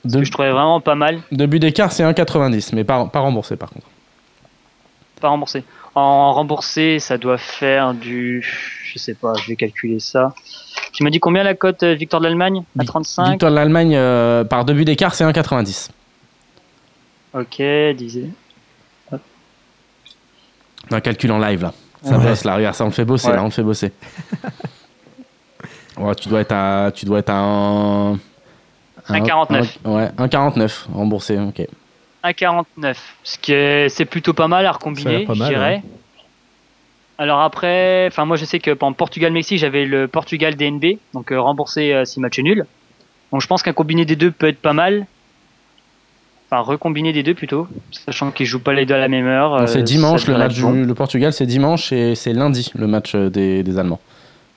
que 0.04 0.24
je 0.24 0.30
trouvais 0.30 0.50
vraiment 0.52 0.80
pas 0.80 0.94
mal, 0.94 1.20
deux 1.32 1.46
buts 1.46 1.58
d'écart, 1.58 1.90
c'est 1.90 2.04
1,90, 2.04 2.70
mais 2.74 2.84
pas, 2.84 3.04
pas 3.06 3.18
remboursé 3.20 3.56
par 3.56 3.70
contre. 3.70 3.86
pas 5.20 5.28
remboursé. 5.28 5.64
En 5.96 6.32
remboursé, 6.32 7.00
ça 7.00 7.18
doit 7.18 7.38
faire 7.38 7.92
du, 7.92 8.46
je 8.84 8.98
sais 9.00 9.14
pas, 9.14 9.32
je 9.42 9.48
vais 9.48 9.56
calculer 9.56 9.98
ça. 9.98 10.32
Tu 10.92 11.02
m'as 11.02 11.10
dit 11.10 11.18
combien 11.18 11.42
la 11.42 11.54
cote 11.54 11.82
euh, 11.82 11.94
victoire 11.94 12.20
de 12.20 12.26
l'Allemagne? 12.26 12.62
À 12.78 12.82
Vic- 12.82 12.88
35. 12.88 13.30
Victoire 13.32 13.50
de 13.50 13.56
l'Allemagne 13.56 13.96
euh, 13.96 14.44
par 14.44 14.64
deux 14.64 14.74
buts 14.74 14.84
d'écart, 14.84 15.14
c'est 15.16 15.24
1,90. 15.24 15.90
Ok, 17.34 17.60
disais. 17.96 18.28
Un 20.90 21.00
calcul 21.00 21.30
en 21.32 21.38
live 21.38 21.62
là. 21.62 21.72
Ça 22.02 22.16
Ouais. 22.16 22.24
bosse 22.28 22.44
là, 22.44 22.56
regarde, 22.56 22.74
ça 22.74 22.84
on 22.84 22.88
le 22.88 22.92
fait 22.92 23.04
bosser 23.04 23.28
Ouais. 23.28 23.34
là, 23.36 23.42
on 23.42 23.46
le 23.46 23.50
fait 23.50 23.62
bosser. 23.62 23.92
Ouais, 25.98 26.14
tu 26.14 26.28
dois 26.28 26.40
être 26.40 26.52
à, 26.52 26.90
tu 26.94 27.04
dois 27.06 27.18
être 27.18 27.30
à 27.30 27.36
un, 27.38 28.12
1,49. 29.08 29.78
un- 29.84 29.90
Ouais, 29.90 30.10
1,49 30.16 30.86
remboursé, 30.92 31.38
ok. 31.38 31.66
1,49. 32.22 32.96
Ce 33.24 33.38
qui 33.38 33.52
est, 33.52 33.88
c'est 33.88 34.04
plutôt 34.04 34.32
pas 34.32 34.46
mal 34.48 34.64
à 34.66 34.72
recombiner, 34.72 35.26
je 35.28 35.32
dirais. 35.44 35.82
Alors 37.20 37.40
après, 37.40 38.06
enfin 38.06 38.24
moi 38.26 38.36
je 38.36 38.44
sais 38.44 38.60
que 38.60 38.70
pendant 38.70 38.92
Portugal-Mexique, 38.92 39.58
j'avais 39.58 39.84
le 39.86 40.06
Portugal 40.06 40.54
DNB, 40.54 40.98
donc 41.14 41.32
euh, 41.32 41.40
remboursé 41.40 41.92
euh, 41.92 42.04
si 42.04 42.20
match 42.20 42.38
est 42.38 42.42
nul. 42.44 42.64
Donc 43.32 43.40
je 43.42 43.46
pense 43.48 43.64
qu'un 43.64 43.72
combiné 43.72 44.04
des 44.04 44.14
deux 44.14 44.30
peut 44.30 44.46
être 44.46 44.60
pas 44.62 44.72
mal. 44.72 45.04
Enfin, 46.50 46.62
recombiner 46.62 47.12
des 47.12 47.22
deux 47.22 47.34
plutôt, 47.34 47.68
sachant 47.90 48.30
qu'ils 48.30 48.46
jouent 48.46 48.62
pas 48.62 48.72
les 48.72 48.86
deux 48.86 48.94
à 48.94 48.98
la 48.98 49.08
même 49.08 49.26
heure. 49.26 49.54
euh, 49.54 49.66
c'est 49.66 49.82
dimanche 49.82 50.24
ça 50.24 50.32
le 50.32 50.38
match 50.38 50.54
du 50.54 50.84
le 50.84 50.94
Portugal, 50.94 51.32
c'est 51.32 51.44
dimanche 51.44 51.92
et 51.92 52.14
c'est 52.14 52.32
lundi 52.32 52.70
le 52.74 52.86
match 52.86 53.14
euh, 53.14 53.28
des, 53.28 53.62
des 53.62 53.78
Allemands 53.78 54.00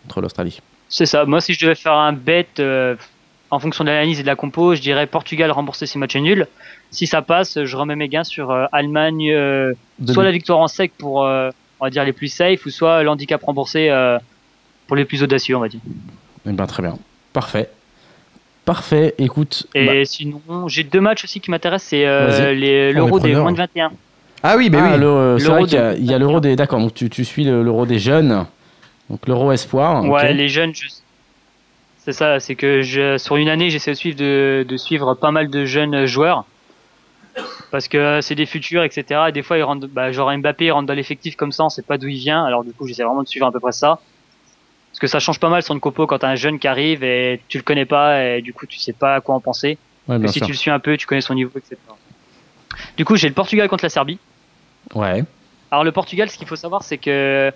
contre 0.03 0.21
l'Australie. 0.21 0.61
C'est 0.87 1.05
ça. 1.05 1.25
Moi, 1.25 1.41
si 1.41 1.53
je 1.53 1.59
devais 1.59 1.75
faire 1.75 1.93
un 1.93 2.13
bet 2.13 2.47
euh, 2.59 2.95
en 3.49 3.59
fonction 3.59 3.83
de 3.83 3.89
l'analyse 3.89 4.19
et 4.19 4.23
de 4.23 4.27
la 4.27 4.37
compo, 4.37 4.73
je 4.73 4.79
dirais 4.81 5.05
Portugal 5.05 5.51
remboursé 5.51 5.85
si 5.85 5.97
match 5.97 6.15
est 6.15 6.21
nul. 6.21 6.47
Si 6.91 7.07
ça 7.07 7.21
passe, 7.21 7.61
je 7.63 7.75
remets 7.77 7.97
mes 7.97 8.07
gains 8.07 8.23
sur 8.23 8.51
euh, 8.51 8.65
Allemagne, 8.71 9.29
euh, 9.29 9.73
soit 10.07 10.23
la 10.23 10.31
victoire 10.31 10.59
en 10.59 10.69
sec 10.69 10.93
pour, 10.97 11.25
euh, 11.25 11.49
on 11.81 11.85
va 11.85 11.89
dire, 11.89 12.05
les 12.05 12.13
plus 12.13 12.29
safe, 12.29 12.65
ou 12.65 12.69
soit 12.69 13.03
l'handicap 13.03 13.43
remboursé 13.43 13.89
euh, 13.89 14.17
pour 14.87 14.95
les 14.95 15.03
plus 15.03 15.23
audacieux, 15.23 15.57
on 15.57 15.59
va 15.59 15.67
dire. 15.67 15.81
Eh 16.47 16.51
ben, 16.53 16.65
très 16.67 16.83
bien, 16.83 16.97
parfait, 17.33 17.69
parfait. 18.65 19.15
Écoute, 19.17 19.67
Et 19.75 19.85
bah, 19.85 20.05
sinon, 20.05 20.41
j'ai 20.67 20.83
deux 20.83 21.01
matchs 21.01 21.23
aussi 21.23 21.39
qui 21.39 21.51
m'intéressent, 21.51 21.89
c'est 21.89 22.05
euh, 22.05 22.53
les- 22.53 22.91
l'Euro 22.93 23.19
des 23.19 23.33
moins 23.35 23.51
de 23.51 23.57
21. 23.57 23.91
Ah 24.43 24.55
oui, 24.57 24.69
mais 24.71 24.79
ah, 24.81 24.91
oui. 24.93 24.99
l'euro- 24.99 25.37
c'est 25.39 25.47
vrai 25.47 25.63
qu'il 25.65 25.73
y 25.73 25.77
a, 25.77 25.93
de- 25.93 25.99
il 25.99 26.05
y 26.05 26.13
a 26.13 26.17
l'euro 26.17 26.39
des, 26.39 26.55
d'accord. 26.55 26.79
Donc 26.79 26.93
tu, 26.93 27.09
tu 27.09 27.23
suis 27.25 27.43
le- 27.43 27.61
l'euro 27.63 27.85
des 27.85 27.99
jeunes, 27.99 28.45
donc 29.09 29.27
l'euro 29.27 29.51
espoir. 29.51 30.03
Ouais, 30.05 30.33
les 30.33 30.49
jeunes, 30.49 30.73
je- 30.73 30.87
c'est 31.99 32.13
ça, 32.13 32.39
c'est 32.39 32.55
que 32.55 32.81
je, 32.81 33.17
sur 33.19 33.35
une 33.35 33.49
année, 33.49 33.69
j'essaie 33.69 33.91
de 33.91 33.95
suivre, 33.97 34.17
de, 34.17 34.65
de 34.67 34.77
suivre 34.77 35.13
pas 35.13 35.29
mal 35.31 35.49
de 35.49 35.65
jeunes 35.65 36.05
joueurs. 36.05 36.45
Parce 37.69 37.87
que 37.87 38.19
c'est 38.21 38.35
des 38.35 38.45
futurs, 38.47 38.83
etc. 38.83 39.21
Et 39.29 39.31
des 39.31 39.43
fois, 39.43 39.57
ils 39.57 39.63
rentrent, 39.63 39.87
bah, 39.87 40.11
genre 40.11 40.35
Mbappé, 40.35 40.65
il 40.65 40.71
rentre 40.71 40.87
dans 40.87 40.93
l'effectif 40.93 41.35
comme 41.37 41.51
ça, 41.53 41.63
on 41.63 41.69
sait 41.69 41.83
pas 41.83 41.97
d'où 41.97 42.07
il 42.07 42.17
vient. 42.17 42.43
Alors, 42.43 42.63
du 42.65 42.71
coup, 42.73 42.85
j'essaie 42.87 43.03
vraiment 43.03 43.23
de 43.23 43.27
suivre 43.27 43.45
à 43.45 43.51
peu 43.51 43.59
près 43.61 43.71
ça. 43.71 43.99
Parce 44.91 44.99
que 44.99 45.07
ça 45.07 45.19
change 45.19 45.39
pas 45.39 45.49
mal 45.49 45.63
sur 45.63 45.73
une 45.73 45.79
copo 45.79 46.05
quand 46.05 46.19
t'as 46.19 46.29
un 46.29 46.35
jeune 46.35 46.59
qui 46.59 46.67
arrive 46.67 47.03
et 47.03 47.41
tu 47.47 47.57
le 47.57 47.63
connais 47.63 47.85
pas 47.85 48.23
et 48.23 48.41
du 48.41 48.53
coup, 48.53 48.65
tu 48.65 48.77
sais 48.77 48.93
pas 48.93 49.15
à 49.15 49.21
quoi 49.21 49.35
en 49.35 49.39
penser. 49.39 49.77
Ouais, 50.07 50.19
bien 50.19 50.27
si 50.27 50.39
sûr. 50.39 50.47
tu 50.47 50.51
le 50.51 50.57
suis 50.57 50.71
un 50.71 50.79
peu, 50.79 50.97
tu 50.97 51.07
connais 51.07 51.21
son 51.21 51.33
niveau, 51.33 51.51
etc. 51.57 51.77
Du 52.97 53.05
coup, 53.05 53.15
j'ai 53.15 53.27
le 53.27 53.33
Portugal 53.33 53.67
contre 53.69 53.85
la 53.85 53.89
Serbie. 53.89 54.19
Ouais. 54.93 55.23
Alors 55.71 55.83
le 55.83 55.91
Portugal, 55.91 56.29
ce 56.29 56.37
qu'il 56.37 56.47
faut 56.47 56.55
savoir, 56.55 56.83
c'est 56.83 56.97
que 56.97 57.51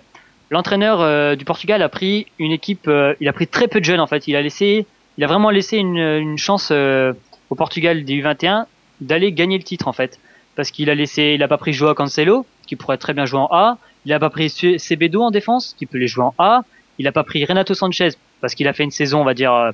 l'entraîneur 0.50 1.00
euh, 1.00 1.36
du 1.36 1.44
Portugal 1.44 1.82
a 1.82 1.88
pris 1.88 2.26
une 2.38 2.52
équipe, 2.52 2.88
euh, 2.88 3.14
il 3.20 3.28
a 3.28 3.32
pris 3.32 3.46
très 3.46 3.68
peu 3.68 3.80
de 3.80 3.84
jeunes 3.84 4.00
en 4.00 4.06
fait. 4.06 4.26
Il 4.28 4.36
a 4.36 4.42
laissé, 4.42 4.86
il 5.18 5.24
a 5.24 5.26
vraiment 5.26 5.50
laissé 5.50 5.76
une, 5.76 5.98
une 5.98 6.38
chance 6.38 6.70
euh, 6.72 7.12
au 7.50 7.54
Portugal 7.54 8.04
des 8.04 8.14
U21 8.14 8.64
d'aller 9.00 9.32
gagner 9.32 9.58
le 9.58 9.64
titre 9.64 9.88
en 9.88 9.92
fait, 9.92 10.18
parce 10.54 10.70
qu'il 10.70 10.88
a 10.88 10.94
laissé, 10.94 11.32
il 11.34 11.42
a 11.42 11.48
pas 11.48 11.58
pris 11.58 11.72
Joao 11.72 11.94
Cancelo, 11.94 12.46
qui 12.66 12.76
pourrait 12.76 12.96
très 12.96 13.12
bien 13.12 13.26
jouer 13.26 13.40
en 13.40 13.48
A. 13.50 13.78
Il 14.06 14.12
a 14.12 14.18
pas 14.18 14.30
pris 14.30 14.48
Semedo 14.50 15.22
en 15.22 15.30
défense, 15.30 15.74
qui 15.76 15.84
peut 15.84 15.98
les 15.98 16.06
jouer 16.06 16.24
en 16.24 16.34
A. 16.38 16.62
Il 16.98 17.06
a 17.06 17.12
pas 17.12 17.24
pris 17.24 17.44
Renato 17.44 17.74
Sanchez 17.74 18.10
parce 18.40 18.54
qu'il 18.54 18.68
a 18.68 18.72
fait 18.72 18.84
une 18.84 18.90
saison, 18.90 19.20
on 19.20 19.24
va 19.24 19.34
dire, 19.34 19.52
euh, 19.52 19.70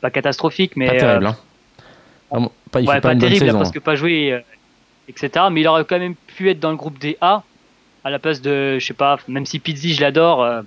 pas 0.00 0.10
catastrophique, 0.10 0.72
mais 0.76 0.86
Pas 0.88 0.98
terrible. 0.98 1.26
Hein. 1.26 2.48
Pas, 2.70 2.80
il 2.80 2.88
ouais, 2.88 2.94
fait 2.96 3.00
pas, 3.00 3.08
pas, 3.08 3.12
une 3.14 3.18
bonne 3.20 3.28
terrible, 3.28 3.46
saison. 3.46 3.58
presque 3.58 3.80
pas 3.80 3.94
joué, 3.94 4.32
euh, 4.32 4.40
etc. 5.08 5.46
Mais 5.50 5.60
il 5.62 5.68
aurait 5.68 5.84
quand 5.84 5.98
même 5.98 6.14
pu 6.14 6.50
être 6.50 6.60
dans 6.60 6.70
le 6.70 6.76
groupe 6.76 6.98
des 6.98 7.16
A 7.20 7.42
à 8.04 8.10
la 8.10 8.18
place 8.18 8.40
de, 8.42 8.78
je 8.78 8.86
sais 8.86 8.94
pas, 8.94 9.18
même 9.28 9.46
si 9.46 9.58
Pizzi 9.58 9.94
je 9.94 10.00
l'adore, 10.00 10.42
euh, 10.42 10.62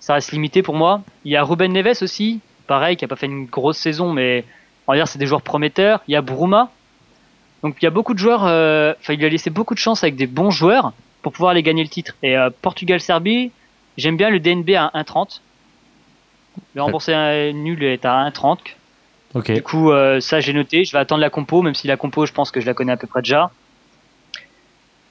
ça 0.00 0.14
reste 0.14 0.32
limité 0.32 0.62
pour 0.62 0.74
moi. 0.74 1.02
Il 1.24 1.32
y 1.32 1.36
a 1.36 1.42
Ruben 1.42 1.72
Neves 1.72 2.02
aussi, 2.02 2.40
pareil, 2.66 2.96
qui 2.96 3.04
a 3.04 3.08
pas 3.08 3.16
fait 3.16 3.26
une 3.26 3.46
grosse 3.46 3.78
saison, 3.78 4.12
mais 4.12 4.44
on 4.86 4.92
va 4.92 4.98
dire 4.98 5.08
c'est 5.08 5.18
des 5.18 5.26
joueurs 5.26 5.42
prometteurs. 5.42 6.00
Il 6.08 6.12
y 6.12 6.16
a 6.16 6.22
Bruma, 6.22 6.70
donc 7.62 7.76
il 7.80 7.84
y 7.84 7.88
a 7.88 7.90
beaucoup 7.90 8.14
de 8.14 8.18
joueurs. 8.18 8.44
euh, 8.46 8.92
il 9.08 9.16
lui 9.16 9.26
a 9.26 9.28
laissé 9.28 9.50
beaucoup 9.50 9.74
de 9.74 9.78
chance 9.78 10.02
avec 10.04 10.16
des 10.16 10.26
bons 10.26 10.50
joueurs 10.50 10.92
pour 11.22 11.32
pouvoir 11.32 11.52
aller 11.52 11.62
gagner 11.62 11.82
le 11.82 11.88
titre. 11.88 12.16
Et 12.22 12.36
euh, 12.36 12.50
Portugal-Serbie, 12.62 13.52
j'aime 13.96 14.16
bien 14.16 14.30
le 14.30 14.40
DNB 14.40 14.70
à 14.70 14.90
1,30. 14.94 15.40
Le 16.74 16.82
remboursé 16.82 17.52
nul 17.54 17.82
est 17.82 18.04
à 18.04 18.28
1,30. 18.28 18.58
Ok. 19.34 19.52
Du 19.52 19.62
coup, 19.62 19.90
euh, 19.90 20.20
ça 20.20 20.40
j'ai 20.40 20.52
noté. 20.52 20.84
Je 20.84 20.92
vais 20.92 20.98
attendre 20.98 21.20
la 21.20 21.30
compo, 21.30 21.62
même 21.62 21.74
si 21.74 21.86
la 21.86 21.96
compo, 21.96 22.26
je 22.26 22.32
pense 22.32 22.50
que 22.50 22.60
je 22.60 22.66
la 22.66 22.74
connais 22.74 22.92
à 22.92 22.96
peu 22.96 23.06
près 23.06 23.22
déjà. 23.22 23.50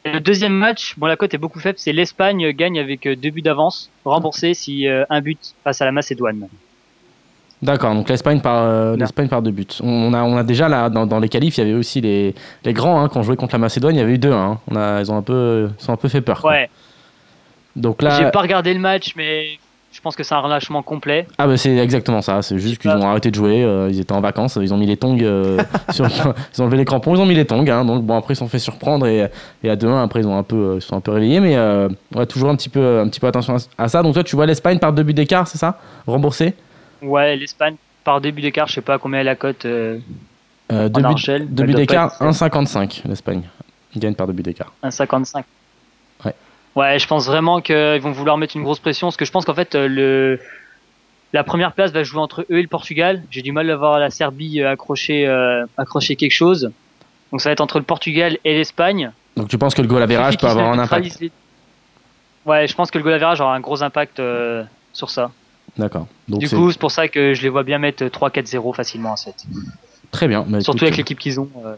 Et 0.03 0.11
le 0.11 0.19
deuxième 0.19 0.53
match, 0.53 0.95
bon 0.97 1.05
la 1.05 1.15
cote 1.15 1.33
est 1.33 1.37
beaucoup 1.37 1.59
faible, 1.59 1.77
c'est 1.77 1.93
l'Espagne 1.93 2.51
gagne 2.51 2.79
avec 2.79 3.05
euh, 3.05 3.15
deux 3.15 3.29
buts 3.29 3.43
d'avance, 3.43 3.91
remboursé 4.03 4.55
si 4.55 4.87
euh, 4.87 5.05
un 5.11 5.21
but 5.21 5.53
face 5.63 5.79
à 5.81 5.85
la 5.85 5.91
Macédoine. 5.91 6.47
D'accord, 7.61 7.93
donc 7.93 8.09
l'Espagne 8.09 8.41
par, 8.41 8.63
euh, 8.63 8.95
l'Espagne 8.95 9.27
par 9.27 9.43
deux 9.43 9.51
buts. 9.51 9.67
On 9.83 10.11
a, 10.15 10.23
on 10.23 10.35
a 10.37 10.43
déjà 10.43 10.67
là, 10.67 10.89
dans, 10.89 11.05
dans 11.05 11.19
les 11.19 11.29
qualifs, 11.29 11.57
il 11.57 11.67
y 11.67 11.69
avait 11.69 11.77
aussi 11.77 12.01
les, 12.01 12.33
les 12.63 12.73
grands 12.73 12.99
hein, 12.99 13.09
qui 13.09 13.19
ont 13.19 13.21
joué 13.23 13.35
contre 13.35 13.53
la 13.53 13.59
Macédoine, 13.59 13.93
il 13.93 13.99
y 13.99 14.01
avait 14.01 14.13
eu 14.13 14.17
deux. 14.17 14.33
Hein. 14.33 14.59
On 14.71 14.75
a, 14.75 15.01
ils, 15.01 15.11
ont 15.11 15.17
un 15.17 15.21
peu, 15.21 15.69
ils 15.77 15.83
sont 15.83 15.93
un 15.93 15.97
peu 15.97 16.09
fait 16.09 16.21
peur. 16.21 16.41
quoi. 16.41 16.55
Donc 17.75 17.97
j'ai 18.01 18.07
là, 18.07 18.31
pas 18.31 18.41
regardé 18.41 18.73
le 18.73 18.79
match, 18.79 19.13
mais 19.15 19.57
je 19.91 19.99
pense 19.99 20.15
que 20.15 20.23
c'est 20.23 20.33
un 20.33 20.39
relâchement 20.39 20.81
complet. 20.81 21.27
ah 21.37 21.47
bah 21.47 21.57
c'est 21.57 21.75
exactement 21.77 22.21
ça. 22.21 22.41
C'est 22.41 22.57
juste 22.59 22.81
qu'ils 22.81 22.91
ont 22.91 23.07
arrêté 23.09 23.29
de 23.29 23.35
jouer. 23.35 23.63
euh, 23.63 23.89
ils 23.89 23.99
étaient 23.99 24.13
en 24.13 24.21
vacances, 24.21 24.57
ils 24.61 24.73
ont 24.73 24.77
mis 24.77 24.85
les 24.85 24.97
tongs 24.97 25.17
euh, 25.21 25.61
sur, 25.91 26.05
ils 26.07 26.61
ont 26.61 26.65
levé 26.65 26.77
les 26.77 26.85
crampons, 26.85 27.15
ils 27.15 27.19
ont 27.21 27.25
mis 27.25 27.35
les 27.35 27.45
tongs. 27.45 27.67
Hein, 27.69 27.83
donc 27.85 28.03
bon 28.03 28.17
après 28.17 28.33
ils 28.33 28.37
se 28.37 28.39
sont 28.39 28.47
fait 28.47 28.59
surprendre 28.59 29.05
et, 29.07 29.27
et 29.63 29.69
à 29.69 29.75
demain 29.75 30.01
après 30.03 30.21
ils 30.21 30.27
ont 30.27 30.37
un 30.37 30.43
peu, 30.43 30.55
euh, 30.55 30.75
ils 30.77 30.81
sont 30.81 30.95
un 30.95 31.01
peu 31.01 31.11
réveillés, 31.11 31.39
mais 31.39 31.55
euh, 31.57 31.89
ouais, 32.15 32.25
toujours 32.25 32.49
un 32.49 32.55
petit 32.55 32.69
peu, 32.69 32.99
un 32.99 33.07
petit 33.09 33.19
peu 33.19 33.27
attention 33.27 33.55
à, 33.77 33.83
à 33.83 33.87
ça. 33.89 34.01
Donc 34.01 34.13
toi 34.13 34.23
tu 34.23 34.35
vois 34.35 34.45
l'Espagne 34.45 34.79
par 34.79 34.93
deux 34.93 35.03
buts 35.03 35.13
d'écart, 35.13 35.47
c'est 35.47 35.57
ça, 35.57 35.77
remboursé? 36.07 36.53
Ouais, 37.01 37.35
l'Espagne 37.35 37.75
par 38.03 38.21
deux 38.21 38.31
buts 38.31 38.41
d'écart, 38.41 38.67
je 38.67 38.73
sais 38.75 38.81
pas 38.81 38.97
combien 38.97 39.19
est 39.19 39.25
la 39.25 39.35
cote 39.35 39.65
euh, 39.65 39.97
deux 40.89 41.01
buts, 41.65 41.73
d'écart, 41.73 42.13
être 42.21 42.23
1,55 42.23 43.01
l'Espagne. 43.05 43.43
Ils 43.93 43.99
gagnent 43.99 44.15
par 44.15 44.25
deux 44.25 44.33
buts 44.33 44.41
d'écart. 44.43 44.71
1,55. 44.83 45.43
Ouais. 46.75 46.99
Je 46.99 47.07
pense 47.07 47.25
vraiment 47.27 47.61
qu'ils 47.61 47.99
vont 48.01 48.11
vouloir 48.11 48.37
mettre 48.37 48.55
une 48.55 48.63
grosse 48.63 48.79
pression, 48.79 49.07
parce 49.07 49.17
que 49.17 49.25
je 49.25 49.31
pense 49.31 49.45
qu'en 49.45 49.53
fait, 49.55 49.75
euh, 49.75 49.87
le, 49.87 50.39
la 51.33 51.43
première 51.43 51.73
place 51.73 51.91
va 51.91 52.03
jouer 52.03 52.19
entre 52.21 52.41
eux 52.49 52.57
et 52.57 52.61
le 52.61 52.67
Portugal. 52.67 53.23
J'ai 53.31 53.41
du 53.41 53.51
mal 53.51 53.69
à 53.69 53.75
voir 53.75 53.99
la 53.99 54.09
Serbie 54.09 54.61
euh, 54.61 54.71
accrocher, 54.71 55.27
euh, 55.27 55.65
accrocher 55.77 56.15
quelque 56.15 56.31
chose. 56.33 56.71
Donc 57.31 57.41
ça 57.41 57.49
va 57.49 57.53
être 57.53 57.61
entre 57.61 57.77
le 57.79 57.85
Portugal 57.85 58.37
et 58.43 58.53
l'Espagne. 58.57 59.11
Donc 59.37 59.47
tu 59.47 59.57
penses 59.57 59.73
que 59.73 59.81
le 59.81 59.87
goal 59.87 60.01
average 60.03 60.37
peut 60.37 60.47
avoir 60.47 60.71
un 60.71 60.79
impact 60.79 61.19
les- 61.21 61.31
Ouais, 62.45 62.67
je 62.67 62.73
pense 62.75 62.89
que 62.91 62.97
le 62.97 63.03
goal 63.03 63.13
average 63.13 63.39
aura 63.39 63.55
un 63.55 63.59
gros 63.59 63.83
impact 63.83 64.19
euh, 64.19 64.63
sur 64.93 65.09
ça. 65.09 65.31
D'accord. 65.77 66.07
Du 66.27 66.49
coup, 66.49 66.71
c'est 66.71 66.79
pour 66.79 66.91
ça 66.91 67.07
que 67.07 67.33
je 67.33 67.41
les 67.43 67.49
vois 67.49 67.63
bien 67.63 67.77
mettre 67.77 68.03
3-4-0 68.03 68.73
facilement 68.75 69.11
en 69.11 69.15
7. 69.15 69.45
très 70.11 70.27
bien. 70.27 70.43
Bah, 70.47 70.59
Surtout 70.59 70.79
écoute, 70.79 70.87
avec 70.87 70.97
l'équipe 70.97 71.19
qu'ils 71.19 71.39
ont. 71.39 71.49
euh. 71.65 71.75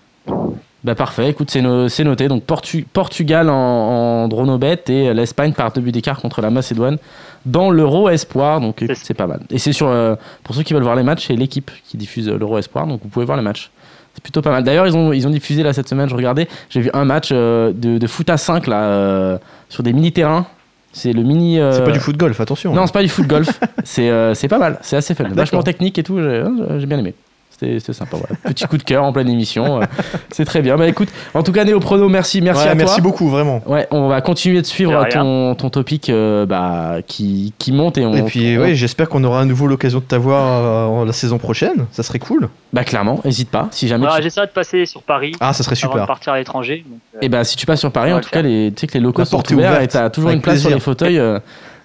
Bah 0.84 0.95
parfait, 0.95 1.29
écoute, 1.29 1.49
c'est 1.49 1.61
no- 1.61 1.88
c'est 1.88 2.03
noté. 2.03 2.27
Donc 2.27 2.43
Portu- 2.45 2.84
Portugal 2.91 3.49
en, 3.49 3.53
en 3.53 4.27
dronobet 4.27 4.84
et 4.89 5.13
l'Espagne 5.13 5.53
par 5.53 5.71
deux 5.71 5.79
buts 5.81 5.93
d'écart 5.93 6.19
contre 6.19 6.41
la 6.41 6.49
Macédoine 6.49 6.97
dans 7.45 7.71
l'Euro 7.71 8.09
Espoir. 8.09 8.59
Donc 8.59 8.81
écoute, 8.81 8.97
C'est- 8.97 9.05
c'est 9.07 9.13
pas 9.13 9.27
mal. 9.27 9.41
Et 9.49 9.59
c'est 9.59 9.71
sur, 9.71 9.88
euh, 9.88 10.15
pour 10.43 10.55
ceux 10.55 10.63
qui 10.63 10.73
veulent 10.73 10.84
voir 10.84 10.95
les 10.97 11.03
matchs, 11.03 11.27
c'est 11.27 11.36
l'équipe 11.36 11.71
qui 11.86 11.95
diffuse 11.95 12.27
euh, 12.27 12.38
l'Euro 12.38 12.57
Espoir. 12.57 12.86
Donc 12.86 12.99
vous 13.01 13.07
pouvez 13.09 13.25
voir 13.25 13.38
les 13.38 13.43
matchs. 13.43 13.71
C'est 14.13 14.21
plutôt 14.21 14.41
pas 14.41 14.51
mal. 14.51 14.63
D'ailleurs, 14.63 14.86
ils 14.86 14.95
ont, 14.95 15.11
ils 15.13 15.25
ont 15.25 15.31
diffusé 15.31 15.63
là 15.63 15.71
cette 15.73 15.88
semaine, 15.89 16.07
je 16.09 16.15
regardais, 16.15 16.47
j'ai 16.69 16.81
vu 16.81 16.89
un 16.93 17.05
match 17.05 17.29
euh, 17.31 17.71
de, 17.73 17.97
de 17.97 18.07
foot 18.07 18.29
à 18.29 18.38
5 18.38 18.67
là, 18.67 18.84
euh, 18.84 19.38
sur 19.69 19.81
des 19.84 19.91
mini-terrains 19.93 20.45
C'est 20.91 21.13
le 21.13 21.23
mini. 21.23 21.59
euh, 21.59 21.71
C'est 21.71 21.84
pas 21.86 21.91
du 21.91 21.99
foot 21.99 22.17
golf, 22.17 22.39
attention. 22.39 22.73
Non, 22.75 22.86
c'est 22.86 22.93
pas 22.93 23.01
du 23.01 23.09
foot 23.09 23.25
golf. 23.25 23.59
c'est 23.86 24.09
euh, 24.09 24.34
c'est 24.36 24.47
pas 24.49 24.59
mal. 24.59 24.77
C'est 24.81 24.97
assez 24.97 25.15
fun. 25.15 25.23
Vachement 25.34 25.63
technique 25.63 25.97
et 25.97 26.03
tout. 26.03 26.21
J'ai 26.21 26.43
j'ai 26.77 26.86
bien 26.86 26.99
aimé. 26.99 27.15
C'était 27.60 27.93
sympa. 27.93 28.18
Voilà. 28.18 28.36
Petit 28.54 28.66
coup 28.66 28.78
de 28.78 28.84
cœur 28.84 29.04
en 29.04 29.14
pleine 29.14 29.30
émission. 29.30 29.82
euh, 29.82 29.86
c'est 30.32 30.45
très 30.45 30.62
bien. 30.62 30.76
Bah 30.78 30.88
écoute, 30.88 31.10
en 31.34 31.43
tout 31.43 31.51
cas, 31.51 31.64
Néo 31.64 31.80
Prono, 31.80 32.10
merci. 32.10 32.41
Merci 32.41 32.64
Ouais, 32.64 32.70
à 32.70 32.72
toi. 32.72 32.76
merci 32.86 33.01
beaucoup, 33.01 33.30
vraiment. 33.30 33.62
Ouais, 33.66 33.88
on 33.91 34.08
va 34.08 34.22
continuer 34.22 34.62
de 34.62 34.66
suivre 34.66 35.06
ton, 35.10 35.56
ton 35.56 35.70
topic 35.70 36.10
euh, 36.10 36.45
bah, 36.45 36.97
qui, 37.08 37.54
qui 37.60 37.72
monte 37.72 37.97
et 37.97 38.06
on. 38.06 38.14
Et 38.14 38.24
puis, 38.24 38.58
on- 38.58 38.62
ouais, 38.62 38.76
j'espère 38.76 39.08
qu'on 39.10 39.24
aura 39.24 39.41
à 39.41 39.45
nouveau 39.45 39.68
l'occasion 39.68 39.99
de 39.99 40.04
t'avoir 40.04 40.99
euh, 41.01 41.06
la 41.06 41.14
saison 41.14 41.38
prochaine. 41.38 41.86
Ça 41.91 42.04
serait 42.04 42.20
cool. 42.20 42.49
Bah 42.74 42.84
clairement, 42.84 43.22
hésite 43.24 43.49
pas. 43.49 43.68
Si 43.72 43.88
jamais. 43.88 44.04
Voilà, 44.06 44.18
tu- 44.18 44.24
J'essaierai 44.24 44.47
de 44.47 44.51
passer 44.51 44.86
sur 44.86 45.04
Paris 45.04 45.34
Ah, 45.39 45.54
ça 45.54 45.64
serait 45.64 45.76
avant 45.84 45.93
de 45.93 45.99
super. 45.99 46.08
partir 46.08 46.34
à 46.34 46.38
l'étranger. 46.39 46.84
euh, 47.16 47.20
Et 47.22 47.30
bah 47.30 47.43
si 47.43 47.56
tu 47.56 47.66
passes 47.66 47.80
sur 47.80 47.91
Paris, 47.91 48.12
en 48.14 48.20
tout 48.20 48.30
cas, 48.32 48.41
les, 48.41 48.72
tu 48.76 48.82
sais 48.82 48.88
que 48.88 48.93
les 48.95 48.99
locaux 48.99 49.22
La 49.22 49.26
sont 49.26 49.43
ouverts 49.54 49.82
et 49.82 49.88
t'as 49.88 50.10
toujours 50.10 50.30
Avec 50.30 50.38
une 50.38 50.41
place 50.41 50.60
sur 50.60 50.70
les 50.72 50.80
fauteuils 50.80 51.20
euh, 51.20 51.39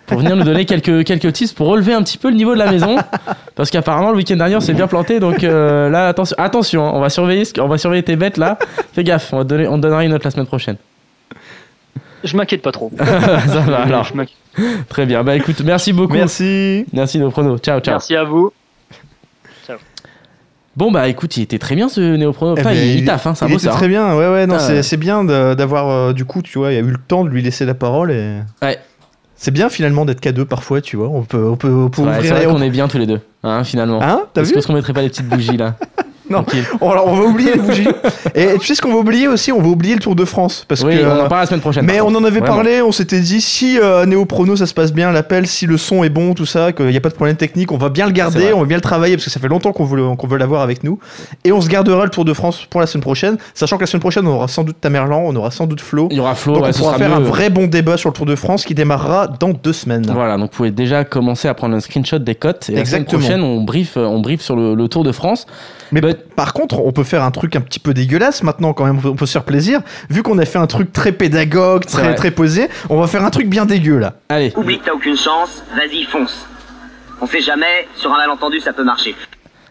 pour 0.09 0.19
venir 0.19 0.35
nous 0.35 0.43
donner 0.43 0.65
quelques, 0.65 1.05
quelques 1.07 1.33
tips 1.33 1.53
pour 1.53 1.69
relever 1.69 1.93
un 1.93 2.03
petit 2.03 2.19
peu 2.19 2.31
le 2.31 2.35
niveau 2.37 2.55
de 2.55 2.59
la 2.59 2.71
maison. 2.71 2.97
Parce 3.55 3.71
qu'apparemment, 3.71 4.11
le 4.11 4.17
week-end 4.17 4.37
dernier, 4.37 4.57
on 4.57 4.61
s'est 4.61 4.75
bien 4.75 4.89
planté. 4.89 5.21
Donc 5.21 5.45
euh, 5.45 5.89
là, 5.89 6.09
attention, 6.09 6.35
attention 6.39 6.87
hein, 6.87 6.93
on, 6.95 7.01
va 7.01 7.11
surveiller, 7.11 7.45
ce- 7.45 7.61
on 7.61 7.69
va 7.69 7.79
surveiller 7.79 8.03
tes 8.03 8.17
bêtes 8.17 8.37
là. 8.37 8.59
Fais 8.93 9.05
gaffe, 9.05 9.33
on, 9.33 9.39
va 9.39 9.45
te 9.45 9.49
donner, 9.49 9.69
on 9.69 9.77
te 9.77 9.83
donnera 9.83 10.05
une 10.05 10.11
note 10.11 10.25
la 10.25 10.31
semaine 10.31 10.47
prochaine. 10.47 10.77
Je 12.25 12.37
m'inquiète 12.37 12.63
pas 12.63 12.73
trop. 12.73 12.91
Ça 12.99 13.61
va 13.61 13.83
alors. 13.83 14.05
Je 14.05 14.15
m'inquiète. 14.15 14.37
Très 14.89 15.07
bien. 15.07 15.23
Bah 15.23 15.37
écoute, 15.37 15.61
merci 15.65 15.93
beaucoup. 15.93 16.15
Merci. 16.15 16.85
Merci 16.93 17.21
nos 17.21 17.31
pronos. 17.31 17.61
Ciao, 17.61 17.79
ciao. 17.79 17.95
Merci 17.95 18.17
à 18.17 18.25
vous. 18.25 18.53
Bon 20.77 20.93
bah 20.93 21.09
écoute, 21.09 21.37
il 21.37 21.43
était 21.43 21.59
très 21.59 21.75
bien 21.75 21.89
ce 21.89 22.01
néoprono. 22.01 22.55
Eh 22.57 22.63
ben, 22.63 22.71
il, 22.71 22.99
il 23.01 23.05
taffe, 23.05 23.27
hein, 23.27 23.35
c'est 23.35 23.45
un 23.45 23.49
il 23.49 23.51
beau 23.51 23.59
était 23.59 23.67
ça. 23.67 23.73
très 23.73 23.89
bien, 23.89 24.15
ouais, 24.17 24.29
ouais, 24.29 24.47
non, 24.47 24.59
c'est 24.61 24.97
bien 24.97 25.25
d'avoir, 25.25 25.89
euh, 25.89 26.13
du 26.13 26.25
coup, 26.25 26.41
tu 26.41 26.57
vois, 26.59 26.71
il 26.71 26.77
y 26.77 26.79
a 26.79 26.83
eu 26.83 26.91
le 26.93 26.99
temps 26.99 27.25
de 27.25 27.31
lui 27.31 27.43
laisser 27.43 27.65
la 27.65 27.75
parole 27.75 28.13
et. 28.13 28.37
Ouais. 28.63 28.79
C'est 29.41 29.53
bien 29.53 29.69
finalement 29.69 30.05
d'être 30.05 30.21
qu'à 30.21 30.33
deux 30.33 30.45
parfois, 30.45 30.81
tu 30.81 30.97
vois. 30.97 31.09
On 31.09 31.23
peut, 31.23 31.49
on 31.49 31.55
peut, 31.57 31.69
on 31.73 31.89
peut 31.89 32.03
Ouais, 32.03 32.09
ouvrir 32.09 32.23
c'est 32.37 32.45
vrai 32.45 32.53
qu'on 32.53 32.61
est 32.61 32.71
bien 32.71 32.89
tous 32.89 32.99
les 32.99 33.07
deux, 33.07 33.21
hein, 33.45 33.63
finalement. 33.63 34.03
Hein 34.03 34.23
T'as 34.35 34.43
vu 34.43 34.53
que- 34.53 34.59
est-ce 34.59 34.67
qu'on 34.67 34.73
mettrait 34.73 34.93
pas 34.93 35.03
les 35.03 35.09
petites 35.11 35.29
bougies 35.29 35.57
là 35.57 35.77
Non. 36.31 36.45
On, 36.81 36.91
alors, 36.91 37.07
on 37.07 37.15
va 37.17 37.25
oublier 37.25 37.53
les 37.55 37.59
bougies. 37.59 37.89
et 38.35 38.49
tu 38.61 38.67
sais 38.67 38.75
ce 38.75 38.83
qu'on 38.83 38.93
va 38.93 38.99
oublier 38.99 39.29
aussi? 39.29 39.53
On 39.53 39.61
va 39.61 39.69
oublier 39.69 39.95
le 39.95 40.01
Tour 40.01 40.15
de 40.15 40.25
France. 40.25 40.65
Parce 40.69 40.83
Oui, 40.83 40.97
que, 40.97 41.03
on 41.05 41.07
en 41.07 41.11
euh, 41.11 41.17
parlera 41.21 41.41
la 41.41 41.47
semaine 41.47 41.61
prochaine. 41.61 41.85
mais 41.87 42.01
on 42.01 42.09
en 42.09 42.25
avait 42.25 42.41
Vraiment. 42.41 42.57
parlé, 42.57 42.83
on 42.83 42.93
s'était 42.93 43.21
dit 43.21 43.41
si 43.41 43.79
euh, 43.79 44.05
Néo 44.07 44.25
Prono 44.25 44.57
ça 44.57 44.67
se 44.67 44.75
passe 44.75 44.93
bien, 44.93 45.11
l'appel, 45.13 45.47
si 45.47 45.67
le 45.67 45.77
son 45.79 46.05
est 46.05 46.09
bon, 46.09 46.35
tout 46.35 46.47
ça, 46.47 46.73
qu'il 46.73 46.87
n'y 46.87 46.97
a 46.97 47.01
pas 47.01 47.09
de 47.09 47.15
problème 47.15 47.37
technique, 47.37 47.73
on 47.73 47.79
va 47.79 47.89
bien 47.89 48.07
le 48.07 48.13
garder, 48.13 48.53
on 48.53 48.61
va 48.61 48.67
bien 48.67 48.77
le 48.77 48.81
travailler 48.83 49.17
parce 49.17 49.25
que 49.25 49.31
ça 49.31 49.41
fait 49.41 49.49
longtemps 49.49 49.73
qu'on 49.73 49.85
veut, 49.85 49.97
le- 49.97 50.17
qu'on 50.17 50.27
veut 50.27 50.39
l'avoir 50.39 50.63
avec 50.63 50.85
nous. 50.85 50.99
Et 51.45 51.53
on 51.53 51.61
se 51.61 51.69
gardera 51.69 52.05
le 52.05 52.11
Tour 52.11 52.25
de 52.25 52.33
France 52.35 52.67
pour 52.69 52.81
la 52.81 52.87
semaine 52.87 53.03
prochaine, 53.03 53.39
sachant 53.55 53.77
que 53.77 53.83
la 53.83 53.87
semaine 53.87 54.01
prochaine 54.01 54.27
on 54.27 54.33
aura 54.35 54.49
sans 54.49 54.65
doute 54.65 54.77
Tamerlan, 54.81 55.23
on 55.25 55.35
aura 55.37 55.51
sans 55.51 55.67
doute 55.67 55.81
Flo. 55.81 56.09
Il 56.11 56.17
y 56.17 56.21
aura 56.21 56.35
Flo, 56.35 56.55
Donc 56.55 56.65
ouais, 56.65 56.71
on 56.75 56.79
pourra 56.79 56.99
faire 56.99 57.15
un 57.15 57.21
vrai 57.21 57.51
bon 57.51 57.67
débat 57.67 57.97
sur 57.97 58.11
le 58.11 58.15
Tour 58.15 58.27
de 58.27 58.37
France 58.37 58.65
qui 58.65 58.75
démarrera 58.75 59.27
dans 59.29 59.51
deux 59.51 59.73
semaines. 59.73 60.07
Voilà, 60.13 60.37
donc 60.37 60.51
vous 60.51 60.57
pouvez 60.57 60.71
déjà 60.71 61.05
commencer 61.05 61.49
à 61.49 61.55
prendre 61.55 61.75
un 61.75 61.81
screenshot 61.81 62.19
des 62.19 62.35
cotes. 62.35 62.69
Et 62.69 62.73
la 62.75 62.85
semaine 62.85 63.03
Exactement. 63.03 63.21
prochaine, 63.23 63.43
on 63.43 63.63
brief, 63.63 63.97
on 63.97 64.21
brief 64.21 64.41
sur 64.43 64.57
le, 64.57 64.75
le 64.75 64.89
Tour 64.89 65.05
de 65.05 65.13
France. 65.13 65.47
Mais 65.93 66.01
Bah- 66.01 66.15
par 66.37 66.53
contre, 66.53 66.79
on 66.81 66.93
peut 66.93 67.05
faire 67.05 67.23
un 67.23 67.31
truc 67.31 67.57
un 67.57 67.61
petit 67.61 67.79
peu 67.81 67.95
dégueulasse 67.95 68.43
maintenant 68.43 68.73
quand 68.73 68.85
même, 68.85 69.01
on 69.05 69.15
peut 69.15 69.27
se 69.27 69.33
faire 69.33 69.45
plaisir. 69.45 69.81
Vu 70.11 70.23
qu'on 70.23 70.39
a 70.39 70.45
fait 70.45 70.59
un 70.59 70.67
truc 70.67 70.93
très 70.93 71.13
pédagogue, 71.13 71.85
très, 71.87 72.15
très 72.15 72.31
posé, 72.31 72.69
on 72.91 73.01
va 73.01 73.07
faire 73.07 73.25
un 73.25 73.31
truc 73.31 73.49
bien 73.49 73.67
dégueu 73.67 73.99
là. 73.99 74.15
Allez, 74.29 74.53
Oublie 74.57 74.79
que 74.79 74.85
t'as 74.87 74.93
aucune 74.93 75.17
chance, 75.17 75.63
vas-y, 75.77 76.05
fonce. 76.05 76.47
On 77.21 77.27
sait 77.27 77.41
jamais, 77.41 77.89
sur 77.97 78.13
un 78.13 78.19
malentendu, 78.19 78.61
ça 78.61 78.73
peut 78.73 78.85
marcher. 78.85 79.15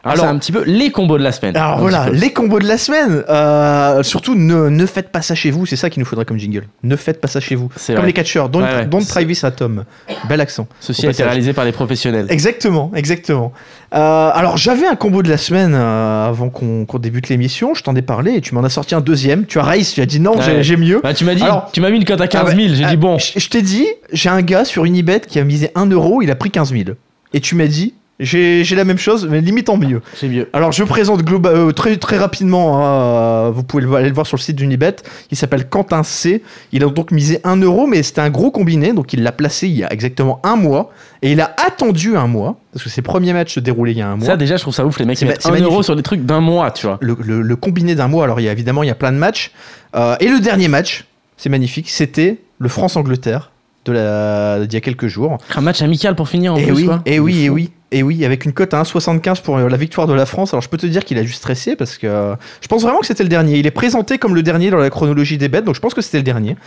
Alors, 0.04 0.14
Alors- 0.14 0.26
c'est 0.26 0.32
un 0.32 0.38
petit 0.40 0.52
peu 0.52 0.64
les 0.66 0.92
combos 0.92 1.18
de 1.18 1.24
la 1.24 1.32
semaine. 1.32 1.56
Alors 1.58 1.80
voilà, 1.80 2.10
les 2.12 2.32
combos 2.32 2.60
de 2.60 2.68
la 2.68 2.78
semaine. 2.78 3.24
Euh, 3.30 4.04
surtout, 4.04 4.36
ne, 4.36 4.70
ne 4.70 4.86
faites 4.86 5.10
pas 5.10 5.22
ça 5.22 5.36
chez 5.36 5.52
vous, 5.52 5.66
c'est 5.66 5.76
ça 5.76 5.90
qu'il 5.90 6.00
nous 6.00 6.06
faudrait 6.06 6.26
comme 6.26 6.38
jingle. 6.40 6.66
Ne 6.84 6.96
faites 6.96 7.20
pas 7.20 7.28
ça 7.28 7.40
chez 7.40 7.56
vous. 7.56 7.70
Comme 7.88 7.96
vrai. 7.98 8.06
les 8.06 8.14
catcheurs, 8.14 8.50
don't, 8.50 8.62
Ouais, 8.64 8.76
ouais. 8.76 8.86
don't 8.86 9.06
try 9.06 9.26
this 9.26 9.44
at 9.44 9.54
home. 9.62 9.84
Bel 10.30 10.40
accent. 10.42 10.68
Ceci 10.80 11.08
a 11.08 11.12
été 11.12 11.24
réalisé 11.24 11.54
par 11.54 11.66
les 11.66 11.72
professionnels. 11.72 12.28
Exactement, 12.30 12.92
exactement. 12.96 13.52
Euh, 13.94 14.30
alors 14.34 14.58
j'avais 14.58 14.86
un 14.86 14.96
combo 14.96 15.24
de 15.24 15.30
la 15.30 15.38
semaine 15.38 15.74
euh, 15.74 16.28
avant 16.28 16.50
qu'on 16.50 16.86
qu'on 16.86 17.00
débute 17.00 17.30
l'émission, 17.30 17.74
je 17.74 17.84
t'en 17.84 17.96
ai 17.96 18.02
parlé 18.02 18.34
et 18.34 18.42
tu 18.42 18.54
m'en 18.54 18.64
as 18.64 18.70
sorti 18.70 18.96
un 18.96 19.02
deuxième. 19.02 19.46
Tu 19.46 19.60
as 19.60 19.64
race, 19.64 19.94
tu 19.94 20.02
as 20.02 20.06
dit 20.06 20.20
non, 20.20 20.38
Ouais. 20.38 20.62
j'ai- 20.64 20.78
mieux. 20.78 21.00
Bah, 21.02 21.14
tu 21.14 21.26
m'as 21.26 21.34
dit, 21.36 21.42
Alors- 21.44 21.70
tu 21.72 21.82
m'as 21.82 21.90
mis 21.90 21.98
une 21.98 22.06
cote 22.06 22.22
à 22.22 22.28
15 22.28 22.56
000. 22.56 22.60
Ah 22.60 22.70
bah, 22.70 22.76
J'ai 22.76 22.84
ah, 22.84 22.90
dit 22.92 22.98
bon. 22.98 23.18
Je, 23.18 23.40
je 23.40 23.50
t'ai 23.50 23.62
dit, 23.62 23.86
j'ai 24.14 24.30
un 24.30 24.42
gars 24.42 24.64
sur 24.66 24.86
Unibet 24.86 25.22
qui 25.28 25.40
a 25.40 25.44
misé 25.44 25.72
1 25.76 25.88
euro, 25.88 26.22
il 26.22 26.30
a 26.30 26.36
pris 26.36 26.52
15 26.52 26.72
000. 26.72 26.84
Et 27.34 27.40
tu 27.40 27.56
m'as 27.56 27.66
dit, 27.68 27.94
j'ai 28.20 28.64
la 28.76 28.84
même 28.84 28.98
chose, 28.98 29.28
mais 29.30 29.42
limite 29.42 29.70
en 29.70 29.78
mieux. 29.78 30.02
C'est 30.16 30.28
mieux. 30.28 30.50
Alors 30.54 30.72
je 30.72 30.84
présente 30.84 31.22
globa- 31.24 31.50
euh, 31.50 31.72
très, 31.72 31.98
très 31.98 32.18
rapidement, 32.18 32.78
hein, 32.84 32.88
euh, 33.48 33.52
vous 33.54 33.64
pouvez 33.64 33.84
le- 33.84 33.94
aller 33.96 34.10
le 34.10 34.16
voir 34.16 34.26
sur 34.26 34.38
le 34.38 34.42
site 34.42 34.56
d'Unibet, 34.56 34.96
il 35.32 35.38
s'appelle 35.38 35.68
Quentin 35.70 36.02
C. 36.04 36.42
Il 36.72 36.84
a 36.84 36.88
donc 36.88 37.12
misé 37.12 37.40
1 37.44 37.58
euro, 37.62 37.86
mais 37.86 38.02
c'était 38.04 38.22
un 38.22 38.30
gros 38.32 38.50
combiné, 38.52 38.94
donc 38.94 39.14
il 39.14 39.22
l'a 39.24 39.32
placé 39.32 39.68
il 39.68 39.76
y 39.78 39.84
a 39.84 39.94
exactement 39.94 40.40
un 40.44 40.56
mois, 40.56 40.92
et 41.22 41.32
il 41.32 41.42
a 41.42 41.56
attendu 41.66 42.18
un 42.18 42.28
mois, 42.28 42.58
parce 42.74 42.84
que 42.84 42.90
ses 42.90 43.02
premiers 43.04 43.34
matchs 43.34 43.54
se 43.56 43.60
déroulaient 43.60 43.92
il 43.92 43.98
y 44.00 44.02
a 44.02 44.08
un 44.10 44.16
mois. 44.16 44.26
Ça, 44.26 44.38
déjà, 44.38 44.58
je 44.58 44.62
trouve 44.64 44.74
ça 44.74 44.86
ouf. 44.86 44.98
Les 45.00 45.06
mecs, 45.06 45.18
C'est 45.18 45.26
ils 45.26 45.30
mettent 45.30 45.42
c'est 45.44 45.50
1 45.52 45.62
euro 45.62 45.84
sur 45.84 45.96
des 45.96 46.04
trucs 46.04 46.26
d'un 46.26 46.42
mois, 46.42 46.72
tu 46.72 46.88
vois. 46.88 46.98
le, 47.02 47.16
le- 47.24 47.42
le 47.42 47.56
combiné 47.56 47.94
d'un 47.96 48.08
mois, 48.08 48.24
alors 48.24 48.40
il 48.40 48.44
y 48.44 48.50
a 48.50 48.52
évidemment 48.52 48.82
il 48.84 48.88
y 48.88 48.92
a 48.92 48.96
plein 48.96 49.12
de 49.12 49.18
matchs, 49.18 49.52
Euh, 49.96 50.16
et 50.20 50.28
le 50.28 50.40
dernier 50.42 50.68
match, 50.68 51.06
c'est 51.38 51.50
magnifique, 51.50 51.90
c'était 51.90 52.40
le 52.60 52.68
France-Angleterre 52.70 53.52
la 53.90 54.60
d'il 54.66 54.74
y 54.74 54.78
a 54.78 54.82
quelques 54.82 55.08
jours. 55.08 55.38
Un 55.56 55.62
match 55.62 55.82
amical 55.82 56.14
pour 56.14 56.28
finir 56.28 56.54
en 56.54 56.58
Et 56.58 56.64
plus, 56.64 56.74
oui, 56.74 56.86
quoi. 56.86 57.02
et 57.06 57.20
oui, 57.20 57.34
Il 57.36 57.40
est 57.40 57.44
et 57.46 57.48
fou. 57.48 57.54
oui, 57.54 57.70
et 57.92 58.04
oui, 58.04 58.26
avec 58.26 58.46
une 58.46 58.52
cote 58.52 58.74
à 58.74 58.82
1,75 58.82 59.42
pour 59.42 59.58
euh, 59.58 59.70
la 59.70 59.78
victoire 59.78 60.08
de 60.08 60.14
la 60.14 60.26
France. 60.26 60.54
Alors 60.54 60.62
je 60.62 60.70
peux 60.70 60.78
te 60.78 60.86
dire 60.86 61.06
qu'il 61.06 61.18
a 61.18 61.24
juste 61.24 61.38
stressé 61.38 61.76
parce 61.76 61.98
que 61.98 62.08
euh, 62.08 62.36
je 62.62 62.68
pense 62.68 62.84
vraiment 62.84 63.00
que 63.00 63.06
c'était 63.06 63.24
le 63.24 63.30
dernier. 63.30 63.58
Il 63.58 63.68
est 63.68 63.72
présenté 63.72 64.18
comme 64.18 64.36
le 64.36 64.44
dernier 64.44 64.70
dans 64.70 64.78
la 64.78 64.90
chronologie 64.90 65.38
des 65.38 65.48
bêtes, 65.48 65.66
donc 65.66 65.76
je 65.76 65.80
pense 65.80 65.94
que 65.94 66.02
c'était 66.02 66.18
le 66.18 66.24
dernier. 66.24 66.58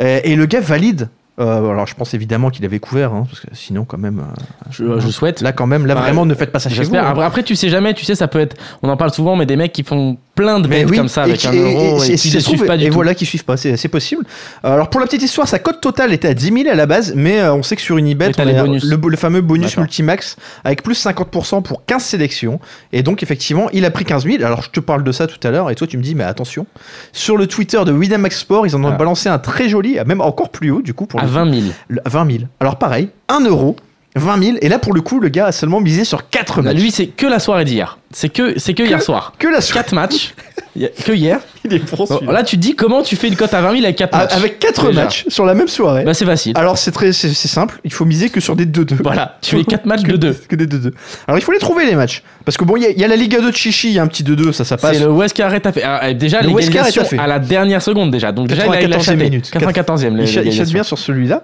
Euh, 0.00 0.20
et 0.22 0.36
le 0.36 0.46
gars 0.46 0.60
valide. 0.60 1.08
Euh, 1.38 1.70
alors 1.70 1.86
je 1.86 1.94
pense 1.94 2.14
évidemment 2.14 2.48
qu'il 2.50 2.64
avait 2.64 2.78
couvert, 2.78 3.12
hein, 3.12 3.26
parce 3.28 3.40
que 3.40 3.48
sinon 3.52 3.84
quand 3.84 3.98
même, 3.98 4.20
euh, 4.20 4.70
Je, 4.70 4.98
je 5.00 5.08
souhaite. 5.08 5.42
là 5.42 5.52
quand 5.52 5.66
même, 5.66 5.84
là 5.86 5.94
Bah, 5.94 6.00
vraiment 6.00 6.24
ne 6.24 6.34
faites 6.34 6.50
pas 6.50 6.58
ça 6.60 6.70
chez 6.70 6.82
vous. 6.82 6.96
Hein. 6.96 7.02
Après, 7.06 7.24
après, 7.24 7.42
tu 7.42 7.54
sais 7.56 7.68
jamais, 7.68 7.92
tu 7.92 8.04
sais, 8.06 8.14
ça 8.14 8.26
peut 8.26 8.40
être. 8.40 8.56
On 8.82 8.88
en 8.88 8.96
parle 8.96 9.12
souvent, 9.12 9.36
mais 9.36 9.44
des 9.44 9.56
mecs 9.56 9.72
qui 9.72 9.82
font 9.84 10.16
plein 10.34 10.60
de 10.60 10.68
bêtes 10.68 10.88
oui, 10.90 10.96
comme 10.96 11.08
ça 11.08 11.22
et 11.22 11.30
avec 11.30 11.40
qui- 11.40 11.46
un 11.48 11.52
et- 11.52 11.58
euro 11.74 12.02
et- 12.02 12.08
et, 12.08 12.12
et 12.12 12.16
qui 12.16 12.34
ne 12.34 12.40
suivent 12.40 12.64
pas 12.66 12.76
du 12.76 12.84
et 12.84 12.88
tout. 12.88 12.94
voilà 12.94 13.14
qui 13.14 13.26
suivent 13.26 13.44
pas, 13.44 13.56
c'est 13.56 13.88
possible. 13.88 14.24
Alors 14.62 14.88
pour 14.90 15.00
la 15.00 15.06
petite 15.06 15.22
histoire, 15.22 15.46
sa 15.48 15.58
cote 15.58 15.80
totale 15.80 16.12
était 16.12 16.28
à 16.28 16.34
10 16.34 16.52
000 16.52 16.68
à 16.70 16.74
la 16.74 16.86
base, 16.86 17.12
mais 17.14 17.40
euh, 17.40 17.54
on 17.54 17.62
sait 17.62 17.76
que 17.76 17.82
sur 17.82 17.96
Unibet, 17.98 18.30
Et 18.30 18.32
on 18.38 18.42
a. 18.42 18.62
Le, 18.66 19.08
le 19.10 19.16
fameux 19.16 19.40
bonus 19.42 19.76
multimax 19.76 20.36
avec 20.64 20.82
plus 20.82 20.94
50% 21.06 21.62
pour 21.62 21.84
15 21.84 22.02
sélections. 22.02 22.60
Et 22.92 23.02
donc 23.02 23.22
effectivement, 23.22 23.68
il 23.72 23.84
a 23.84 23.90
pris 23.90 24.04
15 24.04 24.24
000. 24.24 24.42
Alors 24.44 24.62
je 24.62 24.70
te 24.70 24.80
parle 24.80 25.04
de 25.04 25.12
ça 25.12 25.26
tout 25.26 25.46
à 25.46 25.50
l'heure, 25.50 25.70
et 25.70 25.74
toi 25.74 25.86
tu 25.86 25.96
me 25.98 26.02
dis, 26.02 26.14
mais 26.14 26.24
attention, 26.24 26.66
sur 27.12 27.36
le 27.36 27.46
Twitter 27.46 27.82
de 27.84 27.92
Winamax 27.92 28.38
Sport, 28.40 28.66
ils 28.66 28.74
en 28.76 28.82
ont 28.84 28.88
Ah. 28.88 28.96
balancé 28.96 29.28
un 29.28 29.38
très 29.38 29.68
joli, 29.68 29.98
même 30.06 30.20
encore 30.22 30.48
plus 30.50 30.70
haut 30.70 30.82
du 30.82 30.92
coup 30.94 31.06
pour 31.06 31.20
coup. 31.20 31.25
20 31.26 31.60
000. 31.60 31.72
Le- 31.88 32.00
20 32.06 32.30
000. 32.30 32.44
Alors 32.60 32.76
pareil, 32.78 33.10
1 33.28 33.40
euro, 33.46 33.76
20 34.16 34.42
000, 34.42 34.56
et 34.60 34.68
là 34.68 34.78
pour 34.78 34.92
le 34.94 35.00
coup, 35.02 35.20
le 35.20 35.28
gars 35.28 35.46
a 35.46 35.52
seulement 35.52 35.80
misé 35.80 36.04
sur 36.04 36.28
4 36.30 36.56
Bah, 36.56 36.62
matchs. 36.72 36.76
lui, 36.82 36.90
c'est 36.90 37.06
que 37.06 37.26
la 37.26 37.38
soirée 37.38 37.64
d'hier. 37.64 37.98
C'est 38.12 38.28
que, 38.30 38.58
c'est 38.58 38.72
que, 38.72 38.82
hier 38.82 39.02
soir. 39.02 39.32
que 39.38 39.46
la 39.48 39.60
soirée, 39.60 39.82
4 39.84 39.92
matchs. 39.94 40.34
Il 40.74 40.90
que 41.04 41.12
hier. 41.12 41.40
il 41.64 41.74
est 41.74 41.78
pro, 41.80 42.06
Bon, 42.06 42.30
là, 42.30 42.42
tu 42.42 42.56
te 42.56 42.62
dis 42.62 42.74
comment 42.76 43.02
tu 43.02 43.16
fais 43.16 43.28
une 43.28 43.36
cote 43.36 43.52
à 43.52 43.60
20 43.60 43.72
000 43.72 43.84
avec 43.84 43.96
4 43.96 44.10
Ah, 44.12 44.18
matchs. 44.18 44.32
Avec 44.34 44.58
4 44.58 44.88
Déjà. 44.88 45.04
matchs 45.04 45.24
sur 45.28 45.44
la 45.44 45.54
même 45.54 45.68
soirée. 45.68 46.04
Bah, 46.04 46.14
c'est 46.14 46.24
facile. 46.24 46.52
Alors 46.56 46.78
c'est 46.78 46.92
très 46.92 47.12
c'est 47.12 47.28
simple, 47.34 47.80
il 47.84 47.92
faut 47.92 48.04
miser 48.04 48.30
que 48.30 48.40
sur 48.40 48.56
des 48.56 48.64
2-2. 48.66 49.02
Voilà, 49.02 49.36
tu 49.42 49.56
fais 49.56 49.64
4 49.64 49.84
matchs 49.86 50.02
de 50.04 50.16
2. 50.16 50.32
Que 50.48 50.56
des 50.56 50.66
2-2. 50.66 50.92
Alors 51.26 51.38
il 51.38 51.42
faut 51.42 51.52
les 51.52 51.58
trouver 51.58 51.84
les 51.86 51.94
matchs. 51.94 52.22
Parce 52.44 52.56
que 52.56 52.64
bon, 52.64 52.76
il 52.76 52.82
y, 52.84 52.86
a- 52.86 52.90
il 52.90 52.98
y 52.98 53.04
a 53.04 53.08
la 53.08 53.16
Liga 53.16 53.40
2 53.40 53.50
de 53.50 53.56
Chichi, 53.56 53.88
il 53.88 53.94
y 53.94 53.98
a 53.98 54.02
un 54.02 54.06
petit 54.06 54.22
2-2, 54.22 54.52
ça 54.52 54.64
ça 54.64 54.76
passe. 54.76 54.96
C'est 54.96 55.02
le 55.04 55.10
Wesker 55.10 55.48
est 55.54 55.66
à 55.66 55.72
fait. 55.72 55.82
Ah, 55.84 56.12
déjà, 56.14 56.40
Le 56.42 56.48
Wesker 56.50 56.70
l'égalisation 56.72 57.02
est 57.02 57.06
à 57.06 57.08
fait. 57.08 57.18
à 57.18 57.26
la 57.26 57.38
dernière 57.38 57.82
seconde 57.82 58.10
déjà. 58.10 58.32
Donc 58.32 58.46
déjà, 58.48 58.66
il 58.66 58.72
a- 58.72 58.80
il 58.82 58.92
a 58.92 58.96
94e 58.98 59.02
chaté. 59.04 59.16
minute. 59.24 59.50
94e. 59.52 60.16
Il 60.42 60.46
il 60.46 60.52
chatte 60.52 60.68
bien 60.72 60.82
sur 60.84 60.98
celui-là. 60.98 61.42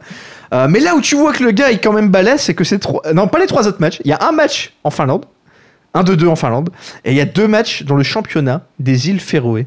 Euh, 0.52 0.66
mais 0.68 0.80
là 0.80 0.94
où 0.94 1.00
tu 1.00 1.16
vois 1.16 1.32
que 1.32 1.42
le 1.42 1.50
gars 1.50 1.70
est 1.70 1.78
quand 1.78 1.92
même 1.92 2.08
balèze, 2.10 2.40
c'est 2.42 2.54
que 2.54 2.64
c'est 2.64 2.78
trois... 2.78 3.00
Non, 3.14 3.26
pas 3.28 3.38
les 3.38 3.46
trois 3.46 3.66
autres 3.66 3.80
matchs. 3.80 4.00
Il 4.04 4.10
y 4.10 4.12
a 4.12 4.18
un 4.28 4.32
match 4.32 4.72
en 4.84 4.90
Finlande, 4.90 5.24
un 5.94 6.02
2-2 6.02 6.26
en 6.28 6.36
Finlande, 6.36 6.70
et 7.04 7.12
il 7.12 7.16
y 7.16 7.20
a 7.20 7.24
deux 7.24 7.48
matchs 7.48 7.84
dans 7.84 7.96
le 7.96 8.02
championnat 8.02 8.62
des 8.78 9.08
îles 9.08 9.20
Féroé. 9.20 9.66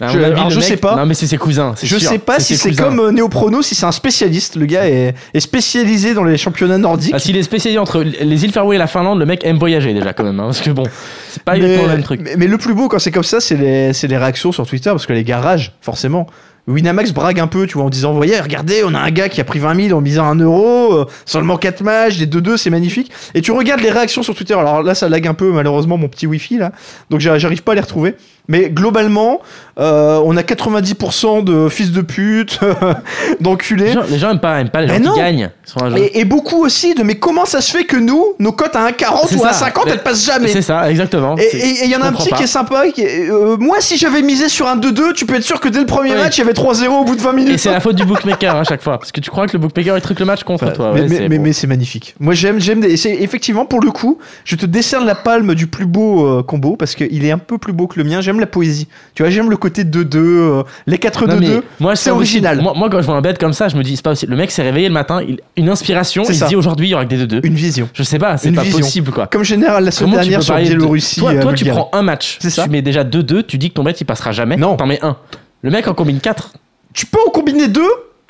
Je- 0.00 0.18
alors, 0.18 0.48
je 0.48 0.60
sais 0.60 0.78
pas. 0.78 0.96
Non, 0.96 1.04
mais 1.04 1.12
c'est 1.12 1.26
ses 1.26 1.36
cousins. 1.36 1.74
Je 1.82 1.98
sûr. 1.98 2.08
sais 2.08 2.18
pas 2.18 2.40
si 2.40 2.56
c'est 2.56 2.74
comme 2.74 3.00
euh, 3.00 3.10
Néoprono, 3.12 3.60
si 3.60 3.74
c'est 3.74 3.84
un 3.84 3.92
spécialiste. 3.92 4.56
Le 4.56 4.64
gars 4.64 4.88
est, 4.88 5.14
est 5.34 5.40
spécialisé 5.40 6.14
dans 6.14 6.24
les 6.24 6.38
championnats 6.38 6.78
nordiques. 6.78 7.12
Ah, 7.14 7.18
s'il 7.18 7.36
est 7.36 7.42
spécialisé 7.42 7.78
entre 7.78 8.00
les 8.02 8.44
îles 8.44 8.52
Faroé 8.52 8.76
et 8.76 8.78
la 8.78 8.86
Finlande, 8.86 9.18
le 9.18 9.26
mec 9.26 9.44
aime 9.44 9.58
voyager 9.58 9.92
déjà 9.92 10.14
quand 10.14 10.24
même. 10.24 10.40
hein, 10.40 10.44
parce 10.44 10.62
que 10.62 10.70
bon, 10.70 10.84
c'est 11.28 11.42
pas 11.42 11.52
mais, 11.52 11.76
le 11.82 11.86
même 11.88 12.02
truc. 12.02 12.20
mais- 12.22 12.36
mais 12.38 12.46
le 12.46 12.56
plus 12.56 12.72
beau 12.72 12.88
quand 12.88 12.98
c'est 12.98 13.10
comme 13.10 13.24
ça, 13.24 13.40
c'est 13.40 13.56
les, 13.56 14.16
réactions 14.16 14.52
sur 14.52 14.66
Twitter, 14.66 14.88
parce 14.88 15.04
que 15.04 15.12
les 15.12 15.24
gars 15.24 15.40
ragent, 15.40 15.72
forcément. 15.82 16.26
Winamax 16.70 17.12
brague 17.12 17.40
un 17.40 17.46
peu, 17.46 17.66
tu 17.66 17.74
vois, 17.74 17.84
en 17.84 17.90
disant, 17.90 18.12
voyez, 18.12 18.40
regardez, 18.40 18.82
on 18.84 18.94
a 18.94 18.98
un 18.98 19.10
gars 19.10 19.28
qui 19.28 19.40
a 19.40 19.44
pris 19.44 19.58
20 19.58 19.88
000 19.88 19.98
en 19.98 20.00
misant 20.00 20.24
1 20.24 20.36
euro, 20.36 21.06
seulement 21.26 21.56
4 21.56 21.82
matchs, 21.82 22.18
des 22.18 22.26
2-2, 22.26 22.56
c'est 22.56 22.70
magnifique. 22.70 23.10
Et 23.34 23.42
tu 23.42 23.52
regardes 23.52 23.80
les 23.80 23.90
réactions 23.90 24.22
sur 24.22 24.34
Twitter, 24.34 24.54
alors 24.54 24.82
là, 24.82 24.94
ça 24.94 25.08
lag 25.08 25.26
un 25.26 25.34
peu, 25.34 25.52
malheureusement, 25.52 25.98
mon 25.98 26.08
petit 26.08 26.26
wifi, 26.26 26.58
là, 26.58 26.72
donc 27.10 27.20
j'arrive 27.20 27.62
pas 27.62 27.72
à 27.72 27.74
les 27.74 27.80
retrouver. 27.80 28.14
Mais 28.50 28.68
globalement, 28.68 29.40
euh, 29.78 30.20
on 30.24 30.36
a 30.36 30.42
90% 30.42 31.44
de 31.44 31.68
fils 31.68 31.92
de 31.92 32.00
pute, 32.00 32.58
Les 33.30 33.36
d'enculés. 33.40 33.92
gens, 33.92 34.02
les 34.10 34.18
gens 34.18 34.30
aiment 34.30 34.40
pas, 34.40 34.60
aiment 34.60 34.68
pas 34.70 34.80
les 34.82 34.88
gens 34.88 34.94
Mais 34.94 35.00
qui 35.00 35.06
non. 35.06 35.16
gagnent 35.16 35.50
sur 35.64 35.82
un 35.84 35.90
jeu. 35.90 35.98
Et, 35.98 36.18
et 36.20 36.24
beaucoup 36.24 36.62
aussi 36.64 36.94
de 36.94 37.02
mais 37.04 37.14
comment 37.14 37.44
ça 37.44 37.60
se 37.60 37.70
fait 37.70 37.84
que 37.84 37.96
nous, 37.96 38.24
nos 38.40 38.52
cotes 38.52 38.74
à 38.76 38.90
1,40 38.90 39.28
C'est 39.28 39.36
ou 39.36 39.44
à 39.44 39.52
ça. 39.52 39.66
1,50 39.68 39.82
Mais- 39.86 39.92
elles 39.92 40.02
passent 40.02 40.24
jamais 40.26 40.48
C'est 40.48 40.62
ça, 40.62 40.90
exactement. 40.90 41.36
Et 41.38 41.84
il 41.84 41.90
y 41.90 41.94
en 41.96 42.02
a 42.02 42.06
un 42.08 42.12
petit 42.12 42.28
pas. 42.30 42.36
qui 42.36 42.42
est 42.42 42.48
sympa. 42.48 42.88
Qui 42.90 43.02
est- 43.02 43.30
euh, 43.30 43.56
moi, 43.58 43.76
si 43.80 43.96
j'avais 43.96 44.22
misé 44.22 44.48
sur 44.48 44.66
un 44.66 44.76
2-2, 44.76 45.12
tu 45.14 45.26
peux 45.26 45.36
être 45.36 45.44
sûr 45.44 45.60
que 45.60 45.68
dès 45.68 45.78
le 45.80 45.86
premier 45.86 46.10
Oui. 46.10 46.16
match, 46.18 46.36
il 46.36 46.40
y 46.40 46.42
avait 46.44 46.52
3-0 46.52 47.00
au 47.00 47.04
bout 47.04 47.14
de 47.16 47.22
20 47.22 47.32
minutes. 47.32 47.54
Et 47.54 47.58
c'est 47.58 47.70
la 47.70 47.80
faute 47.80 47.94
du 47.96 48.04
bookmaker 48.06 48.56
à 48.56 48.64
chaque 48.64 48.82
fois. 48.82 48.98
Parce 48.98 49.12
que 49.12 49.20
tu 49.20 49.30
crois 49.30 49.46
que 49.46 49.52
le 49.52 49.60
bookmaker 49.60 49.96
il 49.96 50.00
truque 50.02 50.18
le 50.20 50.26
match 50.26 50.42
contre 50.42 50.64
Enfin, 50.64 50.72
toi. 50.72 50.90
mais 50.92 51.02
ouais, 51.02 51.06
mais- 51.08 51.16
c'est 51.16 51.28
mais- 51.28 51.36
bon. 51.38 51.42
mais 51.44 51.52
c'est 51.52 51.66
magnifique. 51.68 52.14
Moi 52.18 52.34
j'aime, 52.34 52.58
j'aime. 52.60 52.82
effectivement 52.84 53.64
pour 53.64 53.80
le 53.80 53.90
coup, 53.92 54.18
je 54.44 54.56
te 54.56 54.66
décerne 54.66 55.06
la 55.06 55.14
palme 55.14 55.54
du 55.54 55.68
plus 55.68 55.86
beau 55.86 56.26
euh, 56.26 56.42
combo 56.42 56.74
parce 56.76 56.94
qu'il 56.96 57.24
est 57.24 57.30
un 57.30 57.38
peu 57.38 57.58
plus 57.58 57.72
beau 57.72 57.86
que 57.86 57.98
le 57.98 58.04
mien. 58.04 58.20
J'aime 58.20 58.39
la 58.40 58.46
poésie. 58.46 58.88
Tu 59.14 59.22
vois, 59.22 59.30
j'aime 59.30 59.50
le 59.50 59.56
côté 59.56 59.84
2-2, 59.84 60.16
euh, 60.16 60.62
les 60.86 60.96
4-2-2. 60.98 61.26
Non, 61.28 61.36
mais 61.40 61.60
moi, 61.78 61.96
c'est 61.96 62.10
original. 62.10 62.60
Moi, 62.60 62.72
moi, 62.76 62.88
quand 62.90 63.00
je 63.00 63.06
vois 63.06 63.14
un 63.16 63.20
bet 63.20 63.34
comme 63.34 63.52
ça, 63.52 63.68
je 63.68 63.76
me 63.76 63.82
dis, 63.82 63.96
c'est 63.96 64.02
pas 64.02 64.10
possible. 64.10 64.32
Le 64.32 64.38
mec 64.38 64.50
s'est 64.50 64.62
réveillé 64.62 64.88
le 64.88 64.94
matin, 64.94 65.20
il- 65.22 65.40
une 65.56 65.68
inspiration, 65.68 66.24
il 66.28 66.34
ça. 66.34 66.44
se 66.46 66.48
dit 66.50 66.56
aujourd'hui 66.56 66.88
il 66.88 66.90
y 66.90 66.94
aura 66.94 67.04
que 67.04 67.10
des 67.10 67.18
2-2. 67.26 67.40
Une 67.44 67.54
vision. 67.54 67.88
Je 67.94 68.02
sais 68.02 68.18
pas, 68.18 68.36
c'est 68.36 68.50
pas 68.52 68.62
vision. 68.62 68.78
possible 68.80 69.12
quoi. 69.12 69.26
Comme 69.26 69.44
général 69.44 69.84
la 69.84 69.90
semaine 69.90 70.10
Comment 70.10 70.22
dernière 70.22 70.42
sur 70.42 70.54
parier 70.54 70.70
de- 70.70 70.74
Biélorussie. 70.76 71.20
Toi, 71.20 71.32
euh, 71.34 71.42
toi 71.42 71.52
tu 71.52 71.64
prends 71.66 71.90
un 71.92 72.02
match, 72.02 72.38
ça. 72.40 72.64
tu 72.64 72.70
mets 72.70 72.82
déjà 72.82 73.04
2-2, 73.04 73.42
tu 73.44 73.58
dis 73.58 73.68
que 73.70 73.74
ton 73.74 73.84
bet 73.84 73.92
il 73.92 74.04
passera 74.04 74.32
jamais. 74.32 74.56
Non. 74.56 74.76
T'en 74.76 74.86
mets 74.86 74.98
un. 75.04 75.16
Le 75.62 75.70
mec 75.70 75.86
en 75.88 75.94
combine 75.94 76.20
4. 76.20 76.52
Tu 76.94 77.06
peux 77.06 77.18
en 77.26 77.30
combiner 77.30 77.68
deux. 77.68 77.82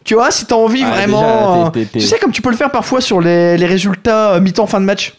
Tu 0.02 0.14
vois, 0.14 0.30
si 0.30 0.46
t'as 0.46 0.54
envie 0.56 0.82
Ah, 0.84 0.90
vraiment. 0.90 1.20
déjà, 1.20 1.66
euh, 1.66 1.70
t'es- 1.70 1.84
t'es- 1.84 1.98
Tu 2.00 2.06
sais, 2.06 2.18
comme 2.18 2.32
tu 2.32 2.40
peux 2.42 2.50
le 2.50 2.56
faire 2.56 2.70
parfois 2.70 3.00
sur 3.02 3.20
les, 3.20 3.58
les 3.58 3.66
résultats 3.66 4.32
euh, 4.32 4.40
mi-temps 4.40 4.66
fin 4.66 4.80
de 4.80 4.86
match. 4.86 5.12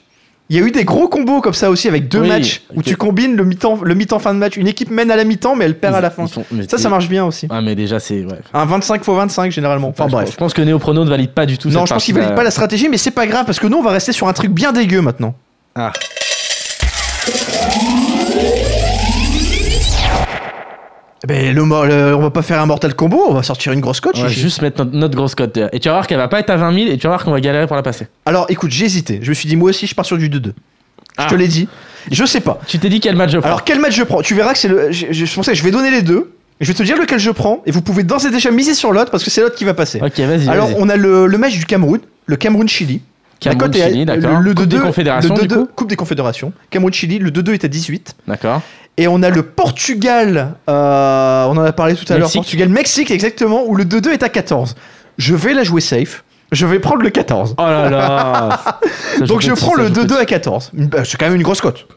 Il 0.52 0.58
y 0.58 0.62
a 0.62 0.68
eu 0.68 0.72
des 0.72 0.84
gros 0.84 1.08
combos 1.08 1.40
comme 1.40 1.54
ça 1.54 1.70
aussi 1.70 1.88
avec 1.88 2.10
deux 2.10 2.20
Oui, 2.20 2.28
matchs 2.28 2.62
où 2.76 2.84
tu 2.84 2.98
combines 2.98 3.38
le 3.38 3.46
mi-temps, 3.46 3.80
le 3.84 3.96
mi-temps 3.96 4.20
fin 4.20 4.34
de 4.34 4.40
match. 4.40 4.58
Une 4.58 4.68
équipe 4.68 4.92
mène 4.92 5.10
à 5.10 5.16
la 5.16 5.24
mi-temps, 5.24 5.56
mais 5.56 5.64
elle 5.64 5.80
perd 5.80 5.96
à 5.96 6.02
la 6.02 6.10
fin. 6.10 6.26
Ça, 6.28 6.78
ça 6.78 6.90
marche 6.90 7.08
bien 7.08 7.24
aussi. 7.24 7.48
Ah, 7.50 7.62
mais 7.62 7.74
déjà, 7.74 8.02
c'est. 8.02 8.26
Ouais. 8.26 8.36
Un 8.54 8.66
25 8.66 8.96
x 8.98 9.08
25 9.08 9.50
généralement. 9.50 9.88
Enfin 9.88 10.08
bref. 10.08 10.30
Je 10.30 10.36
pense 10.36 10.54
que 10.54 10.62
Néoprono 10.62 11.06
ne 11.06 11.10
valide 11.10 11.32
pas 11.32 11.46
du 11.46 11.58
tout 11.58 11.70
Non, 11.70 11.80
cette 11.80 11.88
je 11.88 11.94
pense 11.94 12.04
qu'il 12.04 12.16
valide 12.16 12.36
pas 12.36 12.44
la 12.44 12.52
stratégie, 12.52 12.90
mais 12.90 12.98
c'est 12.98 13.12
pas 13.12 13.28
grave 13.28 13.46
parce 13.46 13.62
que 13.62 13.68
nous 13.68 13.78
on 13.78 13.82
va 13.82 13.92
rester 13.92 14.12
sur 14.12 14.28
un 14.28 14.34
truc 14.34 14.52
bien 14.52 14.74
dégueu 14.74 15.00
maintenant. 15.00 15.36
Ah. 15.74 15.94
Ben, 21.32 21.56
le, 21.56 21.64
mo- 21.64 21.86
le- 21.86 22.16
on 22.16 22.22
va 22.22 22.30
pas 22.30 22.42
faire 22.42 22.62
un 22.62 22.66
mortal 22.66 22.94
combo, 22.96 23.24
on 23.28 23.34
va 23.34 23.44
sortir 23.44 23.72
une 23.74 23.80
grosse 23.80 24.00
cote. 24.02 24.16
On 24.18 24.22
va 24.24 24.28
juste 24.28 24.62
mettre 24.62 24.84
notre, 24.84 24.96
notre 24.98 25.16
grosse 25.16 25.36
cote. 25.36 25.58
Et 25.72 25.80
tu 25.80 25.88
vas 25.88 25.96
voir 25.96 26.08
qu'elle 26.08 26.18
va 26.18 26.28
pas 26.28 26.40
être 26.40 26.50
à 26.50 26.58
20 26.58 26.74
000 26.74 26.88
et 26.92 26.98
tu 26.98 27.04
vas 27.04 27.10
voir 27.10 27.24
qu'on 27.24 27.32
va 27.32 27.40
galérer 27.40 27.68
pour 27.68 27.76
la 27.76 27.84
passer. 27.84 28.08
Alors 28.26 28.46
écoute, 28.50 28.72
j'ai 28.72 28.86
hésité. 28.86 29.20
Je 29.22 29.30
me 29.30 29.34
suis 29.34 29.48
dit, 29.48 29.56
moi 29.56 29.70
aussi, 29.70 29.88
je 29.88 29.96
pars 29.96 30.06
sur 30.06 30.18
du 30.18 30.30
2-2. 30.30 30.52
Ah. 31.18 31.26
Je 31.26 31.30
te 31.30 31.36
l'ai 31.40 31.48
dit. 31.48 31.68
Je 32.12 32.26
sais 32.26 32.40
pas. 32.42 32.60
Tu 32.68 32.80
t'es 32.80 32.90
dit 32.90 33.00
quel 33.00 33.16
match 33.16 33.32
je 33.32 33.38
prends 33.38 33.48
Alors 33.48 33.64
quel 33.64 33.80
match 33.80 33.96
je 33.96 34.04
prends? 34.04 34.22
Tu 34.22 34.34
verras 34.34 34.54
que 34.54 34.60
c'est 34.60 34.68
le. 34.68 34.92
Je, 34.92 35.08
je, 35.12 35.26
je 35.26 35.34
pensais 35.36 35.54
je 35.56 35.64
vais 35.64 35.72
donner 35.72 35.92
les 35.92 36.02
deux. 36.02 36.34
Je 36.60 36.68
vais 36.68 36.74
te 36.74 36.84
dire 36.84 36.98
lequel 36.98 37.20
je 37.20 37.32
prends. 37.32 37.62
Et 37.66 37.72
vous 37.72 37.82
pouvez 37.82 38.04
d'ores 38.04 38.26
et 38.26 38.30
déjà 38.30 38.50
miser 38.52 38.74
sur 38.74 38.92
l'autre 38.92 39.12
parce 39.12 39.24
que 39.24 39.30
c'est 39.30 39.42
l'autre 39.42 39.56
qui 39.56 39.66
va 39.66 39.74
passer. 39.74 40.00
Ok, 40.02 40.20
vas-y. 40.20 40.48
Alors 40.50 40.70
on 40.78 40.90
a 40.90 40.96
le, 40.96 41.28
le 41.28 41.38
match 41.38 41.58
du 41.58 41.66
Cameroun, 41.66 42.00
le 42.26 42.36
Cameroun-Chili. 42.36 43.02
La 43.44 43.52
Cameroun, 43.52 43.72
cote 43.72 43.76
est 43.80 43.84
à- 43.84 43.88
Chili, 43.90 44.06
d'accord. 44.06 44.40
Le, 44.40 44.50
le 44.50 44.54
Coupe 44.54 44.66
des 44.68 44.78
2-2, 44.78 44.82
Confédérations, 44.82 45.36
le 45.36 45.42
du 45.42 45.48
2-2, 45.48 45.58
coup 45.58 45.68
Coupe 45.76 45.90
des 45.90 45.96
Confédérations. 45.96 46.54
Cameroun-Chili, 46.70 47.18
le 47.18 47.32
2-2 47.32 47.54
est 47.54 47.66
à 47.66 47.68
18. 47.68 48.16
D'accord. 48.28 48.62
Et 48.98 49.08
on 49.08 49.24
a 49.24 49.30
le 49.30 49.42
Portugal, 49.44 50.56
euh, 50.70 51.46
on 51.46 51.58
en 51.58 51.64
a 51.64 51.72
parlé 51.72 51.96
tout 51.96 52.06
à 52.10 52.14
l'heure, 52.18 52.28
Mexique. 52.28 52.42
Portugal-Mexique 52.42 53.12
exactement, 53.12 53.64
où 53.66 53.76
le 53.76 53.86
2-2 53.86 54.12
est 54.12 54.24
à 54.24 54.30
14. 54.30 54.76
Je 55.18 55.36
vais 55.36 55.54
la 55.54 55.64
jouer 55.64 55.82
safe, 55.82 56.24
je 56.52 56.66
vais 56.66 56.80
prendre 56.80 57.02
le 57.02 57.10
14. 57.10 57.56
Oh 57.58 57.62
là 57.62 57.90
là 57.90 58.60
Donc 59.26 59.42
je 59.42 59.54
prends 59.54 59.76
le 59.76 59.88
joue 59.88 59.94
2-2 59.94 60.08
petit. 60.08 60.14
à 60.20 60.26
14. 60.26 60.72
Bah, 60.74 61.00
C'est 61.06 61.18
quand 61.18 61.26
même 61.26 61.36
une 61.36 61.42
grosse 61.44 61.62
cote. 61.62 61.88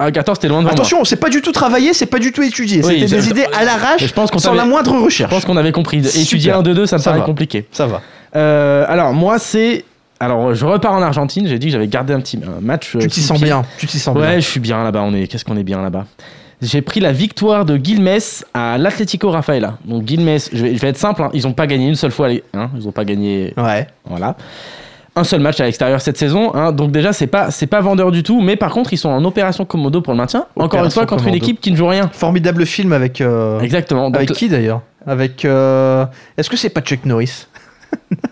Ah, 0.00 0.10
14, 0.10 0.38
t'es 0.38 0.48
loin 0.48 0.62
moi. 0.62 0.70
Attention, 0.72 1.04
c'est 1.04 1.16
pas 1.16 1.28
du 1.28 1.42
tout 1.42 1.50
travaillé, 1.52 1.92
c'est 1.92 2.06
pas 2.06 2.18
du 2.20 2.30
tout 2.32 2.42
étudié. 2.42 2.82
Oui, 2.84 2.94
C'était 3.00 3.08
je- 3.08 3.16
des 3.16 3.28
idées 3.30 3.46
à 3.52 3.64
l'arrache, 3.64 4.04
je 4.06 4.12
pense 4.12 4.30
sans 4.30 4.38
t'avait- 4.38 4.56
la 4.56 4.64
moindre 4.64 4.94
Je 4.96 5.04
recherche. 5.04 5.30
pense 5.30 5.44
qu'on 5.44 5.56
avait 5.56 5.72
compris. 5.72 6.04
Super. 6.04 6.20
Étudier 6.22 6.52
un 6.52 6.62
2-2, 6.62 6.86
ça 6.86 6.96
me 6.96 7.02
Ça 7.02 7.10
paraît 7.10 7.20
va. 7.20 7.26
compliqué. 7.26 7.66
Ça 7.72 7.86
va. 7.86 8.00
Euh, 8.36 8.84
alors, 8.88 9.12
moi, 9.12 9.38
c'est. 9.38 9.84
Alors, 10.20 10.54
je 10.54 10.64
repars 10.64 10.92
en 10.92 11.02
Argentine. 11.02 11.46
J'ai 11.48 11.58
dit 11.58 11.66
que 11.66 11.72
j'avais 11.72 11.86
gardé 11.88 12.12
un 12.12 12.20
petit 12.20 12.38
un 12.38 12.60
match. 12.60 12.94
euh, 12.96 13.00
Tu 13.00 13.08
t'y 13.08 13.22
sens 13.22 13.40
bien. 13.40 13.64
Tu 13.78 13.86
t'y 13.86 13.98
sens 13.98 14.14
Ouais, 14.16 14.22
bien. 14.28 14.40
je 14.40 14.46
suis 14.46 14.60
bien 14.60 14.82
là-bas. 14.84 15.00
On 15.02 15.14
est. 15.14 15.26
Qu'est-ce 15.26 15.44
qu'on 15.44 15.56
est 15.56 15.62
bien 15.64 15.80
là-bas 15.82 16.06
J'ai 16.60 16.82
pris 16.82 16.98
la 17.00 17.12
victoire 17.12 17.64
de 17.64 17.76
Guilmes 17.76 18.08
à 18.52 18.78
l'Atlético 18.78 19.30
Rafaela. 19.30 19.78
Donc 19.84 20.02
Guilmes, 20.04 20.38
je 20.52 20.62
vais, 20.64 20.74
je 20.74 20.80
vais 20.80 20.88
être 20.88 20.96
simple, 20.96 21.22
hein, 21.22 21.30
ils 21.32 21.46
ont 21.46 21.52
pas 21.52 21.66
gagné 21.68 21.86
une 21.88 21.94
seule 21.94 22.10
fois. 22.10 22.28
Hein, 22.54 22.70
ils 22.76 22.88
ont 22.88 22.92
pas 22.92 23.04
gagné 23.04 23.54
Ouais. 23.56 23.86
Voilà. 24.04 24.34
Un 25.14 25.24
seul 25.24 25.40
match 25.40 25.58
à 25.60 25.64
l'extérieur 25.64 26.00
cette 26.00 26.16
saison, 26.16 26.54
hein, 26.54 26.70
donc 26.70 26.92
déjà 26.92 27.12
c'est 27.12 27.26
pas 27.26 27.50
c'est 27.50 27.66
pas 27.66 27.80
vendeur 27.80 28.12
du 28.12 28.22
tout, 28.22 28.40
mais 28.40 28.54
par 28.54 28.70
contre 28.72 28.92
ils 28.92 28.96
sont 28.98 29.08
en 29.08 29.24
opération 29.24 29.64
commodo 29.64 30.00
pour 30.00 30.12
le 30.12 30.16
maintien. 30.16 30.46
Encore 30.54 30.84
une 30.84 30.90
fois 30.92 31.06
contre 31.06 31.26
une 31.26 31.34
équipe 31.34 31.60
qui 31.60 31.72
ne 31.72 31.76
joue 31.76 31.88
rien. 31.88 32.08
Formidable 32.12 32.64
film 32.66 32.92
avec. 32.92 33.20
euh, 33.20 33.58
Exactement. 33.60 34.10
Donc, 34.10 34.16
Avec 34.16 34.32
qui 34.32 34.48
d'ailleurs? 34.48 34.80
Avec. 35.06 35.44
euh, 35.44 36.04
Est-ce 36.36 36.48
que 36.50 36.56
c'est 36.56 36.68
pas 36.70 36.82
Chuck 36.82 37.04
Norris? 37.04 37.46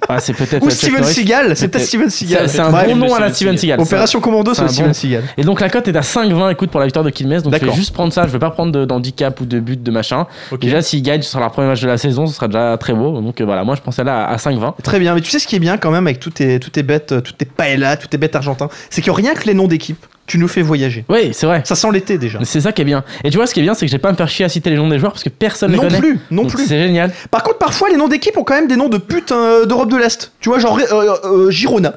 Ah, 0.08 0.20
c'est 0.20 0.32
peut-être 0.32 0.62
Ou 0.64 0.70
Steven. 0.70 1.02
Seagal 1.04 1.56
C'est 1.56 1.68
peut-être 1.68 1.84
Steven 1.86 2.08
Seagal. 2.10 2.48
C'est 2.48 2.60
un 2.60 2.70
Bref. 2.70 2.86
bon 2.88 2.96
nom 2.96 3.14
à 3.14 3.20
la 3.20 3.32
Steven 3.32 3.56
Seagal. 3.58 3.80
Opération 3.80 4.20
Commando, 4.20 4.54
c'est 4.54 4.66
Steven 4.68 4.88
bon- 4.88 4.92
Seagal. 4.94 5.24
Et 5.36 5.42
donc 5.42 5.60
la 5.60 5.68
cote 5.68 5.88
est 5.88 5.96
à 5.96 6.00
5-20 6.02 6.50
écoute 6.52 6.70
pour 6.70 6.80
la 6.80 6.86
victoire 6.86 7.04
de 7.04 7.10
Quilmes, 7.10 7.30
donc 7.30 7.44
je 7.46 7.50
vais 7.50 7.58
D'accord. 7.58 7.74
juste 7.74 7.92
prendre 7.92 8.12
ça, 8.12 8.26
je 8.26 8.32
vais 8.32 8.38
pas 8.38 8.50
prendre 8.50 8.72
de- 8.72 8.84
d'handicap 8.84 9.40
ou 9.40 9.46
de 9.46 9.58
but 9.60 9.82
de 9.82 9.90
machin. 9.90 10.26
Déjà 10.60 10.80
s'ils 10.82 11.02
gagnent, 11.02 11.22
ce 11.22 11.30
sera 11.30 11.40
leur 11.40 11.50
premier 11.52 11.68
match 11.68 11.80
de 11.82 11.88
la 11.88 11.98
saison, 11.98 12.26
ce 12.26 12.34
sera 12.34 12.46
déjà 12.48 12.76
très 12.78 12.94
beau. 12.94 13.20
Donc 13.20 13.40
euh, 13.40 13.44
voilà, 13.44 13.64
moi 13.64 13.74
je 13.74 13.80
prends 13.82 13.90
celle-là 13.92 14.24
à, 14.26 14.32
à 14.32 14.36
5-20. 14.36 14.74
Très 14.82 14.98
bien, 14.98 15.14
mais 15.14 15.20
tu 15.20 15.30
sais 15.30 15.38
ce 15.38 15.46
qui 15.46 15.56
est 15.56 15.60
bien 15.60 15.76
quand 15.78 15.90
même 15.90 16.06
avec 16.06 16.20
toutes 16.20 16.34
tes, 16.34 16.58
toutes 16.60 16.72
tes 16.72 16.82
bêtes, 16.82 17.12
euh, 17.12 17.20
toutes 17.20 17.38
tes 17.38 17.44
paellas, 17.46 17.96
toutes 17.96 18.10
tes 18.10 18.18
bêtes 18.18 18.36
argentins, 18.36 18.68
c'est 18.90 19.02
que 19.02 19.10
rien 19.10 19.34
que 19.34 19.44
les 19.44 19.54
noms 19.54 19.66
d'équipes, 19.68 20.04
tu 20.26 20.38
nous 20.38 20.48
fais 20.48 20.62
voyager. 20.62 21.04
Oui, 21.08 21.30
c'est 21.32 21.46
vrai. 21.46 21.62
Ça 21.64 21.74
sent 21.74 21.88
l'été 21.92 22.18
déjà. 22.18 22.38
C'est 22.42 22.60
ça 22.60 22.72
qui 22.72 22.82
est 22.82 22.84
bien. 22.84 23.04
Et 23.24 23.30
tu 23.30 23.36
vois, 23.36 23.46
ce 23.46 23.54
qui 23.54 23.60
est 23.60 23.62
bien, 23.62 23.74
c'est 23.74 23.86
que 23.86 23.92
j'ai 23.92 23.98
pas 23.98 24.08
à 24.08 24.12
me 24.12 24.16
faire 24.16 24.28
chier 24.28 24.44
à 24.44 24.48
citer 24.48 24.70
les 24.70 24.76
noms 24.76 24.88
des 24.88 24.98
joueurs 24.98 25.12
parce 25.12 25.22
que 25.24 25.28
personne 25.28 25.70
ne 25.70 25.76
les 25.76 25.82
Non 25.82 25.88
connaît. 25.88 25.98
plus, 26.00 26.18
non 26.30 26.42
Donc, 26.42 26.52
plus. 26.54 26.66
C'est 26.66 26.78
génial. 26.82 27.12
Par 27.30 27.42
contre, 27.42 27.58
parfois, 27.58 27.88
les 27.88 27.96
noms 27.96 28.08
d'équipes 28.08 28.36
ont 28.36 28.44
quand 28.44 28.54
même 28.54 28.68
des 28.68 28.76
noms 28.76 28.88
de 28.88 28.98
putes 28.98 29.32
euh, 29.32 29.66
d'Europe 29.66 29.90
de 29.90 29.96
l'Est. 29.96 30.32
Tu 30.40 30.48
vois, 30.48 30.58
genre 30.58 30.78
euh, 30.78 31.14
euh, 31.24 31.50
Girona. 31.50 31.94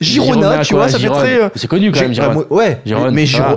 Girona, 0.00 0.58
tu 0.60 0.74
quoi, 0.74 0.84
vois, 0.84 0.88
ça 0.92 0.98
fait 0.98 1.08
très. 1.08 1.42
euh, 1.42 1.48
C'est 1.56 1.66
connu 1.66 1.90
quand 1.90 2.00
même, 2.00 2.14
Gi- 2.14 2.20
Girone. 2.20 2.44
ah, 2.48 2.54
ouais, 2.54 2.80
Girone, 2.86 3.14
mais, 3.14 3.26
Girona. 3.26 3.48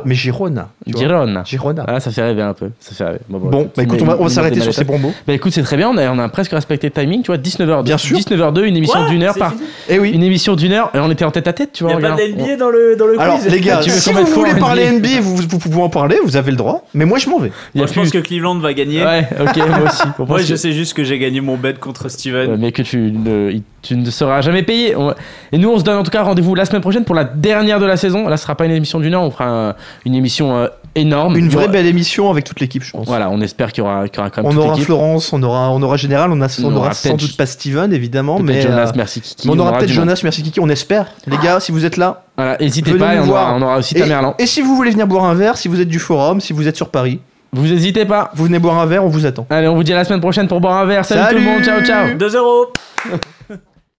vois. 0.86 1.00
Girone. 1.00 1.44
Girona. 1.46 1.86
Ah, 1.88 2.00
ça 2.00 2.10
fait 2.10 2.24
rêver 2.24 2.42
un 2.42 2.54
peu. 2.54 2.70
Ça 2.80 2.96
fait 2.96 3.04
rêver. 3.04 3.20
Bon, 3.30 3.70
bah 3.76 3.84
écoute, 3.84 4.00
on 4.02 4.06
va, 4.24 4.30
s'arrêter 4.30 4.60
sur 4.60 4.74
ces 4.74 4.84
bons 4.84 4.98
mots. 4.98 5.14
Bah 5.28 5.34
écoute, 5.34 5.52
c'est 5.54 5.62
très 5.62 5.78
bien. 5.78 5.90
On 5.90 5.98
a, 5.98 6.10
on 6.10 6.18
a 6.18 6.28
presque 6.30 6.52
respecté 6.52 6.88
le 6.88 6.94
timing. 7.00 7.22
Tu 7.22 7.28
vois, 7.28 7.38
19h. 7.38 7.84
Bien 7.84 7.98
sûr. 8.00 8.18
19h02, 8.18 8.64
une 8.66 8.76
émission 8.78 9.08
d'une 9.08 9.22
heure 9.24 9.36
par. 9.36 9.54
Eh 9.88 10.00
oui. 10.00 10.12
Une 10.12 10.24
émission 10.24 10.56
d'une 10.56 10.72
heure 10.74 10.90
et 10.96 11.00
on 11.00 11.12
était 11.12 11.26
en 11.26 11.32
tête 11.32 11.48
à 11.48 11.54
tête, 11.54 11.74
tu 11.74 11.84
Il 11.84 11.88
vois. 11.92 12.00
n'y 12.00 12.06
a 12.06 12.10
pas 12.10 12.16
de 12.16 12.32
NBA 12.32 12.56
dans 12.58 12.70
le, 12.70 12.96
dans 12.96 13.06
le 13.06 13.20
Alors, 13.20 13.36
quiz. 13.40 13.52
les 13.52 13.60
gars, 13.62 13.82
si 13.84 14.12
vous 14.12 14.26
voulez 14.26 14.56
parler 14.56 14.92
NBA? 14.92 15.22
Vous, 15.22 15.36
vous 15.38 15.60
pouvez 15.60 15.82
en 15.82 15.90
parler, 15.90 16.18
vous 16.26 16.38
avez 16.38 16.50
le 16.52 16.58
droit. 16.58 16.86
Mais 16.96 17.06
moi, 17.06 17.20
je 17.20 17.30
m'en 17.30 17.38
vais. 17.40 17.52
Il 17.76 17.82
y 17.82 17.84
a 17.84 17.86
Moi, 17.86 17.88
je 17.88 18.00
pense 18.00 18.10
plus- 18.10 18.20
que 18.22 18.28
Cleveland 18.28 18.56
va 18.58 18.74
gagner. 18.74 19.04
Ouais, 19.04 19.28
ok, 19.40 19.58
moi 19.58 19.80
aussi. 19.88 20.04
Moi, 20.28 20.40
je 20.42 20.56
sais 20.56 20.72
juste 20.72 20.96
que 20.96 21.04
j'ai 21.04 21.20
gagné 21.20 21.40
mon 21.42 21.56
bet 21.58 21.76
contre 21.76 22.10
Steven. 22.10 22.58
Mais 22.58 22.72
que 22.72 22.82
tu 22.82 23.12
tu 23.82 23.96
ne 23.96 24.10
seras 24.12 24.42
jamais 24.42 24.64
payé. 24.64 24.96
On- 24.96 25.14
Et 25.52 25.58
nous, 25.58 25.70
on 25.70 25.80
se 25.80 25.84
donne 25.84 25.98
en 25.98 26.04
tout 26.04 26.12
cas 26.12 26.22
rendez-vous 26.24 26.54
la 26.56 26.66
semaine 26.66 26.82
prochaine 26.82 27.04
pour 27.04 27.16
la 27.16 27.24
dernière 27.24 27.80
de 27.80 27.86
la 27.86 27.98
saison. 27.98 28.28
Là, 28.28 28.38
ce 28.38 28.44
sera 28.44 28.56
pas 28.56 28.66
une 28.66 28.72
émission 28.72 29.00
d'une 29.00 29.14
heure, 29.16 29.24
on 29.24 29.32
fera 29.32 29.46
un- 29.70 29.76
une 30.06 30.14
émission 30.16 30.56
euh, 30.58 30.68
énorme. 30.96 31.36
Une 31.38 31.50
vraie 31.50 31.64
aura- 31.64 31.72
belle 31.72 31.86
émission 31.88 32.30
avec 32.30 32.44
toute 32.44 32.60
l'équipe, 32.60 32.84
je 32.84 32.92
pense. 32.92 33.08
Voilà, 33.08 33.30
on 33.30 33.42
espère 33.42 33.72
qu'il 33.72 33.84
y 33.84 33.88
aura, 33.88 34.08
qu'il 34.08 34.18
y 34.18 34.20
aura 34.20 34.30
quand 34.30 34.42
même 34.44 34.52
On 34.52 34.54
toute 34.54 34.60
aura 34.64 34.70
l'équipe. 34.74 34.86
Florence, 34.86 35.32
on 35.34 35.42
aura, 35.42 35.70
on 35.72 35.82
aura 35.82 35.98
Général, 35.98 36.32
on, 36.32 36.42
a, 36.42 36.46
on 36.62 36.66
On 36.66 36.72
aura 36.76 36.78
aura 36.88 36.94
sans 36.94 37.16
doute 37.16 37.36
pas 37.38 37.46
Steven, 37.46 37.92
évidemment, 37.94 38.38
Peut-être 38.38 38.48
mais. 38.48 38.62
Jonas, 38.62 38.88
euh, 38.90 38.92
merci 38.96 39.22
Kiki. 39.22 39.50
on 39.50 39.58
aura 39.58 39.72
peut-être 39.78 39.90
monde. 39.90 39.96
Jonas, 39.96 40.20
merci 40.24 40.44
Kiki, 40.44 40.60
on 40.60 40.70
espère. 40.70 41.08
Les 41.28 41.38
gars, 41.38 41.60
si 41.60 41.72
vous 41.72 41.86
êtes 41.86 41.98
là, 41.98 42.24
Voilà, 42.38 42.58
n'hésitez 42.60 42.92
Venez 42.92 43.00
pas, 43.04 43.14
et 43.14 43.18
nous 43.18 43.24
on 43.24 43.28
voir. 43.28 43.48
aura, 43.50 43.56
on 43.58 43.62
aura 43.62 43.78
aussi 43.78 43.96
et, 43.96 44.00
Tamerlan. 44.02 44.36
et 44.38 44.46
si 44.46 44.62
vous 44.62 44.76
voulez 44.76 44.92
venir 44.92 45.08
boire 45.08 45.24
un 45.26 45.34
verre, 45.34 45.58
si 45.58 45.68
vous 45.68 45.80
êtes 45.82 45.88
du 45.90 46.00
forum, 46.00 46.40
si 46.42 46.54
vous 46.54 46.68
êtes 46.68 46.76
sur 46.76 46.90
Paris, 46.90 47.20
Vous 47.54 47.68
n'hésitez 47.68 48.06
pas. 48.06 48.32
vous 48.36 48.46
venez 48.46 48.60
boire 48.60 48.80
un 48.80 48.86
verre, 48.86 49.04
on 49.06 49.10
vous 49.10 49.26
attend. 49.26 49.46
Allez, 49.50 49.68
on 49.68 49.76
vous 49.76 49.84
dit 49.84 49.92
à 49.94 49.98
la 49.98 50.04
semaine 50.06 50.22
prochaine 50.22 50.48
pour 50.48 50.60
boire 50.62 50.78
un 50.78 50.86
verre. 50.86 51.04
Salut, 51.06 51.22
Salut 51.22 51.36
tout 51.38 51.42
le 51.44 51.50
monde, 51.52 51.64
ciao 51.64 51.82
ciao. 51.84 52.08
2-0. 52.18 53.58